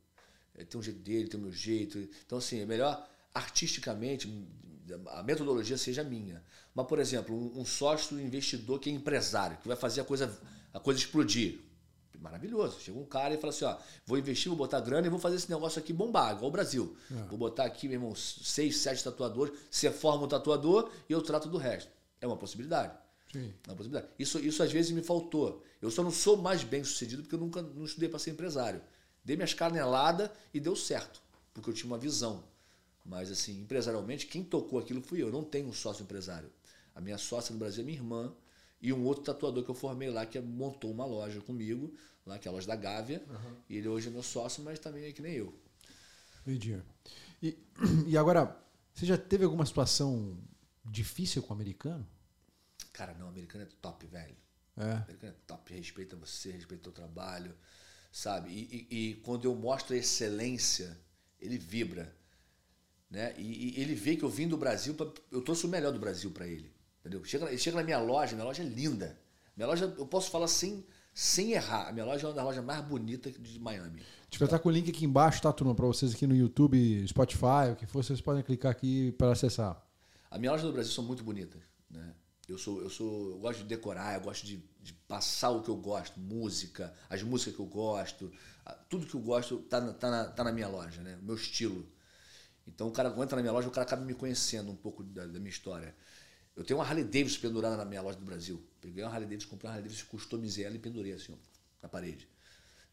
Ele 0.55 0.65
tem 0.65 0.79
um 0.79 0.83
jeito 0.83 0.99
dele, 0.99 1.27
tem 1.27 1.39
o 1.39 1.43
meu 1.43 1.51
jeito. 1.51 1.97
Então, 2.25 2.37
assim, 2.37 2.61
é 2.61 2.65
melhor 2.65 3.09
artisticamente 3.33 4.27
a 5.07 5.23
metodologia 5.23 5.77
seja 5.77 6.03
minha. 6.03 6.43
Mas, 6.73 6.87
por 6.87 6.99
exemplo, 6.99 7.35
um, 7.35 7.61
um 7.61 7.65
sócio 7.65 8.19
investidor 8.19 8.79
que 8.79 8.89
é 8.89 8.93
empresário, 8.93 9.57
que 9.57 9.67
vai 9.67 9.77
fazer 9.77 10.01
a 10.01 10.03
coisa, 10.03 10.39
a 10.73 10.79
coisa 10.79 10.99
explodir 10.99 11.59
maravilhoso. 12.25 12.79
Chega 12.81 12.97
um 12.97 13.05
cara 13.05 13.33
e 13.33 13.37
fala 13.37 13.53
assim: 13.53 13.65
ó, 13.65 13.77
vou 14.05 14.17
investir, 14.17 14.49
vou 14.49 14.57
botar 14.57 14.81
grana 14.81 15.07
e 15.07 15.09
vou 15.09 15.19
fazer 15.19 15.35
esse 15.35 15.49
negócio 15.49 15.79
aqui 15.79 15.93
bombar, 15.93 16.35
igual 16.35 16.49
o 16.49 16.51
Brasil. 16.51 16.97
É. 17.11 17.27
Vou 17.27 17.37
botar 17.37 17.65
aqui, 17.65 17.87
meu 17.87 17.95
irmão, 17.95 18.15
seis, 18.15 18.77
sete 18.77 19.03
tatuadores, 19.03 19.57
você 19.69 19.91
forma 19.91 20.25
um 20.25 20.27
tatuador 20.27 20.91
e 21.07 21.13
eu 21.13 21.21
trato 21.21 21.47
do 21.47 21.57
resto. 21.57 21.91
É 22.19 22.27
uma 22.27 22.35
possibilidade. 22.35 22.93
Sim. 23.31 23.53
É 23.65 23.69
uma 23.69 23.75
possibilidade. 23.75 24.11
Isso, 24.17 24.39
isso 24.39 24.63
às 24.63 24.71
vezes 24.71 24.91
me 24.91 25.01
faltou. 25.01 25.63
Eu 25.81 25.91
só 25.91 26.03
não 26.03 26.11
sou 26.11 26.37
mais 26.37 26.63
bem 26.63 26.83
sucedido 26.83 27.21
porque 27.21 27.35
eu 27.35 27.39
nunca 27.39 27.61
não 27.61 27.85
estudei 27.85 28.09
para 28.09 28.19
ser 28.19 28.31
empresário. 28.31 28.81
Dei 29.23 29.35
minhas 29.35 29.53
caneladas 29.53 30.29
e 30.53 30.59
deu 30.59 30.75
certo, 30.75 31.21
porque 31.53 31.69
eu 31.69 31.73
tinha 31.73 31.87
uma 31.87 31.97
visão. 31.97 32.43
Mas, 33.05 33.29
assim, 33.29 33.59
empresarialmente, 33.59 34.25
quem 34.25 34.43
tocou 34.43 34.79
aquilo 34.79 35.01
fui 35.01 35.21
eu. 35.21 35.27
Eu 35.27 35.31
não 35.31 35.43
tenho 35.43 35.67
um 35.67 35.73
sócio 35.73 36.01
empresário. 36.01 36.49
A 36.95 37.01
minha 37.01 37.17
sócia 37.17 37.53
no 37.53 37.59
Brasil 37.59 37.83
é 37.83 37.85
minha 37.85 37.97
irmã 37.97 38.33
e 38.85 38.93
um 38.93 39.03
outro 39.03 39.23
tatuador 39.23 39.63
que 39.63 39.71
eu 39.71 39.75
formei 39.75 40.11
lá 40.11 40.27
que 40.27 40.39
montou 40.39 40.91
uma 40.91 41.07
loja 41.07 41.41
comigo 41.41 41.91
lá, 42.23 42.37
que 42.37 42.47
é 42.47 42.51
a 42.51 42.53
loja 42.53 42.67
da 42.67 42.75
Gávea. 42.75 43.25
Uhum. 43.27 43.55
E 43.67 43.77
ele 43.77 43.87
hoje 43.87 44.09
é 44.09 44.11
meu 44.11 44.21
sócio, 44.21 44.63
mas 44.63 44.77
também 44.77 45.05
é 45.05 45.11
que 45.11 45.23
nem 45.23 45.33
eu. 45.33 45.59
Entendi. 46.41 46.79
E, 47.41 47.57
e 48.05 48.15
agora, 48.15 48.55
você 48.93 49.07
já 49.07 49.17
teve 49.17 49.43
alguma 49.43 49.65
situação 49.65 50.37
difícil 50.85 51.41
com 51.41 51.49
o 51.49 51.55
americano? 51.55 52.07
Cara, 52.93 53.15
não, 53.15 53.25
o 53.25 53.29
americano 53.29 53.63
é 53.63 53.67
top, 53.81 54.05
velho. 54.05 54.35
É. 54.77 54.83
O 54.83 54.97
americano 54.97 55.33
é 55.33 55.35
top, 55.47 55.73
respeita 55.73 56.15
você, 56.15 56.51
respeita 56.51 56.87
o 56.87 56.93
trabalho, 56.93 57.55
sabe? 58.11 58.51
E, 58.51 58.87
e, 58.91 59.09
e 59.09 59.15
quando 59.15 59.45
eu 59.45 59.55
mostro 59.55 59.95
a 59.95 59.97
excelência, 59.97 60.95
ele 61.39 61.57
vibra. 61.57 62.15
Né? 63.09 63.33
E, 63.35 63.79
e, 63.79 63.81
ele 63.81 63.95
vê 63.95 64.15
que 64.15 64.23
eu 64.23 64.29
vim 64.29 64.47
do 64.47 64.57
Brasil, 64.57 64.93
pra, 64.93 65.11
eu 65.31 65.41
trouxe 65.41 65.65
o 65.65 65.69
melhor 65.69 65.91
do 65.91 65.99
Brasil 65.99 66.29
para 66.29 66.45
ele. 66.45 66.74
Entendeu? 67.05 67.23
Chega, 67.23 67.45
ele 67.45 67.57
chega 67.59 67.77
na 67.77 67.83
minha 67.83 67.99
loja, 67.99 68.33
minha 68.33 68.45
loja 68.45 68.63
é 68.63 68.65
linda. 68.65 69.15
Minha 69.55 69.67
loja, 69.67 69.93
eu 69.95 70.07
posso 70.07 70.31
falar 70.31 70.47
sem, 70.47 70.83
sem 71.13 71.51
errar. 71.51 71.87
A 71.87 71.91
minha 71.91 72.03
loja 72.03 72.25
é 72.25 72.27
uma 72.27 72.33
das 72.33 72.43
lojas 72.43 72.65
mais 72.65 72.83
bonitas 72.83 73.31
de 73.39 73.59
Miami. 73.59 74.01
Eu 74.39 74.45
estar 74.45 74.57
com 74.57 74.69
o 74.69 74.71
link 74.71 74.89
aqui 74.89 75.05
embaixo, 75.05 75.39
tá, 75.39 75.53
turma? 75.53 75.75
Para 75.75 75.85
vocês 75.85 76.15
aqui 76.15 76.25
no 76.25 76.35
YouTube, 76.35 77.07
Spotify, 77.07 77.71
o 77.71 77.75
que 77.75 77.85
for, 77.85 78.03
vocês 78.03 78.19
podem 78.19 78.41
clicar 78.41 78.71
aqui 78.71 79.11
para 79.11 79.31
acessar. 79.31 79.79
A 80.31 80.39
minha 80.39 80.51
loja 80.51 80.65
no 80.65 80.73
Brasil 80.73 80.91
são 80.91 81.03
muito 81.03 81.23
bonitas. 81.23 81.61
Né? 81.91 82.11
Eu, 82.49 82.57
sou, 82.57 82.81
eu, 82.81 82.89
sou, 82.89 83.29
eu 83.29 83.37
gosto 83.37 83.59
de 83.59 83.65
decorar, 83.65 84.15
eu 84.15 84.21
gosto 84.21 84.43
de, 84.43 84.57
de 84.81 84.93
passar 85.07 85.51
o 85.51 85.61
que 85.61 85.69
eu 85.69 85.77
gosto, 85.77 86.19
música, 86.19 86.91
as 87.07 87.21
músicas 87.21 87.53
que 87.55 87.61
eu 87.61 87.67
gosto, 87.67 88.31
tudo 88.89 89.05
que 89.05 89.13
eu 89.13 89.21
gosto 89.21 89.59
tá, 89.59 89.79
na, 89.79 89.93
tá, 89.93 90.09
na, 90.09 90.25
tá 90.25 90.43
na 90.43 90.51
minha 90.51 90.67
loja, 90.67 91.01
né? 91.03 91.19
o 91.21 91.23
meu 91.23 91.35
estilo. 91.35 91.87
Então 92.67 92.87
o 92.87 92.91
cara 92.91 93.09
entra 93.09 93.35
na 93.35 93.41
minha 93.43 93.53
loja, 93.53 93.67
o 93.67 93.71
cara 93.71 93.85
acaba 93.85 94.03
me 94.03 94.15
conhecendo 94.15 94.71
um 94.71 94.75
pouco 94.75 95.03
da, 95.03 95.27
da 95.27 95.39
minha 95.39 95.49
história. 95.49 95.95
Eu 96.55 96.63
tenho 96.63 96.79
uma 96.79 96.85
Harley 96.85 97.03
Davidson 97.03 97.41
pendurada 97.41 97.75
na 97.75 97.85
minha 97.85 98.01
loja 98.01 98.17
do 98.17 98.25
Brasil. 98.25 98.63
Peguei 98.79 99.03
uma 99.03 99.11
Harley 99.11 99.27
Davidson, 99.27 99.49
comprei 99.49 99.69
uma 99.69 99.75
Harley 99.75 99.89
Davidson, 99.89 100.09
customizei 100.09 100.63
ela 100.63 100.75
e 100.75 100.79
pendurei 100.79 101.13
assim, 101.13 101.33
ó, 101.33 101.35
na 101.81 101.89
parede. 101.89 102.27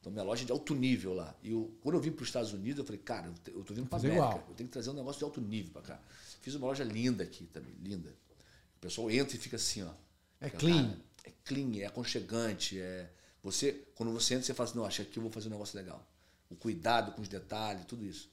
Então, 0.01 0.11
minha 0.11 0.25
loja 0.25 0.43
é 0.43 0.47
de 0.47 0.51
alto 0.51 0.75
nível 0.75 1.15
lá. 1.15 1.33
E 1.45 1.53
eu, 1.53 1.73
quando 1.81 1.95
eu 1.95 2.01
vim 2.01 2.11
para 2.11 2.25
os 2.25 2.29
Estados 2.29 2.53
Unidos, 2.53 2.81
eu 2.81 2.85
falei, 2.85 3.01
cara, 3.01 3.33
eu 3.47 3.63
tô 3.63 3.73
vindo 3.73 3.87
para 3.87 4.01
América. 4.01 4.21
Igual. 4.21 4.47
Eu 4.49 4.55
tenho 4.57 4.69
que 4.69 4.73
trazer 4.73 4.91
um 4.91 4.95
negócio 4.95 5.21
de 5.21 5.25
alto 5.25 5.41
nível 5.41 5.73
para 5.73 5.83
cá. 5.83 6.01
Fiz 6.41 6.57
uma 6.57 6.67
loja 6.67 6.83
linda 6.83 7.23
aqui 7.23 7.47
também, 7.47 7.73
linda. 7.81 8.11
O 8.79 8.81
pessoal 8.81 9.09
entra 9.09 9.37
e 9.37 9.39
fica 9.39 9.55
assim, 9.55 9.85
ó. 9.85 9.93
É 10.41 10.51
clean. 10.51 10.89
Cara, 10.89 11.01
é 11.25 11.33
clean, 11.45 11.77
é 11.77 11.87
aconchegante. 11.87 12.81
É... 12.81 13.09
Você, 13.45 13.85
quando 13.95 14.13
você 14.13 14.35
entra, 14.35 14.47
você 14.47 14.55
fala 14.55 14.69
assim, 14.69 14.79
não, 14.79 14.85
acho 14.85 15.05
que 15.05 15.17
eu 15.17 15.23
vou 15.23 15.31
fazer 15.31 15.47
um 15.47 15.53
negócio 15.53 15.79
legal. 15.79 16.05
O 16.51 16.57
cuidado 16.57 17.13
com 17.13 17.23
os 17.23 17.29
detalhes, 17.29 17.85
tudo 17.85 18.05
isso. 18.05 18.29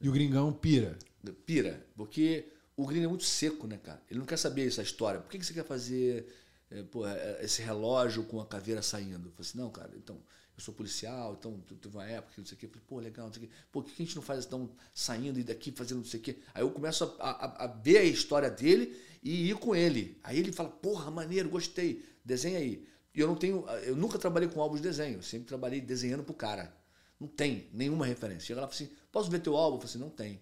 E 0.00 0.08
o 0.08 0.12
gringão 0.12 0.52
pira? 0.52 0.98
Pira, 1.46 1.86
porque 1.94 2.48
o 2.80 2.86
gringo 2.86 3.04
é 3.04 3.08
muito 3.08 3.24
seco, 3.24 3.66
né, 3.66 3.78
cara? 3.82 4.02
Ele 4.10 4.18
não 4.18 4.26
quer 4.26 4.38
saber 4.38 4.66
essa 4.66 4.82
história. 4.82 5.20
Por 5.20 5.30
que, 5.30 5.38
que 5.38 5.44
você 5.44 5.52
quer 5.52 5.64
fazer 5.64 6.26
é, 6.70 6.82
pô, 6.82 7.06
é, 7.06 7.44
esse 7.44 7.60
relógio 7.60 8.24
com 8.24 8.40
a 8.40 8.46
caveira 8.46 8.80
saindo? 8.80 9.28
Eu 9.28 9.32
falei 9.32 9.48
assim, 9.50 9.58
não, 9.58 9.70
cara, 9.70 9.90
então, 9.96 10.16
eu 10.56 10.62
sou 10.62 10.72
policial, 10.72 11.36
então 11.38 11.60
teve 11.80 11.94
uma 11.94 12.06
época 12.06 12.34
que 12.34 12.40
não 12.40 12.46
sei 12.46 12.56
o 12.56 12.58
quê. 12.58 12.66
Eu 12.66 12.70
falei, 12.70 12.84
pô, 12.88 12.98
legal, 12.98 13.26
não 13.26 13.34
sei 13.34 13.44
o 13.44 13.46
quê. 13.46 13.52
Pô, 13.70 13.82
por 13.82 13.92
que 13.92 14.02
a 14.02 14.06
gente 14.06 14.16
não 14.16 14.22
faz 14.22 14.46
então 14.46 14.70
saindo 14.94 15.38
e 15.38 15.44
daqui 15.44 15.70
fazendo 15.72 15.98
não 15.98 16.04
sei 16.04 16.20
o 16.20 16.22
quê? 16.22 16.38
Aí 16.54 16.62
eu 16.62 16.70
começo 16.70 17.04
a, 17.18 17.30
a, 17.30 17.64
a 17.64 17.66
ver 17.66 17.98
a 17.98 18.04
história 18.04 18.50
dele 18.50 18.96
e 19.22 19.50
ir 19.50 19.56
com 19.56 19.76
ele. 19.76 20.18
Aí 20.24 20.38
ele 20.38 20.50
fala, 20.50 20.70
porra, 20.70 21.10
maneiro, 21.10 21.50
gostei, 21.50 22.02
desenha 22.24 22.58
aí. 22.58 22.86
E 23.14 23.20
eu 23.20 23.26
não 23.26 23.36
tenho, 23.36 23.66
eu 23.84 23.94
nunca 23.94 24.18
trabalhei 24.18 24.48
com 24.48 24.60
álbum 24.60 24.76
de 24.76 24.82
desenho, 24.82 25.18
eu 25.18 25.22
sempre 25.22 25.48
trabalhei 25.48 25.80
desenhando 25.80 26.24
pro 26.24 26.32
cara. 26.32 26.74
Não 27.18 27.28
tem 27.28 27.68
nenhuma 27.74 28.06
referência. 28.06 28.46
Chega 28.46 28.62
lá 28.62 28.66
e 28.66 28.74
fala 28.74 28.84
assim, 28.84 28.96
posso 29.12 29.30
ver 29.30 29.40
teu 29.40 29.54
álbum? 29.54 29.76
Eu 29.76 29.80
falei 29.80 29.90
assim, 29.90 29.98
não 29.98 30.08
tem. 30.08 30.40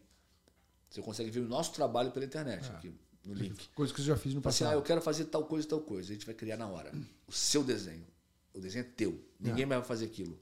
Você 0.88 1.02
consegue 1.02 1.30
ver 1.30 1.40
o 1.40 1.48
nosso 1.48 1.72
trabalho 1.72 2.10
pela 2.10 2.24
internet, 2.24 2.64
é. 2.64 2.70
aqui 2.70 2.94
no 3.24 3.34
link. 3.34 3.68
Coisa 3.74 3.92
que 3.92 4.00
você 4.00 4.06
já 4.06 4.16
fiz 4.16 4.34
no 4.34 4.40
passado. 4.40 4.68
Assim, 4.68 4.74
ah, 4.74 4.78
eu 4.78 4.82
quero 4.82 5.00
fazer 5.02 5.26
tal 5.26 5.44
coisa, 5.44 5.68
tal 5.68 5.80
coisa. 5.80 6.10
A 6.10 6.14
gente 6.14 6.26
vai 6.26 6.34
criar 6.34 6.56
na 6.56 6.66
hora. 6.66 6.92
O 7.26 7.32
seu 7.32 7.62
desenho. 7.62 8.06
O 8.54 8.60
desenho 8.60 8.84
é 8.84 8.88
teu. 8.88 9.22
Ninguém 9.38 9.64
é. 9.64 9.66
vai 9.66 9.82
fazer 9.82 10.06
aquilo. 10.06 10.38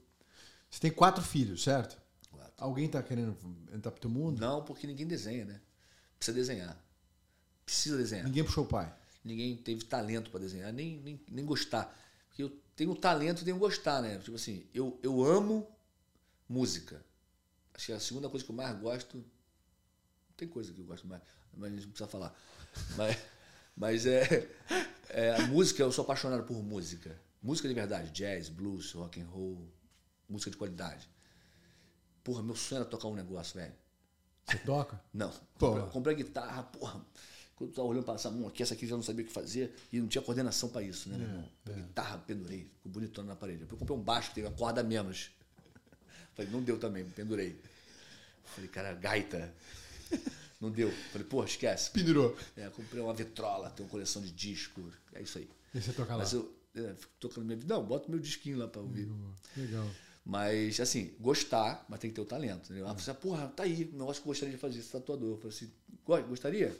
Você 0.69 0.79
tem 0.79 0.91
quatro 0.91 1.23
filhos, 1.23 1.63
certo? 1.63 1.97
Quatro. 2.31 2.53
Alguém 2.57 2.85
está 2.85 3.01
querendo 3.03 3.37
entrar 3.73 3.91
pro 3.91 4.01
teu 4.01 4.09
mundo? 4.09 4.39
Não, 4.39 4.63
porque 4.63 4.87
ninguém 4.87 5.05
desenha, 5.05 5.45
né? 5.45 5.61
Precisa 6.17 6.35
desenhar. 6.35 6.83
Precisa 7.65 7.97
desenhar. 7.97 8.25
Ninguém 8.25 8.43
puxou 8.43 8.63
o 8.63 8.67
pai. 8.67 8.93
Ninguém 9.23 9.57
teve 9.57 9.83
talento 9.83 10.31
para 10.31 10.39
desenhar, 10.39 10.71
nem, 10.71 10.99
nem, 11.01 11.19
nem 11.29 11.45
gostar. 11.45 11.93
Porque 12.29 12.43
eu 12.43 12.49
tenho 12.75 12.95
talento 12.95 13.41
e 13.41 13.45
tenho 13.45 13.57
gostar, 13.57 14.01
né? 14.01 14.17
Tipo 14.19 14.35
assim, 14.35 14.65
eu, 14.73 14.97
eu 15.03 15.23
amo 15.23 15.67
música. 16.47 17.03
Acho 17.73 17.87
que 17.87 17.91
a 17.91 17.99
segunda 17.99 18.29
coisa 18.29 18.45
que 18.45 18.51
eu 18.51 18.55
mais 18.55 18.79
gosto 18.79 19.23
tem 20.37 20.47
coisa 20.47 20.71
que 20.71 20.79
eu 20.79 20.85
gosto 20.85 21.07
mais, 21.07 21.21
mas 21.53 21.71
a 21.71 21.75
gente 21.75 21.85
não 21.85 21.91
precisa 21.91 22.09
falar. 22.09 22.33
Mas, 22.95 23.17
mas 23.75 24.05
é, 24.05 24.47
é, 25.09 25.35
a 25.35 25.47
música, 25.47 25.81
eu 25.81 25.91
sou 25.91 26.03
apaixonado 26.03 26.43
por 26.43 26.61
música. 26.63 27.19
Música 27.41 27.67
de 27.67 27.73
verdade, 27.73 28.11
jazz, 28.11 28.49
blues, 28.49 28.91
rock 28.93 29.19
and 29.19 29.25
roll, 29.25 29.67
música 30.29 30.51
de 30.51 30.57
qualidade. 30.57 31.09
Porra, 32.23 32.43
meu 32.43 32.55
sonho 32.55 32.81
era 32.81 32.89
tocar 32.89 33.07
um 33.07 33.15
negócio, 33.15 33.59
velho. 33.59 33.73
Você 34.45 34.57
toca? 34.59 35.01
Não. 35.13 35.31
Comprei, 35.57 35.85
comprei 35.87 36.15
a 36.15 36.17
guitarra, 36.17 36.63
porra. 36.63 37.05
Quando 37.55 37.71
eu 37.71 37.75
tava 37.75 37.87
olhando 37.87 38.03
para 38.03 38.13
essa 38.13 38.29
mão 38.29 38.47
aqui, 38.47 38.61
essa 38.61 38.75
aqui 38.75 38.85
já 38.85 38.95
não 38.95 39.01
sabia 39.01 39.23
o 39.23 39.27
que 39.27 39.33
fazer 39.33 39.75
e 39.91 39.99
não 39.99 40.07
tinha 40.07 40.21
coordenação 40.21 40.69
para 40.69 40.83
isso, 40.83 41.09
né, 41.09 41.15
é, 41.15 41.17
meu 41.17 41.27
irmão? 41.27 41.49
É. 41.69 41.73
Guitarra, 41.73 42.17
pendurei, 42.19 42.69
ficou 42.75 42.91
bonitona 42.91 43.29
na 43.29 43.35
parede. 43.35 43.63
Eu 43.63 43.77
comprei 43.77 43.97
um 43.97 44.01
baixo 44.01 44.29
que 44.29 44.35
teve 44.35 44.47
a 44.47 44.51
corda 44.51 44.83
menos. 44.83 45.31
Falei, 46.35 46.51
não 46.51 46.61
deu 46.61 46.77
também, 46.77 47.03
pendurei. 47.05 47.59
Falei, 48.45 48.69
cara, 48.69 48.93
gaita. 48.93 49.53
Não 50.59 50.71
deu. 50.71 50.91
Falei, 51.11 51.27
pô, 51.27 51.43
esquece. 51.43 51.91
Pendurou. 51.91 52.35
É, 52.55 52.69
comprei 52.69 53.01
uma 53.01 53.13
vitrola, 53.13 53.69
tenho 53.69 53.87
uma 53.87 53.91
coleção 53.91 54.21
de 54.21 54.31
discos. 54.31 54.93
É 55.13 55.21
isso 55.21 55.37
aí. 55.37 55.49
E 55.73 55.81
você 55.81 55.93
toca 55.93 56.13
lá? 56.13 56.19
Mas 56.19 56.33
eu 56.33 56.55
é, 56.75 56.93
fico 56.95 57.13
tocando 57.19 57.45
minha 57.45 57.57
vida. 57.57 57.73
Não, 57.73 57.85
bota 57.85 58.09
meu 58.09 58.19
disquinho 58.19 58.57
lá 58.57 58.67
pra 58.67 58.81
ouvir. 58.81 59.07
Legal. 59.55 59.87
Mas, 60.25 60.79
assim, 60.79 61.15
gostar, 61.19 61.85
mas 61.87 61.99
tem 61.99 62.09
que 62.09 62.15
ter 62.15 62.21
o 62.21 62.25
talento. 62.25 62.65
Entendeu? 62.65 62.85
Ela 62.85 62.95
falou 62.95 63.11
assim, 63.11 63.21
porra, 63.21 63.47
tá 63.47 63.63
aí, 63.63 63.89
um 63.93 63.97
negócio 63.97 64.21
que 64.21 64.27
eu 64.27 64.31
gostaria 64.31 64.53
de 64.53 64.59
fazer, 64.59 64.79
esse 64.79 64.91
tatuador. 64.91 65.35
Eu 65.35 65.37
falei 65.37 65.55
assim, 65.55 65.71
gostaria? 66.27 66.77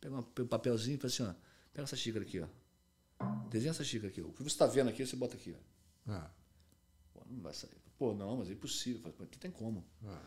Pega 0.00 0.16
um 0.16 0.46
papelzinho 0.46 0.96
e 0.96 0.98
fala 0.98 1.12
assim, 1.12 1.22
ó, 1.22 1.34
pega 1.72 1.84
essa 1.84 1.96
xícara 1.96 2.24
aqui, 2.24 2.40
ó. 2.40 2.48
Desenha 3.48 3.70
essa 3.70 3.84
xícara 3.84 4.08
aqui. 4.08 4.20
O 4.20 4.32
que 4.32 4.42
você 4.42 4.56
tá 4.56 4.66
vendo 4.66 4.90
aqui, 4.90 5.06
você 5.06 5.16
bota 5.16 5.36
aqui, 5.36 5.54
ó. 5.56 6.12
Ah. 6.12 6.30
Pô, 7.12 7.22
não 7.30 7.40
vai 7.40 7.54
sair. 7.54 7.70
Pô, 7.98 8.14
não, 8.14 8.36
mas 8.36 8.48
é 8.48 8.52
impossível. 8.52 9.00
Falei, 9.00 9.16
não 9.18 9.26
tem 9.26 9.50
como. 9.50 9.86
Ah. 10.04 10.22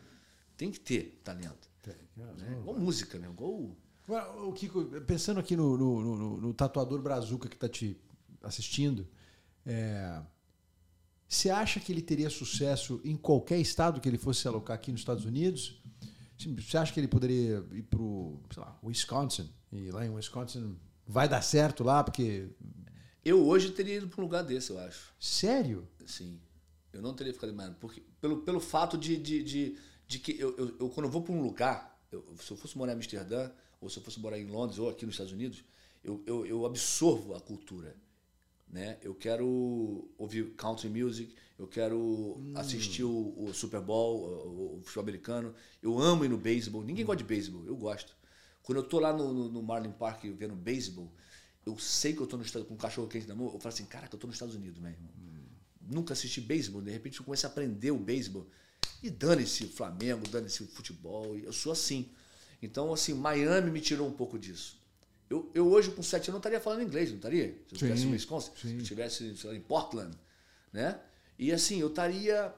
Tem 0.58 0.72
que 0.72 0.80
ter 0.80 1.22
talento. 1.24 1.73
Tem. 1.84 1.96
Né? 2.16 2.58
Igual 2.60 2.80
música, 2.80 3.20
né? 3.20 3.30
Igual. 3.30 3.78
o 4.48 4.54
Kiko, 4.54 4.86
pensando 5.02 5.40
aqui 5.40 5.56
no, 5.56 5.78
no, 5.78 6.18
no, 6.18 6.42
no 6.42 6.54
tatuador 6.54 7.02
Brazuca 7.02 7.48
que 7.48 7.56
está 7.56 7.70
te 7.70 8.00
assistindo, 8.42 9.08
é, 9.66 10.22
você 11.28 11.50
acha 11.50 11.80
que 11.80 11.92
ele 11.92 12.02
teria 12.02 12.30
sucesso 12.30 13.02
em 13.04 13.16
qualquer 13.16 13.60
estado 13.60 14.00
que 14.00 14.08
ele 14.08 14.18
fosse 14.18 14.42
se 14.42 14.48
alocar 14.48 14.76
aqui 14.76 14.92
nos 14.92 15.02
Estados 15.02 15.26
Unidos? 15.26 15.82
Você 16.58 16.78
acha 16.78 16.92
que 16.92 17.00
ele 17.00 17.08
poderia 17.08 17.66
ir 17.72 17.84
para 17.84 18.02
o 18.02 18.40
Wisconsin? 18.84 19.50
E 19.72 19.92
lá 19.92 20.06
em 20.06 20.10
Wisconsin 20.10 20.78
vai 21.06 21.28
dar 21.28 21.42
certo 21.42 21.84
lá? 21.84 22.04
Porque. 22.04 22.50
Eu 23.24 23.46
hoje 23.46 23.72
teria 23.72 23.98
ido 23.98 24.08
para 24.08 24.22
um 24.22 24.24
lugar 24.24 24.44
desse, 24.44 24.72
eu 24.72 24.80
acho. 24.80 25.14
Sério? 25.20 25.88
Sim. 26.06 26.40
Eu 26.92 27.02
não 27.02 27.14
teria 27.14 27.34
ficado 27.34 27.52
em 27.52 27.74
porque 27.74 28.04
Pelo, 28.22 28.42
pelo 28.42 28.60
fato 28.60 28.98
de, 28.98 29.18
de, 29.18 29.44
de 29.44 29.78
de 30.14 30.20
que 30.20 30.32
eu, 30.40 30.56
eu, 30.58 30.68
eu 30.80 30.90
quando 30.90 31.06
eu 31.08 31.12
vou 31.12 31.22
para 31.24 31.34
um 31.34 31.42
lugar, 31.42 31.78
eu, 32.12 32.24
se 32.42 32.52
eu 32.52 32.58
fosse 32.58 32.78
morar 32.78 32.94
em 32.94 32.96
Amsterdã, 32.96 33.52
ou 33.82 33.90
se 33.90 33.98
eu 34.00 34.04
fosse 34.04 34.20
morar 34.20 34.40
em 34.40 34.48
Londres, 34.48 34.80
ou 34.80 34.90
aqui 34.90 35.06
nos 35.06 35.16
Estados 35.16 35.34
Unidos, 35.34 35.64
eu, 36.04 36.22
eu, 36.26 36.46
eu 36.46 36.66
absorvo 36.66 37.34
a 37.36 37.42
cultura. 37.42 37.96
né? 38.68 38.98
Eu 39.02 39.14
quero 39.16 40.10
ouvir 40.18 40.52
country 40.56 40.90
music, 40.90 41.34
eu 41.60 41.68
quero 41.68 41.98
Hum. 42.40 42.54
assistir 42.56 43.04
o, 43.04 43.34
o 43.38 43.54
Super 43.54 43.82
Bowl, 43.82 44.22
o, 44.26 44.80
o 44.80 44.82
futebol 44.84 45.04
americano. 45.04 45.54
Eu 45.82 46.00
amo 46.00 46.26
ir 46.26 46.30
no 46.30 46.38
beisebol. 46.38 46.84
Ninguém 46.84 47.06
gosta 47.06 47.18
de 47.18 47.24
beisebol, 47.24 47.66
eu 47.66 47.76
gosto. 47.76 48.16
Quando 48.64 48.78
eu 48.80 48.84
tô 48.84 49.00
lá 49.00 49.14
no, 49.14 49.34
no, 49.34 49.50
no 49.50 49.62
Marlin 49.64 49.92
Park 49.92 50.24
vendo 50.38 50.56
beisebol, 50.56 51.12
eu 51.66 51.78
sei 51.78 52.14
que 52.14 52.22
eu 52.22 52.28
tô 52.28 52.38
no 52.38 52.44
estado 52.44 52.66
com 52.66 52.74
um 52.74 52.78
cachorro 52.78 53.08
quente 53.08 53.28
na 53.28 53.36
mão, 53.36 53.46
eu 53.48 53.60
falo 53.60 53.74
assim, 53.74 53.86
caraca, 53.86 54.16
eu 54.16 54.20
tô 54.20 54.28
nos 54.28 54.36
Estados 54.36 54.56
Unidos, 54.56 54.80
meu 54.80 54.92
irmão. 54.92 55.12
Nunca 55.82 56.14
assisti 56.14 56.40
beisebol, 56.42 56.82
de 56.82 56.92
repente 56.92 57.20
eu 57.20 57.26
começo 57.26 57.46
a 57.46 57.50
aprender 57.50 57.92
o 57.92 58.00
beisebol. 58.00 58.48
E 59.04 59.10
dane-se 59.10 59.66
o 59.66 59.70
Flamengo, 59.70 60.26
dane-se 60.30 60.64
o 60.64 60.68
futebol, 60.68 61.38
eu 61.38 61.52
sou 61.52 61.74
assim. 61.74 62.10
Então, 62.62 62.94
assim, 62.94 63.14
Miami 63.14 63.70
me 63.70 63.82
tirou 63.82 64.08
um 64.08 64.14
pouco 64.14 64.40
disso. 64.40 64.82
Eu, 65.30 65.52
eu 65.54 65.68
hoje, 65.68 65.92
com 65.92 66.02
sete 66.02 66.30
anos, 66.30 66.36
não 66.36 66.38
estaria 66.38 66.62
falando 66.62 66.84
inglês, 66.84 67.10
não 67.10 67.18
estaria? 67.18 67.48
Se 67.48 67.52
eu 67.52 67.74
estivesse 67.74 68.06
no 68.06 68.12
Wisconsin, 68.14 68.52
se 68.56 68.68
sim. 68.68 68.76
eu 68.76 68.82
estivesse 68.82 69.36
em 69.52 69.60
Portland, 69.60 70.18
né? 70.72 71.00
E 71.38 71.52
assim, 71.52 71.80
eu 71.80 71.88
estaria 71.88 72.54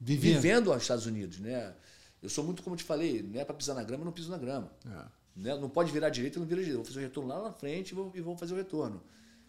Vivendo. 0.00 0.34
vivendo 0.34 0.72
aos 0.72 0.82
Estados 0.82 1.04
Unidos, 1.04 1.38
né? 1.38 1.74
Eu 2.22 2.30
sou 2.30 2.42
muito, 2.42 2.62
como 2.62 2.74
eu 2.74 2.78
te 2.78 2.84
falei, 2.84 3.22
não 3.22 3.40
é 3.40 3.44
para 3.44 3.54
pisar 3.54 3.74
na 3.74 3.82
grama, 3.82 4.02
eu 4.02 4.06
não 4.06 4.12
piso 4.12 4.30
na 4.30 4.38
grama. 4.38 4.72
É. 4.86 5.04
Né? 5.36 5.56
Não 5.56 5.68
pode 5.68 5.92
virar 5.92 6.08
direita, 6.08 6.38
eu 6.38 6.40
não 6.40 6.46
viro 6.46 6.60
direita. 6.60 6.78
Eu 6.78 6.84
vou 6.84 6.86
fazer 6.86 7.00
o 7.00 7.02
retorno 7.02 7.28
lá 7.28 7.42
na 7.42 7.52
frente 7.52 7.90
e 7.90 7.94
vou, 7.94 8.12
e 8.14 8.20
vou 8.20 8.36
fazer 8.36 8.54
o 8.54 8.56
retorno. 8.56 9.02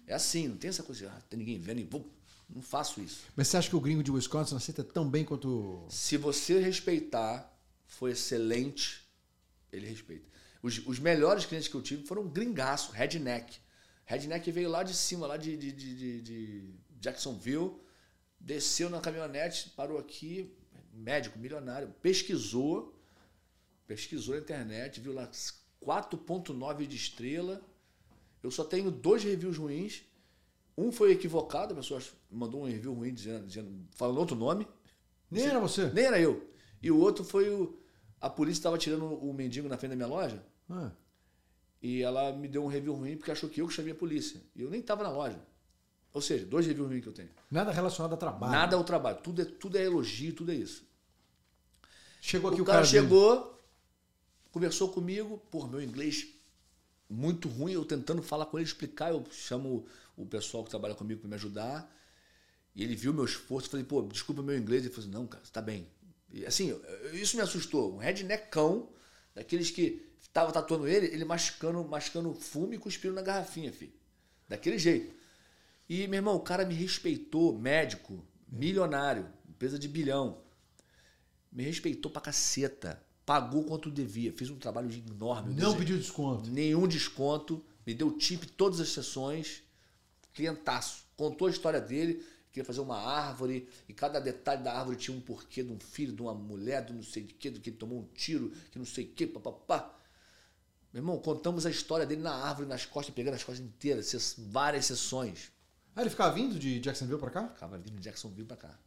É 0.06 0.14
assim, 0.14 0.48
não 0.48 0.58
tem 0.58 0.70
essa 0.70 0.84
coisa, 0.84 1.10
ah, 1.16 1.22
tem 1.30 1.40
ninguém 1.40 1.58
vendo 1.60 1.80
e 1.80 1.84
vou. 1.84 2.06
Não 2.50 2.62
faço 2.62 3.02
isso. 3.02 3.22
Mas 3.36 3.48
você 3.48 3.58
acha 3.58 3.70
que 3.70 3.76
o 3.76 3.82
gringo 3.82 4.04
de 4.04 4.12
Wisconsin 4.12 4.56
aceita 4.56 4.84
tão 4.84 5.10
bem 5.10 5.24
quanto. 5.26 5.86
Se 5.90 6.18
você 6.18 6.60
respeitar, 6.60 7.52
foi 7.88 8.12
excelente, 8.12 9.02
ele 9.72 9.88
respeita. 9.88 10.28
Os, 10.62 10.86
os 10.86 11.00
melhores 11.00 11.46
clientes 11.46 11.68
que 11.68 11.76
eu 11.76 11.82
tive 11.82 12.06
foram 12.06 12.28
gringaço, 12.28 12.92
redneck. 12.92 13.58
Redneck 14.06 14.52
veio 14.52 14.70
lá 14.70 14.84
de 14.84 14.94
cima, 14.94 15.26
lá 15.26 15.38
de, 15.38 15.58
de, 15.58 15.72
de, 15.72 15.96
de- 15.96 16.22
de 16.22 16.74
Jacksonville, 17.00 17.74
desceu 18.40 18.90
na 18.90 19.00
caminhonete, 19.02 19.70
parou 19.72 19.98
aqui, 19.98 20.54
médico, 20.94 21.40
milionário, 21.40 21.94
pesquisou, 22.02 22.98
pesquisou 23.88 24.36
na 24.36 24.42
internet, 24.42 25.00
viu 25.00 25.14
lá 25.14 25.30
4.9 25.82 26.86
de 26.86 26.96
estrela. 26.96 27.62
Eu 28.42 28.52
só 28.52 28.64
tenho 28.64 28.92
dois 28.92 29.24
reviews 29.24 29.58
ruins. 29.58 30.04
Um 30.78 30.92
foi 30.92 31.12
equivocado, 31.12 31.74
a 31.74 31.78
pessoa 31.78 32.02
mandou 32.32 32.62
um 32.62 32.66
review 32.66 32.94
ruim 32.94 33.14
dizendo, 33.14 33.46
dizendo 33.46 33.88
falando 33.92 34.18
outro 34.18 34.36
nome. 34.36 34.68
Nem 35.30 35.46
era 35.46 35.60
você? 35.60 35.88
Nem 35.88 36.06
era 36.06 36.20
eu. 36.20 36.50
E 36.82 36.90
o 36.92 36.98
outro 36.98 37.24
foi 37.24 37.50
o. 37.50 37.78
A 38.20 38.30
polícia 38.30 38.60
estava 38.60 38.78
tirando 38.78 39.06
o 39.06 39.34
mendigo 39.34 39.68
na 39.68 39.78
frente 39.78 39.92
da 39.92 39.96
minha 39.98 40.08
loja 40.08 40.42
Ah, 40.70 40.92
e 41.82 42.02
ela 42.02 42.32
me 42.32 42.48
deu 42.48 42.64
um 42.64 42.68
review 42.68 42.94
ruim 42.94 43.18
porque 43.18 43.32
achou 43.32 43.50
que 43.50 43.62
eu 43.62 43.68
que 43.68 43.74
chamei 43.74 43.92
a 43.92 43.96
polícia. 43.96 44.42
E 44.56 44.62
eu 44.62 44.70
nem 44.70 44.80
estava 44.80 45.04
na 45.04 45.10
loja. 45.10 45.40
Ou 46.14 46.22
seja, 46.22 46.46
dois 46.46 46.66
reviews 46.66 46.88
ruins 46.88 47.04
que 47.04 47.10
eu 47.10 47.14
tenho. 47.14 47.30
nada 47.52 47.72
relacionado 47.72 48.14
a 48.14 48.18
trabalho. 48.18 48.52
Nada 48.52 48.76
ao 48.76 48.84
trabalho. 48.84 49.18
Tudo 49.22 49.42
é, 49.42 49.46
tudo 49.46 49.78
é 49.78 49.84
elogio, 49.84 50.34
tudo 50.34 50.52
é 50.52 50.56
isso. 50.56 50.88
Chegou 52.22 52.52
aqui 52.52 52.62
o, 52.62 52.64
o, 52.64 52.66
cara, 52.66 52.80
cara 52.80 52.90
dele. 52.90 53.04
chegou, 53.04 53.62
conversou 54.52 54.90
comigo, 54.90 55.40
por 55.52 55.70
meu 55.70 55.82
inglês 55.82 56.28
muito 57.10 57.48
ruim, 57.48 57.74
eu 57.74 57.86
tentando 57.86 58.22
falar 58.22 58.46
com 58.46 58.58
ele, 58.58 58.66
explicar, 58.66 59.12
eu 59.12 59.24
chamo 59.32 59.86
o 60.16 60.26
pessoal 60.26 60.64
que 60.64 60.70
trabalha 60.70 60.96
comigo 60.96 61.22
para 61.22 61.30
me 61.30 61.36
ajudar. 61.36 61.92
E 62.76 62.84
ele 62.84 62.96
viu 62.96 63.14
meu 63.14 63.26
esforço, 63.26 63.68
eu 63.68 63.72
falei, 63.72 63.86
pô, 63.86 64.02
desculpa 64.02 64.42
meu 64.42 64.58
inglês. 64.58 64.84
Ele 64.84 64.94
falou 64.94 65.08
assim, 65.08 65.16
não, 65.16 65.28
cara, 65.28 65.44
você 65.44 65.52
tá 65.52 65.62
bem. 65.62 65.88
E, 66.32 66.46
assim, 66.46 66.80
isso 67.14 67.36
me 67.36 67.44
assustou. 67.44 67.94
Um 67.94 67.98
redneckão, 67.98 68.90
daqueles 69.36 69.70
que 69.70 70.06
tava 70.32 70.52
tatuando 70.52 70.88
ele, 70.88 71.06
ele 71.08 71.24
mascando, 71.24 71.84
mascando 71.84 72.34
fumo 72.34 72.74
e 72.74 72.78
cuspindo 72.80 73.14
na 73.14 73.22
garrafinha, 73.22 73.72
filho. 73.72 73.94
Daquele 74.50 74.80
jeito. 74.80 75.16
E, 75.88 76.08
meu 76.08 76.18
irmão, 76.18 76.36
o 76.36 76.40
cara 76.40 76.66
me 76.66 76.74
respeitou, 76.74 77.58
médico, 77.58 78.26
milionário, 78.48 79.28
empresa 79.48 79.78
de 79.78 79.88
bilhão. 79.88 80.42
Me 81.52 81.64
respeitou 81.64 82.12
pra 82.12 82.22
caceta. 82.22 83.02
Pagou 83.26 83.64
quanto 83.64 83.90
devia. 83.90 84.34
Fiz 84.34 84.50
um 84.50 84.58
trabalho 84.58 84.92
enorme. 84.92 85.54
Não 85.54 85.78
pediu 85.78 85.98
desconto. 85.98 86.50
Nenhum 86.50 86.88
desconto. 86.88 87.64
Me 87.86 87.94
deu 87.94 88.12
tip 88.12 88.44
todas 88.58 88.80
as 88.80 88.90
sessões. 88.90 89.63
Clientaço. 90.34 91.04
Contou 91.16 91.48
a 91.48 91.52
história 91.52 91.80
dele. 91.80 92.26
Queria 92.52 92.66
fazer 92.66 92.82
uma 92.82 92.98
árvore. 92.98 93.68
E 93.88 93.94
cada 93.94 94.20
detalhe 94.20 94.64
da 94.64 94.74
árvore 94.74 94.98
tinha 94.98 95.16
um 95.16 95.22
porquê 95.22 95.64
de 95.64 95.72
um 95.72 95.80
filho, 95.80 96.14
de 96.14 96.22
uma 96.22 96.34
mulher, 96.34 96.86
de 96.86 96.94
não 96.94 97.04
sei 97.04 97.24
de 97.24 97.34
quê, 97.34 97.50
do 97.50 97.60
que 97.60 97.70
ele 97.70 97.78
tomou 97.78 98.00
um 98.00 98.08
tiro, 98.14 98.52
que 98.72 98.78
não 98.78 98.86
sei 98.86 99.06
o 99.06 99.08
quê, 99.10 99.26
papapá. 99.26 99.98
Meu 100.94 101.02
irmão, 101.02 101.18
contamos 101.18 101.66
a 101.66 101.72
história 101.72 102.06
dele 102.06 102.22
na 102.22 102.34
árvore, 102.34 102.68
nas 102.68 102.86
costas, 102.86 103.16
pegando 103.16 103.34
as 103.34 103.44
costas 103.44 103.66
inteiras, 103.66 104.36
várias 104.38 104.86
sessões. 104.86 105.52
Ah, 105.96 106.02
ele 106.02 106.10
ficava 106.10 106.34
vindo 106.34 106.60
de 106.60 106.80
Jacksonville 106.80 107.20
pra 107.20 107.32
cá? 107.32 107.50
Ficava 107.50 107.78
vindo 107.78 107.96
de 107.96 108.04
Jacksonville 108.04 108.48
pra 108.48 108.58
cá. 108.58 108.80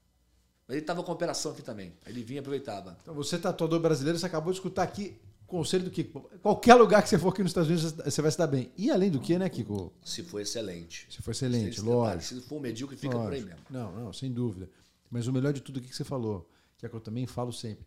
Mas 0.69 0.77
ele 0.77 0.87
tava 0.87 1.03
com 1.03 1.11
operação 1.11 1.53
aqui 1.53 1.63
também. 1.63 1.93
Aí 2.05 2.13
ele 2.13 2.23
vinha 2.23 2.39
e 2.39 2.41
aproveitava. 2.41 2.97
Então, 3.03 3.15
você, 3.15 3.39
tatuador 3.39 3.81
brasileiro, 3.81 4.19
você 4.19 4.27
acabou 4.27 4.53
de 4.53 4.59
escutar 4.59 4.83
aqui 4.83 5.21
conselho 5.47 5.85
do 5.85 5.91
Kiko. 5.91 6.21
Qualquer 6.43 6.75
lugar 6.75 7.03
que 7.03 7.09
você 7.09 7.19
for 7.19 7.29
aqui 7.29 7.43
nos 7.43 7.51
Estados 7.51 7.69
Unidos, 7.71 7.93
você 7.93 8.21
vai 8.23 8.31
se 8.31 8.39
dar 8.39 8.47
bem. 8.47 8.71
E 8.77 8.91
além 8.91 9.11
do 9.11 9.21
que, 9.21 9.39
né, 9.39 9.49
Kiko? 9.49 9.93
Se 10.05 10.23
for 10.23 10.41
excelente. 10.41 11.07
Se 11.11 11.23
for 11.23 11.31
excelente, 11.31 11.71
detalhe, 11.81 11.89
lógico. 11.89 12.23
Se 12.35 12.41
for 12.43 12.61
medíocre, 12.61 12.97
fica 12.97 13.17
por 13.17 13.33
aí 13.33 13.41
Lógico. 13.41 13.49
mesmo. 13.49 13.65
Não, 13.71 13.93
não, 14.05 14.13
sem 14.13 14.33
dúvida. 14.33 14.69
Mas 15.11 15.27
o 15.27 15.33
melhor 15.33 15.53
de 15.53 15.61
tudo 15.61 15.79
aqui 15.79 15.89
que 15.89 15.97
você 15.97 16.05
falou, 16.05 16.49
que 16.77 16.85
é 16.85 16.89
o 16.89 16.91
que 16.91 16.97
eu 16.97 17.01
também 17.01 17.27
falo 17.27 17.53
sempre, 17.53 17.87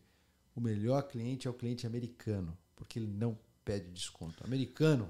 o 0.55 0.61
melhor 0.61 1.01
cliente 1.03 1.47
é 1.47 1.51
o 1.51 1.53
cliente 1.53 1.85
americano, 1.85 2.57
porque 2.75 2.97
ele 2.99 3.07
não 3.07 3.37
pede 3.65 3.89
desconto. 3.91 4.43
Americano, 4.43 5.09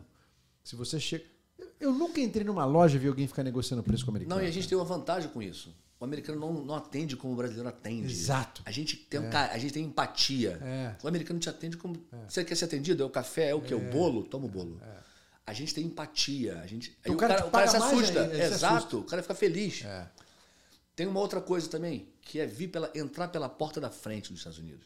se 0.63 0.75
você 0.75 0.99
chega. 0.99 1.23
Eu- 1.57 1.67
Eu 1.79 1.93
nunca 1.93 2.19
entrei 2.19 2.43
numa 2.45 2.65
loja 2.65 2.95
e 2.95 2.99
vi 2.99 3.07
alguém 3.07 3.27
ficar 3.27 3.43
negociando 3.43 3.83
preço 3.83 4.03
com 4.05 4.11
o 4.11 4.13
americano. 4.15 4.39
Não, 4.39 4.45
e 4.45 4.49
a 4.49 4.51
gente 4.51 4.67
tem 4.67 4.77
uma 4.77 4.83
vantagem 4.85 5.29
com 5.29 5.41
isso. 5.41 5.73
O 5.99 6.05
americano 6.05 6.39
não, 6.39 6.53
não 6.53 6.75
atende 6.75 7.17
como 7.17 7.33
o 7.33 7.35
brasileiro 7.35 7.67
atende. 7.67 8.11
Exato. 8.11 8.61
A 8.65 8.71
gente 8.71 8.95
tem, 8.95 9.19
um 9.19 9.29
ca- 9.29 9.49
a 9.51 9.57
gente 9.57 9.73
tem 9.73 9.83
empatia. 9.83 10.57
É. 10.61 10.95
O 11.03 11.07
americano 11.07 11.39
te 11.39 11.49
atende 11.49 11.75
como. 11.75 12.01
Você 12.27 12.43
quer 12.45 12.55
ser 12.55 12.65
atendido? 12.65 13.03
É 13.03 13.05
o 13.05 13.09
café, 13.09 13.49
é 13.49 13.55
o 13.55 13.61
que? 13.61 13.73
O 13.75 13.79
bolo? 13.91 14.23
Toma 14.23 14.45
o 14.45 14.49
bolo. 14.49 14.81
A 15.45 15.51
gente 15.53 15.73
tem 15.73 15.83
empatia. 15.85 16.59
A 16.61 16.67
gente... 16.67 16.95
Então 17.01 17.13
o 17.13 17.15
o 17.15 17.19
cara 17.19 17.35
cara, 17.35 17.47
o 17.47 17.51
cara 17.51 17.67
se 17.67 17.75
assusta. 17.77 18.37
Exato. 18.37 18.75
assusta. 18.75 18.97
O 18.97 19.03
cara 19.03 19.21
fica 19.21 19.33
feliz. 19.35 19.83
É. 19.83 20.07
Tem 20.95 21.07
uma 21.07 21.19
outra 21.19 21.41
coisa 21.41 21.67
também, 21.67 22.07
que 22.21 22.39
é 22.39 22.45
vir 22.45 22.67
pela, 22.67 22.91
entrar 22.95 23.27
pela 23.29 23.49
porta 23.49 23.81
da 23.81 23.89
frente 23.89 24.29
dos 24.31 24.39
Estados 24.39 24.59
Unidos. 24.59 24.85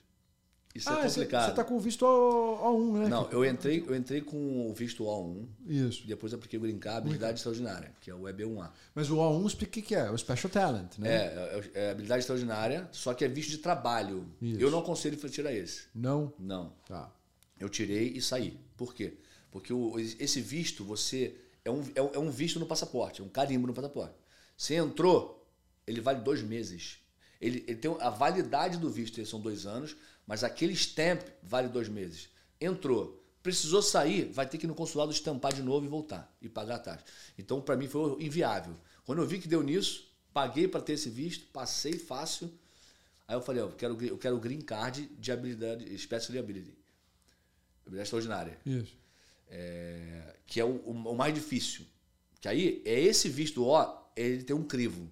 Isso 0.75 0.89
Ah, 0.89 1.01
é 1.01 1.07
complicado. 1.07 1.49
você 1.49 1.55
tá 1.55 1.63
com 1.63 1.75
o 1.75 1.79
visto 1.79 2.03
O1, 2.03 3.03
né? 3.03 3.07
Não, 3.07 3.29
eu 3.31 3.45
entrei, 3.45 3.83
eu 3.87 3.95
entrei 3.95 4.21
com 4.21 4.69
o 4.69 4.73
visto 4.73 5.03
O1, 5.03 5.45
Isso. 5.67 6.07
depois 6.07 6.33
apliquei 6.33 6.57
o 6.57 6.61
Green 6.63 6.79
Card, 6.79 6.99
habilidade 7.05 7.37
extraordinária, 7.37 7.93
que 8.01 8.09
é 8.09 8.15
o 8.15 8.21
EB1A. 8.27 8.71
Mas 8.95 9.09
o 9.11 9.17
O1, 9.17 9.45
explica 9.47 9.69
o 9.69 9.73
que 9.73 9.81
que 9.83 9.95
é? 9.95 10.09
O 10.09 10.17
Special 10.17 10.49
Talent, 10.51 10.97
né? 10.97 11.09
É, 11.09 11.71
é, 11.75 11.79
é 11.85 11.91
habilidade 11.91 12.21
extraordinária, 12.21 12.89
só 12.91 13.13
que 13.13 13.23
é 13.23 13.27
visto 13.27 13.51
de 13.51 13.59
trabalho. 13.59 14.25
Isso. 14.41 14.59
Eu 14.59 14.71
não 14.71 14.79
aconselho 14.79 15.15
tirar 15.29 15.53
esse. 15.53 15.83
Não? 15.93 16.33
Não. 16.39 16.73
Tá. 16.87 17.11
Eu 17.59 17.69
tirei 17.69 18.07
e 18.09 18.21
saí. 18.21 18.59
Por 18.75 18.95
quê? 18.95 19.13
Porque 19.51 19.71
o- 19.71 19.99
esse 19.99 20.41
visto, 20.41 20.83
você. 20.83 21.35
É 21.63 21.69
um, 21.69 21.83
é 21.95 22.01
um- 22.01 22.11
é 22.15 22.19
um 22.19 22.29
visto 22.31 22.59
no 22.59 22.65
passaporte, 22.65 23.21
é 23.21 23.23
um 23.23 23.29
carimbo 23.29 23.67
no 23.67 23.73
passaporte. 23.73 24.15
Você 24.57 24.73
entrou, 24.75 25.47
ele 25.85 26.01
vale 26.01 26.19
dois 26.21 26.41
meses. 26.41 26.97
Ele, 27.39 27.63
ele 27.67 27.77
tem 27.77 27.95
a 27.99 28.09
validade 28.09 28.77
do 28.77 28.89
visto, 28.89 29.23
são 29.25 29.39
dois 29.39 29.65
anos, 29.65 29.95
mas 30.27 30.43
aquele 30.43 30.73
stamp 30.73 31.21
vale 31.41 31.67
dois 31.67 31.87
meses. 31.89 32.29
Entrou, 32.59 33.23
precisou 33.41 33.81
sair, 33.81 34.25
vai 34.31 34.47
ter 34.47 34.57
que 34.57 34.65
ir 34.65 34.67
no 34.67 34.75
consulado 34.75 35.11
estampar 35.11 35.53
de 35.53 35.61
novo 35.61 35.85
e 35.85 35.89
voltar 35.89 36.33
e 36.41 36.47
pagar 36.47 36.75
a 36.75 36.79
taxa. 36.79 37.03
Então, 37.37 37.61
para 37.61 37.75
mim, 37.75 37.87
foi 37.87 38.23
inviável. 38.23 38.75
Quando 39.05 39.21
eu 39.21 39.27
vi 39.27 39.39
que 39.39 39.47
deu 39.47 39.61
nisso, 39.61 40.09
paguei 40.33 40.67
para 40.67 40.81
ter 40.81 40.93
esse 40.93 41.09
visto, 41.09 41.45
passei 41.47 41.93
fácil. 41.97 42.51
Aí 43.27 43.35
eu 43.35 43.41
falei, 43.41 43.61
ó, 43.61 43.65
eu 43.67 43.71
quero, 43.73 44.05
eu 44.05 44.17
quero 44.17 44.35
o 44.37 44.39
green 44.39 44.61
card 44.61 45.09
de 45.19 45.31
habilidade, 45.31 45.97
special 45.97 46.37
ability. 46.39 46.73
Habilidade 47.81 48.03
extraordinária. 48.07 48.57
Isso. 48.65 48.95
É, 49.49 50.35
que 50.47 50.59
é 50.59 50.65
o, 50.65 50.75
o- 50.85 51.11
o 51.11 51.15
mais 51.15 51.33
difícil. 51.33 51.85
Que 52.39 52.47
aí 52.47 52.81
é 52.85 52.99
esse 52.99 53.29
visto 53.29 53.63
O, 53.65 54.03
ele 54.15 54.43
tem 54.43 54.55
um 54.55 54.63
crivo. 54.63 55.09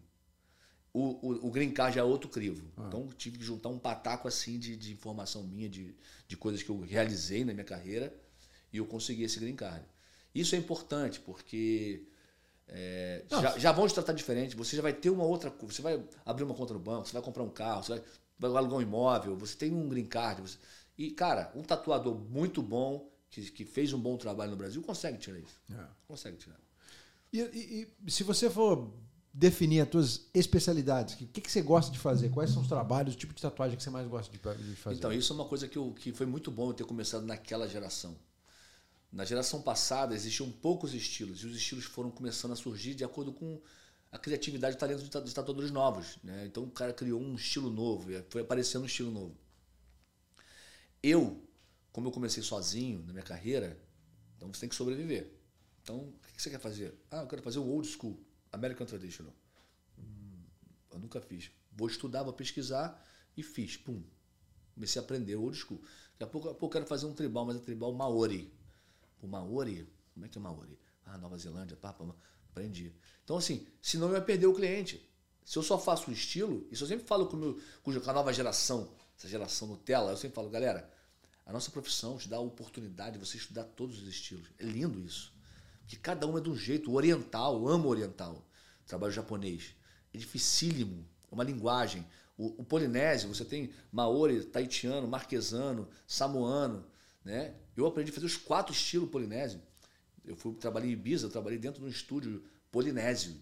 O, 0.94 1.26
o, 1.26 1.48
o 1.48 1.52
green 1.52 1.72
card 1.72 1.98
é 1.98 2.04
outro 2.04 2.30
crivo. 2.30 2.70
Então 2.88 3.02
eu 3.02 3.14
tive 3.14 3.38
que 3.38 3.44
juntar 3.46 3.70
um 3.70 3.80
pataco 3.80 4.28
assim 4.28 4.60
de, 4.60 4.76
de 4.76 4.92
informação 4.92 5.42
minha, 5.44 5.70
de, 5.70 5.96
de 6.28 6.36
coisas 6.36 6.62
que 6.62 6.70
eu 6.70 6.80
realizei 6.82 7.46
na 7.46 7.54
minha 7.54 7.64
carreira, 7.66 8.14
e 8.74 8.78
eu 8.78 8.86
consegui 8.86 9.24
esse 9.24 9.40
green 9.40 9.56
card. 9.56 9.86
Isso 10.36 10.54
é 10.56 10.58
importante, 10.58 11.20
porque 11.22 12.04
é, 12.68 13.24
já, 13.42 13.58
já 13.58 13.72
vão 13.72 13.88
te 13.88 13.94
tratar 13.94 14.14
diferente, 14.14 14.56
você 14.56 14.76
já 14.76 14.82
vai 14.82 14.94
ter 14.94 15.10
uma 15.10 15.24
outra 15.24 15.50
você 15.62 15.82
vai 15.82 16.02
abrir 16.26 16.44
uma 16.44 16.54
conta 16.56 16.74
no 16.74 16.80
banco, 16.80 17.08
você 17.08 17.14
vai 17.14 17.22
comprar 17.22 17.44
um 17.44 17.50
carro, 17.50 17.84
você 17.84 17.94
vai, 17.94 18.04
vai 18.40 18.52
alugar 18.58 18.78
um 18.80 18.82
imóvel, 18.82 19.36
você 19.36 19.56
tem 19.56 19.72
um 19.74 19.88
green 19.90 20.06
card. 20.06 20.42
você- 20.42 20.58
e, 20.98 21.12
cara, 21.12 21.52
um 21.56 21.64
tatuador 21.64 22.16
muito 22.16 22.62
bom, 22.62 23.10
que, 23.30 23.50
que 23.50 23.66
fez 23.66 23.92
um 23.94 24.00
bom 24.00 24.18
trabalho 24.18 24.52
no 24.52 24.58
Brasil, 24.58 24.82
consegue 24.82 25.18
tirar 25.18 25.40
isso. 25.40 25.60
É. 25.74 25.86
Consegue 26.08 26.38
tirar. 26.38 26.60
E, 27.32 27.40
e- 27.40 27.88
e 28.06 28.12
se 28.12 28.24
você 28.24 28.50
for 28.50 28.92
definir 29.34 29.82
as 29.82 29.90
tuas 29.90 30.30
especialidades, 30.34 31.14
o 31.14 31.18
que, 31.18 31.26
que, 31.26 31.42
que 31.42 31.52
você 31.52 31.62
gosta 31.62 31.92
de 31.92 31.98
fazer? 31.98 32.30
Quais 32.30 32.50
são 32.50 32.62
os 32.62 32.68
trabalhos, 32.68 33.14
o 33.14 33.18
tipo 33.18 33.34
de 33.34 33.42
tatuagem 33.42 33.78
que 33.78 33.84
você 33.84 33.90
mais 33.90 34.08
gosta 34.08 34.32
de, 34.32 34.38
de 34.38 34.76
fazer? 34.76 34.98
Então, 34.98 35.12
isso 35.14 35.32
é 35.32 35.36
uma 35.36 35.46
coisa 35.46 35.68
que, 35.68 35.78
eu, 35.78 35.94
que 35.94 36.12
foi 36.12 36.26
muito 36.26 36.52
bom 36.52 36.70
eu 36.70 36.74
ter 36.74 36.84
começado 36.84 37.26
naquela 37.26 37.68
geração. 37.68 38.16
Na 39.12 39.26
geração 39.26 39.62
passada 39.62 40.16
existiam 40.16 40.50
poucos 40.52 40.94
estilos 40.94 41.44
e 41.44 41.48
os 41.48 41.56
estilos 41.56 41.86
foram 41.86 42.10
começando 42.10 42.52
a 42.52 42.56
surgir 42.56 42.94
de 42.94 43.04
acordo 43.04 43.34
com 43.34 43.62
a 44.12 44.18
criatividade 44.18 44.76
e 44.76 44.80
talento 44.80 45.02
dos 45.02 45.34
tatuadores 45.34 45.72
novos. 45.72 46.18
Né? 46.24 46.46
Então 46.46 46.64
o 46.64 46.72
cara 46.72 46.94
criou 46.94 47.22
um 47.22 47.36
estilo 47.36 47.70
novo, 47.70 48.10
foi 48.30 48.42
aparecendo 48.42 48.84
um 48.84 48.86
estilo 48.86 49.12
novo. 49.12 49.36
Eu, 51.04 51.42
como 51.92 52.08
eu 52.08 52.12
comecei 52.12 52.44
sozinho 52.44 53.04
na 53.06 53.14
minha 53.14 53.24
carreira, 53.24 53.82
então 54.38 54.52
você 54.54 54.62
tem 54.62 54.70
que 54.70 54.76
sobreviver. 54.76 55.32
Então, 55.84 55.98
o 55.98 56.34
que 56.34 56.42
você 56.42 56.50
quer 56.50 56.60
fazer? 56.60 56.94
Ah, 57.10 57.22
eu 57.22 57.28
quero 57.28 57.42
fazer 57.42 57.60
o 57.60 57.68
old 57.68 57.88
school, 57.88 58.20
American 58.52 58.86
Traditional. 58.86 59.34
Hum, 59.98 60.44
eu 60.92 61.00
nunca 61.00 61.22
fiz. 61.22 61.52
Vou 61.72 61.88
estudar, 61.88 62.24
vou 62.24 62.34
pesquisar 62.34 63.04
e 63.36 63.44
fiz. 63.44 63.78
Pum. 63.78 64.04
Comecei 64.74 65.02
a 65.02 65.04
aprender 65.04 65.36
old 65.36 65.58
school. 65.58 65.82
Daqui 66.18 66.24
a 66.24 66.28
pouco, 66.28 66.50
a 66.50 66.54
pouco 66.54 66.66
eu 66.66 66.82
quero 66.82 66.86
fazer 66.86 67.06
um 67.06 67.14
tribal, 67.14 67.46
mas 67.46 67.58
é 67.58 67.60
tribal 67.60 67.94
Maori. 67.94 68.54
O 69.22 69.28
Maori? 69.28 69.88
Como 70.14 70.26
é 70.26 70.30
que 70.30 70.38
é 70.38 70.42
Maori? 70.42 70.78
Ah, 71.06 71.18
Nova 71.18 71.38
Zelândia, 71.38 71.76
pá, 71.76 71.96
aprendi. 72.50 72.94
Então, 73.24 73.38
assim, 73.38 73.68
senão 73.82 74.10
eu 74.10 74.16
ia 74.16 74.22
perder 74.22 74.48
o 74.48 74.54
cliente. 74.54 75.10
Se 75.44 75.58
eu 75.58 75.64
só 75.64 75.78
faço 75.78 76.10
o 76.10 76.14
estilo, 76.14 76.68
isso 76.72 76.84
eu 76.84 76.88
sempre 76.88 77.06
falo 77.06 77.28
com, 77.28 77.36
meu, 77.36 77.60
com 77.84 77.92
a 77.92 78.14
nova 78.14 78.32
geração, 78.32 78.94
essa 79.18 79.28
geração 79.28 79.68
Nutella, 79.68 80.12
eu 80.12 80.18
sempre 80.18 80.36
falo, 80.36 80.50
galera, 80.50 80.90
a 81.46 81.52
nossa 81.52 81.72
profissão 81.72 82.18
te 82.18 82.30
dá 82.30 82.38
a 82.38 82.42
oportunidade 82.42 83.18
de 83.18 83.26
você 83.26 83.38
estudar 83.38 83.64
todos 83.64 84.02
os 84.02 84.08
estilos. 84.08 84.48
É 84.58 84.64
lindo 84.64 85.00
isso. 85.02 85.34
Porque 85.92 86.02
cada 86.02 86.26
um 86.26 86.38
é 86.38 86.42
de 86.42 86.50
um 86.50 86.56
jeito. 86.56 86.90
O 86.90 86.94
oriental, 86.94 87.56
eu 87.56 87.68
amo 87.68 87.90
o 87.90 87.92
oriental. 87.92 88.48
Trabalho 88.88 89.12
japonês. 89.12 89.76
É 90.14 90.18
dificílimo. 90.18 91.06
É 91.30 91.36
uma 91.36 91.44
linguagem. 91.44 92.08
O, 92.38 92.62
o 92.62 92.64
polinésio, 92.64 93.28
você 93.28 93.44
tem 93.44 93.72
maori, 93.92 94.42
taitiano, 94.46 95.06
marquesano, 95.06 95.90
samoano. 96.08 96.86
Né? 97.26 97.56
Eu 97.76 97.86
aprendi 97.86 98.10
a 98.10 98.14
fazer 98.14 98.26
os 98.26 98.38
quatro 98.38 98.74
estilos 98.74 99.10
polinésio. 99.10 99.62
Eu 100.24 100.38
fui, 100.38 100.54
trabalhei 100.54 100.92
em 100.92 100.94
Ibiza, 100.94 101.28
eu 101.28 101.30
trabalhei 101.30 101.60
dentro 101.60 101.82
de 101.82 101.86
um 101.86 101.90
estúdio 101.90 102.42
polinésio, 102.72 103.36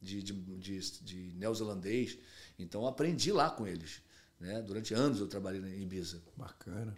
de, 0.00 0.22
de, 0.22 0.32
de, 0.32 0.80
de 1.02 1.16
neozelandês. 1.34 2.16
Então 2.56 2.86
aprendi 2.86 3.32
lá 3.32 3.50
com 3.50 3.66
eles. 3.66 4.02
Né? 4.38 4.62
Durante 4.62 4.94
anos 4.94 5.18
eu 5.18 5.26
trabalhei 5.26 5.60
em 5.60 5.82
Ibiza. 5.82 6.22
Bacana. 6.36 6.96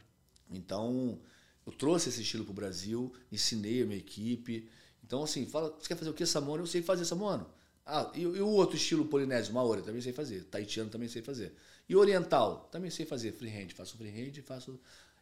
Então, 0.51 1.19
eu 1.65 1.73
trouxe 1.73 2.11
esse 2.11 2.21
estilo 2.21 2.45
para 2.45 2.53
o 2.53 2.55
Brasil, 2.55 3.13
ensinei 3.33 3.83
a 3.83 3.87
minha 3.87 3.99
equipe. 3.99 4.69
Então, 5.05 5.23
assim, 5.23 5.47
fala, 5.47 5.71
você 5.79 5.89
quer 5.89 5.97
fazer 5.97 6.11
o 6.11 6.15
que, 6.15 6.25
Samoano? 6.27 6.63
Eu 6.63 6.67
sei 6.67 6.83
fazer 6.83 7.05
Samoano. 7.05 7.47
Ah, 7.85 8.11
e, 8.15 8.21
e, 8.21 8.41
o 8.41 8.49
outro 8.49 8.77
estilo 8.77 9.05
polinésio, 9.05 9.53
Maori, 9.53 9.83
também 9.83 10.01
sei 10.01 10.13
fazer. 10.13 10.45
Taitiano 10.45 10.91
também 10.91 11.09
sei 11.09 11.23
fazer. 11.23 11.53
E 11.89 11.97
oriental, 11.97 12.69
também 12.71 12.91
sei 12.91 13.05
fazer. 13.05 13.33
Freehand, 13.33 13.71
faço 13.71 13.97
freehand, 13.97 14.33
faço... 14.43 14.79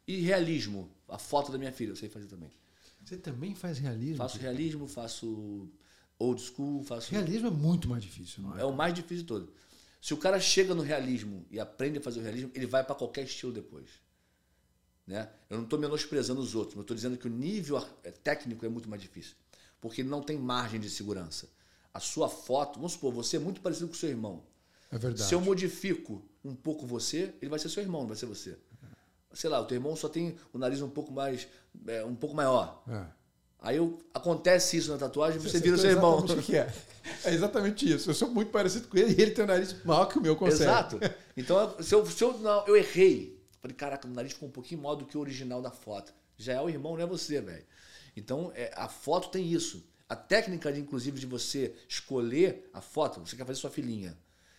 E 0.07 0.21
realismo, 0.21 0.91
a 1.09 1.19
foto 1.19 1.53
da 1.53 1.59
minha 1.59 1.73
filha, 1.73 1.91
eu 1.91 1.97
sei 1.97 2.09
fazer 2.09 2.27
também. 2.27 2.51
Você 3.05 3.17
também 3.17 3.55
faz 3.55 3.79
realismo? 3.79 4.17
Faço 4.17 4.39
realismo, 4.39 4.87
faço 4.87 5.69
old 6.19 6.41
school, 6.41 6.83
faço... 6.83 7.11
Realismo 7.11 7.49
é 7.49 7.51
muito 7.51 7.89
mais 7.89 8.03
difícil, 8.03 8.43
não 8.43 8.57
é? 8.57 8.63
É 8.63 8.65
o 8.65 8.73
mais 8.73 8.93
difícil 8.93 9.23
de 9.23 9.29
todo. 9.29 9.53
Se 10.01 10.15
o 10.15 10.17
cara 10.17 10.39
chega 10.39 10.75
no 10.75 10.83
realismo 10.83 11.47
e 11.51 11.59
aprende 11.59 11.99
a 11.99 12.01
fazer 12.01 12.21
o 12.21 12.23
realismo, 12.23 12.51
ele 12.55 12.67
vai 12.67 12.85
para 12.85 12.95
qualquer 12.95 13.25
estilo 13.25 13.53
depois. 13.53 13.89
Né? 15.07 15.29
Eu 15.49 15.57
não 15.57 15.65
estou 15.65 15.79
menosprezando 15.79 16.41
os 16.41 16.55
outros, 16.55 16.75
mas 16.75 16.83
estou 16.83 16.95
dizendo 16.95 17.17
que 17.17 17.27
o 17.27 17.31
nível 17.31 17.79
é, 18.05 18.11
técnico 18.11 18.65
é 18.65 18.69
muito 18.69 18.89
mais 18.89 19.01
difícil. 19.01 19.35
Porque 19.81 20.03
ele 20.03 20.09
não 20.09 20.23
tem 20.23 20.37
margem 20.39 20.81
de 20.81 20.91
segurança. 20.91 21.49
A 21.93 22.01
sua 22.01 22.29
foto, 22.29 22.77
vamos 22.77 22.93
supor, 22.93 23.13
você 23.13 23.37
é 23.37 23.41
muito 23.41 23.61
parecido 23.61 23.89
com 23.89 23.95
o 23.95 23.97
seu 23.97 24.09
irmão. 24.09 24.43
É 24.91 24.99
verdade. 24.99 25.29
Se 25.29 25.35
eu 25.35 25.41
modifico 25.41 26.23
um 26.45 26.55
pouco 26.55 26.87
você, 26.87 27.35
ele 27.41 27.51
vai 27.51 27.59
ser 27.59 27.69
seu 27.69 27.83
irmão, 27.83 28.03
não 28.03 28.09
vai 28.09 28.17
ser 28.17 28.27
você. 28.27 28.57
Sei 29.33 29.49
lá, 29.49 29.61
o 29.61 29.65
teu 29.67 29.77
irmão 29.77 29.95
só 29.95 30.09
tem 30.09 30.37
o 30.53 30.59
nariz 30.59 30.81
um 30.81 30.89
pouco 30.89 31.13
mais, 31.13 31.47
é, 31.87 32.05
um 32.05 32.15
pouco 32.15 32.35
maior. 32.35 32.83
É. 32.89 33.05
Aí 33.61 33.77
eu, 33.77 33.99
acontece 34.15 34.77
isso 34.77 34.91
na 34.91 34.99
tatuagem, 34.99 35.39
você, 35.41 35.59
você 35.59 35.61
vira 35.61 35.77
seu 35.77 35.91
irmão. 35.91 36.19
O 36.19 36.43
que 36.43 36.57
é. 36.57 36.73
é 37.25 37.35
exatamente 37.35 37.93
isso. 37.93 38.11
Eu 38.11 38.15
sou 38.15 38.29
muito 38.31 38.51
parecido 38.51 38.89
com 38.89 38.97
ele 38.97 39.15
e 39.19 39.23
ele 39.23 39.33
tem 39.33 39.45
o 39.45 39.49
nariz 39.49 39.83
maior 39.85 40.07
que 40.07 40.19
o 40.19 40.23
meu, 40.23 40.37
consegue. 40.37 40.63
Exato. 40.63 40.99
Então, 41.37 41.77
se 41.83 41.95
eu, 41.95 42.07
se 42.07 42.23
eu, 42.23 42.39
não, 42.39 42.67
eu 42.67 42.77
errei, 42.77 43.39
Falei, 43.61 43.77
caraca, 43.77 44.07
o 44.07 44.11
nariz 44.11 44.33
ficou 44.33 44.49
um 44.49 44.53
pouquinho 44.53 44.81
maior 44.81 44.95
do 44.95 45.05
que 45.05 45.17
o 45.17 45.21
original 45.21 45.61
da 45.61 45.71
foto. 45.71 46.13
Já 46.37 46.55
é 46.55 46.61
o 46.61 46.69
irmão, 46.69 46.97
não 46.97 47.03
é 47.03 47.07
você, 47.07 47.41
velho. 47.41 47.65
Então, 48.19 48.53
é, 48.55 48.73
a 48.75 48.89
foto 48.89 49.29
tem 49.31 49.51
isso. 49.51 49.85
A 50.09 50.17
técnica, 50.17 50.73
de, 50.73 50.81
inclusive, 50.81 51.21
de 51.21 51.27
você 51.27 51.75
escolher 51.89 52.69
a 52.73 52.81
foto, 52.81 53.21
você 53.21 53.37
quer 53.37 53.45
fazer 53.45 53.61
sua 53.61 53.71
filhinha. 53.71 54.17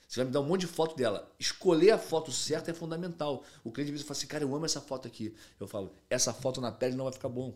Você 0.07 0.19
vai 0.19 0.25
me 0.25 0.31
dar 0.31 0.41
um 0.41 0.45
monte 0.45 0.61
de 0.61 0.67
foto 0.67 0.95
dela. 0.95 1.31
Escolher 1.39 1.91
a 1.91 1.97
foto 1.97 2.31
certa 2.31 2.71
é 2.71 2.73
fundamental. 2.73 3.43
O 3.63 3.71
cliente 3.71 3.91
vezes 3.91 4.05
fala 4.05 4.17
assim, 4.17 4.27
cara, 4.27 4.43
eu 4.43 4.55
amo 4.55 4.65
essa 4.65 4.81
foto 4.81 5.07
aqui. 5.07 5.35
Eu 5.59 5.67
falo, 5.67 5.93
essa 6.09 6.33
foto 6.33 6.59
na 6.59 6.71
pele 6.71 6.95
não 6.95 7.05
vai 7.05 7.13
ficar 7.13 7.29
bom. 7.29 7.55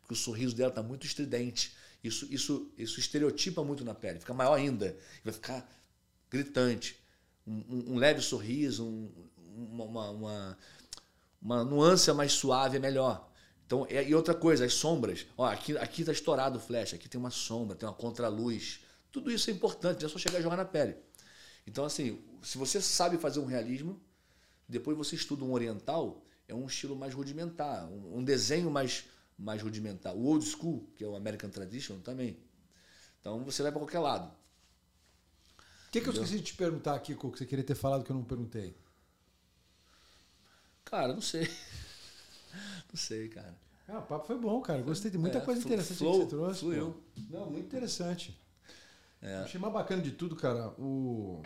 Porque 0.00 0.14
o 0.14 0.16
sorriso 0.16 0.54
dela 0.56 0.70
está 0.70 0.82
muito 0.82 1.06
estridente. 1.06 1.76
Isso, 2.02 2.26
isso, 2.28 2.72
isso 2.76 2.98
estereotipa 2.98 3.62
muito 3.62 3.84
na 3.84 3.94
pele. 3.94 4.18
Fica 4.18 4.34
maior 4.34 4.54
ainda. 4.54 4.96
Vai 5.22 5.32
ficar 5.32 5.68
gritante. 6.28 7.00
Um, 7.46 7.52
um, 7.68 7.92
um 7.92 7.96
leve 7.96 8.20
sorriso, 8.20 8.84
um, 8.84 9.10
uma, 9.70 10.10
uma, 10.10 10.58
uma 11.40 11.64
nuance 11.64 12.12
mais 12.12 12.32
suave 12.32 12.78
é 12.78 12.80
melhor. 12.80 13.31
Então, 13.66 13.86
é, 13.88 14.06
e 14.06 14.14
outra 14.14 14.34
coisa, 14.34 14.64
as 14.64 14.74
sombras. 14.74 15.26
Ó, 15.36 15.46
aqui 15.46 15.76
aqui 15.78 16.02
está 16.02 16.12
estourado 16.12 16.58
o 16.58 16.60
flash, 16.60 16.94
aqui 16.94 17.08
tem 17.08 17.18
uma 17.18 17.30
sombra, 17.30 17.76
tem 17.76 17.88
uma 17.88 17.94
contraluz. 17.94 18.80
Tudo 19.10 19.30
isso 19.30 19.50
é 19.50 19.52
importante, 19.52 20.04
é 20.04 20.08
só 20.08 20.18
chegar 20.18 20.40
e 20.40 20.42
jogar 20.42 20.56
na 20.56 20.64
pele. 20.64 20.96
Então, 21.66 21.84
assim, 21.84 22.20
se 22.42 22.58
você 22.58 22.80
sabe 22.80 23.18
fazer 23.18 23.40
um 23.40 23.46
realismo, 23.46 24.00
depois 24.68 24.96
você 24.96 25.14
estuda 25.14 25.44
um 25.44 25.52
oriental, 25.52 26.24
é 26.48 26.54
um 26.54 26.66
estilo 26.66 26.96
mais 26.96 27.14
rudimentar, 27.14 27.86
um, 27.90 28.18
um 28.18 28.24
desenho 28.24 28.70
mais, 28.70 29.04
mais 29.38 29.62
rudimentar. 29.62 30.14
O 30.14 30.24
old 30.24 30.44
school, 30.44 30.88
que 30.96 31.04
é 31.04 31.06
o 31.06 31.14
American 31.14 31.50
Tradition, 31.50 31.98
também. 32.00 32.36
Então, 33.20 33.44
você 33.44 33.62
vai 33.62 33.70
para 33.70 33.80
qualquer 33.80 34.00
lado. 34.00 34.26
O 35.88 35.92
que, 35.92 36.00
que 36.00 36.08
eu 36.08 36.12
esqueci 36.12 36.36
de 36.36 36.42
te 36.42 36.54
perguntar 36.54 36.94
aqui, 36.94 37.14
que 37.14 37.26
você 37.26 37.46
queria 37.46 37.64
ter 37.64 37.74
falado 37.74 38.02
que 38.02 38.10
eu 38.10 38.16
não 38.16 38.24
perguntei? 38.24 38.74
Cara, 40.84 41.12
não 41.12 41.22
sei. 41.22 41.48
Não 42.92 42.96
sei, 42.96 43.28
cara. 43.28 43.54
Ah, 43.88 43.98
o 43.98 44.02
papo 44.02 44.26
foi 44.26 44.38
bom, 44.38 44.60
cara. 44.60 44.80
Gostei 44.82 45.10
de 45.10 45.18
muita 45.18 45.38
é, 45.38 45.40
coisa 45.40 45.60
interessante 45.60 45.98
flow, 45.98 46.12
que 46.12 46.18
você 46.24 46.28
trouxe. 46.28 46.60
Fluiu. 46.60 46.96
Não, 47.30 47.50
muito 47.50 47.66
interessante. 47.66 48.38
É. 49.20 49.36
Achei 49.36 49.60
mais 49.60 49.72
bacana 49.72 50.02
de 50.02 50.12
tudo, 50.12 50.34
cara. 50.34 50.68
O... 50.78 51.42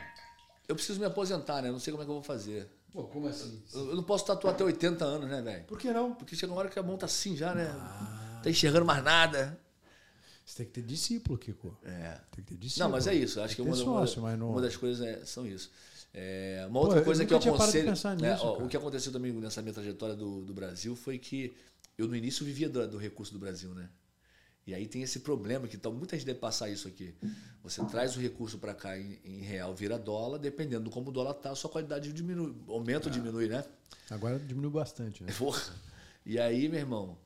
Eu 0.69 0.75
preciso 0.75 0.99
me 0.99 1.07
aposentar, 1.07 1.63
né? 1.63 1.71
Não 1.71 1.79
sei 1.79 1.93
como 1.93 2.03
é 2.03 2.07
que 2.07 2.11
eu 2.11 2.15
vou 2.15 2.23
fazer. 2.23 2.69
Pô, 2.93 3.05
como 3.05 3.29
assim? 3.29 3.63
Eu, 3.75 3.91
eu 3.91 3.97
não 3.97 4.03
posso 4.03 4.25
tatuar 4.25 4.55
até 4.55 4.65
80 4.65 5.05
anos, 5.05 5.29
né, 5.29 5.43
velho? 5.43 5.65
Por 5.65 5.79
que 5.79 5.93
não? 5.93 6.15
Porque 6.15 6.35
chega 6.35 6.53
uma 6.53 6.61
hora 6.61 6.69
que 6.69 6.79
a 6.79 6.83
mão 6.83 6.97
tá 6.97 7.07
assim 7.07 7.37
já, 7.37 7.55
né? 7.55 7.67
Ah. 7.79 8.41
Tá 8.43 8.51
enxergando 8.51 8.87
mais 8.87 9.03
nada. 9.05 9.59
Você 10.45 10.59
tem 10.59 10.67
que 10.67 10.73
ter 10.73 10.83
discípulo, 10.83 11.37
Kiko. 11.37 11.77
É. 11.85 12.21
Tem 12.31 12.45
que 12.45 12.55
ter 12.55 12.57
discípulo. 12.57 12.89
Não, 12.89 12.97
mas 12.97 13.07
é 13.07 13.15
isso. 13.15 13.41
Acho 13.41 13.57
que, 13.57 13.63
que 13.63 13.69
uma, 13.69 13.77
sócio, 13.77 14.23
uma, 14.23 14.37
não... 14.37 14.51
uma, 14.51 14.63
das 14.63 14.77
coisas 14.77 15.05
é, 15.05 15.25
são 15.25 15.45
isso. 15.45 15.71
É, 16.19 16.65
uma 16.67 16.81
outra 16.81 17.01
Pô, 17.01 17.05
coisa 17.05 17.25
eu 17.25 17.27
que 17.27 17.35
eu 17.35 17.55
aconselho. 17.55 17.93
Né, 18.19 18.39
ó, 18.41 18.65
o 18.65 18.69
que 18.69 18.77
aconteceu 18.77 19.13
também 19.13 19.35
nessa 19.35 19.61
minha 19.61 19.75
trajetória 19.75 20.17
do, 20.17 20.47
do 20.47 20.55
Brasil 20.55 20.97
foi 20.97 21.19
que 21.19 21.55
eu 21.99 22.09
no 22.09 22.17
início 22.17 22.45
vivia 22.45 22.71
do, 22.71 22.89
do, 22.89 22.97
recurso 22.97 23.35
do 23.35 23.39
Brasil, 23.39 23.75
né? 23.75 23.91
E 24.67 24.75
aí 24.75 24.87
tem 24.87 25.03
esse 25.03 25.21
problema 25.21 25.69
que 25.69 25.77
então, 25.77 25.93
muita 25.93 26.17
gente 26.17 26.25
deve 26.25 26.39
passar 26.39 26.71
isso 26.71 26.89
aqui. 26.89 27.15
Você 27.63 27.85
traz 27.85 28.17
o 28.17 28.21
recurso 28.21 28.59
para 28.59 28.75
cá 28.75 28.99
em, 28.99 29.21
em, 29.23 29.41
real, 29.43 29.75
vira 29.75 29.99
dólar, 29.99 30.39
dependendo 30.39 30.85
de 30.85 30.91
como 30.91 31.11
o 31.11 31.13
dólar 31.13 31.35
tá, 31.35 31.51
a 31.51 31.55
sua 31.55 31.71
qualidade 31.71 32.11
diminui, 32.13 32.57
aumenta 32.67 33.09
ou 33.09 33.15
é. 33.15 33.15
diminui, 33.15 33.49
né? 33.49 33.63
Agora 34.09 34.39
diminui 34.39 34.71
bastante, 34.71 35.23
né? 35.23 35.33
Porra. 35.37 35.63
E 36.25 36.39
aí, 36.39 36.67
meu 36.67 36.81
irmão, 36.81 37.19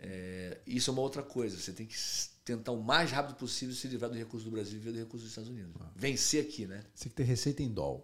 é, 0.00 0.58
isso 0.66 0.90
é 0.90 0.92
uma 0.92 1.00
outra 1.00 1.22
coisa. 1.22 1.56
Você 1.56 1.72
tem 1.72 1.86
que 1.86 1.96
tentar 2.44 2.72
o 2.72 2.82
mais 2.82 3.12
rápido 3.12 3.36
possível 3.36 3.72
se 3.72 3.86
livrar 3.86 4.10
do 4.10 4.16
recurso 4.16 4.44
do 4.44 4.50
Brasil 4.50 4.74
e 4.74 4.78
viver 4.78 4.92
do 4.92 4.98
recurso 4.98 5.24
dos 5.24 5.30
Estados 5.30 5.48
Unidos. 5.48 5.72
Ah. 5.80 5.88
Vencer 5.94 6.44
aqui, 6.44 6.66
né? 6.66 6.82
Você 6.92 7.04
tem 7.04 7.10
que 7.10 7.16
ter 7.16 7.22
receita 7.22 7.62
em 7.62 7.72
dólar. 7.72 8.02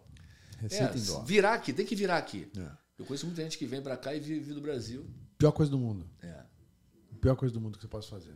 Receita 0.58 0.96
é, 0.96 0.98
em 0.98 1.04
dólar. 1.04 1.24
Virar 1.24 1.54
aqui, 1.54 1.72
tem 1.72 1.86
que 1.86 1.96
virar 1.96 2.18
aqui. 2.18 2.50
É. 2.56 2.70
Eu 2.98 3.04
conheço 3.04 3.26
muita 3.26 3.42
gente 3.42 3.56
que 3.56 3.66
vem 3.66 3.80
para 3.80 3.96
cá 3.96 4.14
e 4.14 4.20
vive 4.20 4.52
do 4.52 4.60
Brasil. 4.60 5.06
Pior 5.38 5.52
coisa 5.52 5.70
do 5.70 5.78
mundo. 5.78 6.08
É. 6.20 6.42
Pior 7.20 7.36
coisa 7.36 7.54
do 7.54 7.60
mundo 7.60 7.76
que 7.76 7.82
você 7.82 7.88
pode 7.88 8.08
fazer. 8.08 8.34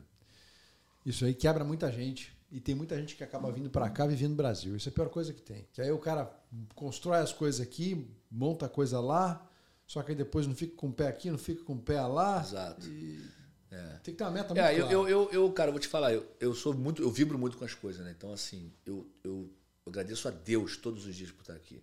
Isso 1.04 1.24
aí 1.24 1.34
quebra 1.34 1.64
muita 1.64 1.90
gente. 1.90 2.32
E 2.50 2.60
tem 2.60 2.74
muita 2.74 2.98
gente 2.98 3.16
que 3.16 3.24
acaba 3.24 3.50
vindo 3.50 3.70
para 3.70 3.88
cá 3.88 4.06
vivendo 4.06 4.32
no 4.32 4.36
Brasil. 4.36 4.76
Isso 4.76 4.88
é 4.88 4.92
a 4.92 4.94
pior 4.94 5.08
coisa 5.08 5.32
que 5.32 5.40
tem. 5.40 5.66
Que 5.72 5.80
aí 5.80 5.90
o 5.90 5.98
cara 5.98 6.30
constrói 6.74 7.18
as 7.18 7.32
coisas 7.32 7.60
aqui, 7.62 8.06
monta 8.30 8.66
a 8.66 8.68
coisa 8.68 9.00
lá, 9.00 9.48
só 9.86 10.02
que 10.02 10.12
aí 10.12 10.16
depois 10.16 10.46
não 10.46 10.54
fica 10.54 10.76
com 10.76 10.88
o 10.88 10.92
pé 10.92 11.08
aqui, 11.08 11.30
não 11.30 11.38
fica 11.38 11.64
com 11.64 11.72
o 11.72 11.80
pé 11.80 12.00
lá. 12.02 12.42
Exato. 12.42 12.86
E... 12.86 13.24
É. 13.70 13.98
Tem 14.04 14.12
que 14.12 14.18
ter 14.18 14.24
uma 14.24 14.30
meta 14.30 14.52
é, 14.52 14.74
muito 14.74 14.86
é, 14.86 14.94
eu, 14.94 15.08
eu, 15.08 15.30
eu, 15.30 15.50
cara, 15.52 15.70
vou 15.70 15.80
te 15.80 15.88
falar, 15.88 16.12
eu, 16.12 16.26
eu 16.38 16.54
sou 16.54 16.74
muito, 16.74 17.00
eu 17.00 17.10
vibro 17.10 17.38
muito 17.38 17.56
com 17.56 17.64
as 17.64 17.72
coisas, 17.72 18.04
né? 18.04 18.14
Então, 18.14 18.30
assim, 18.30 18.70
eu, 18.84 19.10
eu, 19.24 19.50
eu 19.86 19.90
agradeço 19.90 20.28
a 20.28 20.30
Deus 20.30 20.76
todos 20.76 21.06
os 21.06 21.16
dias 21.16 21.30
por 21.30 21.40
estar 21.40 21.54
aqui. 21.54 21.82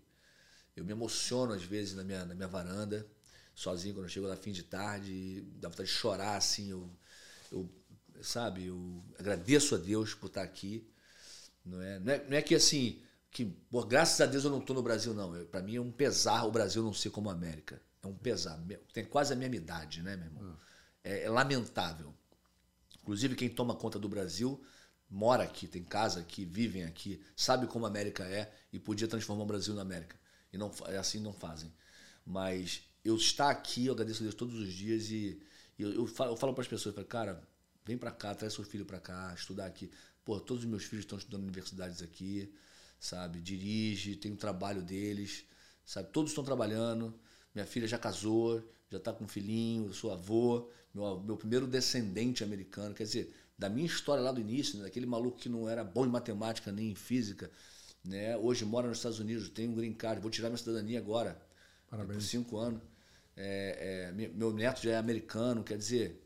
Eu 0.80 0.86
me 0.86 0.92
emociono 0.92 1.54
às 1.54 1.64
vezes 1.64 1.96
na 1.96 2.04
minha, 2.04 2.26
na 2.26 2.34
minha 2.34 2.48
varanda, 2.48 3.06
sozinho, 3.54 3.94
quando 3.94 4.06
eu 4.06 4.10
chego 4.10 4.28
lá 4.28 4.36
fim 4.36 4.52
de 4.52 4.64
tarde, 4.64 5.42
dá 5.60 5.70
vontade 5.70 5.90
de 5.90 5.96
chorar, 5.96 6.38
assim. 6.38 6.70
Eu, 6.70 6.90
eu, 7.52 7.70
sabe, 8.22 8.68
eu 8.68 9.04
agradeço 9.18 9.76
a 9.76 9.78
Deus 9.78 10.14
por 10.14 10.28
estar 10.28 10.44
aqui. 10.44 10.88
Não 11.66 11.82
é, 11.82 12.00
não 12.00 12.14
é, 12.14 12.26
não 12.30 12.38
é 12.38 12.42
que 12.42 12.56
assim, 12.56 13.02
que 13.30 13.46
por, 13.46 13.86
graças 13.86 14.20
a 14.22 14.26
Deus 14.26 14.44
eu 14.44 14.52
não 14.52 14.60
estou 14.60 14.76
no 14.76 14.82
Brasil, 14.82 15.14
não. 15.14 15.46
Para 15.46 15.62
mim 15.62 15.76
é 15.76 15.82
um 15.82 15.92
pesar 15.92 16.46
o 16.46 16.52
Brasil 16.52 16.82
não 16.82 16.94
ser 16.94 17.10
como 17.10 17.30
a 17.30 17.34
América. 17.34 17.82
É 18.02 18.08
um 18.08 18.16
pesar. 18.16 18.58
Tem 18.94 19.04
quase 19.04 19.34
a 19.34 19.36
mesma 19.36 19.58
idade, 19.58 20.02
né, 20.02 20.16
meu 20.16 20.26
irmão? 20.28 20.58
É, 21.04 21.24
é 21.24 21.30
lamentável. 21.30 22.14
Inclusive, 23.02 23.36
quem 23.36 23.50
toma 23.50 23.76
conta 23.76 24.00
do 24.00 24.08
Brasil 24.08 24.64
mora 25.10 25.44
aqui, 25.44 25.68
tem 25.68 25.84
casa 25.84 26.20
aqui, 26.20 26.46
vivem 26.46 26.84
aqui, 26.84 27.22
sabe 27.36 27.66
como 27.66 27.86
a 27.86 27.90
América 27.90 28.24
é 28.24 28.54
e 28.72 28.80
podia 28.80 29.08
transformar 29.08 29.44
o 29.44 29.48
Brasil 29.48 29.74
na 29.74 29.82
América. 29.82 30.19
E 30.52 30.58
não 30.58 30.72
assim 31.00 31.20
não 31.20 31.34
fazem. 31.34 31.72
Mas 32.26 32.84
eu 33.04 33.16
estar 33.16 33.50
aqui, 33.50 33.86
eu 33.86 33.94
agradeço 33.94 34.22
a 34.22 34.24
Deus 34.24 34.36
todos 34.36 34.56
os 34.60 34.74
dias 34.74 35.10
e, 35.10 35.42
e 35.78 35.84
eu, 35.84 35.94
eu, 35.94 36.08
falo, 36.08 36.36
falo 36.36 36.54
para 36.54 36.62
as 36.62 36.68
pessoas, 36.68 36.94
falo, 36.94 37.08
cara, 37.08 37.42
vem 37.86 37.98
para 37.98 38.12
cá, 38.12 38.36
traz 38.36 38.54
seu 38.54 38.64
filho 38.64 38.86
para 38.86 39.00
cá, 39.00 39.34
estudar 39.36 39.66
aqui. 39.66 39.90
Pô, 40.24 40.40
todos 40.40 40.64
os 40.64 40.70
meus 40.70 40.84
filhos 40.84 41.06
estão 41.06 41.18
estudando 41.18 41.44
universidades 41.44 42.02
aqui, 42.02 42.54
sabe? 43.00 43.42
Dirige, 43.42 44.16
tem 44.16 44.34
o 44.34 44.38
trabalho 44.38 44.82
deles, 44.82 45.44
sabe? 45.86 46.10
Todos 46.12 46.32
estão 46.32 46.44
trabalhando. 46.44 47.14
Minha 47.54 47.66
filha 47.66 47.88
já 47.88 47.98
casou, 47.98 48.64
já 48.92 48.98
está 48.98 49.12
com 49.14 49.24
um 49.24 49.28
filhinho, 49.28 49.94
sou 49.94 50.12
avô, 50.12 50.70
meu, 50.94 51.20
meu 51.22 51.38
primeiro 51.38 51.66
descendente 51.66 52.44
americano. 52.44 52.94
Quer 52.94 53.04
dizer, 53.04 53.34
da 53.58 53.70
minha 53.70 53.88
história 53.88 54.24
lá 54.24 54.32
do 54.32 54.40
início, 54.40 54.78
né, 54.78 54.84
daquele 54.84 55.06
maluco 55.06 55.38
que 55.38 55.50
não 55.50 55.68
era 55.68 55.84
bom 55.84 56.06
em 56.06 56.10
matemática 56.10 56.72
nem 56.72 56.92
em 56.92 56.96
física, 56.96 57.52
né? 58.04 58.38
hoje 58.38 58.66
mora 58.66 58.88
nos 58.88 58.98
Estados 58.98 59.20
Unidos, 59.20 59.50
tem 59.50 59.68
um 59.68 59.76
green 59.76 59.94
card, 59.94 60.22
vou 60.22 60.32
tirar 60.32 60.50
minha 60.50 60.58
cidadania 60.58 61.00
agora, 61.00 61.40
Parabéns. 61.90 62.18
por 62.18 62.24
cinco 62.24 62.58
anos. 62.58 62.82
É, 63.36 64.12
é, 64.16 64.28
meu 64.30 64.52
neto 64.54 64.82
já 64.82 64.92
é 64.92 64.98
americano, 64.98 65.64
quer 65.64 65.78
dizer, 65.78 66.22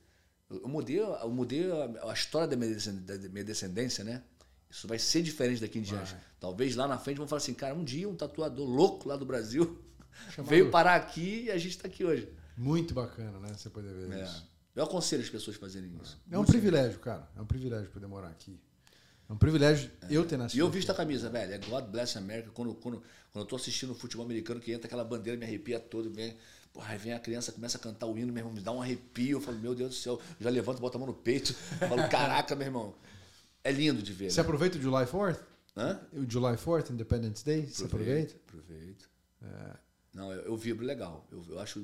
eu 0.50 0.68
mudei, 0.68 1.00
eu 1.00 1.30
mudei 1.30 1.66
a, 2.02 2.14
história 2.14 2.48
da 2.48 2.56
minha 2.56 3.44
descendência, 3.44 4.04
né? 4.04 4.24
Isso 4.70 4.88
vai 4.88 4.98
ser 4.98 5.22
diferente 5.22 5.62
daqui 5.62 5.78
em 5.78 5.84
diante. 5.84 6.16
Talvez 6.40 6.76
lá 6.76 6.88
na 6.88 6.98
frente 6.98 7.18
vão 7.18 7.28
falar 7.28 7.38
assim, 7.38 7.54
cara, 7.54 7.76
um 7.76 7.84
dia 7.84 8.10
um 8.10 8.16
tatuador 8.16 8.68
louco 8.68 9.08
lá 9.08 9.16
do 9.16 9.26
Brasil 9.26 9.80
Chamado... 10.32 10.50
veio 10.50 10.72
parar 10.72 10.96
aqui 10.96 11.44
e 11.44 11.52
a 11.52 11.58
gente 11.58 11.72
está 11.72 11.88
aqui 11.88 12.04
hoje. 12.04 12.28
Muito 12.58 12.94
bacana, 12.94 13.40
né? 13.40 13.54
Você 13.54 13.70
poder 13.70 13.94
ver 13.94 14.18
é. 14.18 14.24
isso. 14.24 14.52
Eu 14.76 14.84
aconselho 14.84 15.22
as 15.22 15.30
pessoas 15.30 15.56
a 15.56 15.60
fazerem 15.60 15.96
isso. 16.02 16.20
É 16.32 16.38
um 16.38 16.46
privilégio, 16.46 17.00
cara. 17.00 17.30
É 17.36 17.42
um 17.42 17.46
privilégio 17.46 17.92
poder 17.92 18.08
morar 18.08 18.30
aqui. 18.30 18.60
É 19.30 19.34
um 19.34 19.38
privilégio 19.38 19.90
eu 20.10 20.26
ter 20.26 20.38
nascido. 20.38 20.58
E 20.58 20.60
eu 20.60 20.70
visto 20.70 20.90
a 20.92 20.94
camisa, 20.94 21.30
velho. 21.30 21.54
É 21.54 21.58
God 21.58 21.86
Bless 21.86 22.18
America. 22.18 22.50
Quando, 22.54 22.74
quando, 22.76 23.02
quando 23.32 23.44
eu 23.44 23.46
tô 23.46 23.56
assistindo 23.56 23.92
o 23.92 23.96
futebol 23.96 24.26
americano, 24.26 24.60
que 24.60 24.72
entra 24.72 24.88
aquela 24.88 25.04
bandeira, 25.04 25.38
me 25.40 25.46
arrepia 25.46 25.80
todo. 25.80 26.10
Vem, 26.10 26.36
porra, 26.74 26.94
aí 26.94 26.98
vem 26.98 27.14
a 27.14 27.20
criança, 27.20 27.52
começa 27.52 27.78
a 27.78 27.82
cantar 27.82 28.08
o 28.08 28.18
hino, 28.18 28.32
meu 28.32 28.42
irmão, 28.42 28.54
me 28.54 28.62
dá 28.62 28.72
um 28.72 28.82
arrepio. 28.82 29.38
Eu 29.38 29.42
falo, 29.42 29.58
meu 29.58 29.74
Deus 29.74 29.90
do 29.92 29.96
céu. 29.96 30.20
Eu 30.40 30.44
já 30.44 30.50
levanto, 30.50 30.80
boto 30.80 30.98
a 30.98 31.00
mão 31.00 31.08
no 31.08 31.14
peito. 31.14 31.54
falo, 31.54 32.08
caraca, 32.10 32.56
meu 32.56 32.68
irmão. 32.68 32.96
É 33.64 33.72
lindo 33.72 34.02
de 34.02 34.12
ver. 34.12 34.30
Você 34.30 34.42
né? 34.42 34.44
aproveita 34.44 34.78
o 34.78 34.82
July 34.82 35.06
4th? 35.06 35.40
Hã? 35.76 36.00
O 36.12 36.30
July 36.30 36.56
4th, 36.56 36.92
Independence 36.92 37.44
Day? 37.44 37.60
Aproveito, 37.60 37.76
você 37.76 37.86
aproveita? 37.86 38.36
Aproveito. 38.48 39.10
É. 39.42 39.78
Não, 40.14 40.32
eu, 40.32 40.42
eu 40.42 40.58
vibro 40.58 40.86
legal. 40.86 41.26
Eu, 41.32 41.44
eu 41.50 41.60
acho 41.60 41.84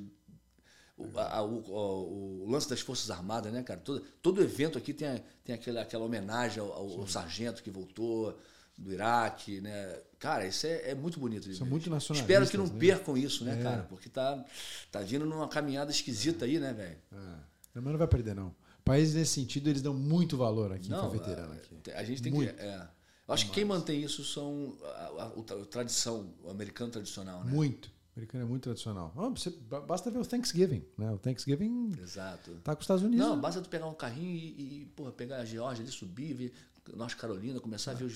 o, 0.99 1.17
a, 1.17 1.41
o, 1.41 2.43
o, 2.43 2.51
lance 2.51 2.69
das 2.69 2.81
Forças 2.81 3.09
Armadas, 3.09 3.51
né, 3.53 3.63
cara? 3.63 3.79
Todo, 3.79 4.01
todo 4.21 4.41
evento 4.41 4.77
aqui 4.77 4.93
tem, 4.93 5.23
tem 5.45 5.55
aquela, 5.55 5.81
aquela 5.81 6.03
homenagem 6.03 6.61
ao, 6.61 6.71
ao 6.71 7.07
sargento 7.07 7.63
que 7.63 7.71
voltou 7.71 8.37
do 8.77 8.91
Iraque, 8.91 9.61
né? 9.61 9.97
Cara, 10.19 10.45
isso 10.45 10.67
é, 10.67 10.91
é 10.91 10.95
muito 10.95 11.19
bonito. 11.19 11.51
São 11.53 11.65
muito 11.65 11.89
nacionalistas. 11.89 12.29
Espero 12.29 12.49
que 12.49 12.57
não 12.57 12.67
né? 12.67 12.79
percam 12.79 13.17
isso, 13.17 13.45
né, 13.45 13.57
é. 13.59 13.63
cara? 13.63 13.83
Porque 13.83 14.09
tá, 14.09 14.43
tá 14.91 14.99
vindo 14.99 15.25
numa 15.25 15.47
caminhada 15.47 15.89
esquisita 15.89 16.43
aí, 16.43 16.59
né, 16.59 16.73
velho? 16.73 16.97
É. 17.13 17.35
Mas 17.75 17.83
não 17.83 17.97
vai 17.97 18.07
perder, 18.07 18.35
não. 18.35 18.53
Países 18.83 19.15
nesse 19.15 19.33
sentido, 19.33 19.69
eles 19.69 19.81
dão 19.81 19.93
muito 19.93 20.35
valor 20.35 20.73
aqui 20.73 20.89
não, 20.89 21.09
para 21.09 21.19
veterano. 21.19 21.53
Aqui. 21.53 21.91
A 21.91 22.03
gente 22.03 22.21
tem 22.21 22.31
muito. 22.31 22.53
que. 22.53 22.61
É. 22.61 22.87
Eu 23.27 23.33
acho 23.33 23.45
que 23.45 23.51
quem 23.51 23.63
mantém 23.63 24.01
isso 24.01 24.23
são 24.23 24.75
a, 24.81 24.87
a, 24.87 25.23
a, 25.23 25.61
a 25.61 25.65
tradição, 25.65 26.33
o 26.43 26.49
americano 26.49 26.91
tradicional, 26.91 27.43
né? 27.43 27.51
Muito 27.51 27.91
americano 28.19 28.43
é 28.43 28.47
muito 28.47 28.63
tradicional. 28.63 29.13
Oh, 29.15 29.29
você, 29.29 29.49
basta 29.87 30.11
ver 30.11 30.19
o 30.19 30.25
Thanksgiving, 30.25 30.85
né? 30.97 31.11
O 31.11 31.17
Thanksgiving 31.17 31.97
Exato. 32.01 32.51
tá 32.63 32.75
com 32.75 32.79
os 32.79 32.83
Estados 32.83 33.03
Unidos. 33.03 33.25
Não, 33.25 33.35
né? 33.35 33.41
basta 33.41 33.61
tu 33.61 33.69
pegar 33.69 33.87
um 33.87 33.93
carrinho 33.93 34.35
e, 34.35 34.81
e 34.81 34.85
porra, 34.95 35.11
pegar 35.11 35.37
a 35.37 35.45
Geórgia 35.45 35.83
ali, 35.83 35.91
subir, 35.91 36.33
ver 36.33 36.53
Norte 36.95 37.15
Carolina, 37.15 37.59
começar 37.59 37.91
é. 37.91 37.93
a 37.95 37.97
ver 37.97 38.05
os 38.05 38.15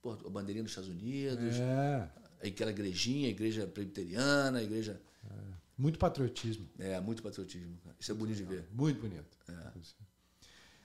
porra, 0.00 0.18
a 0.24 0.30
bandeirinha 0.30 0.62
dos 0.62 0.72
Estados 0.72 0.90
Unidos, 0.90 1.56
é. 1.56 2.08
aquela 2.46 2.70
igrejinha, 2.70 3.28
a 3.28 3.30
igreja 3.30 3.66
presbiteriana, 3.66 4.58
a 4.58 4.62
igreja... 4.62 5.00
É. 5.24 5.50
Muito 5.76 5.98
patriotismo. 5.98 6.68
É, 6.78 7.00
muito 7.00 7.22
patriotismo. 7.22 7.78
Isso 7.98 8.12
é 8.12 8.14
bonito 8.14 8.36
de 8.36 8.44
ver. 8.44 8.68
Muito 8.70 9.00
bonito. 9.00 9.38
É. 9.48 9.70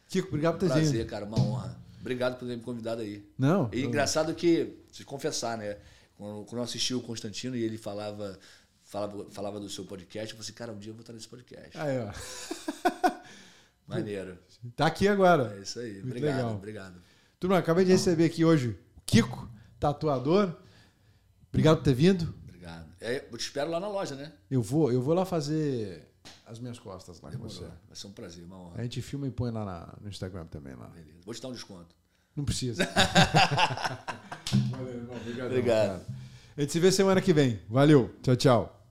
Kiko, 0.08 0.30
obrigado 0.30 0.54
por 0.54 0.60
ter 0.60 0.68
vindo. 0.68 0.84
Prazer, 0.84 1.06
cara, 1.06 1.26
uma 1.26 1.38
honra. 1.38 1.78
Obrigado 2.00 2.38
por 2.38 2.48
ter 2.48 2.56
me 2.56 2.64
convidado 2.64 3.02
aí. 3.02 3.28
Não. 3.38 3.70
E 3.74 3.84
engraçado 3.84 4.34
que, 4.34 4.78
se 4.92 5.04
confessar, 5.04 5.58
né? 5.58 5.78
Quando, 6.18 6.46
quando 6.46 6.58
eu 6.58 6.64
assisti 6.64 6.94
o 6.94 7.02
Constantino 7.02 7.56
e 7.56 7.64
ele 7.64 7.78
falava, 7.78 8.40
falava, 8.84 9.30
falava 9.30 9.60
do 9.60 9.70
seu 9.70 9.86
podcast, 9.86 10.32
eu 10.32 10.38
falei 10.38 10.42
assim, 10.42 10.54
cara, 10.54 10.72
um 10.72 10.80
dia 10.80 10.92
eu 10.92 10.96
vou 10.96 11.02
estar 11.02 11.14
nesse 11.14 11.28
podcast. 11.28 11.78
Aí, 11.78 11.98
ó. 12.00 12.12
Maneiro. 13.88 14.38
Tá 14.76 14.88
aqui 14.88 15.08
agora. 15.08 15.56
É 15.58 15.62
isso 15.62 15.80
aí. 15.80 15.94
Muito 15.94 16.08
obrigado, 16.08 16.36
legal. 16.38 16.56
obrigado. 16.56 17.02
Turma, 17.40 17.58
acabei 17.58 17.86
de 17.86 17.92
receber 17.92 18.26
aqui 18.26 18.44
hoje 18.44 18.70
o 18.70 18.78
Kiko, 19.06 19.50
tatuador. 19.80 20.56
Obrigado 21.50 21.78
por 21.78 21.84
ter 21.84 21.94
vindo. 21.94 22.34
Obrigado. 22.44 22.92
É, 23.00 23.28
eu 23.32 23.38
te 23.38 23.42
espero 23.42 23.70
lá 23.70 23.80
na 23.80 23.88
loja, 23.88 24.16
né? 24.16 24.34
Eu 24.50 24.62
vou, 24.62 24.92
eu 24.92 25.02
vou 25.02 25.14
lá 25.14 25.26
fazer 25.26 26.10
as 26.46 26.60
minhas 26.60 26.80
costas 26.80 27.22
lá 27.22 27.30
Demorou. 27.30 27.54
com 27.54 27.60
você. 27.60 27.72
Vai 27.88 27.96
ser 27.96 28.08
um 28.08 28.12
prazer, 28.12 28.44
uma 28.44 28.60
honra. 28.60 28.80
A 28.80 28.84
gente 28.84 29.02
filma 29.02 29.28
e 29.28 29.32
põe 29.32 29.52
lá 29.52 29.64
na, 29.64 29.94
no 30.02 30.10
Instagram 30.10 30.46
também. 30.46 30.74
Lá. 30.76 30.88
Beleza. 30.88 31.20
Vou 31.24 31.34
te 31.34 31.42
dar 31.42 31.50
um 31.50 31.54
desconto. 31.54 31.96
Não 32.36 32.44
precisa. 32.44 32.88
Valeu, 34.72 34.94
irmão. 34.94 35.16
Obrigado. 35.16 35.48
Obrigado. 35.48 36.06
A 36.58 36.62
gente 36.62 36.72
se 36.72 36.80
vê 36.80 36.92
semana 36.92 37.22
que 37.22 37.34
vem. 37.34 37.60
Valeu. 37.70 38.10
Tchau, 38.22 38.36
tchau. 38.36 38.85